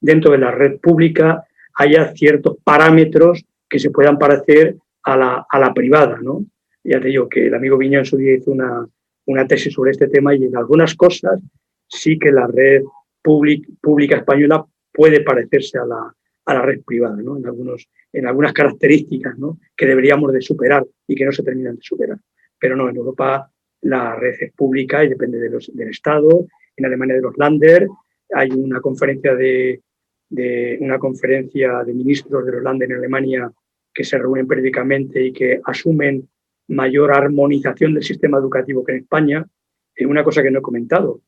dentro 0.00 0.32
de 0.32 0.38
la 0.38 0.50
red 0.50 0.78
pública 0.78 1.44
haya 1.74 2.12
ciertos 2.14 2.56
parámetros 2.62 3.44
que 3.68 3.78
se 3.78 3.90
puedan 3.90 4.18
parecer 4.18 4.76
a 5.02 5.16
la, 5.16 5.46
a 5.48 5.58
la 5.58 5.72
privada. 5.74 6.18
¿no? 6.22 6.44
Ya 6.84 7.00
te 7.00 7.08
digo 7.08 7.28
que 7.28 7.46
el 7.46 7.54
amigo 7.54 7.78
Viña 7.78 8.00
en 8.00 8.04
su 8.04 8.16
día 8.16 8.34
hizo 8.34 8.50
una, 8.50 8.86
una 9.26 9.46
tesis 9.46 9.72
sobre 9.72 9.92
este 9.92 10.08
tema 10.08 10.34
y 10.34 10.44
en 10.44 10.56
algunas 10.56 10.94
cosas 10.94 11.40
sí 11.88 12.18
que 12.18 12.32
la 12.32 12.46
red 12.46 12.82
pública 13.22 14.16
española 14.16 14.64
puede 14.92 15.20
parecerse 15.20 15.78
a 15.78 15.84
la, 15.84 16.14
a 16.46 16.54
la 16.54 16.62
red 16.62 16.80
privada, 16.84 17.16
¿no? 17.16 17.36
en, 17.36 17.46
algunos, 17.46 17.88
en 18.12 18.26
algunas 18.26 18.52
características 18.52 19.36
¿no? 19.38 19.58
que 19.76 19.86
deberíamos 19.86 20.32
de 20.32 20.40
superar 20.40 20.86
y 21.06 21.14
que 21.14 21.24
no 21.24 21.32
se 21.32 21.42
terminan 21.42 21.76
de 21.76 21.82
superar. 21.82 22.18
Pero 22.58 22.76
no, 22.76 22.88
en 22.88 22.96
Europa 22.96 23.50
la 23.82 24.16
red 24.16 24.34
es 24.40 24.52
pública 24.52 25.04
y 25.04 25.08
depende 25.08 25.38
del 25.38 25.88
Estado. 25.88 26.46
En 26.76 26.86
Alemania 26.86 27.16
de 27.16 27.22
los 27.22 27.36
Länder 27.36 27.88
hay 28.32 28.50
una 28.50 28.80
conferencia 28.80 29.34
de, 29.34 29.82
de, 30.28 30.78
una 30.80 30.98
conferencia 30.98 31.82
de 31.84 31.94
ministros 31.94 32.44
de 32.46 32.52
los 32.52 32.62
Länder 32.62 32.90
en 32.90 32.98
Alemania 32.98 33.52
que 33.92 34.04
se 34.04 34.18
reúnen 34.18 34.46
periódicamente 34.46 35.22
y 35.24 35.32
que 35.32 35.60
asumen 35.64 36.28
mayor 36.68 37.12
armonización 37.12 37.94
del 37.94 38.02
sistema 38.02 38.38
educativo 38.38 38.84
que 38.84 38.92
en 38.92 38.98
España. 38.98 39.46
Eh, 39.94 40.06
una 40.06 40.24
cosa 40.24 40.42
que 40.42 40.50
no 40.50 40.58
he 40.58 40.62
comentado, 40.62 41.22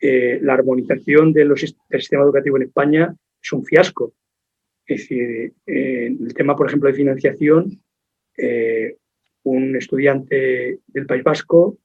eh, 0.00 0.38
la 0.42 0.54
armonización 0.54 1.32
de 1.32 1.44
los, 1.44 1.74
del 1.88 2.00
sistema 2.00 2.24
educativo 2.24 2.56
en 2.56 2.64
España 2.64 3.14
es 3.42 3.52
un 3.52 3.64
fiasco. 3.64 4.14
Es 4.86 5.02
decir, 5.02 5.52
eh, 5.66 6.06
el 6.06 6.34
tema, 6.34 6.56
por 6.56 6.66
ejemplo, 6.66 6.88
de 6.88 6.96
financiación, 6.96 7.80
un 9.42 9.74
estudiante 9.74 10.78
del 10.86 11.06
País 11.06 11.24
Vasco 11.24 11.76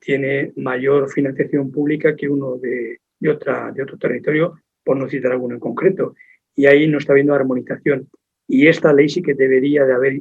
tiene 0.00 0.52
mayor 0.56 1.08
financiación 1.08 1.70
pública 1.70 2.16
que 2.16 2.28
uno 2.28 2.56
de, 2.56 2.98
de 3.20 3.30
otro 3.30 3.96
territorio, 3.96 4.58
por 4.82 4.96
no 4.96 5.08
citar 5.08 5.30
alguno 5.30 5.54
en 5.54 5.60
concreto. 5.60 6.16
Y 6.56 6.66
ahí 6.66 6.88
no 6.88 6.98
está 6.98 7.12
habiendo 7.12 7.32
armonización. 7.32 8.08
Y 8.48 8.66
esta 8.66 8.92
ley 8.92 9.08
sí 9.08 9.22
que 9.22 9.34
debería 9.34 9.84
de 9.84 9.94
haber 9.94 10.20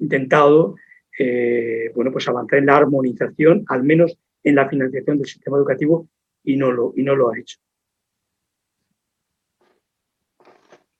intentado 0.00 0.76
eh, 1.18 1.92
bueno, 1.94 2.10
pues 2.10 2.26
avanzar 2.28 2.58
en 2.58 2.66
la 2.66 2.76
armonización, 2.76 3.64
al 3.68 3.84
menos 3.84 4.16
en 4.42 4.56
la 4.56 4.68
financiación 4.68 5.18
del 5.18 5.28
sistema 5.28 5.56
educativo, 5.56 6.08
y 6.42 6.56
no 6.56 6.70
lo, 6.72 6.92
y 6.96 7.02
no 7.02 7.14
lo 7.14 7.30
ha 7.30 7.38
hecho. 7.38 7.58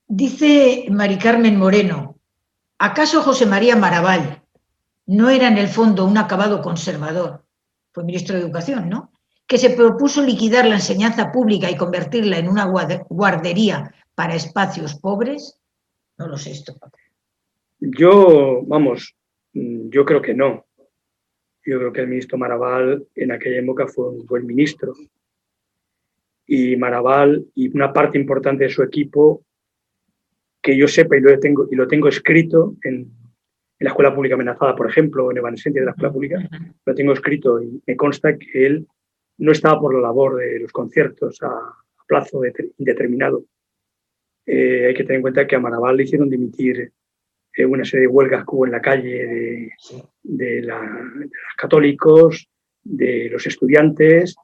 Dice 0.06 0.86
Mari 0.90 1.18
Carmen 1.18 1.58
Moreno, 1.58 2.18
¿acaso 2.78 3.22
José 3.22 3.46
María 3.46 3.76
Maraval 3.76 4.42
no 5.06 5.28
era 5.28 5.48
en 5.48 5.58
el 5.58 5.68
fondo 5.68 6.06
un 6.06 6.16
acabado 6.16 6.62
conservador? 6.62 7.44
Fue 7.92 8.04
ministro 8.04 8.36
de 8.36 8.42
Educación, 8.42 8.88
¿no? 8.88 9.12
Que 9.46 9.58
se 9.58 9.70
propuso 9.70 10.22
liquidar 10.22 10.66
la 10.66 10.76
enseñanza 10.76 11.32
pública 11.32 11.70
y 11.70 11.76
convertirla 11.76 12.38
en 12.38 12.48
una 12.48 12.64
guardería 13.08 13.92
para 14.14 14.34
espacios 14.34 14.94
pobres. 14.94 15.60
No 16.16 16.28
lo 16.28 16.38
sé 16.38 16.52
esto, 16.52 16.76
Yo, 17.92 18.62
vamos, 18.66 19.14
Mm, 19.54 19.88
yo 19.90 20.04
creo 20.04 20.20
que 20.20 20.34
no. 20.34 20.66
Yo 21.64 21.78
creo 21.78 21.92
que 21.92 22.00
el 22.02 22.08
ministro 22.08 22.36
Maraval 22.36 23.06
en 23.14 23.32
aquella 23.32 23.60
época 23.60 23.86
fue 23.86 24.10
un 24.10 24.26
buen 24.26 24.46
ministro. 24.46 24.92
Y 26.46 26.76
Maraval 26.76 27.46
y 27.54 27.74
una 27.74 27.92
parte 27.92 28.18
importante 28.18 28.64
de 28.64 28.70
su 28.70 28.82
equipo, 28.82 29.44
que 30.60 30.76
yo 30.76 30.86
sepa 30.88 31.16
y 31.16 31.20
lo 31.20 31.38
tengo, 31.38 31.68
y 31.70 31.76
lo 31.76 31.88
tengo 31.88 32.08
escrito 32.08 32.74
en, 32.82 33.10
la 33.80 33.90
escuela 33.90 34.14
pública 34.14 34.34
amenazada, 34.34 34.74
por 34.74 34.88
ejemplo, 34.88 35.30
en 35.30 35.36
Evanescencia 35.36 35.82
de 35.82 35.86
la 35.86 35.90
escuela 35.90 36.12
pública, 36.12 36.48
lo 36.86 36.94
tengo 36.94 37.12
escrito 37.12 37.60
y 37.60 37.82
me 37.86 37.96
consta 37.96 38.38
que 38.38 38.66
él 38.66 38.86
no 39.38 39.52
estaba 39.52 39.78
por 39.78 39.94
la 39.94 40.00
labor 40.00 40.36
de 40.36 40.60
los 40.60 40.72
conciertos 40.72 41.42
a, 41.42 41.50
plazo 42.06 42.42
indeterminado. 42.78 43.44
Eh, 44.46 44.86
hay 44.86 44.94
que 44.94 45.04
tener 45.04 45.16
en 45.16 45.22
cuenta 45.22 45.46
que 45.46 45.56
a 45.56 45.60
Maraval 45.60 45.96
le 45.96 46.04
hicieron 46.04 46.30
dimitir 46.30 46.92
eh, 47.54 47.64
una 47.64 47.84
serie 47.84 48.02
de 48.02 48.12
huelgas 48.12 48.44
que 48.44 48.50
hubo 48.50 48.66
en 48.66 48.72
la 48.72 48.82
calle 48.82 49.70
de, 50.22 50.62
los 50.62 51.54
católicos, 51.56 52.50
de 52.82 53.28
los 53.30 53.46
estudiantes 53.46 54.34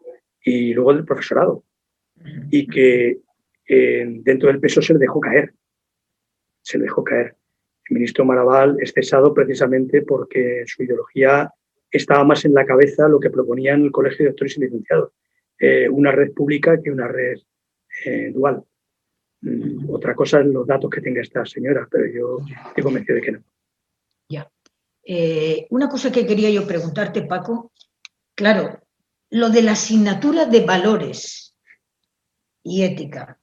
y 0.43 0.73
luego 0.75 0.95
del 0.95 1.05
profesorado. 1.05 1.65
Y 2.51 2.67
que 2.67 3.19
eh, 3.67 4.07
dentro 4.23 4.49
del 4.49 4.61
peso 4.61 4.81
se 4.81 4.93
le 4.93 5.01
dejó 5.01 5.21
caer. 5.21 5.55
Se 6.63 6.79
le 6.79 6.85
dejó 6.85 7.03
caer. 7.03 7.37
El 7.89 7.95
ministro 7.95 8.25
Maraval 8.25 8.77
es 8.81 8.93
cesado 8.93 9.35
precisamente 9.35 10.03
porque 10.03 10.63
su 10.67 10.85
ideología 10.85 11.51
estaba 11.91 12.23
más 12.23 12.45
en 12.45 12.55
la 12.55 12.65
cabeza 12.65 13.09
lo 13.09 13.19
que 13.19 13.31
proponía 13.31 13.75
en 13.75 13.83
el 13.83 13.91
Colegio 13.91 14.25
de 14.25 14.31
Doctores 14.31 14.57
y 14.57 14.61
Licenciados, 14.61 15.13
eh, 15.59 15.89
una 15.89 16.13
red 16.13 16.33
pública 16.33 16.81
que 16.81 16.93
una 16.93 17.09
red 17.09 17.39
dual. 18.33 18.63
Mm, 19.43 19.89
otra 19.91 20.15
cosa 20.15 20.41
es 20.41 20.47
los 20.47 20.67
datos 20.67 20.91
que 20.91 21.01
tenga 21.01 21.21
esta 21.21 21.45
señora, 21.45 21.89
pero 21.91 22.07
yo 22.07 22.39
estoy 22.69 22.83
convencido 22.83 23.17
de 23.17 23.23
que 23.23 23.33
no. 23.33 23.43
Ya. 24.29 24.51
Eh, 25.03 25.67
una 25.71 25.89
cosa 25.89 26.13
que 26.13 26.27
quería 26.27 26.51
yo 26.51 26.67
preguntarte, 26.67 27.23
Paco, 27.23 27.73
claro, 28.35 28.81
lo 29.31 29.49
de 29.49 29.63
la 29.63 29.73
asignatura 29.73 30.45
de 30.47 30.65
valores 30.65 31.57
y 32.63 32.83
ética, 32.83 33.39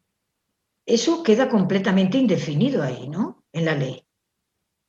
eso 0.86 1.24
queda 1.24 1.50
completamente 1.50 2.18
indefinido 2.18 2.84
ahí, 2.84 3.10
¿no? 3.10 3.44
En 3.52 3.66
la 3.66 3.76
ley. 3.76 4.04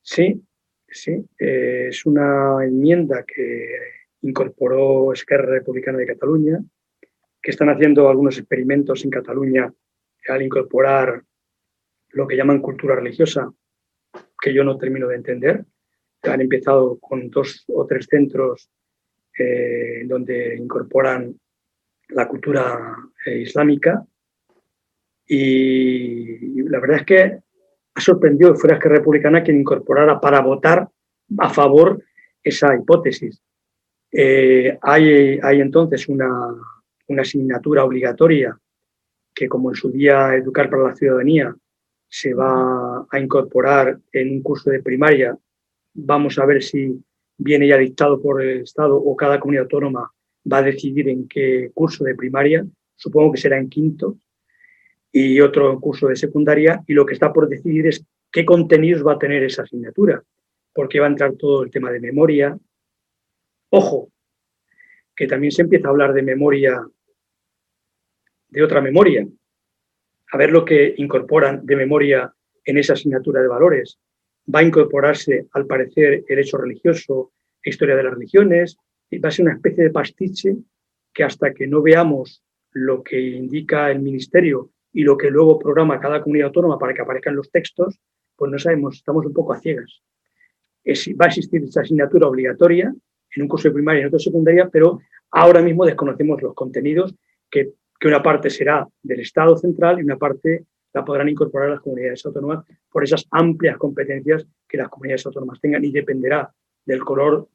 Sí, 0.03 0.43
sí. 0.87 1.25
Eh, 1.39 1.87
es 1.89 2.07
una 2.07 2.65
enmienda 2.65 3.25
que 3.25 3.67
incorporó 4.23 5.13
Esquerra 5.13 5.53
Republicana 5.53 5.99
de 5.99 6.07
Cataluña, 6.07 6.63
que 7.43 7.51
están 7.51 7.71
haciendo 7.71 8.09
algunos 8.09 8.39
experimentos 8.39 9.05
en 9.05 9.11
Cataluña 9.11 9.73
al 10.29 10.43
incorporar 10.43 11.23
lo 12.11 12.27
que 12.27 12.37
llaman 12.37 12.61
cultura 12.61 12.97
religiosa, 12.97 13.53
que 14.41 14.53
yo 14.53 14.65
no 14.65 14.79
termino 14.79 15.09
de 15.09 15.17
entender. 15.17 15.65
Han 16.23 16.41
empezado 16.41 16.99
con 16.99 17.31
dos 17.31 17.65
o 17.69 17.87
tres 17.87 18.07
centros 18.09 18.71
eh, 19.39 20.03
donde 20.07 20.57
incorporan 20.57 21.39
la 22.09 22.27
cultura 22.27 22.97
eh, 23.25 23.39
islámica 23.39 24.05
y, 25.27 26.63
la 26.63 26.81
verdad 26.81 26.99
es 26.99 27.07
que 27.07 27.39
ha 27.95 28.01
sorprendido 28.01 28.55
fuera 28.55 28.79
que 28.79 28.89
republicana 28.89 29.43
quien 29.43 29.61
incorporara 29.61 30.21
para 30.21 30.41
votar 30.41 30.89
a 31.39 31.51
favor 31.51 32.03
esa 32.43 32.75
hipótesis. 32.75 33.43
Eh, 34.11 34.79
hay, 34.81 35.39
hay, 35.43 35.61
entonces 35.61 36.09
una, 36.09 36.55
una 37.09 37.23
asignatura 37.23 37.85
obligatoria 37.85 38.59
que 39.39 39.49
como 39.49 39.71
en 39.71 39.77
su 39.77 39.93
día 39.93 40.35
Educar 40.35 40.69
para 40.69 40.89
la 40.89 40.97
Ciudadanía 40.97 41.55
se 42.09 42.35
va 42.35 43.07
a 43.09 43.21
incorporar 43.21 44.01
en 44.13 44.31
un 44.33 44.43
curso 44.43 44.69
de 44.71 44.83
primaria, 44.83 45.39
vamos 45.95 46.39
a 46.41 46.47
ver 46.47 46.61
si 46.61 47.01
viene 47.37 47.69
ya 47.69 47.77
dictado 47.77 48.21
por 48.21 48.43
el 48.43 48.63
Estado 48.63 48.97
o 48.97 49.15
cada 49.15 49.39
comunidad 49.39 49.65
autónoma 49.65 50.11
va 50.51 50.59
a 50.59 50.63
decidir 50.63 51.09
en 51.09 51.29
qué 51.29 51.71
curso 51.73 52.03
de 52.03 52.17
primaria, 52.17 52.67
supongo 52.97 53.33
que 53.33 53.41
será 53.41 53.59
en 53.59 53.69
quinto, 53.69 54.19
y 55.13 55.41
otro 55.41 55.79
curso 55.79 56.09
de 56.09 56.17
secundaria, 56.17 56.83
y 56.89 56.95
lo 56.95 57.07
que 57.07 57.15
está 57.15 57.33
por 57.33 57.49
decidir 57.49 57.87
es 57.87 58.05
qué 58.33 58.45
contenidos 58.45 59.07
va 59.07 59.13
a 59.13 59.19
tener 59.19 59.45
esa 59.45 59.63
asignatura, 59.63 60.21
porque 60.75 60.99
va 60.99 61.07
a 61.07 61.11
entrar 61.11 61.35
todo 61.35 61.63
el 61.63 61.71
tema 61.71 61.93
de 61.93 62.01
memoria. 62.01 62.59
Ojo, 63.71 64.11
que 65.15 65.29
también 65.29 65.53
se 65.53 65.63
empieza 65.63 65.87
a 65.87 65.91
hablar 65.91 66.13
de 66.13 66.23
memoria 66.23 66.85
de 68.49 68.63
otra 68.63 68.81
memoria, 68.81 69.27
a 70.33 70.37
ver 70.37 70.51
lo 70.51 70.65
que 70.65 70.95
incorporan 70.99 71.65
de 71.65 71.77
memoria 71.77 72.33
en 72.65 72.79
esa 72.79 72.95
asignatura 72.95 73.41
de 73.41 73.49
valores. 73.49 73.99
Va 74.53 74.61
a 74.61 74.65
incorporarse, 74.65 75.47
al 75.53 75.67
parecer, 75.67 76.25
el 76.27 76.39
hecho 76.39 76.59
religioso, 76.59 77.33
historia 77.63 77.97
de 77.97 78.03
las 78.03 78.15
religiones, 78.15 78.77
y 79.11 79.19
va 79.19 79.29
a 79.29 79.33
ser 79.33 79.45
una 79.45 79.55
especie 79.55 79.85
de 79.85 79.91
pastiche 79.91 80.57
que 81.13 81.25
hasta 81.25 81.53
que 81.53 81.67
no 81.67 81.83
veamos 81.83 82.43
lo 82.73 83.03
que 83.03 83.19
indica 83.19 83.91
el 83.91 84.01
ministerio 84.01 84.71
y 84.93 85.03
lo 85.03 85.17
que 85.17 85.31
luego 85.31 85.59
programa 85.59 86.01
cada 86.01 86.23
comunidad 86.23 86.49
autónoma 86.49 86.79
para 86.79 86.95
que 86.95 87.03
aparezcan 87.03 87.37
los 87.37 87.51
textos, 87.51 87.99
pues 88.37 88.51
no 88.51 88.59
sabemos, 88.59 88.97
estamos 88.97 89.27
un 89.27 89.33
poco 89.33 89.53
a 89.53 89.61
ciegas. 89.61 90.03
va 90.87 91.25
a 91.25 91.29
existir 91.29 91.63
esa 91.63 91.81
asignatura 91.81 92.29
obligatoria 92.29 92.95
en 93.35 93.43
un 93.43 93.49
curso 93.49 93.69
de 93.69 93.75
primaria 93.75 93.99
y 93.99 94.03
en 94.03 94.07
otro 94.09 94.19
de 94.19 94.25
secundaria, 94.25 94.69
pero 94.71 95.01
ahora 95.31 95.61
mismo 95.61 95.85
desconocemos 95.85 96.41
los 96.43 96.55
contenidos 96.55 97.15
que 97.51 97.73
que 97.99 98.09
una 98.09 98.23
parte 98.23 98.51
será 98.51 98.87
del 99.03 99.21
Estado 99.21 99.57
central 99.57 99.99
y 99.99 100.03
una 100.03 100.17
parte 100.17 100.65
la 100.93 101.05
podrán 101.05 101.29
incorporar 101.29 101.71
las 101.71 101.81
comunidades 101.81 102.25
autónomas 102.25 102.65
por 102.91 103.05
esas 103.05 103.27
amplias 103.31 103.77
competencias 103.77 104.47
que 104.67 104.79
las 104.79 104.89
comunidades 104.89 105.27
autónomas 105.27 105.61
tengan 105.61 105.85
y 105.85 105.91
dependerá 105.91 106.53
del 106.85 107.05
color 107.05 107.49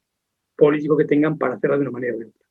político 0.56 0.96
que 0.96 1.04
tengan 1.04 1.36
para 1.36 1.54
hacerla 1.54 1.76
de 1.76 1.82
una 1.82 1.90
manera 1.90 2.16
u 2.16 2.20
otra. 2.20 2.44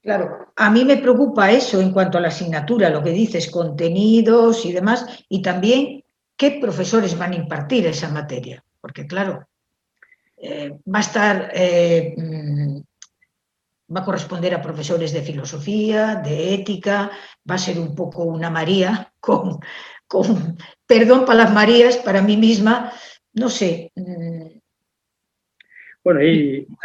Claro, 0.00 0.52
a 0.56 0.70
mí 0.70 0.84
me 0.84 0.96
preocupa 0.96 1.50
eso 1.50 1.80
en 1.80 1.92
cuanto 1.92 2.18
a 2.18 2.20
la 2.20 2.28
asignatura, 2.28 2.88
lo 2.88 3.02
que 3.02 3.10
dices, 3.10 3.50
contenidos 3.50 4.64
y 4.64 4.72
demás, 4.72 5.24
y 5.28 5.42
también 5.42 6.04
qué 6.36 6.58
profesores 6.60 7.18
van 7.18 7.32
a 7.32 7.36
impartir 7.36 7.86
esa 7.86 8.08
materia, 8.08 8.64
porque 8.80 9.06
claro, 9.06 9.46
eh, 10.36 10.78
va 10.86 10.98
a 10.98 11.02
estar 11.02 11.50
eh, 11.52 12.14
va 13.94 14.00
a 14.00 14.04
corresponder 14.04 14.54
a 14.54 14.62
profesores 14.62 15.12
de 15.12 15.22
filosofía, 15.22 16.16
de 16.16 16.54
ética, 16.54 17.10
va 17.48 17.54
a 17.54 17.58
ser 17.58 17.78
un 17.78 17.94
poco 17.94 18.24
una 18.24 18.50
María 18.50 19.12
con, 19.20 19.58
con 20.06 20.56
perdón 20.86 21.24
para 21.24 21.44
las 21.44 21.52
Marías, 21.52 21.96
para 21.98 22.22
mí 22.22 22.36
misma, 22.36 22.92
no 23.34 23.48
sé. 23.48 23.92
Mm, 23.94 24.58
bueno, 26.04 26.20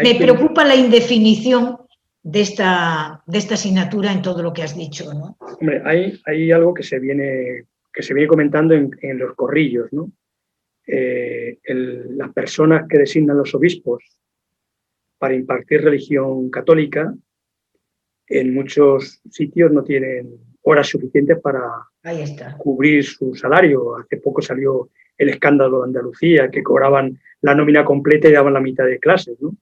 me 0.03 0.15
preocupa 0.15 0.65
la 0.65 0.75
indefinición 0.75 1.77
de 2.21 2.41
esta, 2.41 3.23
de 3.25 3.38
esta 3.38 3.53
asignatura 3.53 4.11
en 4.11 4.21
todo 4.21 4.41
lo 4.41 4.51
que 4.51 4.63
has 4.63 4.75
dicho. 4.75 5.13
¿no? 5.13 5.38
Hombre, 5.39 5.81
hay, 5.85 6.19
hay 6.25 6.51
algo 6.51 6.73
que 6.73 6.84
se 6.84 6.99
viene 6.99 7.65
que 7.93 8.01
se 8.01 8.13
viene 8.13 8.27
comentando 8.27 8.73
en, 8.73 9.19
los 9.19 9.35
corrillos, 9.35 9.93
¿no? 9.93 10.11
Eh, 10.85 11.59
las 11.63 12.34
personas 12.34 12.88
que 12.89 12.97
designan 12.97 13.38
los 13.38 13.53
obispos 13.53 14.03
para 15.23 15.35
impartir 15.35 15.81
religión 15.81 16.49
católica 16.49 17.13
en 18.27 18.53
muchos 18.53 19.21
sitios 19.31 19.71
no 19.71 19.81
tienen 19.81 20.37
horas 20.63 20.89
suficientes 20.89 21.39
para 21.39 21.61
cubrir 22.57 23.05
su 23.05 23.33
salario. 23.33 23.95
Hace 23.95 24.17
poco 24.17 24.41
salió 24.41 24.89
el 25.17 25.29
escándalo 25.29 25.77
de 25.77 25.85
Andalucía, 25.85 26.51
que 26.51 26.61
cobraban 26.61 27.17
la 27.39 27.55
nómina 27.55 27.85
completa 27.85 28.27
y 28.27 28.33
daban 28.33 28.53
la 28.53 28.59
mitad 28.59 28.83
de 28.83 28.99
clases. 28.99 29.41
¿no? 29.41 29.55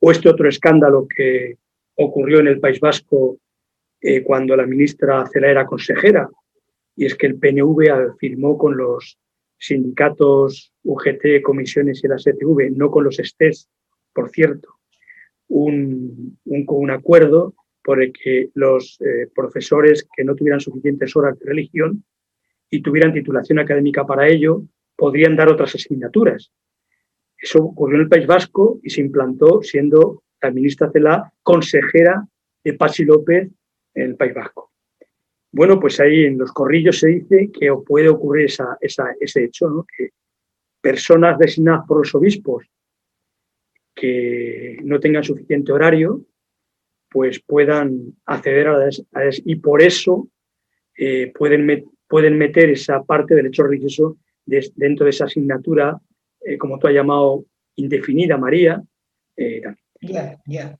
O 0.00 0.10
este 0.10 0.28
otro 0.28 0.48
escándalo 0.48 1.06
que 1.06 1.56
ocurrió 1.94 2.40
en 2.40 2.48
el 2.48 2.58
País 2.58 2.80
Vasco 2.80 3.38
eh, 4.00 4.24
cuando 4.24 4.56
la 4.56 4.66
ministra 4.66 5.24
Cela 5.32 5.52
era 5.52 5.66
consejera, 5.66 6.28
y 6.96 7.04
es 7.04 7.14
que 7.14 7.28
el 7.28 7.38
PNV 7.38 8.16
firmó 8.18 8.58
con 8.58 8.76
los 8.76 9.20
sindicatos 9.56 10.72
UGT, 10.82 11.42
comisiones 11.44 12.02
y 12.02 12.08
la 12.08 12.18
STV, 12.18 12.72
no 12.74 12.90
con 12.90 13.04
los 13.04 13.18
STES, 13.18 13.68
por 14.12 14.30
cierto, 14.30 14.75
un, 15.48 16.38
un 16.44 16.90
acuerdo 16.90 17.54
por 17.86 18.02
el 18.02 18.12
que 18.12 18.50
los 18.54 19.00
eh, 19.00 19.28
profesores 19.32 20.08
que 20.16 20.24
no 20.24 20.34
tuvieran 20.34 20.60
suficientes 20.60 21.14
horas 21.14 21.38
de 21.38 21.46
religión 21.46 22.04
y 22.68 22.82
tuvieran 22.82 23.12
titulación 23.12 23.60
académica 23.60 24.04
para 24.04 24.26
ello, 24.26 24.62
podrían 24.96 25.36
dar 25.36 25.48
otras 25.48 25.76
asignaturas. 25.76 26.50
Eso 27.38 27.60
ocurrió 27.60 27.96
en 27.96 28.02
el 28.02 28.08
País 28.08 28.26
Vasco 28.26 28.80
y 28.82 28.90
se 28.90 29.02
implantó 29.02 29.62
siendo 29.62 30.24
la 30.42 30.50
ministra 30.50 30.90
Cela 30.90 31.32
consejera 31.44 32.26
de 32.64 32.74
Pachi 32.74 33.04
López 33.04 33.50
en 33.94 34.02
el 34.02 34.16
País 34.16 34.34
Vasco. 34.34 34.72
Bueno, 35.52 35.78
pues 35.78 36.00
ahí 36.00 36.24
en 36.24 36.38
los 36.38 36.52
corrillos 36.52 36.98
se 36.98 37.08
dice 37.08 37.50
que 37.52 37.72
puede 37.86 38.08
ocurrir 38.08 38.48
ese 38.80 39.44
hecho, 39.44 39.86
que 39.96 40.10
personas 40.80 41.38
designadas 41.38 41.86
por 41.86 41.98
los 41.98 42.14
obispos 42.16 42.64
que 43.96 44.78
no 44.84 45.00
tengan 45.00 45.24
suficiente 45.24 45.72
horario 45.72 46.24
pues 47.16 47.40
puedan 47.40 48.14
acceder 48.26 48.68
a 48.68 48.78
las, 48.78 49.02
y 49.42 49.56
por 49.56 49.80
eso 49.80 50.28
eh, 50.96 51.32
pueden, 51.34 51.86
pueden 52.06 52.36
meter 52.36 52.68
esa 52.68 53.02
parte 53.04 53.34
del 53.34 53.46
hecho 53.46 53.62
religioso 53.62 54.18
dentro 54.44 55.04
de 55.04 55.10
esa 55.10 55.24
asignatura, 55.24 55.98
eh, 56.44 56.58
como 56.58 56.78
tú 56.78 56.88
has 56.88 56.94
llamado, 56.94 57.46
indefinida, 57.76 58.36
María. 58.36 58.82
Eh, 59.36 59.62
ya, 60.02 60.38
ya. 60.46 60.78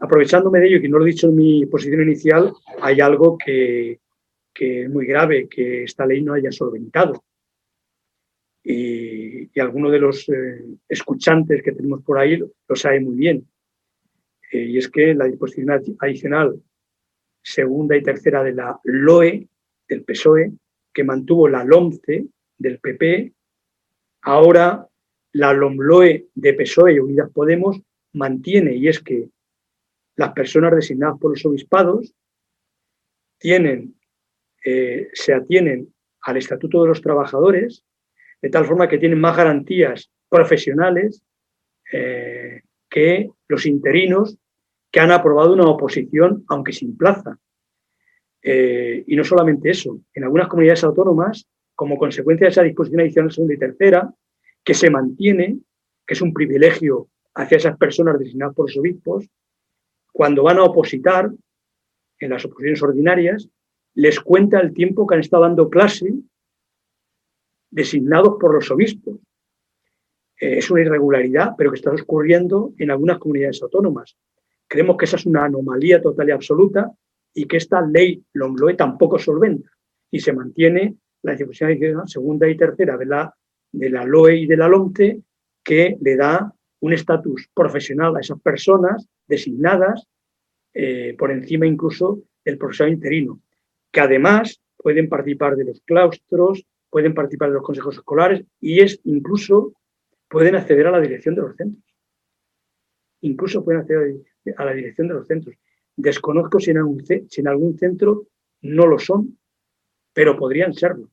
aprovechándome 0.00 0.60
de 0.60 0.68
ello, 0.68 0.80
que 0.80 0.88
no 0.88 0.98
lo 0.98 1.04
he 1.04 1.10
dicho 1.10 1.30
en 1.30 1.36
mi 1.36 1.66
posición 1.66 2.02
inicial, 2.02 2.52
hay 2.80 3.00
algo 3.00 3.36
que, 3.36 3.98
es 4.54 4.90
muy 4.90 5.06
grave, 5.06 5.48
que 5.48 5.82
esta 5.82 6.06
ley 6.06 6.22
no 6.22 6.34
haya 6.34 6.52
solventado. 6.52 7.24
Y, 8.68 9.48
y 9.54 9.60
alguno 9.60 9.90
de 9.90 10.00
los 10.00 10.26
escuchantes 10.88 11.62
que 11.62 11.70
tenemos 11.70 12.02
por 12.02 12.18
ahí 12.18 12.36
lo 12.36 12.76
sabe 12.76 13.00
muy 13.00 13.14
bien. 13.14 13.46
Eh, 14.52 14.64
y 14.64 14.78
es 14.78 14.88
que 14.88 15.14
la 15.14 15.26
disposición 15.26 15.70
adicional 15.98 16.62
segunda 17.42 17.96
y 17.96 18.02
tercera 18.02 18.42
de 18.42 18.52
la 18.52 18.78
LOE 18.84 19.48
del 19.88 20.02
PSOE, 20.02 20.52
que 20.92 21.04
mantuvo 21.04 21.48
la 21.48 21.64
LOMCE 21.64 22.26
del 22.58 22.80
PP, 22.80 23.32
ahora 24.22 24.88
la 25.32 25.52
LOMLOE 25.52 26.28
de 26.34 26.54
PSOE 26.54 26.94
y 26.94 26.98
Unidas 26.98 27.30
Podemos 27.32 27.80
mantiene, 28.14 28.74
y 28.74 28.88
es 28.88 29.00
que 29.00 29.28
las 30.16 30.32
personas 30.32 30.74
designadas 30.74 31.18
por 31.20 31.32
los 31.32 31.44
obispados 31.44 32.14
tienen, 33.38 33.94
eh, 34.64 35.10
se 35.12 35.34
atienen 35.34 35.94
al 36.22 36.38
Estatuto 36.38 36.82
de 36.82 36.88
los 36.88 37.02
Trabajadores, 37.02 37.84
de 38.40 38.50
tal 38.50 38.64
forma 38.64 38.88
que 38.88 38.98
tienen 38.98 39.20
más 39.20 39.36
garantías 39.36 40.10
profesionales 40.28 41.22
eh, 41.92 42.62
que 42.88 43.30
los 43.48 43.66
interinos 43.66 44.36
que 44.90 45.00
han 45.00 45.10
aprobado 45.10 45.52
una 45.52 45.68
oposición, 45.68 46.44
aunque 46.48 46.72
sin 46.72 46.96
plaza. 46.96 47.38
Eh, 48.42 49.04
y 49.06 49.16
no 49.16 49.24
solamente 49.24 49.70
eso, 49.70 50.00
en 50.14 50.24
algunas 50.24 50.48
comunidades 50.48 50.84
autónomas, 50.84 51.46
como 51.74 51.98
consecuencia 51.98 52.46
de 52.46 52.50
esa 52.50 52.62
disposición 52.62 53.00
adicional 53.00 53.32
segunda 53.32 53.54
y 53.54 53.58
tercera, 53.58 54.14
que 54.64 54.74
se 54.74 54.90
mantiene, 54.90 55.58
que 56.06 56.14
es 56.14 56.22
un 56.22 56.32
privilegio 56.32 57.08
hacia 57.34 57.58
esas 57.58 57.76
personas 57.76 58.18
designadas 58.18 58.54
por 58.54 58.68
los 58.68 58.76
obispos, 58.78 59.28
cuando 60.12 60.44
van 60.44 60.58
a 60.58 60.64
opositar 60.64 61.30
en 62.18 62.30
las 62.30 62.44
oposiciones 62.44 62.82
ordinarias, 62.82 63.48
les 63.94 64.20
cuenta 64.20 64.60
el 64.60 64.72
tiempo 64.72 65.06
que 65.06 65.14
han 65.14 65.20
estado 65.20 65.42
dando 65.42 65.68
clase 65.68 66.14
designados 67.76 68.36
por 68.40 68.54
los 68.54 68.70
obispos. 68.70 69.18
Eh, 70.40 70.58
es 70.58 70.70
una 70.70 70.80
irregularidad, 70.80 71.50
pero 71.58 71.70
que 71.70 71.76
está 71.76 71.92
ocurriendo 71.92 72.72
en 72.78 72.90
algunas 72.90 73.18
comunidades 73.18 73.62
autónomas. 73.62 74.16
Creemos 74.66 74.96
que 74.96 75.04
esa 75.04 75.16
es 75.16 75.26
una 75.26 75.44
anomalía 75.44 76.00
total 76.00 76.28
y 76.28 76.32
absoluta 76.32 76.90
y 77.34 77.44
que 77.44 77.58
esta 77.58 77.82
ley 77.82 78.24
LOMLOE 78.32 78.74
tampoco 78.74 79.18
solventa 79.18 79.70
y 80.10 80.20
se 80.20 80.32
mantiene 80.32 80.96
la 81.22 81.32
disposición 81.32 82.08
segunda 82.08 82.48
y 82.48 82.56
tercera 82.56 82.96
de 82.96 83.04
la, 83.04 83.34
de 83.72 83.90
la 83.90 84.04
LOE 84.04 84.36
y 84.36 84.46
de 84.46 84.56
la 84.56 84.68
LOMTE 84.68 85.20
que 85.62 85.98
le 86.00 86.16
da 86.16 86.50
un 86.80 86.92
estatus 86.94 87.50
profesional 87.52 88.16
a 88.16 88.20
esas 88.20 88.40
personas 88.40 89.06
designadas 89.26 90.06
eh, 90.72 91.14
por 91.18 91.30
encima 91.30 91.66
incluso 91.66 92.22
del 92.42 92.56
profesor 92.56 92.88
interino, 92.88 93.42
que 93.92 94.00
además 94.00 94.62
pueden 94.78 95.08
participar 95.10 95.56
de 95.56 95.64
los 95.64 95.82
claustros, 95.82 96.64
pueden 96.96 97.12
participar 97.12 97.50
de 97.50 97.56
los 97.56 97.62
consejos 97.62 97.96
escolares 97.96 98.46
y 98.58 98.80
es 98.80 98.98
incluso 99.04 99.74
pueden 100.30 100.54
acceder 100.56 100.86
a 100.86 100.92
la 100.92 100.98
dirección 100.98 101.34
de 101.34 101.42
los 101.42 101.54
centros. 101.54 101.84
Incluso 103.20 103.62
pueden 103.62 103.82
acceder 103.82 104.16
a 104.56 104.64
la 104.64 104.72
dirección 104.72 105.06
de 105.06 105.12
los 105.12 105.26
centros. 105.26 105.56
Desconozco 105.94 106.58
si 106.58 106.70
en 106.70 106.78
algún, 106.78 107.04
si 107.04 107.40
en 107.42 107.48
algún 107.48 107.76
centro 107.76 108.28
no 108.62 108.86
lo 108.86 108.98
son, 108.98 109.38
pero 110.14 110.38
podrían 110.38 110.72
serlo. 110.72 111.10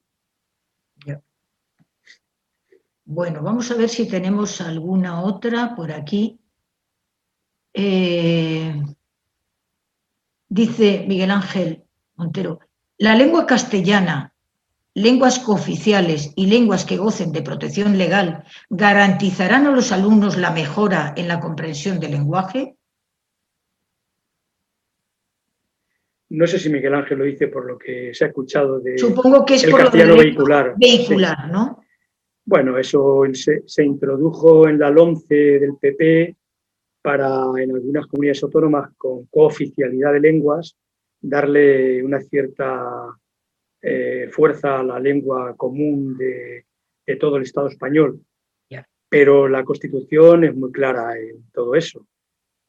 Bueno, 3.04 3.44
vamos 3.44 3.70
a 3.70 3.76
ver 3.76 3.90
si 3.90 4.08
tenemos 4.08 4.62
alguna 4.62 5.22
otra 5.22 5.76
por 5.76 5.92
aquí. 5.92 6.40
Eh, 7.74 8.82
dice 10.48 11.04
Miguel 11.10 11.32
Ángel 11.32 11.84
Montero, 12.16 12.62
la 12.98 13.16
lengua 13.16 13.46
castellana 13.46 14.33
lenguas 14.96 15.40
cooficiales 15.40 16.34
y 16.36 16.48
lenguas 16.48 16.86
que 16.86 16.98
gocen 16.98 17.32
de 17.32 17.42
protección 17.42 17.98
legal 17.98 18.44
garantizarán 18.70 19.66
a 19.66 19.72
los 19.72 19.92
alumnos 19.92 20.38
la 20.38 20.52
mejora 20.52 21.14
en 21.18 21.28
la 21.28 21.40
comprensión 21.40 22.00
del 22.00 22.12
lenguaje? 22.12 22.76
No 26.30 26.48
sé 26.48 26.58
si 26.58 26.70
Miguel 26.70 26.96
Ángel 26.96 27.20
lo 27.20 27.26
dice 27.26 27.48
por 27.48 27.66
lo 27.66 27.78
que 27.78 28.14
se 28.14 28.26
ha 28.26 28.28
escuchado 28.28 28.80
de 28.80 28.98
Supongo 28.98 29.46
que 29.46 29.56
es 29.56 29.66
por 29.66 29.82
castellano 29.82 30.18
vehicular. 30.18 30.74
Vehicular, 30.78 31.52
¿no? 31.52 31.84
Bueno, 32.46 32.78
eso 32.78 33.24
se, 33.34 33.84
introdujo 33.84 34.68
en 34.68 34.80
la 34.80 34.90
LOMCE 34.90 35.60
del 35.60 35.78
PP 35.80 36.36
para 37.02 37.46
en 37.58 37.72
algunas 37.72 38.08
comunidades 38.08 38.44
autónomas 38.44 38.92
con 38.98 39.26
cooficialidad 39.28 40.14
de 40.14 40.20
lenguas 40.20 40.76
darle 41.22 42.04
una 42.04 42.20
cierta 42.20 43.16
eh, 43.86 44.30
fuerza 44.32 44.80
a 44.80 44.84
la 44.84 44.98
lengua 44.98 45.58
común 45.58 46.18
de, 46.18 46.66
todo 47.20 47.36
el 47.36 47.44
Estado 47.44 47.68
español. 47.68 48.22
Pero 49.10 49.48
la 49.48 49.64
Constitución 49.64 50.44
es 50.44 50.56
muy 50.56 50.72
clara 50.72 51.16
en 51.20 51.44
todo 51.52 51.76
eso. 51.76 52.08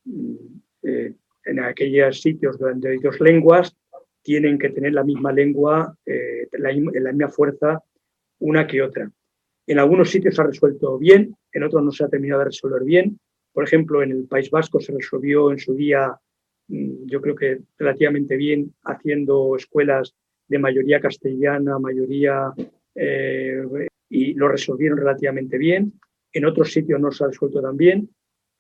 Mm, 0.05 0.35
eh, 0.83 1.15
en 1.47 1.61
aquellos 1.61 2.21
sitios 2.21 2.59
donde 2.59 2.91
hay 2.91 2.99
dos 2.99 3.19
lenguas, 3.21 3.75
tienen 4.23 4.59
que 4.59 4.69
tener 4.71 4.93
la 4.93 5.05
misma 5.05 5.33
lengua, 5.33 5.97
eh, 6.05 6.49
la, 6.53 6.71
la 6.73 7.13
misma 7.13 7.29
fuerza 7.29 7.83
una 8.41 8.67
que 8.67 8.83
otra. 8.83 9.11
En 9.67 9.79
algunos 9.79 10.11
sitios 10.11 10.35
se 10.35 10.43
ha 10.43 10.47
resuelto 10.47 10.99
bien, 10.99 11.35
en 11.53 11.63
otros 11.63 11.83
no 11.83 11.93
se 11.93 12.05
ha 12.05 12.09
terminado 12.09 12.41
de 12.41 12.47
resolver 12.47 12.85
bien. 12.85 13.19
Por 13.53 13.65
ejemplo, 13.65 14.03
en 14.03 14.11
el 14.11 14.27
País 14.27 14.51
Vasco 14.51 14.81
se 14.81 14.93
resolvió 14.93 15.51
en 15.51 15.59
su 15.59 15.75
día, 15.75 16.15
mm, 16.69 17.07
yo 17.07 17.23
creo 17.23 17.37
que 17.37 17.61
relativamente 17.79 18.37
bien, 18.37 18.75
haciendo 18.83 19.57
escuelas 19.57 20.15
de 20.47 20.59
mayoría 20.59 21.01
castellana, 21.01 21.79
mayoría, 21.79 22.53
eh, 22.95 23.63
y 24.09 24.35
lo 24.35 24.49
resolvieron 24.49 24.99
relativamente 24.99 25.59
bien. 25.59 25.93
En 26.33 26.45
otros 26.45 26.73
sitios 26.73 27.01
no 27.01 27.11
se 27.11 27.25
ha 27.25 27.29
resuelto 27.29 27.61
tan 27.63 27.77
bien, 27.77 28.09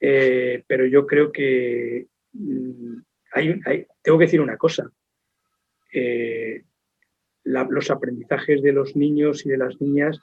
eh, 0.01 0.62
pero 0.66 0.86
yo 0.86 1.06
creo 1.06 1.31
que 1.31 2.06
mm, 2.32 2.97
tengo 4.02 4.19
que 4.19 4.24
decir 4.24 4.40
una 4.40 4.56
cosa. 4.56 4.90
Eh, 5.93 6.65
los 7.44 7.90
aprendizajes 7.90 8.62
de 8.62 8.73
los 8.73 8.97
niños 8.97 9.44
y 9.44 9.51
de 9.51 9.59
las 9.59 9.81
niñas 9.81 10.20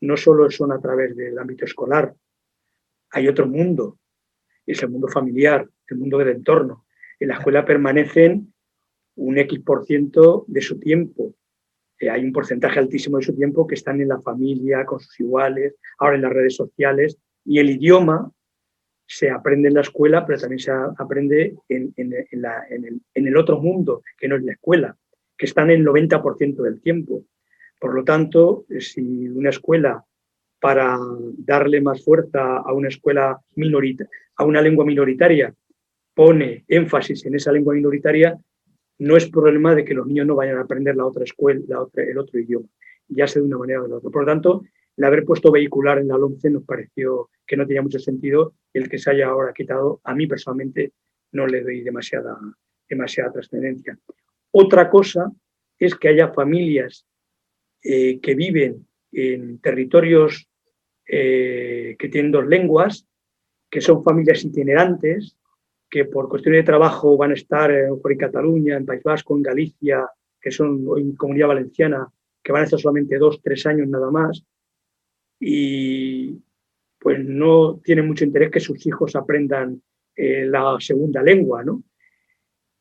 no 0.00 0.16
solo 0.16 0.50
son 0.50 0.72
a 0.72 0.80
través 0.80 1.14
del 1.14 1.38
ámbito 1.38 1.64
escolar, 1.64 2.14
hay 3.10 3.28
otro 3.28 3.46
mundo, 3.46 3.98
es 4.66 4.82
el 4.82 4.88
mundo 4.88 5.06
familiar, 5.08 5.68
el 5.88 5.96
mundo 5.98 6.18
del 6.18 6.28
entorno. 6.28 6.86
En 7.20 7.28
la 7.28 7.34
escuela 7.34 7.64
permanecen 7.64 8.51
un 9.16 9.38
X 9.38 9.60
por 9.60 9.84
ciento 9.84 10.44
de 10.48 10.60
su 10.60 10.78
tiempo. 10.78 11.34
eh, 11.98 12.10
hay 12.10 12.24
un 12.24 12.32
porcentaje 12.32 12.78
altísimo 12.78 13.18
de 13.18 13.24
su 13.24 13.34
tiempo 13.34 13.66
que 13.66 13.74
están 13.74 14.00
en 14.00 14.08
la 14.08 14.20
familia, 14.20 14.84
con 14.84 14.98
sus 15.00 15.20
iguales, 15.20 15.74
ahora 15.98 16.16
en 16.16 16.22
las 16.22 16.32
redes 16.32 16.56
sociales, 16.56 17.18
y 17.44 17.58
el 17.58 17.70
idioma 17.70 18.32
se 19.06 19.30
aprende 19.30 19.68
en 19.68 19.74
la 19.74 19.82
escuela, 19.82 20.24
pero 20.24 20.38
también 20.38 20.58
se 20.58 20.70
aprende 20.70 21.54
en, 21.68 21.92
el, 21.96 23.36
otro 23.36 23.60
mundo, 23.60 24.02
que 24.16 24.26
no 24.26 24.36
es 24.36 24.42
la 24.42 24.52
escuela, 24.52 24.96
que 25.36 25.46
están 25.46 25.70
el 25.70 25.84
90% 25.84 26.62
del 26.62 26.80
tiempo. 26.80 27.24
Por 27.78 27.94
lo 27.94 28.04
tanto, 28.04 28.64
si 28.78 29.28
una 29.28 29.50
escuela, 29.50 30.04
para 30.60 30.96
darle 31.38 31.80
más 31.80 32.02
fuerza 32.04 32.58
a 32.58 32.72
una 32.72 32.88
escuela 32.88 33.38
minoritaria, 33.56 34.10
a 34.36 34.44
una 34.44 34.62
lengua 34.62 34.84
minoritaria, 34.84 35.54
pone 36.14 36.64
énfasis 36.68 37.26
en 37.26 37.34
esa 37.34 37.52
lengua 37.52 37.74
minoritaria, 37.74 38.38
no 38.98 39.16
es 39.16 39.28
problema 39.28 39.74
de 39.74 39.84
que 39.84 39.94
los 39.94 40.06
niños 40.06 40.26
no 40.26 40.36
vayan 40.36 40.58
a 40.58 40.62
aprender 40.62 40.96
la 40.96 41.06
otra 41.06 41.24
escuela, 41.24 41.60
el 41.94 42.18
otro 42.18 42.40
idioma, 42.40 42.68
ya 43.08 43.26
sea 43.26 43.42
de 43.42 43.48
una 43.48 43.58
manera 43.58 43.80
o 43.80 43.84
de 43.84 43.88
la 43.90 43.96
otra. 43.96 44.10
Por 44.10 44.22
lo 44.22 44.26
tanto, 44.26 44.62
el 44.96 45.04
haber 45.04 45.24
puesto 45.24 45.50
vehicular 45.50 45.98
en 45.98 46.08
la 46.08 46.18
LOMCE 46.18 46.50
nos 46.50 46.64
pareció 46.64 47.30
que 47.46 47.56
no 47.56 47.66
tenía 47.66 47.82
mucho 47.82 47.98
sentido. 47.98 48.54
El 48.72 48.88
que 48.88 48.98
se 48.98 49.10
haya 49.10 49.28
ahora 49.28 49.52
quitado, 49.52 50.00
a 50.04 50.14
mí 50.14 50.26
personalmente 50.26 50.92
no 51.32 51.46
le 51.46 51.62
doy 51.62 51.80
demasiada, 51.82 52.38
demasiada 52.88 53.32
trascendencia. 53.32 53.98
Otra 54.50 54.90
cosa 54.90 55.32
es 55.78 55.94
que 55.94 56.08
haya 56.08 56.28
familias 56.32 57.06
eh, 57.82 58.20
que 58.20 58.34
viven 58.34 58.86
en 59.10 59.58
territorios 59.58 60.48
eh, 61.06 61.96
que 61.98 62.08
tienen 62.08 62.30
dos 62.32 62.46
lenguas, 62.46 63.06
que 63.70 63.80
son 63.80 64.04
familias 64.04 64.44
itinerantes, 64.44 65.36
que 65.92 66.06
por 66.06 66.26
cuestiones 66.26 66.60
de 66.60 66.66
trabajo 66.72 67.18
van 67.18 67.32
a 67.32 67.34
estar 67.34 67.70
en 67.70 68.16
Cataluña, 68.16 68.78
en 68.78 68.86
País 68.86 69.02
Vasco, 69.02 69.36
en 69.36 69.42
Galicia, 69.42 70.08
que 70.40 70.50
son 70.50 70.86
en 70.96 71.14
Comunidad 71.14 71.48
Valenciana, 71.48 72.08
que 72.42 72.50
van 72.50 72.62
a 72.62 72.64
estar 72.64 72.80
solamente 72.80 73.18
dos, 73.18 73.42
tres 73.42 73.66
años 73.66 73.86
nada 73.88 74.10
más, 74.10 74.42
y 75.38 76.40
pues 76.98 77.22
no 77.22 77.78
tienen 77.84 78.06
mucho 78.06 78.24
interés 78.24 78.50
que 78.50 78.58
sus 78.58 78.86
hijos 78.86 79.14
aprendan 79.16 79.82
eh, 80.16 80.46
la 80.46 80.78
segunda 80.80 81.22
lengua, 81.22 81.62
¿no? 81.62 81.82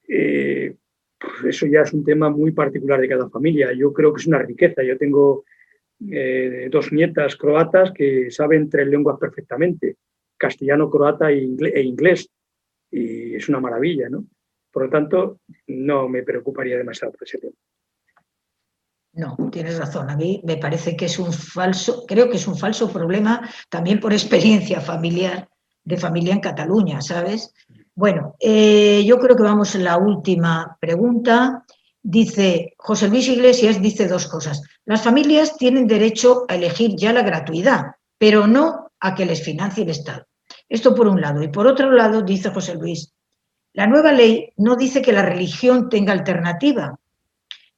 Eh, 0.07 0.73
pues 1.19 1.55
eso 1.55 1.65
ya 1.65 1.81
es 1.81 1.91
un 1.91 2.05
tema 2.05 2.29
muy 2.29 2.51
particular 2.51 3.01
de 3.01 3.09
cada 3.09 3.29
familia. 3.29 3.73
Yo 3.73 3.91
creo 3.91 4.13
que 4.13 4.21
es 4.21 4.27
una 4.27 4.39
riqueza. 4.39 4.83
Yo 4.83 4.97
tengo 4.97 5.43
eh, 6.09 6.69
dos 6.71 6.93
nietas 6.93 7.35
croatas 7.35 7.91
que 7.91 8.31
saben 8.31 8.69
tres 8.69 8.87
lenguas 8.87 9.19
perfectamente, 9.19 9.97
castellano, 10.37 10.89
croata 10.89 11.29
e, 11.31 11.49
e 11.73 11.81
inglés 11.81 12.29
y 12.91 13.35
es 13.35 13.47
una 13.49 13.59
maravilla, 13.59 14.09
¿no? 14.09 14.25
Por 14.71 14.83
lo 14.83 14.89
tanto, 14.89 15.39
no 15.67 16.07
me 16.07 16.23
preocuparía 16.23 16.77
demasiado 16.77 17.13
por 17.13 17.23
ese. 17.27 17.39
No, 19.13 19.35
tienes 19.51 19.77
razón. 19.77 20.09
A 20.09 20.15
mí 20.15 20.41
me 20.45 20.57
parece 20.57 20.95
que 20.95 21.05
es 21.05 21.19
un 21.19 21.33
falso, 21.33 22.05
creo 22.05 22.29
que 22.29 22.37
es 22.37 22.47
un 22.47 22.57
falso 22.57 22.91
problema 22.91 23.49
también 23.69 23.99
por 23.99 24.13
experiencia 24.13 24.79
familiar, 24.79 25.49
de 25.83 25.97
familia 25.97 26.33
en 26.33 26.39
Cataluña, 26.39 27.01
¿sabes? 27.01 27.53
Bueno, 27.93 28.35
eh, 28.39 29.03
yo 29.05 29.19
creo 29.19 29.35
que 29.35 29.43
vamos 29.43 29.75
a 29.75 29.79
la 29.79 29.97
última 29.97 30.77
pregunta. 30.79 31.65
Dice 32.01 32.73
José 32.77 33.09
Luis 33.09 33.27
Iglesias, 33.27 33.81
dice 33.81 34.07
dos 34.07 34.27
cosas. 34.27 34.61
Las 34.85 35.03
familias 35.03 35.57
tienen 35.57 35.87
derecho 35.87 36.45
a 36.47 36.55
elegir 36.55 36.95
ya 36.95 37.11
la 37.11 37.23
gratuidad, 37.23 37.95
pero 38.17 38.47
no 38.47 38.91
a 38.99 39.13
que 39.13 39.25
les 39.25 39.43
financie 39.43 39.83
el 39.83 39.89
Estado. 39.89 40.25
Esto 40.71 40.95
por 40.95 41.05
un 41.09 41.19
lado. 41.19 41.43
Y 41.43 41.49
por 41.49 41.67
otro 41.67 41.91
lado, 41.91 42.21
dice 42.21 42.49
José 42.49 42.75
Luis, 42.75 43.13
la 43.73 43.87
nueva 43.87 44.13
ley 44.13 44.53
no 44.55 44.77
dice 44.77 45.01
que 45.01 45.11
la 45.11 45.21
religión 45.21 45.89
tenga 45.89 46.13
alternativa. 46.13 46.97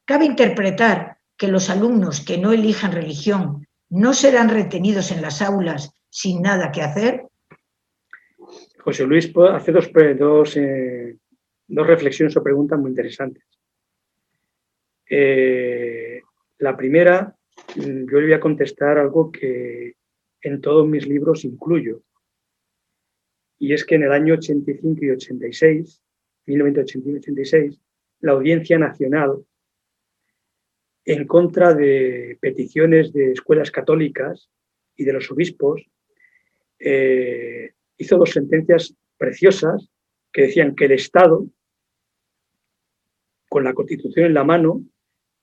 Cabe 0.06 0.26
interpretar 0.26 1.18
que 1.36 1.48
los 1.48 1.72
alumnos 1.72 2.22
que 2.22 2.38
no 2.38 2.54
elijan 2.54 2.92
religión 2.92 3.66
no 3.90 4.14
serán 4.14 4.50
retenidos 4.50 5.12
en 5.12 5.24
las 5.24 5.42
aulas 5.42 5.92
sin 6.12 6.44
nada 6.44 6.72
que 6.72 6.84
hacer. 6.84 7.24
José 8.78 9.06
Luis 9.08 9.34
hace 9.52 9.72
dos, 9.72 9.90
dos, 10.20 10.56
eh, 10.58 11.18
dos 11.68 11.88
reflexiones 11.88 12.38
o 12.38 12.44
preguntas 12.44 12.78
muy 12.78 12.92
interesantes. 12.92 13.44
Eh, 15.10 16.22
la 16.60 16.78
primera, 16.78 17.36
yo 17.76 18.20
le 18.20 18.26
voy 18.26 18.34
a 18.34 18.40
contestar 18.40 19.00
algo 19.00 19.32
que 19.32 19.96
en 20.42 20.62
todos 20.62 20.88
mis 20.88 21.08
libros 21.08 21.44
incluyo, 21.44 22.04
y 23.60 23.74
es 23.74 23.86
que 23.86 23.96
en 23.96 24.04
el 24.04 24.12
año 24.12 24.36
85 24.36 25.06
y 25.06 25.10
86, 25.12 26.02
1985 26.46 27.10
y 27.10 27.16
86, 27.20 27.80
la 28.22 28.34
Audiencia 28.34 28.78
Nacional, 28.78 29.46
en 31.06 31.28
contra 31.28 31.74
de 31.74 32.38
peticiones 32.42 33.12
de 33.14 33.32
escuelas 33.32 33.72
católicas 33.72 34.50
y 34.96 35.04
de 35.04 35.14
los 35.14 35.30
obispos, 35.32 35.86
eh, 36.80 37.74
hizo 37.98 38.18
dos 38.18 38.32
sentencias 38.32 38.96
preciosas 39.18 39.90
que 40.32 40.44
decían 40.44 40.76
que 40.76 40.86
el 40.86 40.94
Estado, 40.94 41.46
con 43.50 43.64
la 43.64 43.74
Constitución 43.74 44.26
en 44.26 44.34
la 44.34 44.44
mano, 44.44 44.84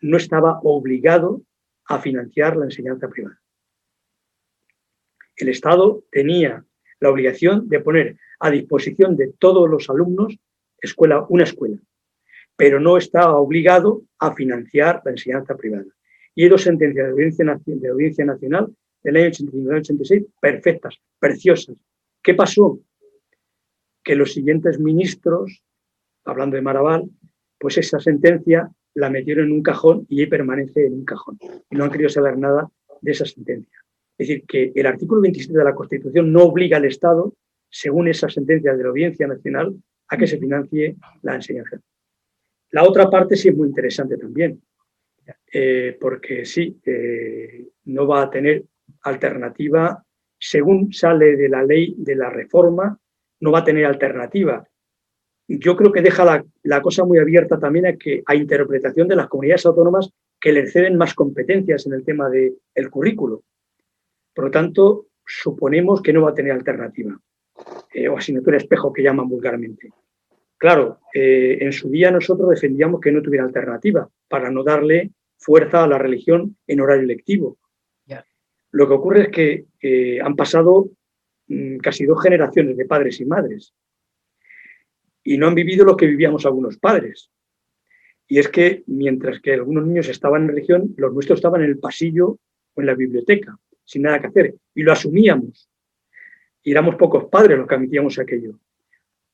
no 0.01 0.17
estaba 0.17 0.61
obligado 0.63 1.43
a 1.85 2.01
financiar 2.01 2.57
la 2.57 2.65
enseñanza 2.65 3.09
privada. 3.09 3.41
El 5.37 5.49
Estado 5.49 6.05
tenía 6.11 6.65
la 7.01 7.11
obligación 7.11 7.69
de 7.69 7.81
poner 7.81 8.17
a 8.39 8.51
disposición 8.51 9.17
de 9.17 9.33
todos 9.39 9.69
los 9.69 9.89
alumnos 9.91 10.39
escuela, 10.81 11.27
una 11.29 11.45
escuela, 11.45 11.79
pero 12.57 12.81
no 12.81 12.97
está 12.97 13.35
obligado 13.35 14.03
a 14.19 14.35
financiar 14.35 15.03
la 15.05 15.13
enseñanza 15.13 15.57
privada. 15.57 15.87
Y 16.35 16.45
hay 16.45 16.49
dos 16.49 16.63
sentencias 16.63 17.07
de 17.07 17.13
audiencia, 17.13 17.61
de 17.65 17.89
audiencia 17.89 18.25
nacional 18.25 18.75
del 19.03 19.17
año 19.17 19.31
85-86 19.31 20.27
perfectas, 20.41 20.97
preciosas. 21.19 21.77
¿Qué 22.23 22.35
pasó? 22.35 22.81
Que 24.03 24.15
los 24.15 24.33
siguientes 24.33 24.79
ministros, 24.79 25.63
hablando 26.25 26.57
de 26.57 26.63
Maraval, 26.63 27.11
pues 27.59 27.79
esa 27.79 27.99
sentencia 27.99 28.71
la 28.95 29.11
metieron 29.11 29.47
en 29.47 29.53
un 29.53 29.63
cajón 29.63 30.07
y 30.09 30.21
ahí 30.21 30.27
permanece 30.27 30.87
en 30.87 30.95
un 30.95 31.05
cajón. 31.05 31.39
Y 31.71 31.77
no 31.77 31.85
han 31.85 31.91
querido 31.91 32.09
saber 32.09 32.39
nada 32.39 32.71
de 33.01 33.13
esa 33.13 33.25
sentencia. 33.25 33.80
Es 34.21 34.29
decir, 34.29 34.45
que 34.47 34.71
el 34.75 34.85
artículo 34.85 35.23
27 35.23 35.57
de 35.57 35.65
la 35.65 35.75
Constitución 35.75 36.31
no 36.31 36.45
obliga 36.45 36.77
al 36.77 36.85
Estado, 36.85 37.33
según 37.71 38.07
esa 38.07 38.29
sentencia 38.29 38.77
de 38.77 38.83
la 38.83 38.91
Audiencia 38.91 39.27
Nacional, 39.27 39.75
a 40.09 40.19
que 40.19 40.27
se 40.27 40.37
financie 40.37 40.97
la 41.23 41.37
enseñanza. 41.37 41.81
La 42.73 42.85
otra 42.85 43.09
parte 43.09 43.35
sí 43.35 43.49
es 43.49 43.57
muy 43.57 43.69
interesante 43.69 44.19
también, 44.19 44.61
eh, 45.51 45.97
porque 45.99 46.45
sí, 46.45 46.79
eh, 46.85 47.67
no 47.85 48.07
va 48.07 48.25
a 48.25 48.31
tener 48.31 48.65
alternativa, 49.05 50.05
según 50.39 50.93
sale 50.93 51.37
de 51.37 51.49
la 51.49 51.63
ley 51.63 51.95
de 51.97 52.15
la 52.15 52.29
reforma, 52.29 52.99
no 53.41 53.53
va 53.53 53.61
a 53.61 53.65
tener 53.65 53.87
alternativa. 53.87 54.69
Yo 55.49 55.75
creo 55.79 55.93
que 55.93 56.03
deja 56.03 56.45
la, 56.63 56.83
cosa 56.83 57.07
muy 57.07 57.17
abierta 57.17 57.59
también 57.59 57.87
a, 57.87 57.97
que, 57.97 58.23
a 58.27 58.35
interpretación 58.35 59.09
de 59.09 59.17
las 59.17 59.29
comunidades 59.29 59.65
autónomas 59.65 60.11
que 60.39 60.53
le 60.53 60.67
ceden 60.67 60.99
más 60.99 61.15
competencias 61.15 61.87
en 61.87 61.95
el 61.95 62.05
tema 62.05 62.29
del 62.29 62.91
currículo. 62.91 63.45
Por 64.41 64.47
lo 64.47 64.53
tanto, 64.53 65.09
suponemos 65.27 66.01
que 66.01 66.15
no 66.15 66.23
va 66.23 66.31
a 66.31 66.35
tener 66.35 66.53
alternativa, 66.53 67.15
eh, 67.93 68.09
o 68.09 68.17
asignatura 68.17 68.57
espejo 68.57 68.91
que 68.91 69.03
llaman 69.03 69.29
vulgarmente. 69.29 69.93
Claro, 70.57 71.01
eh, 71.13 71.59
en 71.61 71.71
su 71.75 71.91
día 71.91 72.11
nosotros 72.11 72.49
defendíamos 72.49 73.03
que 73.03 73.13
no 73.13 73.21
tuviera 73.21 73.45
alternativa 73.45 74.09
para 74.29 74.51
no 74.51 74.65
darle 74.65 75.11
fuerza 75.37 75.85
a 75.85 75.87
la 75.87 75.99
religión 75.99 76.57
en 76.67 76.81
horario 76.81 77.03
lectivo. 77.03 77.59
Lo 78.71 78.89
que 78.89 78.95
ocurre 78.95 79.23
es 79.25 79.29
que 79.29 79.67
eh, 79.83 80.23
han 80.23 80.37
pasado 80.37 80.89
mm, 81.49 81.77
casi 81.77 82.07
dos 82.07 82.23
generaciones 82.23 82.79
de 82.79 82.87
padres 82.87 83.21
y 83.21 83.27
madres 83.27 83.75
y 85.23 85.37
no 85.37 85.49
han 85.49 85.55
vivido 85.55 85.85
lo 85.85 85.99
que 85.99 86.07
vivíamos 86.07 86.47
algunos 86.47 86.79
padres. 86.79 87.31
Y 88.27 88.39
es 88.39 88.49
que 88.49 88.85
mientras 88.87 89.39
que 89.43 89.53
algunos 89.53 89.87
niños 89.87 90.09
estaban 90.09 90.45
en 90.45 90.49
religión, 90.49 90.95
los 90.97 91.13
nuestros 91.13 91.41
estaban 91.41 91.61
en 91.61 91.69
el 91.69 91.79
pasillo 91.79 92.39
o 92.75 92.81
en 92.81 92.87
la 92.87 92.95
biblioteca 92.95 93.59
sin 93.91 94.03
nada 94.03 94.21
que 94.21 94.29
hacer, 94.29 94.55
y 94.73 94.85
lo 94.85 94.93
asumíamos. 94.93 95.69
Y 96.63 96.71
éramos 96.71 96.95
pocos 96.95 97.25
padres 97.25 97.59
los 97.59 97.67
que 97.67 97.75
admitíamos 97.75 98.21
aquello. 98.21 98.61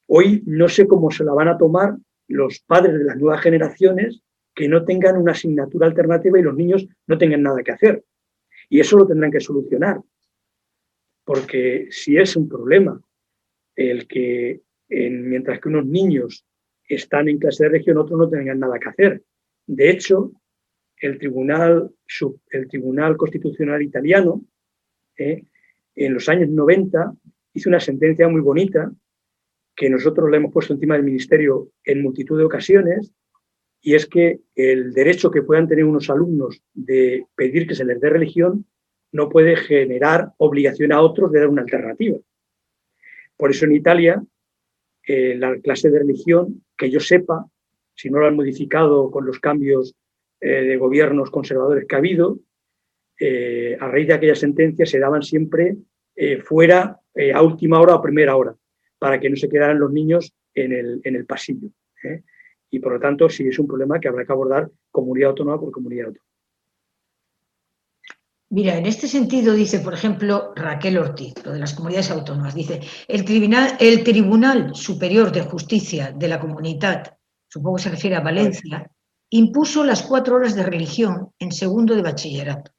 Hoy 0.07 0.43
no 0.47 0.67
sé 0.67 0.87
cómo 0.87 1.11
se 1.11 1.25
la 1.25 1.35
van 1.35 1.49
a 1.49 1.59
tomar 1.59 1.95
los 2.29 2.61
padres 2.61 2.99
de 2.99 3.05
las 3.05 3.19
nuevas 3.19 3.43
generaciones 3.43 4.23
que 4.55 4.67
no 4.67 4.83
tengan 4.87 5.19
una 5.19 5.33
asignatura 5.33 5.87
alternativa 5.87 6.39
y 6.39 6.43
los 6.43 6.57
niños 6.57 6.87
no 7.07 7.19
tengan 7.19 7.43
nada 7.43 7.63
que 7.63 7.73
hacer. 7.73 8.05
Y 8.71 8.81
eso 8.81 8.97
lo 8.97 9.07
tendrán 9.07 9.31
que 9.31 9.41
solucionar. 9.41 10.01
Porque 11.25 11.89
si 11.91 12.17
es 12.17 12.35
un 12.35 12.49
problema 12.49 12.99
el 13.75 14.07
que 14.07 14.63
mientras 14.89 15.61
que 15.61 15.69
unos 15.69 15.85
niños 15.85 16.47
están 16.89 17.29
en 17.29 17.39
clase 17.39 17.65
de 17.65 17.71
región, 17.71 17.99
otros 17.99 18.19
no 18.19 18.31
tengan 18.31 18.61
nada 18.61 18.79
que 18.79 18.89
hacer. 18.89 19.23
De 19.67 19.91
hecho, 19.91 20.33
el 21.01 21.19
Tribunal, 21.19 21.91
el 22.51 22.69
Tribunal 22.69 23.17
Constitucional 23.17 23.83
Italiano, 23.83 24.43
eh, 25.17 25.45
en 25.95 26.15
los 26.15 26.29
años 26.29 26.49
90, 26.49 27.15
hizo 27.55 27.69
una 27.69 27.81
sentencia 27.81 28.29
muy 28.29 28.41
bonita 28.41 28.91
que 29.75 29.91
nosotros 29.91 30.31
le 30.31 30.39
hemos 30.39 30.53
puesto 30.53 30.73
encima 30.73 30.95
del 30.95 31.05
Ministerio 31.05 31.71
en 31.85 32.03
multitud 32.03 32.39
de 32.39 32.45
ocasiones 32.45 33.13
y 33.83 33.95
es 33.95 34.07
que 34.07 34.41
el 34.55 34.93
derecho 34.93 35.31
que 35.31 35.43
puedan 35.43 35.69
tener 35.69 35.85
unos 35.85 36.09
alumnos 36.11 36.63
de 36.73 37.27
pedir 37.35 37.67
que 37.67 37.75
se 37.75 37.85
les 37.85 38.01
dé 38.01 38.11
religión 38.11 38.67
no 39.13 39.29
puede 39.29 39.57
generar 39.57 40.33
obligación 40.39 40.93
a 40.93 41.01
otros 41.01 41.31
de 41.31 41.41
dar 41.41 41.49
una 41.49 41.63
alternativa. 41.63 42.19
Por 43.37 43.51
eso 43.51 43.67
en 43.67 43.73
Italia, 43.73 44.23
eh, 45.07 45.37
la 45.37 45.59
clase 45.61 45.91
de 45.91 46.01
religión, 46.01 46.65
que 46.77 46.91
yo 46.91 47.01
sepa, 47.01 47.47
si 47.95 48.11
no 48.11 48.19
lo 48.19 48.27
han 48.27 48.37
modificado 48.37 49.11
con 49.11 49.27
los 49.27 49.39
cambios 49.39 49.95
eh, 50.41 50.63
de 50.63 50.77
gobiernos 50.77 51.31
conservadores 51.31 51.87
que 51.87 51.95
ha 51.95 51.99
habido, 51.99 52.39
eh, 53.19 53.77
a 53.81 53.89
raíz 53.89 54.09
de 54.09 54.15
aquella 54.15 54.35
sentencia 54.35 54.87
se 54.87 54.99
daban 54.99 55.23
siempre 55.23 55.77
fuera 56.45 56.99
a 57.35 57.43
última 57.43 57.79
hora 57.79 57.95
o 57.95 58.01
primera 58.01 58.37
hora, 58.37 58.55
para 58.99 59.21
que 59.21 59.29
no 59.29 59.37
se 59.37 59.51
quedaran 59.51 59.79
los 59.79 59.93
niños 59.93 60.33
en 60.55 60.73
el, 60.73 61.01
en 61.05 61.15
el 61.15 61.27
pasillo. 61.27 61.69
Y 62.71 62.79
por 62.79 62.95
lo 62.95 63.01
tanto, 63.01 63.29
sí 63.29 63.47
es 63.47 63.59
un 63.59 63.67
problema 63.67 64.01
que 64.01 64.09
habrá 64.09 64.25
que 64.25 64.33
abordar 64.33 64.71
comunidad 64.91 65.31
autónoma 65.31 65.61
por 65.61 65.71
comunidad 65.73 66.07
autónoma. 66.07 66.27
Mira, 68.49 68.79
en 68.79 68.87
este 68.87 69.09
sentido 69.09 69.55
dice, 69.55 69.81
por 69.81 69.93
ejemplo, 69.93 70.53
Raquel 70.55 70.99
Ortiz, 70.99 71.35
lo 71.45 71.53
de 71.53 71.59
las 71.59 71.75
comunidades 71.75 72.13
autónomas, 72.13 72.55
dice, 72.55 72.81
el 73.09 73.25
Tribunal, 73.25 73.77
el 73.81 74.05
Tribunal 74.05 74.75
Superior 74.75 75.33
de 75.33 75.41
Justicia 75.43 76.13
de 76.13 76.29
la 76.29 76.39
Comunidad, 76.39 77.19
supongo 77.49 77.77
que 77.77 77.83
se 77.83 77.91
refiere 77.91 78.15
a 78.15 78.21
Valencia, 78.21 78.89
impuso 79.31 79.85
las 79.85 80.03
cuatro 80.03 80.37
horas 80.37 80.55
de 80.55 80.63
religión 80.63 81.33
en 81.39 81.53
segundo 81.53 81.95
de 81.95 82.03
bachillerato. 82.03 82.73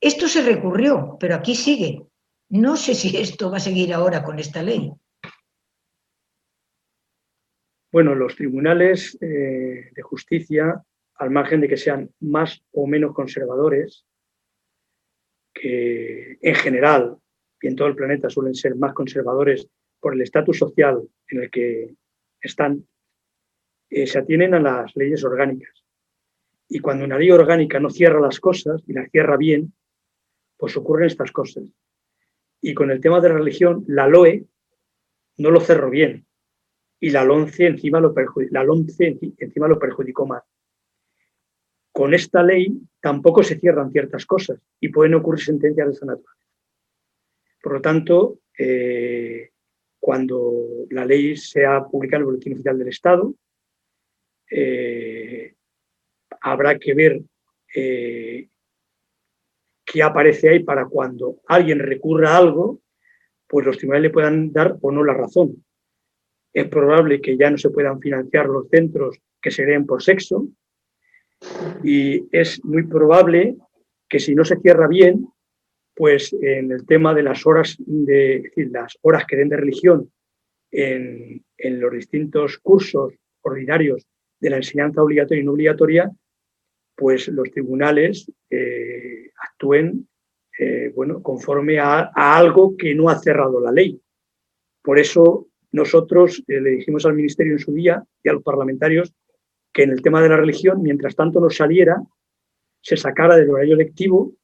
Esto 0.00 0.28
se 0.28 0.42
recurrió, 0.42 1.16
pero 1.18 1.34
aquí 1.34 1.54
sigue. 1.54 2.06
No 2.50 2.76
sé 2.76 2.94
si 2.94 3.16
esto 3.16 3.50
va 3.50 3.58
a 3.58 3.60
seguir 3.60 3.92
ahora 3.92 4.22
con 4.22 4.38
esta 4.38 4.62
ley. 4.62 4.92
Bueno, 7.92 8.14
los 8.14 8.36
tribunales 8.36 9.18
eh, 9.20 9.90
de 9.92 10.02
justicia, 10.02 10.82
al 11.16 11.30
margen 11.30 11.60
de 11.60 11.68
que 11.68 11.76
sean 11.76 12.10
más 12.20 12.62
o 12.72 12.86
menos 12.86 13.14
conservadores, 13.14 14.04
que 15.52 16.38
en 16.40 16.54
general 16.54 17.18
y 17.60 17.66
en 17.66 17.76
todo 17.76 17.88
el 17.88 17.96
planeta 17.96 18.30
suelen 18.30 18.54
ser 18.54 18.76
más 18.76 18.94
conservadores 18.94 19.68
por 20.00 20.14
el 20.14 20.22
estatus 20.22 20.58
social 20.58 21.02
en 21.28 21.42
el 21.42 21.50
que 21.50 21.94
están, 22.40 22.86
se 23.90 24.18
atienen 24.18 24.54
a 24.54 24.60
las 24.60 24.94
leyes 24.96 25.24
orgánicas. 25.24 25.84
Y 26.68 26.78
cuando 26.78 27.04
una 27.04 27.18
ley 27.18 27.30
orgánica 27.30 27.80
no 27.80 27.90
cierra 27.90 28.20
las 28.20 28.38
cosas 28.38 28.82
y 28.86 28.92
las 28.92 29.10
cierra 29.10 29.36
bien, 29.36 29.72
pues 30.56 30.76
ocurren 30.76 31.06
estas 31.06 31.32
cosas. 31.32 31.64
Y 32.60 32.74
con 32.74 32.90
el 32.90 33.00
tema 33.00 33.20
de 33.20 33.28
la 33.28 33.36
religión, 33.36 33.84
la 33.88 34.06
LOE 34.06 34.44
no 35.38 35.50
lo 35.50 35.60
cerró 35.60 35.90
bien 35.90 36.26
y 37.00 37.10
la 37.10 37.24
LONCE 37.24 37.66
encima 37.66 37.98
lo, 37.98 38.14
la 38.50 38.64
encima 39.38 39.68
lo 39.68 39.78
perjudicó 39.78 40.26
más 40.26 40.42
con 41.92 42.14
esta 42.14 42.42
ley 42.42 42.80
tampoco 43.00 43.42
se 43.42 43.58
cierran 43.58 43.90
ciertas 43.90 44.26
cosas 44.26 44.58
y 44.80 44.88
pueden 44.88 45.14
ocurrir 45.14 45.44
sentencias 45.44 45.86
de 45.86 45.92
esa 45.92 46.06
naturaleza. 46.06 46.46
Por 47.62 47.72
lo 47.74 47.80
tanto, 47.80 48.38
eh, 48.56 49.50
cuando 49.98 50.86
la 50.90 51.04
ley 51.04 51.36
sea 51.36 51.84
publicada 51.84 52.18
en 52.18 52.22
el 52.22 52.26
Boletín 52.26 52.52
Oficial 52.54 52.78
del 52.78 52.88
Estado, 52.88 53.34
eh, 54.50 55.54
habrá 56.40 56.78
que 56.78 56.94
ver 56.94 57.20
eh, 57.74 58.48
qué 59.84 60.02
aparece 60.02 60.48
ahí 60.48 60.60
para 60.60 60.86
cuando 60.86 61.40
alguien 61.46 61.78
recurra 61.78 62.32
a 62.32 62.38
algo, 62.38 62.80
pues 63.46 63.66
los 63.66 63.78
tribunales 63.78 64.04
le 64.04 64.10
puedan 64.10 64.52
dar 64.52 64.76
o 64.80 64.90
no 64.90 65.04
la 65.04 65.14
razón. 65.14 65.64
Es 66.52 66.68
probable 66.68 67.20
que 67.20 67.36
ya 67.36 67.50
no 67.50 67.58
se 67.58 67.70
puedan 67.70 68.00
financiar 68.00 68.46
los 68.46 68.68
centros 68.68 69.18
que 69.40 69.50
se 69.50 69.64
creen 69.64 69.86
por 69.86 70.02
sexo, 70.02 70.48
y 71.82 72.26
es 72.32 72.62
muy 72.64 72.86
probable 72.86 73.56
que 74.08 74.18
si 74.18 74.34
no 74.34 74.44
se 74.44 74.56
cierra 74.56 74.88
bien, 74.88 75.26
pues 75.94 76.32
en 76.40 76.72
el 76.72 76.86
tema 76.86 77.14
de 77.14 77.22
las 77.22 77.46
horas 77.46 77.76
de 77.78 78.50
las 78.56 78.98
horas 79.02 79.24
que 79.26 79.36
den 79.36 79.48
de 79.48 79.56
religión 79.56 80.10
en, 80.70 81.44
los 81.58 81.92
distintos 81.92 82.58
cursos 82.58 83.14
ordinarios 83.42 84.06
de 84.40 84.50
la 84.50 84.56
enseñanza 84.56 85.02
obligatoria 85.02 85.42
y 85.42 85.44
no 85.44 85.52
obligatoria, 85.52 86.10
pues 86.96 87.28
los 87.28 87.50
tribunales 87.50 88.30
eh, 88.48 89.30
actúen 89.36 90.08
eh, 90.58 90.92
bueno, 90.94 91.22
conforme 91.22 91.78
a, 91.78 92.10
algo 92.14 92.76
que 92.76 92.94
no 92.94 93.08
ha 93.08 93.18
cerrado 93.18 93.60
la 93.60 93.72
ley. 93.72 94.00
Por 94.82 94.98
eso 94.98 95.48
nosotros 95.72 96.42
eh, 96.46 96.60
le 96.60 96.70
dijimos 96.70 97.06
al 97.06 97.14
Ministerio 97.14 97.52
en 97.52 97.58
su 97.58 97.72
día 97.72 98.02
y 98.22 98.28
a 98.28 98.32
los 98.32 98.42
parlamentarios 98.42 99.14
que 99.72 99.84
en 99.84 99.90
el 99.90 100.02
tema 100.02 100.20
de 100.20 100.28
la 100.28 100.36
religión, 100.36 100.82
mientras 100.82 101.14
tanto 101.14 101.40
no 101.40 101.48
saliera, 101.48 102.02
se 102.82 102.96
sacara 102.96 103.36
del 103.36 103.50
horario 103.50 103.76
lectivo 103.76 104.34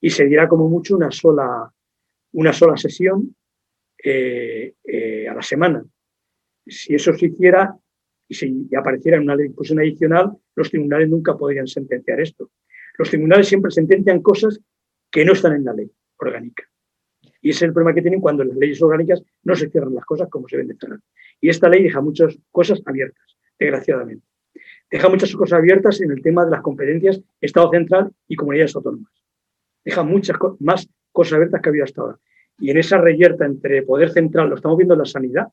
y 0.00 0.10
se 0.10 0.24
diera 0.26 0.48
como 0.48 0.68
mucho 0.68 0.96
una 0.96 1.10
sola, 1.10 1.72
una 2.32 2.52
sola 2.52 2.76
sesión 2.76 3.34
a 4.04 5.34
la 5.34 5.42
semana. 5.42 5.84
Si 6.66 6.94
eso 6.94 7.12
se 7.14 7.26
hiciera 7.26 7.76
y 8.28 8.34
si 8.34 8.68
apareciera 8.76 9.20
una 9.20 9.36
discusión 9.36 9.78
adicional, 9.78 10.32
los 10.54 10.70
tribunales 10.70 11.08
nunca 11.08 11.36
podrían 11.36 11.66
sentenciar 11.66 12.20
esto. 12.20 12.50
Los 12.98 13.10
tribunales 13.10 13.48
siempre 13.48 13.70
sentencian 13.70 14.22
cosas 14.22 14.60
que 15.10 15.24
no 15.24 15.32
están 15.32 15.54
en 15.54 15.64
la 15.64 15.72
ley 15.72 15.90
orgánica. 16.18 16.64
Y 17.40 17.50
ese 17.50 17.58
es 17.58 17.62
el 17.68 17.72
problema 17.72 17.94
que 17.94 18.02
tienen 18.02 18.20
cuando 18.20 18.42
en 18.42 18.48
las 18.48 18.58
leyes 18.58 18.82
orgánicas 18.82 19.22
no 19.44 19.54
se 19.54 19.68
cierran 19.70 19.94
las 19.94 20.04
cosas 20.04 20.28
como 20.28 20.48
se 20.48 20.56
deben 20.56 20.68
de 20.68 20.76
cerrar. 20.76 20.98
Y 21.40 21.48
esta 21.48 21.68
ley 21.68 21.82
deja 21.82 22.00
muchas 22.00 22.36
cosas 22.50 22.82
abiertas 22.84 23.36
desgraciadamente. 23.58 24.26
Deja 24.90 25.08
muchas 25.08 25.34
cosas 25.34 25.58
abiertas 25.58 26.00
en 26.00 26.10
el 26.10 26.22
tema 26.22 26.44
de 26.44 26.50
las 26.50 26.62
competencias 26.62 27.20
Estado 27.40 27.70
central 27.70 28.12
y 28.26 28.36
comunidades 28.36 28.74
autónomas. 28.74 29.12
Deja 29.84 30.02
muchas 30.02 30.36
más 30.58 30.88
cosas 31.12 31.34
abiertas 31.34 31.60
que 31.60 31.68
ha 31.68 31.70
habido 31.70 31.84
hasta 31.84 32.00
ahora. 32.00 32.18
Y 32.58 32.70
en 32.70 32.78
esa 32.78 32.98
reyerta 32.98 33.44
entre 33.44 33.82
poder 33.82 34.10
central, 34.10 34.48
lo 34.48 34.56
estamos 34.56 34.76
viendo 34.78 34.94
en 34.94 35.00
la 35.00 35.04
sanidad, 35.04 35.48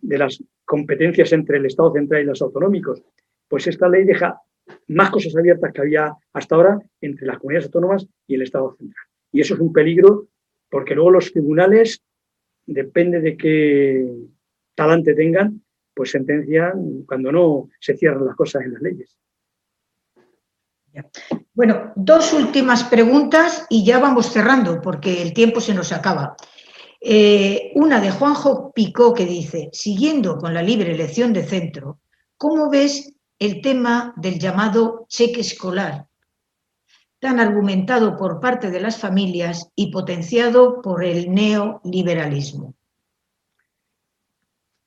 de 0.00 0.18
las 0.18 0.42
competencias 0.64 1.32
entre 1.32 1.58
el 1.58 1.66
Estado 1.66 1.92
central 1.92 2.22
y 2.22 2.26
los 2.26 2.42
autonómicos, 2.42 3.02
pues 3.48 3.66
esta 3.66 3.88
ley 3.88 4.04
deja 4.04 4.40
más 4.88 5.10
cosas 5.10 5.34
abiertas 5.36 5.72
que 5.72 5.80
había 5.80 6.12
hasta 6.32 6.54
ahora 6.54 6.78
entre 7.00 7.26
las 7.26 7.38
comunidades 7.38 7.66
autónomas 7.66 8.06
y 8.26 8.34
el 8.34 8.42
Estado 8.42 8.74
central. 8.76 9.04
Y 9.32 9.40
eso 9.40 9.54
es 9.54 9.60
un 9.60 9.72
peligro 9.72 10.28
porque 10.70 10.94
luego 10.94 11.10
los 11.10 11.32
tribunales, 11.32 12.02
depende 12.66 13.20
de 13.20 13.36
qué 13.36 14.12
talante 14.74 15.14
tengan, 15.14 15.62
pues 15.94 16.10
sentencian 16.10 17.02
cuando 17.06 17.32
no 17.32 17.68
se 17.80 17.96
cierran 17.96 18.26
las 18.26 18.36
cosas 18.36 18.64
en 18.64 18.74
las 18.74 18.82
leyes. 18.82 19.18
Bueno, 21.54 21.92
dos 21.96 22.32
últimas 22.32 22.84
preguntas 22.84 23.66
y 23.68 23.84
ya 23.84 23.98
vamos 23.98 24.32
cerrando 24.32 24.80
porque 24.80 25.22
el 25.22 25.32
tiempo 25.32 25.60
se 25.60 25.74
nos 25.74 25.92
acaba. 25.92 26.36
Eh, 27.00 27.70
una 27.74 28.00
de 28.00 28.10
Juanjo 28.10 28.72
Picó 28.72 29.14
que 29.14 29.24
dice, 29.24 29.70
siguiendo 29.72 30.36
con 30.36 30.52
la 30.52 30.62
libre 30.62 30.92
elección 30.92 31.32
de 31.32 31.44
centro, 31.44 32.00
¿cómo 32.36 32.70
ves 32.70 33.14
el 33.38 33.60
tema 33.60 34.14
del 34.16 34.38
llamado 34.38 35.06
cheque 35.08 35.40
escolar, 35.40 36.06
tan 37.20 37.38
argumentado 37.38 38.16
por 38.16 38.40
parte 38.40 38.70
de 38.70 38.80
las 38.80 38.98
familias 38.98 39.70
y 39.76 39.92
potenciado 39.92 40.82
por 40.82 41.04
el 41.04 41.32
neoliberalismo? 41.32 42.74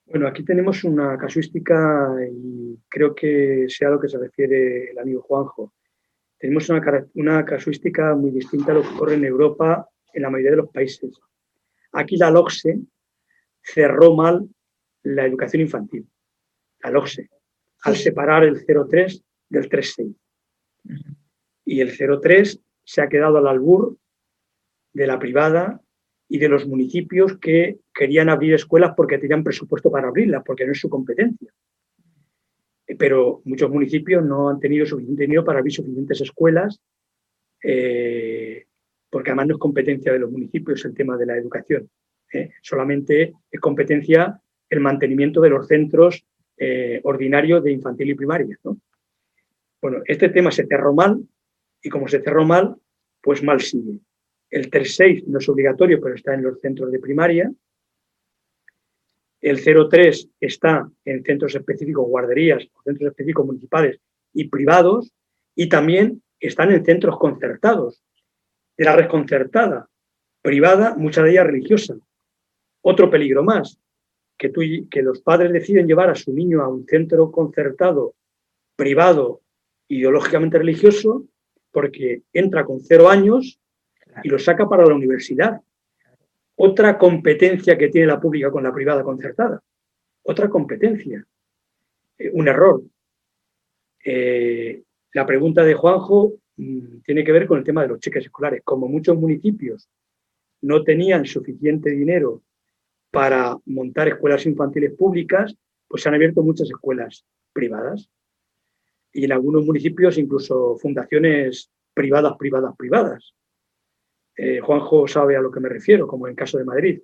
Bueno, 0.06 0.28
aquí 0.28 0.44
tenemos 0.44 0.84
una 0.84 1.18
casuística 1.18 2.14
y 2.30 2.78
creo 2.90 3.16
que 3.16 3.68
sea 3.70 3.88
a 3.88 3.92
lo 3.92 4.00
que 4.00 4.10
se 4.10 4.18
refiere 4.18 4.92
el 4.92 5.00
amigo 5.00 5.22
Juanjo. 5.22 5.72
Tenemos 6.38 6.70
una, 7.14 7.46
casuística 7.46 8.14
muy 8.16 8.32
distinta 8.32 8.74
a 8.74 8.76
lo 8.76 8.82
que 8.82 8.90
ocurre 8.90 9.14
en 9.14 9.24
Europa 9.24 9.88
en 10.14 10.24
la 10.24 10.30
mayoría 10.30 10.52
de 10.52 10.58
los 10.58 10.70
países. 10.70 11.18
Aquí 11.94 12.18
la 12.18 12.32
LOCSE 12.32 12.80
cerró 13.62 14.16
mal 14.16 14.48
la 15.04 15.26
educación 15.26 15.62
infantil, 15.62 16.08
la 16.84 16.92
LOCSE, 16.92 17.30
al 17.84 17.96
separar 17.96 18.44
el 18.44 18.66
03 18.66 19.24
del 19.50 19.70
36. 19.70 20.16
Y 21.66 21.82
el 21.82 21.98
03 21.98 22.60
se 22.84 23.02
ha 23.02 23.10
quedado 23.10 23.38
al 23.38 23.48
albur 23.48 23.98
de 24.94 25.08
la 25.08 25.20
privada 25.20 25.82
y 26.28 26.38
de 26.38 26.50
los 26.50 26.66
municipios 26.66 27.38
que 27.38 27.80
querían 27.94 28.30
abrir 28.30 28.54
escuelas 28.54 28.94
porque 28.96 29.18
tenían 29.18 29.44
presupuesto 29.44 29.92
para 29.92 30.08
abrirlas, 30.08 30.44
porque 30.46 30.66
no 30.66 30.72
es 30.72 30.80
su 30.80 30.90
competencia. 30.90 31.52
Pero 32.98 33.42
muchos 33.46 33.70
municipios 33.70 34.24
no 34.24 34.50
han 34.50 34.60
tenido 34.60 34.86
suficiente 34.86 35.24
dinero 35.24 35.44
para 35.44 35.60
abrir 35.60 35.74
suficientes 35.74 36.22
escuelas, 36.22 36.82
eh, 37.64 38.51
porque 39.12 39.30
además 39.30 39.48
no 39.48 39.56
es 39.56 39.60
competencia 39.60 40.14
de 40.14 40.20
los 40.20 40.32
municipios 40.32 40.84
el 40.86 40.96
tema 40.96 41.18
de 41.18 41.26
la 41.28 41.38
educación. 41.38 41.88
¿eh? 42.34 42.50
Solamente 42.62 43.34
es 43.52 43.60
competencia 43.60 44.42
el 44.70 44.80
mantenimiento 44.80 45.42
de 45.42 45.50
los 45.50 45.68
centros 45.68 46.26
eh, 46.58 47.02
ordinarios 47.04 47.64
de 47.64 47.74
infantil 47.74 48.10
y 48.10 48.16
primaria. 48.16 48.58
Bueno, 49.82 50.02
este 50.06 50.30
tema 50.30 50.50
se 50.52 50.66
cerró 50.66 50.94
mal 50.94 51.22
y 51.84 51.90
como 51.90 52.08
se 52.08 52.22
cerró 52.22 52.46
mal, 52.46 52.76
pues 53.22 53.44
mal 53.44 53.60
sigue. 53.60 54.00
El 54.50 54.70
3-6 54.70 55.26
no 55.28 55.40
es 55.40 55.50
obligatorio, 55.50 56.00
pero 56.02 56.16
está 56.16 56.34
en 56.34 56.44
los 56.44 56.60
centros 56.62 56.92
de 56.92 57.00
primaria. 57.00 57.52
El 59.42 59.60
03 59.64 60.30
está 60.40 60.90
en 61.04 61.24
centros 61.24 61.56
específicos, 61.56 62.08
guarderías 62.08 62.68
centros 62.84 63.10
específicos 63.10 63.46
municipales 63.46 64.00
y 64.34 64.48
privados, 64.48 65.12
y 65.56 65.68
también 65.68 66.22
están 66.40 66.72
en 66.72 66.86
centros 66.86 67.18
concertados, 67.18 68.04
de 68.82 68.86
la 68.86 68.96
red 68.96 69.08
concertada, 69.08 69.88
privada, 70.42 70.96
muchas 70.96 71.24
de 71.24 71.32
ellas 71.34 71.46
religiosa. 71.46 71.96
Otro 72.82 73.12
peligro 73.12 73.44
más, 73.44 73.80
que, 74.40 74.50
tú, 74.50 74.62
que 74.90 75.04
los 75.04 75.22
padres 75.22 75.54
deciden 75.54 75.86
llevar 75.86 76.10
a 76.10 76.16
su 76.16 76.34
niño 76.34 76.64
a 76.64 76.68
un 76.68 76.88
centro 76.88 77.32
concertado, 77.32 78.16
privado, 78.76 79.42
ideológicamente 79.88 80.58
religioso, 80.58 81.28
porque 81.70 82.24
entra 82.34 82.66
con 82.66 82.80
cero 82.80 83.08
años 83.08 83.60
y 84.24 84.30
lo 84.30 84.40
saca 84.40 84.68
para 84.68 84.84
la 84.88 84.96
universidad. 84.96 85.62
Otra 86.56 86.98
competencia 86.98 87.78
que 87.78 87.90
tiene 87.90 88.08
la 88.08 88.20
pública 88.20 88.50
con 88.50 88.64
la 88.64 88.74
privada 88.74 89.04
concertada. 89.04 89.62
Otra 90.24 90.50
competencia. 90.50 91.24
Eh, 92.18 92.32
un 92.34 92.48
error. 92.48 92.82
Eh, 94.04 94.82
la 95.14 95.28
pregunta 95.28 95.64
de 95.64 95.76
Juanjo 95.76 96.41
tiene 97.04 97.24
que 97.24 97.32
ver 97.32 97.48
con 97.48 97.58
el 97.58 97.64
tema 97.64 97.82
de 97.82 97.90
los 97.90 98.00
cheques 98.00 98.26
escolares. 98.26 98.62
Como 98.64 98.88
muchos 98.88 99.18
municipios 99.18 99.90
no 100.62 100.84
tenían 100.84 101.26
suficiente 101.26 101.90
dinero 101.90 102.44
para 103.10 103.58
montar 103.66 104.08
escuelas 104.08 104.46
infantiles 104.46 104.94
públicas, 104.94 105.56
pues 105.88 106.04
se 106.04 106.10
han 106.10 106.16
abierto 106.16 106.44
muchas 106.44 106.70
escuelas 106.70 107.26
privadas. 107.52 108.10
Y 109.12 109.26
en 109.26 109.32
algunos 109.34 109.66
municipios 109.66 110.18
incluso 110.18 110.78
fundaciones 110.78 111.70
privadas, 111.94 112.34
privadas, 112.38 112.76
privadas. 112.78 113.34
Eh, 114.38 114.60
Juanjo 114.60 115.08
sabe 115.08 115.36
a 115.36 115.42
lo 115.42 115.52
que 115.52 115.60
me 115.60 115.68
refiero, 115.68 116.08
como 116.08 116.28
en 116.28 116.32
el 116.32 116.38
caso 116.38 116.58
de 116.58 116.64
Madrid. 116.64 117.02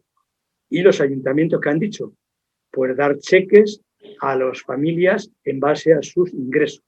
Y 0.69 0.81
los 0.81 1.01
ayuntamientos 1.01 1.59
que 1.59 1.69
han 1.69 1.79
dicho, 1.79 2.13
pues 2.71 2.95
dar 2.95 3.17
cheques 3.17 3.81
a 4.21 4.35
las 4.35 4.61
familias 4.61 5.29
en 5.43 5.59
base 5.59 5.93
a 5.93 6.01
sus 6.01 6.33
ingresos. 6.33 6.83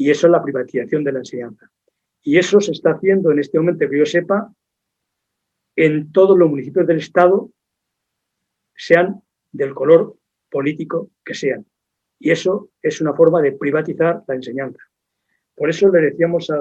Y 0.00 0.10
eso 0.10 0.28
es 0.28 0.30
la 0.30 0.42
privatización 0.42 1.04
de 1.04 1.12
la 1.12 1.18
enseñanza. 1.18 1.70
Y 2.22 2.38
eso 2.38 2.58
se 2.58 2.72
está 2.72 2.92
haciendo 2.92 3.32
en 3.32 3.38
este 3.38 3.58
momento, 3.58 3.86
que 3.86 3.98
yo 3.98 4.06
sepa, 4.06 4.50
en 5.76 6.10
todos 6.10 6.38
los 6.38 6.48
municipios 6.48 6.86
del 6.86 6.96
Estado, 6.96 7.50
sean 8.74 9.22
del 9.52 9.74
color 9.74 10.16
político 10.48 11.10
que 11.22 11.34
sean. 11.34 11.66
Y 12.18 12.30
eso 12.30 12.70
es 12.80 13.02
una 13.02 13.12
forma 13.12 13.42
de 13.42 13.52
privatizar 13.52 14.22
la 14.26 14.36
enseñanza. 14.36 14.82
Por 15.54 15.68
eso 15.68 15.90
le 15.90 16.00
decíamos 16.00 16.48
a 16.48 16.58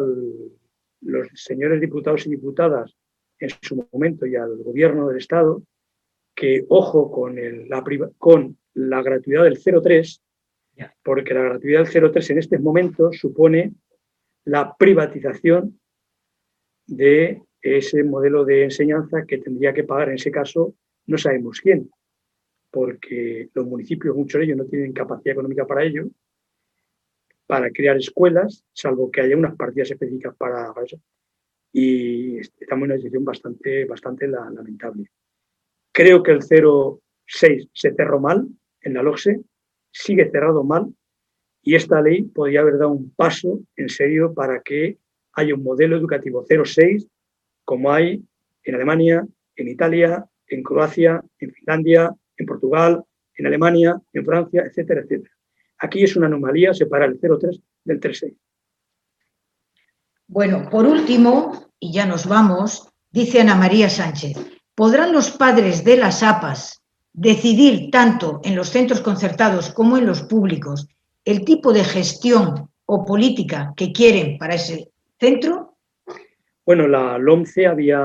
los 0.99 1.29
señores 1.33 1.79
diputados 1.79 2.27
y 2.27 2.31
diputadas 2.31 2.93
en 3.39 3.51
su 3.61 3.87
momento 3.93 4.25
y 4.25 4.35
al 4.35 4.57
gobierno 4.57 5.07
del 5.07 5.17
Estado 5.17 5.63
que 6.35 6.65
ojo 6.67 7.09
con, 7.09 7.37
la, 7.69 7.85
con 8.17 8.57
la 8.73 9.01
gratuidad 9.01 9.45
del 9.45 9.57
03, 9.63 10.21
porque 11.03 11.33
la 11.33 11.41
gratuidad 11.41 11.87
del 11.87 12.11
03 12.11 12.29
en 12.31 12.37
este 12.39 12.59
momento 12.59 13.11
supone 13.11 13.73
la 14.45 14.75
privatización 14.77 15.79
de 16.87 17.41
ese 17.61 18.03
modelo 18.03 18.45
de 18.45 18.63
enseñanza 18.63 19.25
que 19.25 19.37
tendría 19.37 19.73
que 19.73 19.83
pagar 19.83 20.09
en 20.09 20.15
ese 20.15 20.31
caso 20.31 20.75
no 21.07 21.17
sabemos 21.17 21.59
quién, 21.59 21.89
porque 22.71 23.49
los 23.53 23.65
municipios, 23.65 24.15
muchos 24.15 24.39
de 24.39 24.45
ellos 24.45 24.57
no 24.57 24.65
tienen 24.65 24.93
capacidad 24.93 25.33
económica 25.33 25.65
para 25.65 25.83
ello, 25.83 26.07
para 27.47 27.71
crear 27.71 27.97
escuelas, 27.97 28.63
salvo 28.73 29.09
que 29.09 29.21
haya 29.21 29.35
unas 29.35 29.55
partidas 29.55 29.89
específicas 29.89 30.35
para, 30.35 30.71
eso. 30.85 31.01
Y 31.73 32.37
estamos 32.37 32.85
en 32.85 32.91
una 32.91 32.97
situación 32.97 33.25
bastante, 33.25 33.85
bastante 33.85 34.27
lamentable. 34.27 35.09
Creo 35.91 36.21
que 36.21 36.31
el 36.31 36.43
06 36.43 37.69
se 37.73 37.93
cerró 37.95 38.19
mal 38.19 38.47
en 38.81 38.93
la 38.93 39.01
LOCSE, 39.01 39.41
sigue 39.91 40.29
cerrado 40.31 40.63
mal, 40.63 40.93
y 41.61 41.75
esta 41.75 42.01
ley 42.01 42.23
podría 42.23 42.61
haber 42.61 42.77
dado 42.77 42.91
un 42.91 43.11
paso 43.11 43.59
en 43.75 43.89
serio 43.89 44.33
para 44.33 44.61
que 44.61 44.97
haya 45.33 45.53
un 45.53 45.63
modelo 45.63 45.97
educativo 45.97 46.45
06 46.45 47.07
como 47.65 47.91
hay 47.91 48.23
en 48.63 48.75
Alemania, 48.75 49.27
en 49.55 49.67
Italia, 49.67 50.25
en 50.47 50.63
Croacia, 50.63 51.23
en 51.37 51.51
Finlandia, 51.51 52.15
en 52.37 52.45
Portugal, 52.45 53.03
en 53.35 53.45
Alemania, 53.45 54.01
en 54.13 54.25
Francia, 54.25 54.63
etcétera, 54.65 55.01
etcétera. 55.01 55.33
Aquí 55.77 56.03
es 56.03 56.15
una 56.15 56.27
anomalía 56.27 56.73
separar 56.73 57.09
el 57.09 57.19
03 57.19 57.59
del 57.83 57.99
36. 57.99 58.33
Bueno, 60.27 60.69
por 60.69 60.85
último, 60.85 61.71
y 61.79 61.93
ya 61.93 62.05
nos 62.05 62.27
vamos, 62.27 62.89
dice 63.11 63.41
Ana 63.41 63.55
María 63.55 63.89
Sánchez, 63.89 64.37
¿podrán 64.75 65.13
los 65.13 65.31
padres 65.31 65.83
de 65.83 65.97
las 65.97 66.23
APAS 66.23 66.81
decidir 67.13 67.89
tanto 67.91 68.39
en 68.43 68.55
los 68.55 68.69
centros 68.69 69.01
concertados 69.01 69.71
como 69.71 69.97
en 69.97 70.05
los 70.05 70.21
públicos 70.23 70.87
el 71.25 71.43
tipo 71.43 71.73
de 71.73 71.83
gestión 71.83 72.69
o 72.85 73.05
política 73.05 73.73
que 73.75 73.91
quieren 73.91 74.37
para 74.37 74.55
ese 74.55 74.91
centro? 75.19 75.77
Bueno, 76.65 76.87
la 76.87 77.17
LOMCE 77.17 77.67
había 77.67 77.99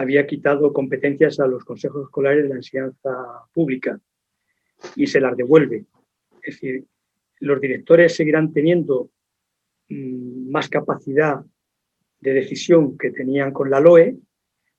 había 0.00 0.26
quitado 0.26 0.72
competencias 0.72 1.40
a 1.40 1.46
los 1.46 1.62
consejos 1.62 2.04
escolares 2.04 2.44
de 2.44 2.48
la 2.48 2.54
enseñanza 2.54 3.10
pública 3.52 4.00
y 4.96 5.06
se 5.06 5.20
las 5.20 5.36
devuelve. 5.36 5.84
Es 6.42 6.54
decir, 6.54 6.86
los 7.40 7.60
directores 7.60 8.16
seguirán 8.16 8.50
teniendo 8.50 9.10
mm, 9.90 10.50
más 10.50 10.70
capacidad 10.70 11.44
de 12.18 12.32
decisión 12.32 12.96
que 12.96 13.10
tenían 13.10 13.52
con 13.52 13.68
la 13.68 13.78
LOE, 13.78 14.16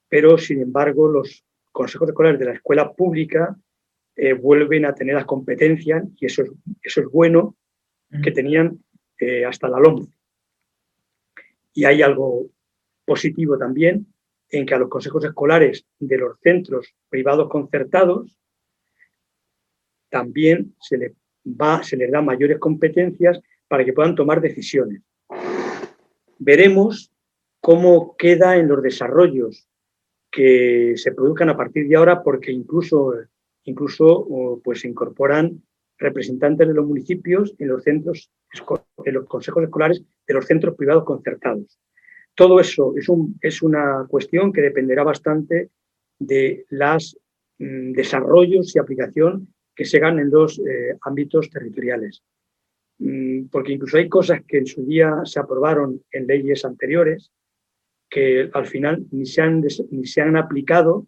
pero 0.09 0.39
sin 0.39 0.59
embargo 0.59 1.07
los 1.07 1.45
consejos 1.71 2.09
escolares 2.09 2.39
de 2.39 2.45
la 2.45 2.53
escuela 2.53 2.91
pública 2.93 3.55
eh, 4.15 4.33
vuelven 4.33 4.85
a 4.85 4.93
tener 4.93 5.15
las 5.15 5.25
competencias, 5.25 6.03
y 6.17 6.25
eso 6.25 6.43
es, 6.43 6.51
eso 6.81 7.01
es 7.01 7.07
bueno, 7.07 7.55
que 8.23 8.31
tenían 8.31 8.83
eh, 9.17 9.45
hasta 9.45 9.69
la 9.69 9.79
LOMCE. 9.79 10.11
Y 11.73 11.85
hay 11.85 12.01
algo 12.01 12.47
positivo 13.05 13.57
también, 13.57 14.05
en 14.49 14.65
que 14.65 14.73
a 14.73 14.79
los 14.79 14.89
consejos 14.89 15.23
escolares 15.23 15.85
de 15.97 16.17
los 16.17 16.37
centros 16.41 16.93
privados 17.09 17.47
concertados 17.49 18.37
también 20.09 20.75
se, 20.81 20.97
le 20.97 21.15
va, 21.45 21.81
se 21.83 21.95
les 21.95 22.11
da 22.11 22.21
mayores 22.21 22.59
competencias 22.59 23.39
para 23.69 23.85
que 23.85 23.93
puedan 23.93 24.13
tomar 24.13 24.41
decisiones. 24.41 25.01
Veremos 26.37 27.11
cómo 27.61 28.17
queda 28.17 28.57
en 28.57 28.67
los 28.67 28.83
desarrollos 28.83 29.69
que 30.31 30.93
se 30.95 31.11
produzcan 31.11 31.49
a 31.49 31.57
partir 31.57 31.87
de 31.87 31.95
ahora, 31.95 32.23
porque 32.23 32.51
incluso, 32.51 33.13
incluso 33.65 34.61
pues, 34.63 34.81
se 34.81 34.87
incorporan 34.87 35.61
representantes 35.97 36.67
de 36.67 36.73
los 36.73 36.87
municipios 36.87 37.53
en 37.59 37.67
los 37.67 37.83
centros, 37.83 38.31
en 39.05 39.13
los 39.13 39.25
consejos 39.27 39.63
escolares 39.63 40.01
de 40.25 40.33
los 40.33 40.45
centros 40.45 40.75
privados 40.75 41.03
concertados. 41.03 41.79
Todo 42.33 42.59
eso 42.59 42.93
es, 42.97 43.09
un, 43.09 43.37
es 43.41 43.61
una 43.61 44.05
cuestión 44.09 44.51
que 44.51 44.61
dependerá 44.61 45.03
bastante 45.03 45.69
de 46.17 46.65
los 46.69 47.17
mm, 47.59 47.91
desarrollos 47.91 48.75
y 48.75 48.79
aplicación 48.79 49.53
que 49.75 49.85
se 49.85 49.97
hagan 49.97 50.19
en 50.19 50.31
los 50.31 50.59
eh, 50.59 50.97
ámbitos 51.01 51.49
territoriales. 51.49 52.23
Mm, 52.99 53.47
porque 53.51 53.73
incluso 53.73 53.97
hay 53.97 54.07
cosas 54.07 54.41
que 54.47 54.59
en 54.59 54.65
su 54.65 54.85
día 54.85 55.21
se 55.25 55.39
aprobaron 55.39 56.01
en 56.11 56.27
leyes 56.27 56.63
anteriores 56.65 57.31
que 58.11 58.49
al 58.53 58.67
final 58.67 59.05
ni 59.11 59.25
se 59.25 59.41
han, 59.41 59.63
ni 59.89 60.05
se 60.05 60.21
han 60.21 60.35
aplicado 60.35 61.07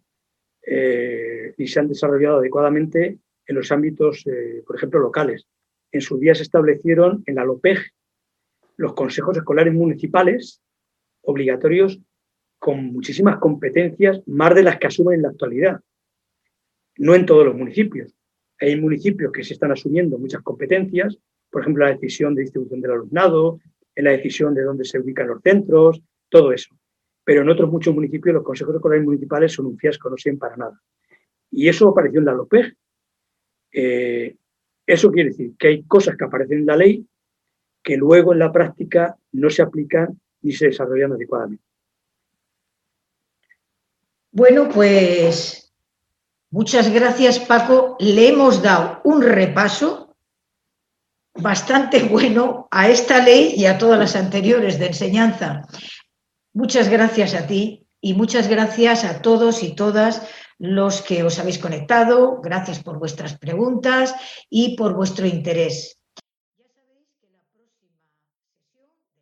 eh, 0.66 1.54
ni 1.58 1.66
se 1.66 1.80
han 1.80 1.88
desarrollado 1.88 2.38
adecuadamente 2.38 3.18
en 3.46 3.54
los 3.54 3.70
ámbitos, 3.70 4.26
eh, 4.26 4.62
por 4.66 4.76
ejemplo, 4.76 4.98
locales. 5.00 5.46
En 5.92 6.00
su 6.00 6.18
día 6.18 6.34
se 6.34 6.42
establecieron 6.42 7.22
en 7.26 7.34
la 7.34 7.44
LOPEG 7.44 7.78
los 8.76 8.94
consejos 8.94 9.36
escolares 9.36 9.74
municipales 9.74 10.62
obligatorios 11.20 12.00
con 12.58 12.86
muchísimas 12.86 13.38
competencias, 13.38 14.22
más 14.26 14.54
de 14.54 14.62
las 14.62 14.78
que 14.78 14.86
asumen 14.86 15.16
en 15.16 15.22
la 15.22 15.28
actualidad. 15.28 15.80
No 16.96 17.14
en 17.14 17.26
todos 17.26 17.44
los 17.44 17.54
municipios. 17.54 18.14
Hay 18.58 18.80
municipios 18.80 19.32
que 19.32 19.44
se 19.44 19.52
están 19.52 19.72
asumiendo 19.72 20.18
muchas 20.18 20.42
competencias, 20.42 21.18
por 21.50 21.60
ejemplo, 21.60 21.84
la 21.84 21.92
decisión 21.92 22.34
de 22.34 22.42
distribución 22.42 22.80
del 22.80 22.92
alumnado, 22.92 23.60
en 23.94 24.04
la 24.04 24.12
decisión 24.12 24.54
de 24.54 24.62
dónde 24.62 24.84
se 24.84 24.98
ubican 24.98 25.28
los 25.28 25.42
centros, 25.42 26.02
todo 26.30 26.52
eso. 26.52 26.74
Pero 27.24 27.42
en 27.42 27.48
otros 27.48 27.70
muchos 27.70 27.94
municipios 27.94 28.34
los 28.34 28.44
consejos 28.44 28.74
escolares 28.76 29.04
municipales 29.04 29.52
son 29.52 29.66
un 29.66 29.78
fiasco, 29.78 30.10
no 30.10 30.16
sirven 30.16 30.38
para 30.38 30.56
nada. 30.56 30.80
Y 31.50 31.68
eso 31.68 31.88
apareció 31.88 32.20
en 32.20 32.26
la 32.26 32.32
LOPEG. 32.32 32.76
Eh, 33.72 34.36
eso 34.86 35.10
quiere 35.10 35.30
decir 35.30 35.54
que 35.58 35.68
hay 35.68 35.82
cosas 35.84 36.16
que 36.16 36.24
aparecen 36.24 36.58
en 36.58 36.66
la 36.66 36.76
ley 36.76 37.06
que 37.82 37.96
luego 37.96 38.32
en 38.32 38.38
la 38.38 38.50
práctica 38.50 39.16
no 39.32 39.50
se 39.50 39.62
aplican 39.62 40.20
y 40.40 40.52
se 40.52 40.66
desarrollan 40.66 41.12
adecuadamente. 41.12 41.64
Bueno, 44.32 44.68
pues 44.68 45.72
muchas 46.50 46.92
gracias 46.92 47.38
Paco. 47.38 47.96
Le 48.00 48.28
hemos 48.28 48.62
dado 48.62 49.00
un 49.04 49.22
repaso 49.22 50.16
bastante 51.34 52.02
bueno 52.04 52.68
a 52.70 52.88
esta 52.88 53.22
ley 53.22 53.54
y 53.56 53.66
a 53.66 53.78
todas 53.78 53.98
las 53.98 54.16
anteriores 54.16 54.78
de 54.78 54.86
enseñanza. 54.86 55.68
Muchas 56.54 56.88
gracias 56.88 57.34
a 57.34 57.48
ti 57.48 57.88
y 58.00 58.14
muchas 58.14 58.46
gracias 58.46 59.04
a 59.04 59.22
todos 59.22 59.64
y 59.64 59.74
todas 59.74 60.22
los 60.56 61.02
que 61.02 61.24
os 61.24 61.40
habéis 61.40 61.58
conectado, 61.58 62.40
gracias 62.40 62.80
por 62.80 63.00
vuestras 63.00 63.36
preguntas 63.36 64.14
y 64.48 64.76
por 64.76 64.94
vuestro 64.94 65.26
interés. 65.26 65.98